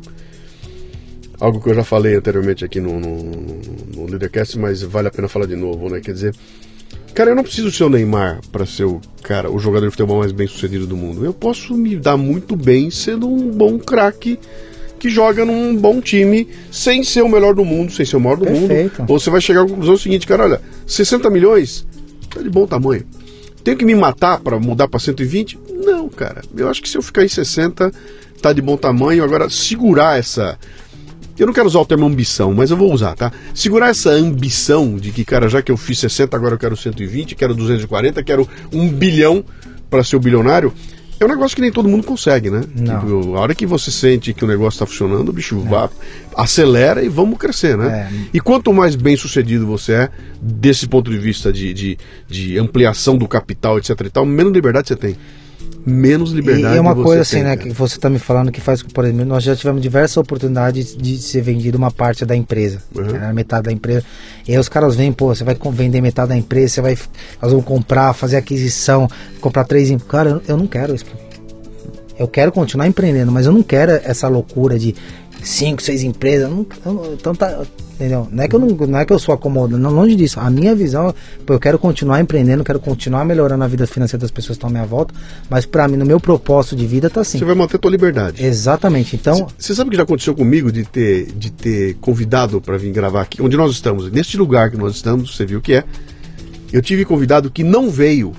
algo 1.39 1.59
que 1.59 1.69
eu 1.69 1.75
já 1.75 1.83
falei 1.83 2.15
anteriormente 2.15 2.63
aqui 2.63 2.79
no, 2.79 2.97
no, 2.97 3.21
no 3.95 4.05
Leadercast, 4.05 4.57
mas 4.57 4.81
vale 4.81 5.09
a 5.09 5.11
pena 5.11 5.27
falar 5.27 5.45
de 5.45 5.57
novo, 5.57 5.89
né? 5.89 5.99
Quer 5.99 6.13
dizer, 6.13 6.35
cara, 7.15 7.31
eu 7.31 7.35
não 7.35 7.43
preciso 7.43 7.71
ser 7.71 7.85
o 7.85 7.89
Neymar 7.89 8.41
para 8.51 8.65
ser 8.65 8.83
o 8.83 8.99
cara, 9.23 9.49
o 9.49 9.57
jogador 9.57 9.85
de 9.85 9.91
futebol 9.91 10.19
mais 10.19 10.31
bem 10.31 10.47
sucedido 10.47 10.85
do 10.85 10.97
mundo. 10.97 11.25
Eu 11.25 11.33
posso 11.33 11.73
me 11.73 11.95
dar 11.95 12.17
muito 12.17 12.55
bem 12.55 12.91
sendo 12.91 13.27
um 13.27 13.49
bom 13.49 13.79
craque 13.79 14.37
que 14.99 15.09
joga 15.09 15.45
num 15.45 15.75
bom 15.75 16.01
time 16.01 16.47
sem 16.71 17.03
ser 17.03 17.21
o 17.21 17.29
melhor 17.29 17.55
do 17.55 17.63
mundo, 17.63 17.91
sem 17.91 18.05
ser 18.05 18.17
o 18.17 18.19
maior 18.19 18.35
do 18.35 18.45
Perfeito. 18.45 18.99
mundo. 18.99 19.11
Ou 19.11 19.19
você 19.19 19.29
vai 19.29 19.39
chegar 19.39 19.61
à 19.61 19.67
conclusão 19.67 19.97
seguinte, 19.97 20.27
cara, 20.27 20.43
olha, 20.43 20.61
60 20.85 21.29
milhões 21.29 21.87
tá 22.29 22.41
de 22.41 22.49
bom 22.49 22.67
tamanho. 22.67 23.05
Tenho 23.63 23.77
que 23.77 23.85
me 23.85 23.95
matar 23.95 24.39
para 24.39 24.59
mudar 24.59 24.87
para 24.87 24.99
120? 24.99 25.57
Não, 25.83 26.09
cara. 26.09 26.41
Eu 26.55 26.69
acho 26.69 26.81
que 26.81 26.89
se 26.89 26.97
eu 26.97 27.01
ficar 27.01 27.23
em 27.23 27.27
60, 27.27 27.91
tá 28.41 28.53
de 28.53 28.61
bom 28.61 28.77
tamanho. 28.77 29.23
Agora, 29.23 29.49
segurar 29.49 30.19
essa. 30.19 30.59
Eu 31.37 31.45
não 31.45 31.53
quero 31.53 31.67
usar 31.67 31.79
o 31.79 31.85
termo 31.85 32.05
ambição, 32.05 32.53
mas 32.53 32.71
eu 32.71 32.77
vou 32.77 32.93
usar, 32.93 33.15
tá? 33.15 33.31
Segurar 33.53 33.89
essa 33.89 34.09
ambição 34.09 34.95
de 34.95 35.11
que, 35.11 35.25
cara, 35.25 35.49
já 35.49 35.61
que 35.61 35.71
eu 35.71 35.77
fiz 35.77 35.99
60, 35.99 36.35
agora 36.35 36.55
eu 36.55 36.59
quero 36.59 36.77
120, 36.77 37.35
quero 37.35 37.53
240, 37.53 38.23
quero 38.23 38.47
um 38.71 38.87
bilhão 38.87 39.43
para 39.89 40.03
ser 40.03 40.15
o 40.15 40.19
bilionário. 40.19 40.73
É 41.19 41.23
um 41.23 41.29
negócio 41.29 41.55
que 41.55 41.61
nem 41.61 41.71
todo 41.71 41.87
mundo 41.87 42.05
consegue, 42.05 42.49
né? 42.49 42.61
Tipo, 42.61 43.35
a 43.35 43.39
hora 43.39 43.55
que 43.55 43.65
você 43.65 43.89
sente 43.89 44.33
que 44.33 44.43
o 44.43 44.47
negócio 44.47 44.75
está 44.75 44.85
funcionando, 44.85 45.29
o 45.29 45.33
bicho 45.33 45.61
é. 45.65 45.69
vá, 45.69 45.89
acelera 46.35 47.01
e 47.03 47.07
vamos 47.07 47.37
crescer, 47.37 47.77
né? 47.77 48.09
É. 48.11 48.27
E 48.33 48.39
quanto 48.39 48.73
mais 48.73 48.95
bem 48.95 49.15
sucedido 49.15 49.65
você 49.65 49.93
é, 49.93 50.09
desse 50.41 50.87
ponto 50.87 51.09
de 51.09 51.17
vista 51.17 51.53
de, 51.53 51.73
de, 51.73 51.97
de 52.27 52.57
ampliação 52.57 53.17
do 53.17 53.27
capital, 53.27 53.77
etc 53.77 53.91
e 54.05 54.09
tal, 54.09 54.25
menos 54.25 54.51
liberdade 54.51 54.89
você 54.89 54.95
tem 54.95 55.15
menos 55.85 56.31
liberdade. 56.31 56.75
E 56.75 56.77
é 56.77 56.81
uma 56.81 56.95
coisa 56.95 57.21
assim, 57.21 57.43
né, 57.43 57.55
que 57.55 57.69
você 57.69 57.97
está 57.97 58.09
me 58.09 58.17
falando 58.17 58.51
que 58.51 58.59
faz, 58.59 58.81
por 58.81 59.05
exemplo, 59.05 59.25
nós 59.25 59.43
já 59.43 59.55
tivemos 59.55 59.81
diversas 59.81 60.17
oportunidades 60.17 60.95
de 60.95 61.17
ser 61.17 61.41
vendido 61.41 61.77
uma 61.77 61.91
parte 61.91 62.25
da 62.25 62.35
empresa, 62.35 62.81
uhum. 62.95 63.03
né, 63.03 63.31
metade 63.33 63.65
da 63.65 63.71
empresa. 63.71 64.03
E 64.47 64.51
aí 64.51 64.57
os 64.57 64.67
caras 64.67 64.95
vêm, 64.95 65.11
pô, 65.11 65.33
você 65.33 65.43
vai 65.43 65.57
vender 65.71 66.01
metade 66.01 66.29
da 66.29 66.37
empresa, 66.37 66.75
você 66.75 66.81
vai, 66.81 66.97
nós 67.41 67.51
vamos 67.51 67.65
comprar, 67.65 68.13
fazer 68.13 68.37
aquisição, 68.37 69.07
comprar 69.39 69.63
três, 69.65 69.95
cara, 70.07 70.41
eu 70.47 70.57
não 70.57 70.67
quero 70.67 70.95
isso. 70.95 71.05
Eu 72.17 72.29
quero 72.29 72.51
continuar 72.51 72.87
empreendendo, 72.87 73.31
mas 73.31 73.45
eu 73.45 73.51
não 73.51 73.61
quero 73.61 73.91
essa 73.91 74.27
loucura 74.29 74.79
de 74.79 74.95
cinco, 75.45 75.81
seis 75.81 76.03
empresas. 76.03 76.49
Não, 76.49 76.65
então 77.13 77.33
tá, 77.33 77.63
entendeu? 77.93 78.27
Não 78.31 78.43
é 78.43 78.47
que 78.47 78.55
eu 78.55 78.59
não, 78.59 78.67
não 78.67 78.99
é 78.99 79.05
que 79.05 79.13
eu 79.13 79.19
sou 79.19 79.33
acomodado, 79.33 79.77
não 79.77 79.91
longe 79.91 80.15
disso. 80.15 80.39
A 80.39 80.49
minha 80.49 80.75
visão, 80.75 81.13
pô, 81.45 81.53
eu 81.53 81.59
quero 81.59 81.79
continuar 81.79 82.19
empreendendo, 82.19 82.63
quero 82.63 82.79
continuar 82.79 83.23
melhorando 83.25 83.63
a 83.63 83.67
vida 83.67 83.87
financeira 83.87 84.21
das 84.21 84.31
pessoas 84.31 84.57
que 84.57 84.65
estão 84.65 84.69
à 84.69 84.71
minha 84.71 84.85
volta, 84.85 85.13
mas 85.49 85.65
para 85.65 85.87
mim 85.87 85.97
no 85.97 86.05
meu 86.05 86.19
propósito 86.19 86.75
de 86.75 86.85
vida 86.85 87.09
tá 87.09 87.21
assim. 87.21 87.37
Você 87.37 87.45
vai 87.45 87.55
manter 87.55 87.77
a 87.77 87.79
tua 87.79 87.91
liberdade. 87.91 88.43
Exatamente. 88.43 89.15
Então, 89.15 89.47
você 89.57 89.73
sabe 89.73 89.89
o 89.89 89.91
que 89.91 89.97
já 89.97 90.03
aconteceu 90.03 90.35
comigo 90.35 90.71
de 90.71 90.83
ter 90.83 91.31
de 91.31 91.51
ter 91.51 91.95
convidado 91.95 92.59
para 92.59 92.77
vir 92.77 92.91
gravar 92.91 93.21
aqui, 93.21 93.41
onde 93.41 93.55
nós 93.55 93.71
estamos, 93.71 94.11
neste 94.11 94.37
lugar 94.37 94.71
que 94.71 94.77
nós 94.77 94.95
estamos, 94.95 95.35
você 95.35 95.45
viu 95.45 95.59
o 95.59 95.61
que 95.61 95.73
é? 95.73 95.83
Eu 96.73 96.81
tive 96.81 97.05
convidado 97.05 97.49
que 97.49 97.63
não 97.63 97.89
veio 97.89 98.33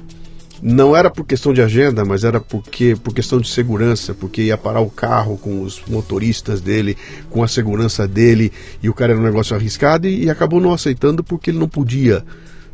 não 0.63 0.97
era 0.97 1.11
por 1.11 1.25
questão 1.25 1.53
de 1.53 1.61
agenda, 1.61 2.05
mas 2.05 2.25
era 2.25 2.41
porque 2.41 2.97
por 3.03 3.15
questão 3.15 3.41
de 3.41 3.49
segurança, 3.49 4.15
porque 4.15 4.43
ia 4.43 4.57
parar 4.57 4.81
o 4.81 4.91
carro 4.91 5.37
com 5.37 5.63
os 5.63 5.83
motoristas 5.89 6.61
dele, 6.61 6.97
com 7.31 7.43
a 7.43 7.49
segurança 7.49 8.07
dele, 8.07 8.53
e 8.83 8.89
o 8.89 8.95
cara 8.95 9.13
era 9.13 9.21
um 9.21 9.25
negócio 9.25 9.55
arriscado 9.55 10.07
e, 10.07 10.25
e 10.25 10.31
acabou 10.31 10.61
não 10.61 10.73
aceitando 10.73 11.23
porque 11.23 11.51
ele 11.51 11.59
não 11.59 11.69
podia. 11.69 12.25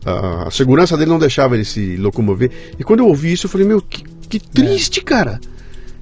A, 0.04 0.48
a, 0.48 0.50
segurança 0.50 0.96
dele 0.96 1.10
não 1.10 1.18
deixava 1.18 1.54
ele 1.54 1.64
se 1.64 1.96
locomover. 1.96 2.50
E 2.78 2.84
quando 2.84 3.00
eu 3.00 3.06
ouvi 3.06 3.32
isso, 3.32 3.46
eu 3.46 3.50
falei, 3.50 3.66
meu, 3.66 3.80
que, 3.80 4.04
que 4.28 4.38
triste, 4.38 5.00
é. 5.00 5.02
cara. 5.02 5.40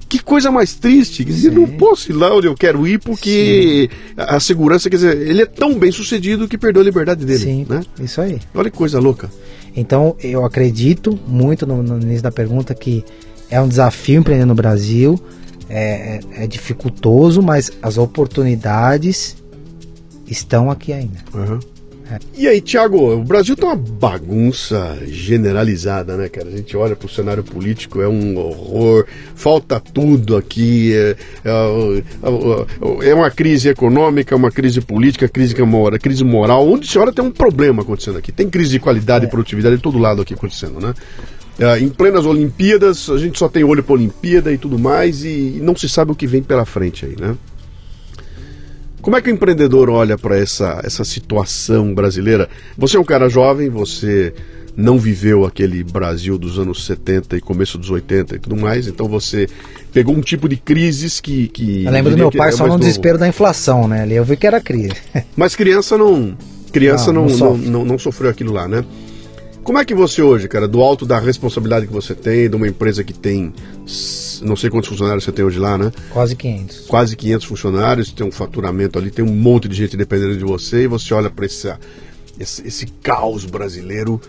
Que 0.07 0.19
coisa 0.19 0.51
mais 0.51 0.73
triste. 0.73 1.23
Quer 1.23 1.31
dizer, 1.31 1.51
não 1.53 1.65
posso 1.65 2.11
ir 2.11 2.13
lá 2.13 2.35
onde 2.35 2.45
eu 2.45 2.53
quero 2.53 2.85
ir 2.85 2.99
porque 2.99 3.89
a, 4.17 4.35
a 4.35 4.39
segurança, 4.41 4.89
quer 4.89 4.97
dizer, 4.97 5.17
ele 5.17 5.41
é 5.41 5.45
tão 5.45 5.79
bem 5.79 5.91
sucedido 5.91 6.49
que 6.49 6.57
perdeu 6.57 6.81
a 6.81 6.85
liberdade 6.85 7.23
dele. 7.23 7.39
Sim, 7.39 7.65
né? 7.69 7.81
isso 8.01 8.19
aí. 8.19 8.39
Olha 8.53 8.69
que 8.69 8.77
coisa 8.77 8.99
louca. 8.99 9.31
Então, 9.75 10.15
eu 10.21 10.43
acredito 10.45 11.17
muito 11.27 11.65
no, 11.65 11.81
no 11.81 11.99
início 12.01 12.23
da 12.23 12.31
pergunta 12.31 12.75
que 12.75 13.03
é 13.49 13.59
um 13.61 13.67
desafio 13.67 14.19
empreender 14.19 14.45
no 14.45 14.55
Brasil. 14.55 15.19
é, 15.71 16.19
é, 16.37 16.43
é 16.43 16.47
dificultoso, 16.47 17.41
mas 17.41 17.71
as 17.81 17.97
oportunidades 17.97 19.37
estão 20.27 20.69
aqui 20.69 20.91
ainda. 20.91 21.19
Uhum. 21.33 21.59
E 22.35 22.47
aí, 22.47 22.59
Thiago, 22.59 23.13
o 23.13 23.23
Brasil 23.23 23.55
tá 23.55 23.67
uma 23.67 23.75
bagunça 23.75 24.97
generalizada, 25.05 26.17
né, 26.17 26.27
cara? 26.29 26.47
A 26.49 26.51
gente 26.51 26.75
olha 26.75 26.95
pro 26.95 27.07
cenário 27.07 27.43
político, 27.43 28.01
é 28.01 28.07
um 28.07 28.37
horror, 28.37 29.05
falta 29.35 29.79
tudo 29.79 30.35
aqui. 30.35 30.93
É, 30.93 31.15
é, 31.45 33.09
é 33.09 33.13
uma 33.13 33.29
crise 33.29 33.69
econômica, 33.69 34.35
uma 34.35 34.51
crise 34.51 34.81
política, 34.81 35.27
crise 35.27 35.61
moral, 35.61 35.99
crise 35.99 36.23
moral. 36.23 36.67
Onde 36.67 36.87
se 36.87 36.97
olha 36.97 37.13
tem 37.13 37.23
um 37.23 37.31
problema 37.31 37.81
acontecendo 37.81 38.17
aqui. 38.17 38.31
Tem 38.31 38.49
crise 38.49 38.71
de 38.71 38.79
qualidade 38.79 39.25
é. 39.25 39.27
e 39.27 39.31
produtividade 39.31 39.77
de 39.77 39.81
todo 39.81 39.97
lado 39.97 40.21
aqui 40.21 40.33
acontecendo, 40.33 40.79
né? 40.79 40.93
É, 41.59 41.79
em 41.79 41.89
plenas 41.89 42.25
Olimpíadas, 42.25 43.09
a 43.09 43.17
gente 43.17 43.37
só 43.37 43.47
tem 43.47 43.63
olho 43.63 43.83
para 43.83 43.93
Olimpíada 43.93 44.51
e 44.51 44.57
tudo 44.57 44.79
mais, 44.79 45.23
e 45.23 45.59
não 45.61 45.75
se 45.75 45.87
sabe 45.87 46.11
o 46.11 46.15
que 46.15 46.25
vem 46.25 46.41
pela 46.41 46.65
frente 46.65 47.05
aí, 47.05 47.15
né? 47.19 47.35
Como 49.01 49.17
é 49.17 49.21
que 49.21 49.29
o 49.29 49.33
empreendedor 49.33 49.89
olha 49.89 50.17
para 50.17 50.37
essa, 50.37 50.79
essa 50.83 51.03
situação 51.03 51.93
brasileira? 51.93 52.47
Você 52.77 52.97
é 52.97 52.99
um 52.99 53.03
cara 53.03 53.27
jovem, 53.27 53.69
você 53.69 54.33
não 54.75 54.97
viveu 54.97 55.43
aquele 55.43 55.83
Brasil 55.83 56.37
dos 56.37 56.59
anos 56.59 56.85
70 56.85 57.37
e 57.37 57.41
começo 57.41 57.77
dos 57.77 57.89
80 57.89 58.35
e 58.35 58.39
tudo 58.39 58.55
mais, 58.55 58.87
então 58.87 59.07
você 59.07 59.47
pegou 59.91 60.15
um 60.15 60.21
tipo 60.21 60.47
de 60.47 60.55
crises 60.55 61.19
que. 61.19 61.47
que 61.47 61.83
eu 61.85 61.91
lembro 61.91 62.11
do 62.11 62.17
meu 62.17 62.31
pai 62.31 62.49
é 62.49 62.51
só 62.51 62.67
no 62.67 62.77
desespero 62.77 63.17
da 63.17 63.27
inflação, 63.27 63.87
né? 63.87 64.03
Ali 64.03 64.15
eu 64.15 64.23
vi 64.23 64.37
que 64.37 64.47
era 64.47 64.61
crise. 64.61 64.93
Mas 65.35 65.55
criança 65.55 65.97
não. 65.97 66.37
Criança 66.71 67.11
não, 67.11 67.25
não, 67.25 67.37
não, 67.37 67.57
não, 67.57 67.85
não 67.85 67.99
sofreu 67.99 68.29
aquilo 68.29 68.53
lá, 68.53 68.67
né? 68.67 68.85
Como 69.63 69.77
é 69.77 69.85
que 69.85 69.93
você 69.93 70.21
hoje, 70.21 70.47
cara, 70.47 70.67
do 70.67 70.81
alto 70.81 71.05
da 71.05 71.19
responsabilidade 71.19 71.85
que 71.85 71.93
você 71.93 72.15
tem, 72.15 72.49
de 72.49 72.55
uma 72.55 72.67
empresa 72.67 73.03
que 73.03 73.13
tem 73.13 73.53
não 74.41 74.55
sei 74.55 74.69
quantos 74.69 74.89
funcionários 74.89 75.23
você 75.23 75.31
tem 75.31 75.45
hoje 75.45 75.59
lá, 75.59 75.77
né? 75.77 75.91
Quase 76.09 76.35
500. 76.35 76.79
Quase 76.87 77.15
500 77.15 77.45
funcionários, 77.47 78.11
tem 78.11 78.25
um 78.25 78.31
faturamento 78.31 78.97
ali, 78.97 79.11
tem 79.11 79.23
um 79.23 79.33
monte 79.33 79.67
de 79.67 79.75
gente 79.75 79.95
dependendo 79.95 80.37
de 80.37 80.43
você 80.43 80.83
e 80.83 80.87
você 80.87 81.13
olha 81.13 81.29
para 81.29 81.45
esse, 81.45 81.71
esse, 82.39 82.67
esse 82.67 82.85
caos 83.03 83.45
brasileiro. 83.45 84.19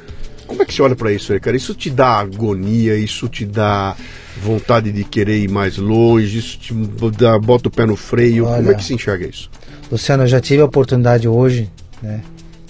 Como 0.46 0.62
é 0.62 0.64
que 0.64 0.74
você 0.74 0.82
olha 0.82 0.94
para 0.94 1.12
isso 1.12 1.32
aí, 1.32 1.40
cara? 1.40 1.56
Isso 1.56 1.74
te 1.74 1.88
dá 1.88 2.18
agonia, 2.18 2.96
isso 2.96 3.28
te 3.28 3.44
dá 3.44 3.96
vontade 4.40 4.92
de 4.92 5.04
querer 5.04 5.38
ir 5.38 5.48
mais 5.48 5.78
longe, 5.78 6.38
isso 6.38 6.58
te 6.58 6.74
dá, 7.16 7.38
bota 7.38 7.68
o 7.68 7.70
pé 7.70 7.86
no 7.86 7.96
freio. 7.96 8.46
Olha, 8.46 8.56
Como 8.56 8.70
é 8.70 8.74
que 8.74 8.84
se 8.84 8.94
enxerga 8.94 9.26
isso? 9.26 9.50
Luciano, 9.90 10.24
eu 10.24 10.26
já 10.26 10.40
tive 10.40 10.62
a 10.62 10.64
oportunidade 10.64 11.28
hoje, 11.28 11.70
né, 12.02 12.22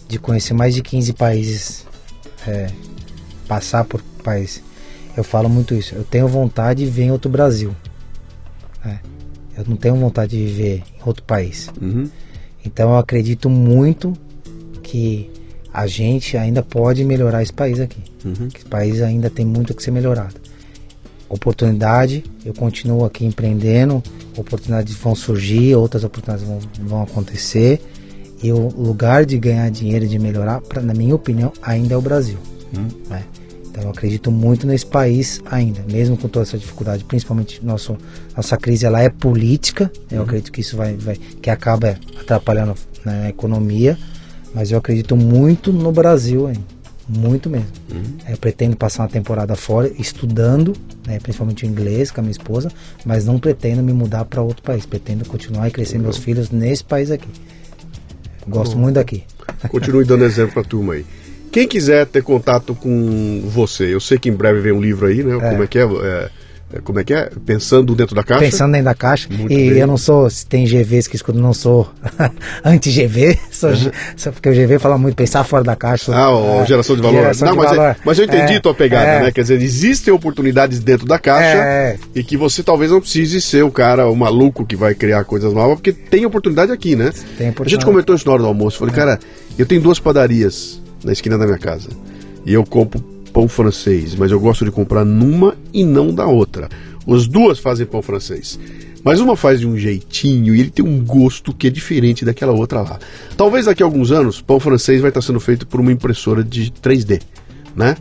de 0.08 0.18
conhecer 0.18 0.54
mais 0.54 0.74
de 0.74 0.82
15 0.82 1.12
países, 1.14 1.86
é, 2.46 2.68
passar 3.48 3.84
por 3.84 4.00
países 4.22 4.62
eu 5.16 5.24
falo 5.24 5.48
muito 5.48 5.74
isso. 5.74 5.94
Eu 5.94 6.04
tenho 6.04 6.26
vontade 6.26 6.84
de 6.84 6.90
viver 6.90 7.04
em 7.04 7.10
outro 7.10 7.30
Brasil. 7.30 7.74
É. 8.84 8.98
Eu 9.56 9.64
não 9.68 9.76
tenho 9.76 9.94
vontade 9.96 10.36
de 10.36 10.44
viver 10.44 10.82
em 10.98 11.06
outro 11.06 11.22
país. 11.24 11.68
Uhum. 11.80 12.08
Então 12.64 12.90
eu 12.90 12.96
acredito 12.96 13.50
muito 13.50 14.12
que 14.82 15.30
a 15.72 15.86
gente 15.86 16.36
ainda 16.36 16.62
pode 16.62 17.04
melhorar 17.04 17.42
esse 17.42 17.52
país 17.52 17.80
aqui. 17.80 18.02
Uhum. 18.24 18.48
esse 18.54 18.64
país 18.66 19.02
ainda 19.02 19.28
tem 19.28 19.44
muito 19.44 19.74
que 19.74 19.82
ser 19.82 19.90
melhorado. 19.90 20.34
Oportunidade, 21.28 22.22
eu 22.44 22.52
continuo 22.52 23.04
aqui 23.04 23.24
empreendendo, 23.24 24.02
oportunidades 24.36 24.94
vão 24.94 25.14
surgir, 25.14 25.74
outras 25.74 26.04
oportunidades 26.04 26.46
vão, 26.46 26.60
vão 26.86 27.02
acontecer. 27.02 27.80
E 28.42 28.52
o 28.52 28.68
lugar 28.68 29.24
de 29.24 29.38
ganhar 29.38 29.70
dinheiro, 29.70 30.06
de 30.06 30.18
melhorar, 30.18 30.60
pra, 30.60 30.82
na 30.82 30.92
minha 30.92 31.14
opinião, 31.14 31.52
ainda 31.62 31.94
é 31.94 31.96
o 31.96 32.02
Brasil. 32.02 32.38
Uhum. 32.76 32.88
Né? 33.08 33.24
Então 33.72 33.84
eu 33.84 33.90
acredito 33.90 34.30
muito 34.30 34.66
nesse 34.66 34.84
país 34.84 35.40
ainda, 35.50 35.82
mesmo 35.90 36.14
com 36.18 36.28
toda 36.28 36.44
essa 36.44 36.58
dificuldade, 36.58 37.04
principalmente 37.04 37.64
nosso, 37.64 37.96
nossa 38.36 38.54
crise 38.58 38.84
ela 38.84 39.00
é 39.00 39.08
política, 39.08 39.90
eu 40.10 40.18
uhum. 40.18 40.24
acredito 40.24 40.52
que 40.52 40.60
isso 40.60 40.76
vai, 40.76 40.94
vai 40.94 41.16
que 41.16 41.48
acaba 41.48 41.98
atrapalhando 42.20 42.74
na 43.02 43.30
economia, 43.30 43.98
mas 44.54 44.70
eu 44.70 44.76
acredito 44.76 45.16
muito 45.16 45.72
no 45.72 45.90
Brasil 45.90 46.48
ainda, 46.48 46.60
muito 47.08 47.48
mesmo. 47.48 47.68
Uhum. 47.90 48.18
Eu 48.28 48.36
pretendo 48.36 48.76
passar 48.76 49.04
uma 49.04 49.08
temporada 49.08 49.56
fora 49.56 49.90
estudando, 49.98 50.74
né, 51.06 51.18
principalmente 51.18 51.66
inglês 51.66 52.10
com 52.10 52.20
a 52.20 52.22
minha 52.22 52.32
esposa, 52.32 52.70
mas 53.06 53.24
não 53.24 53.38
pretendo 53.38 53.82
me 53.82 53.94
mudar 53.94 54.26
para 54.26 54.42
outro 54.42 54.62
país, 54.62 54.84
pretendo 54.84 55.24
continuar 55.24 55.68
e 55.68 55.70
crescer 55.70 55.96
uhum. 55.96 56.02
meus 56.02 56.18
filhos 56.18 56.50
nesse 56.50 56.84
país 56.84 57.10
aqui. 57.10 57.28
Gosto 58.46 58.76
muito 58.76 58.96
daqui. 58.96 59.22
Continue 59.70 60.04
dando 60.04 60.24
exemplo 60.24 60.52
para 60.52 60.62
a 60.62 60.64
turma 60.64 60.92
aí. 60.92 61.06
Quem 61.52 61.68
quiser 61.68 62.06
ter 62.06 62.22
contato 62.22 62.74
com 62.74 63.42
você, 63.44 63.94
eu 63.94 64.00
sei 64.00 64.18
que 64.18 64.30
em 64.30 64.32
breve 64.32 64.60
vem 64.60 64.72
um 64.72 64.80
livro 64.80 65.06
aí, 65.06 65.22
né? 65.22 65.36
É. 65.36 65.50
Como 65.50 65.62
é 65.62 65.66
que 65.66 65.78
é? 65.78 65.82
é? 65.82 66.30
é 66.72 66.80
como 66.82 66.98
é 66.98 67.04
que 67.04 67.12
é? 67.12 67.30
Pensando 67.44 67.94
dentro 67.94 68.16
da 68.16 68.24
caixa? 68.24 68.40
Pensando 68.40 68.72
dentro 68.72 68.86
da 68.86 68.94
caixa. 68.94 69.28
Muito 69.30 69.52
e 69.52 69.68
bem. 69.68 69.78
eu 69.78 69.86
não 69.86 69.98
sou, 69.98 70.30
se 70.30 70.46
tem 70.46 70.64
GVs 70.64 71.06
que 71.06 71.14
escutam, 71.14 71.42
não 71.42 71.52
sou 71.52 71.92
anti-GV, 72.64 73.38
sou, 73.50 73.68
uhum. 73.68 73.90
só 74.16 74.32
porque 74.32 74.48
o 74.48 74.52
GV 74.52 74.78
fala 74.78 74.96
muito 74.96 75.14
pensar 75.14 75.44
fora 75.44 75.62
da 75.62 75.76
caixa. 75.76 76.14
Ah, 76.14 76.34
o 76.34 76.62
é, 76.62 76.66
geração 76.66 76.96
de 76.96 77.02
valor. 77.02 77.20
Geração 77.20 77.48
não, 77.48 77.52
de 77.54 77.58
mas, 77.58 77.72
é, 77.72 77.76
valor. 77.76 77.96
mas 78.02 78.18
eu 78.18 78.24
entendi 78.24 78.54
é, 78.54 78.60
tua 78.60 78.74
pegada, 78.74 79.24
né? 79.24 79.30
Quer 79.30 79.42
dizer, 79.42 79.60
existem 79.60 80.14
oportunidades 80.14 80.80
dentro 80.80 81.06
da 81.06 81.18
caixa 81.18 81.98
e 82.14 82.24
que 82.24 82.38
você 82.38 82.62
talvez 82.62 82.90
não 82.90 83.02
precise 83.02 83.42
ser 83.42 83.62
o 83.62 83.70
cara, 83.70 84.08
o 84.08 84.16
maluco 84.16 84.64
que 84.64 84.74
vai 84.74 84.94
criar 84.94 85.24
coisas 85.24 85.52
novas, 85.52 85.74
porque 85.74 85.92
tem 85.92 86.24
oportunidade 86.24 86.72
aqui, 86.72 86.96
né? 86.96 87.10
Tem 87.36 87.50
oportunidade. 87.50 87.66
A 87.66 87.68
gente 87.68 87.84
comentou 87.84 88.16
isso 88.16 88.26
na 88.26 88.32
hora 88.32 88.42
do 88.42 88.48
almoço. 88.48 88.78
Falei, 88.78 88.94
cara, 88.94 89.20
eu 89.58 89.66
tenho 89.66 89.82
duas 89.82 90.00
padarias 90.00 90.80
na 91.04 91.12
esquina 91.12 91.38
da 91.38 91.46
minha 91.46 91.58
casa. 91.58 91.88
E 92.44 92.52
eu 92.52 92.64
compro 92.64 93.00
pão 93.32 93.48
francês, 93.48 94.14
mas 94.14 94.30
eu 94.30 94.38
gosto 94.38 94.64
de 94.64 94.70
comprar 94.70 95.04
numa 95.04 95.56
e 95.72 95.84
não 95.84 96.14
da 96.14 96.26
outra. 96.26 96.68
As 97.08 97.26
duas 97.26 97.58
fazem 97.58 97.86
pão 97.86 98.02
francês. 98.02 98.58
Mas 99.04 99.18
uma 99.20 99.36
faz 99.36 99.60
de 99.60 99.66
um 99.66 99.76
jeitinho 99.76 100.54
e 100.54 100.60
ele 100.60 100.70
tem 100.70 100.84
um 100.84 101.04
gosto 101.04 101.52
que 101.52 101.66
é 101.66 101.70
diferente 101.70 102.24
daquela 102.24 102.52
outra 102.52 102.82
lá. 102.82 103.00
Talvez 103.36 103.66
daqui 103.66 103.82
a 103.82 103.86
alguns 103.86 104.12
anos, 104.12 104.40
pão 104.40 104.60
francês 104.60 105.00
vai 105.00 105.10
estar 105.10 105.22
sendo 105.22 105.40
feito 105.40 105.66
por 105.66 105.80
uma 105.80 105.90
impressora 105.90 106.44
de 106.44 106.70
3D, 106.70 107.20
né? 107.74 107.96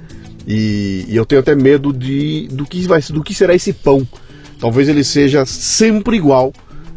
E, 0.45 1.05
e 1.07 1.15
eu 1.15 1.25
tenho 1.25 1.41
até 1.41 1.55
medo 1.55 1.91
de 1.91 2.47
do 2.51 2.65
que 2.65 2.85
vai 2.87 3.01
do 3.01 3.23
que 3.23 3.33
será 3.33 3.55
esse 3.55 3.73
pão. 3.73 4.07
Talvez 4.59 4.87
ele 4.89 5.03
seja 5.03 5.43
sempre 5.45 6.17
igual 6.17 6.53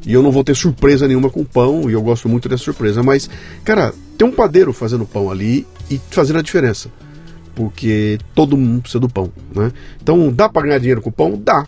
e 0.06 0.12
eu 0.12 0.22
não 0.22 0.30
vou 0.30 0.44
ter 0.44 0.54
surpresa 0.54 1.08
nenhuma 1.08 1.30
com 1.30 1.40
o 1.40 1.46
pão, 1.46 1.88
e 1.88 1.94
eu 1.94 2.02
gosto 2.02 2.28
muito 2.28 2.46
dessa 2.46 2.64
surpresa, 2.64 3.02
mas 3.02 3.28
cara, 3.64 3.94
tem 4.18 4.28
um 4.28 4.32
padeiro 4.32 4.70
fazendo 4.70 5.06
pão 5.06 5.30
ali 5.30 5.66
e 5.90 6.00
fazendo 6.10 6.38
a 6.38 6.42
diferença. 6.42 6.88
Porque 7.54 8.18
todo 8.34 8.56
mundo 8.56 8.82
precisa 8.82 9.00
do 9.00 9.08
pão, 9.08 9.32
né? 9.54 9.72
Então, 10.02 10.32
dá 10.32 10.48
para 10.48 10.66
ganhar 10.66 10.78
dinheiro 10.78 11.00
com 11.00 11.10
pão? 11.10 11.40
Dá. 11.42 11.64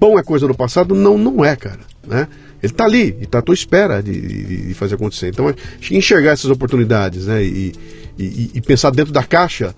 Pão 0.00 0.18
é 0.18 0.22
coisa 0.22 0.46
do 0.48 0.54
passado? 0.54 0.94
Não, 0.94 1.16
não 1.16 1.44
é, 1.44 1.54
cara, 1.54 1.80
né? 2.06 2.26
Ele 2.60 2.72
está 2.72 2.84
ali 2.84 3.16
e 3.20 3.24
está 3.24 3.38
à 3.38 3.42
tua 3.42 3.54
espera 3.54 4.02
de, 4.02 4.20
de, 4.20 4.66
de, 4.68 4.74
fazer 4.74 4.96
acontecer. 4.96 5.28
Então, 5.28 5.54
enxergar 5.90 6.32
essas 6.32 6.50
oportunidades, 6.50 7.26
né? 7.26 7.42
E, 7.44 7.72
e, 8.18 8.50
e, 8.54 8.60
pensar 8.60 8.90
dentro 8.90 9.12
da 9.12 9.22
caixa, 9.22 9.72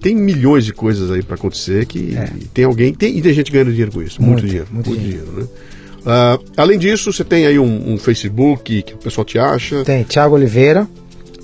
tem 0.00 0.14
milhões 0.14 0.64
de 0.64 0.72
coisas 0.72 1.10
aí 1.10 1.22
para 1.22 1.34
acontecer 1.34 1.84
que 1.84 2.16
é. 2.16 2.30
tem 2.54 2.64
alguém, 2.64 2.94
tem, 2.94 3.18
e 3.18 3.20
tem 3.20 3.34
gente 3.34 3.52
ganhando 3.52 3.70
dinheiro 3.70 3.92
com 3.92 4.02
isso. 4.02 4.20
Muito, 4.22 4.40
muito 4.40 4.46
dinheiro. 4.46 4.68
Muito, 4.72 4.88
muito 4.88 5.02
dinheiro. 5.02 5.26
dinheiro, 5.26 5.42
né? 5.42 5.76
Uh, 6.06 6.52
além 6.56 6.78
disso, 6.78 7.12
você 7.12 7.24
tem 7.24 7.46
aí 7.46 7.58
um, 7.58 7.94
um, 7.94 7.98
Facebook 7.98 8.82
que 8.82 8.94
o 8.94 8.96
pessoal 8.96 9.24
te 9.24 9.38
acha? 9.38 9.82
Tem, 9.84 10.04
Thiago 10.04 10.36
Oliveira. 10.36 10.88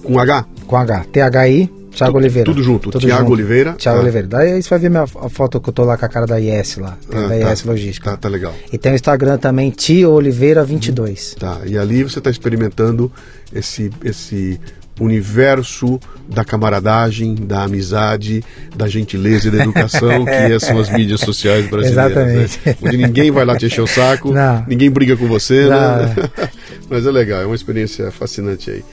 Com 0.04 0.18
H? 0.18 0.46
Com 0.66 0.76
H. 0.76 1.04
T-H-I, 1.12 1.70
Thiago 1.94 2.16
Oliveira. 2.16 2.44
Tudo 2.46 2.62
junto, 2.62 2.90
tudo 2.90 3.06
Thiago 3.06 3.22
junto. 3.22 3.32
Oliveira. 3.32 3.72
Thiago 3.74 3.98
ah. 3.98 4.02
Oliveira. 4.02 4.26
Daí 4.26 4.62
você 4.62 4.68
vai 4.68 4.78
ver 4.78 4.90
minha, 4.90 5.02
a 5.02 5.28
foto 5.28 5.60
que 5.60 5.68
eu 5.68 5.72
tô 5.72 5.84
lá 5.84 5.96
com 5.96 6.04
a 6.04 6.08
cara 6.08 6.26
da 6.26 6.40
IS 6.40 6.78
lá. 6.78 6.96
Ah, 7.12 7.28
da 7.28 7.38
tá. 7.38 7.52
IS 7.52 7.64
Logística. 7.64 8.10
Tá, 8.10 8.16
tá 8.16 8.28
legal. 8.28 8.54
E 8.72 8.78
tem 8.78 8.92
o 8.92 8.94
Instagram 8.94 9.36
também, 9.36 9.70
Tio 9.70 10.10
Oliveira 10.10 10.64
22. 10.64 11.36
Tá, 11.38 11.60
e 11.66 11.76
ali 11.76 12.02
você 12.02 12.18
está 12.18 12.30
experimentando 12.30 13.12
esse, 13.52 13.90
esse 14.02 14.58
universo 14.98 16.00
da 16.28 16.44
camaradagem, 16.44 17.34
da 17.34 17.64
amizade, 17.64 18.42
da 18.74 18.88
gentileza 18.88 19.48
e 19.48 19.50
da 19.50 19.62
educação, 19.62 20.24
que 20.24 20.60
são 20.60 20.78
as 20.78 20.90
mídias 20.90 21.20
sociais 21.20 21.68
brasileiras. 21.68 22.14
Né? 22.14 22.22
Exatamente. 22.22 22.60
Né? 22.64 22.76
Onde 22.82 22.96
ninguém 22.96 23.30
vai 23.30 23.44
lá 23.44 23.56
te 23.56 23.66
encher 23.66 23.82
o 23.82 23.86
saco, 23.86 24.32
Não. 24.32 24.64
ninguém 24.66 24.90
briga 24.90 25.16
com 25.16 25.26
você, 25.26 25.68
né? 25.68 26.14
Mas 26.88 27.06
é 27.06 27.10
legal, 27.10 27.42
é 27.42 27.46
uma 27.46 27.54
experiência 27.54 28.10
fascinante 28.10 28.70
aí. 28.70 28.84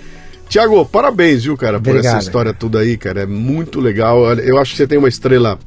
Tiago, 0.49 0.83
parabéns, 0.83 1.43
viu, 1.43 1.55
cara, 1.55 1.79
por 1.79 1.91
Obrigado. 1.91 2.17
essa 2.17 2.25
história 2.25 2.51
toda 2.51 2.79
aí, 2.79 2.97
cara. 2.97 3.21
É 3.21 3.25
muito 3.27 3.79
legal. 3.79 4.33
Eu 4.33 4.57
acho 4.57 4.71
que 4.71 4.77
você 4.77 4.87
tem 4.87 4.97
uma 4.97 5.07
estrela. 5.07 5.59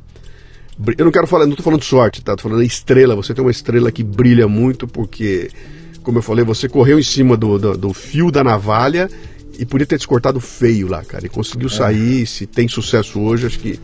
Eu 0.99 1.05
não 1.05 1.13
quero 1.13 1.29
falar, 1.29 1.47
não 1.47 1.55
tô 1.55 1.63
falando 1.63 1.81
de 1.81 1.87
sorte, 1.87 2.21
tá? 2.21 2.35
Tô 2.35 2.43
falando 2.43 2.65
estrela. 2.65 3.15
Você 3.15 3.33
tem 3.33 3.45
uma 3.45 3.51
estrela 3.53 3.93
que 3.93 4.03
brilha 4.03 4.49
muito, 4.49 4.89
porque, 4.89 5.51
como 6.03 6.19
eu 6.19 6.23
falei, 6.23 6.45
você 6.45 6.69
correu 6.69 6.99
em 6.99 7.03
cima 7.03 7.37
do, 7.37 7.61
do, 7.61 7.79
do 7.79 7.95
fio 7.95 8.33
da 8.33 8.43
navalha 8.43 9.09
e 9.57 9.65
podia 9.65 9.87
ter 9.87 9.99
descortado 9.99 10.41
feio 10.41 10.89
lá, 10.89 11.05
cara. 11.05 11.27
E 11.27 11.29
conseguiu 11.29 11.69
é. 11.69 11.71
sair, 11.71 12.27
se 12.27 12.45
tem 12.45 12.67
sucesso 12.67 13.21
hoje, 13.21 13.47
acho 13.47 13.61
que 13.61 13.79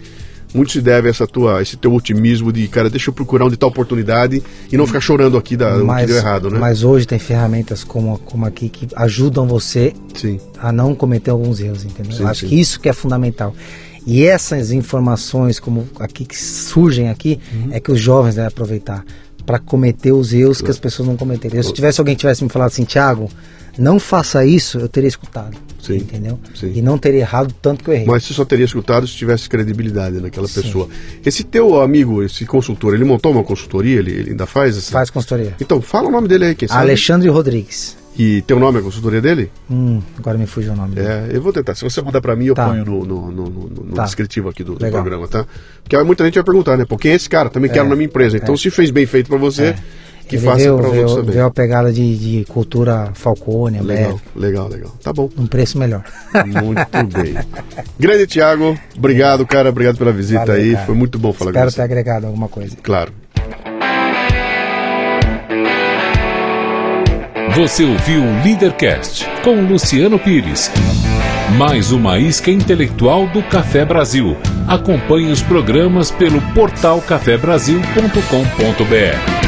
muito 0.54 0.72
se 0.72 0.80
deve 0.80 1.08
a 1.08 1.10
essa 1.10 1.26
tua, 1.26 1.60
esse 1.62 1.76
teu 1.76 1.92
otimismo 1.92 2.52
de, 2.52 2.66
cara, 2.68 2.88
deixa 2.88 3.10
eu 3.10 3.14
procurar 3.14 3.44
onde 3.44 3.54
está 3.54 3.66
a 3.66 3.68
oportunidade 3.68 4.42
e 4.70 4.76
não 4.76 4.86
ficar 4.86 5.00
chorando 5.00 5.36
aqui 5.36 5.56
da, 5.56 5.76
mas, 5.78 6.02
que 6.02 6.06
deu 6.06 6.16
errado, 6.16 6.50
né? 6.50 6.58
Mas 6.58 6.82
hoje 6.82 7.06
tem 7.06 7.18
ferramentas 7.18 7.84
como, 7.84 8.18
como 8.18 8.46
aqui 8.46 8.68
que 8.68 8.88
ajudam 8.96 9.46
você 9.46 9.92
sim. 10.14 10.40
a 10.58 10.72
não 10.72 10.94
cometer 10.94 11.30
alguns 11.30 11.60
erros, 11.60 11.84
entendeu? 11.84 12.12
Sim, 12.12 12.24
Acho 12.24 12.40
sim. 12.40 12.48
que 12.48 12.60
isso 12.60 12.80
que 12.80 12.88
é 12.88 12.92
fundamental. 12.92 13.54
E 14.06 14.24
essas 14.24 14.72
informações 14.72 15.60
como 15.60 15.86
aqui 16.00 16.24
que 16.24 16.36
surgem 16.36 17.10
aqui 17.10 17.38
uhum. 17.52 17.68
é 17.72 17.80
que 17.80 17.92
os 17.92 18.00
jovens 18.00 18.36
devem 18.36 18.48
aproveitar. 18.48 19.04
para 19.44 19.58
cometer 19.58 20.12
os 20.12 20.32
erros 20.32 20.60
que 20.60 20.70
as 20.70 20.78
pessoas 20.78 21.08
não 21.08 21.16
cometeriam. 21.16 21.62
Se 21.62 21.72
tivesse 21.72 22.00
alguém 22.00 22.14
que 22.14 22.20
tivesse 22.20 22.44
me 22.44 22.50
falado 22.50 22.68
assim, 22.68 22.84
Thiago, 22.84 23.30
não 23.78 23.98
faça 23.98 24.44
isso, 24.44 24.78
eu 24.78 24.88
teria 24.88 25.08
escutado. 25.08 25.56
Sim, 25.80 25.96
entendeu? 25.98 26.38
sim. 26.54 26.72
E 26.74 26.82
não 26.82 26.98
teria 26.98 27.20
errado 27.20 27.54
tanto 27.62 27.82
que 27.84 27.88
eu 27.90 27.94
errei. 27.94 28.06
Mas 28.06 28.24
você 28.24 28.34
só 28.34 28.44
teria 28.44 28.64
escutado 28.64 29.06
se 29.06 29.14
tivesse 29.14 29.48
credibilidade 29.48 30.20
naquela 30.20 30.48
pessoa. 30.48 30.88
Esse 31.24 31.44
teu 31.44 31.80
amigo, 31.80 32.22
esse 32.22 32.44
consultor, 32.44 32.94
ele 32.94 33.04
montou 33.04 33.32
uma 33.32 33.44
consultoria? 33.44 33.98
Ele, 33.98 34.10
ele 34.10 34.30
ainda 34.30 34.44
faz 34.46 34.76
essa? 34.76 34.90
Faz 34.92 35.08
consultoria. 35.08 35.54
Então, 35.60 35.80
fala 35.80 36.08
o 36.08 36.10
nome 36.10 36.28
dele 36.28 36.46
aí, 36.46 36.54
quem 36.54 36.68
sabe. 36.68 36.80
Alexandre 36.82 37.28
Rodrigues. 37.30 37.96
E 38.18 38.42
teu 38.42 38.58
nome 38.58 38.78
é 38.78 38.80
a 38.80 38.84
consultoria 38.84 39.20
dele? 39.20 39.48
Hum, 39.70 40.02
agora 40.18 40.36
me 40.36 40.44
fugiu 40.44 40.72
o 40.72 40.76
nome 40.76 40.96
dele. 40.96 41.06
É, 41.06 41.28
eu 41.32 41.40
vou 41.40 41.52
tentar. 41.52 41.76
Se 41.76 41.84
você 41.84 42.02
mandar 42.02 42.20
pra 42.20 42.34
mim, 42.34 42.46
eu 42.46 42.54
Tá. 42.54 42.66
ponho 42.68 42.84
no, 42.84 43.04
no, 43.06 43.30
no, 43.30 43.48
no- 43.48 43.94
Tá. 43.94 44.02
descritivo 44.04 44.48
aqui 44.48 44.64
do, 44.64 44.74
do 44.74 44.90
programa, 44.90 45.28
tá? 45.28 45.46
Porque 45.84 45.96
muita 46.02 46.24
gente 46.24 46.34
vai 46.34 46.42
perguntar, 46.42 46.76
né? 46.76 46.84
Pô, 46.84 46.98
quem 46.98 47.12
é 47.12 47.14
esse 47.14 47.28
cara? 47.28 47.48
Também 47.48 47.70
quero 47.70 47.88
na 47.88 47.94
minha 47.94 48.06
empresa. 48.06 48.36
Então, 48.36 48.56
se 48.56 48.68
fez 48.70 48.90
bem 48.90 49.06
feito 49.06 49.28
pra 49.28 49.38
você, 49.38 49.76
que 50.28 50.36
Ele 50.36 50.44
faça 50.44 50.74
pra 50.76 50.88
veio, 50.88 51.02
outros 51.02 51.14
também. 51.16 51.34
veio 51.34 51.46
a 51.46 51.50
pegada 51.50 51.92
de, 51.92 52.16
de 52.16 52.44
cultura 52.44 53.10
Falcone, 53.14 53.80
Legal, 53.80 54.20
legal, 54.36 54.68
legal. 54.68 54.92
Tá 55.02 55.12
bom. 55.12 55.28
um 55.38 55.46
preço 55.46 55.78
melhor. 55.78 56.02
Muito 56.46 56.86
bem. 57.20 57.34
Grande 57.98 58.26
Thiago, 58.26 58.78
obrigado, 58.96 59.46
cara. 59.46 59.70
Obrigado 59.70 59.96
pela 59.96 60.12
visita 60.12 60.46
Valeu, 60.46 60.62
aí. 60.62 60.72
cara. 60.74 60.86
Foi 60.86 60.94
muito 60.94 61.18
bom 61.18 61.32
falar 61.32 61.50
Espero 61.50 61.66
com 61.66 61.70
ter 61.70 61.76
você. 61.76 61.82
agregado 61.82 62.26
alguma 62.26 62.48
coisa. 62.48 62.76
Claro. 62.82 63.12
Você 67.56 67.82
ouviu 67.84 68.22
o 68.22 68.44
Leadercast 68.44 69.26
com 69.42 69.60
Luciano 69.66 70.18
Pires. 70.18 70.70
Mais 71.56 71.90
uma 71.92 72.18
isca 72.18 72.50
intelectual 72.50 73.26
do 73.28 73.42
Café 73.42 73.84
Brasil. 73.84 74.36
Acompanhe 74.68 75.32
os 75.32 75.40
programas 75.42 76.10
pelo 76.10 76.40
portal 76.52 77.00
cafebrasil.com.br. 77.00 79.47